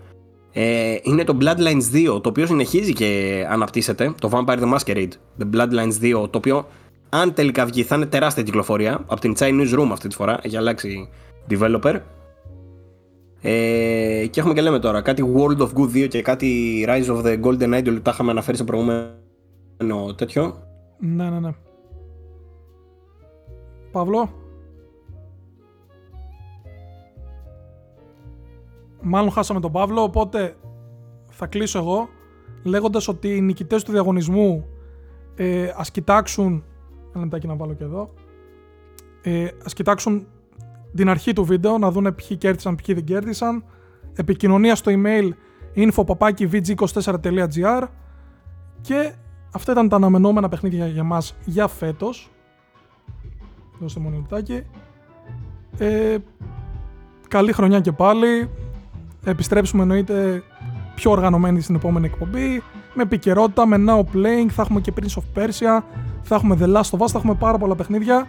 [0.53, 5.55] Ε, είναι το Bloodlines 2, το οποίο συνεχίζει και αναπτύσσεται, το Vampire the Masquerade, The
[5.55, 6.65] Bloodlines 2, το οποίο
[7.09, 10.57] αν τελικά βγει θα είναι τεράστια κυκλοφορία, από την Chinese Room αυτή τη φορά, έχει
[10.57, 11.09] αλλάξει
[11.49, 11.99] developer.
[13.41, 17.23] Ε, και έχουμε και λέμε τώρα κάτι World of Good 2 και κάτι Rise of
[17.25, 20.63] the Golden Idol που τα είχαμε αναφέρει σε προηγούμενο τέτοιο.
[20.99, 21.51] Ναι, ναι, ναι.
[23.91, 24.40] Παύλο.
[29.01, 30.55] Μάλλον χάσαμε τον Παύλο, οπότε
[31.29, 32.09] θα κλείσω εγώ
[32.63, 34.65] λέγοντας ότι οι νικητές του διαγωνισμού
[35.35, 36.63] ε, ας κοιτάξουν
[37.13, 38.13] ένα λεπτάκι να βάλω και εδώ
[39.21, 40.27] ε, ας κοιτάξουν
[40.95, 43.63] την αρχή του βίντεο να δουν ποιοι κέρδισαν, ποιοι δεν κέρδισαν
[44.13, 45.29] επικοινωνία στο email
[45.75, 47.83] info.vg24.gr
[48.81, 49.13] και
[49.51, 52.31] αυτά ήταν τα αναμενόμενα παιχνίδια για μας για φέτος
[53.81, 54.63] δώστε μόνο λεπτάκι.
[55.77, 56.17] Ε,
[57.27, 58.49] καλή χρονιά και πάλι.
[59.23, 60.43] Επιστρέψουμε εννοείται
[60.95, 62.63] πιο οργανωμένοι στην επόμενη εκπομπή.
[62.93, 65.83] Με επικαιρότητα, με now playing, θα έχουμε και Prince of Persia,
[66.21, 68.27] θα έχουμε The Last of Us, θα έχουμε πάρα πολλά παιχνίδια.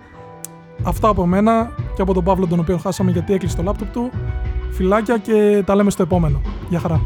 [0.83, 4.11] Αυτά από μένα και από τον Παύλο τον οποίο χάσαμε γιατί έκλεισε το laptop του.
[4.71, 6.41] Φιλάκια και τα λέμε στο επόμενο.
[6.69, 7.01] Γεια χαρά.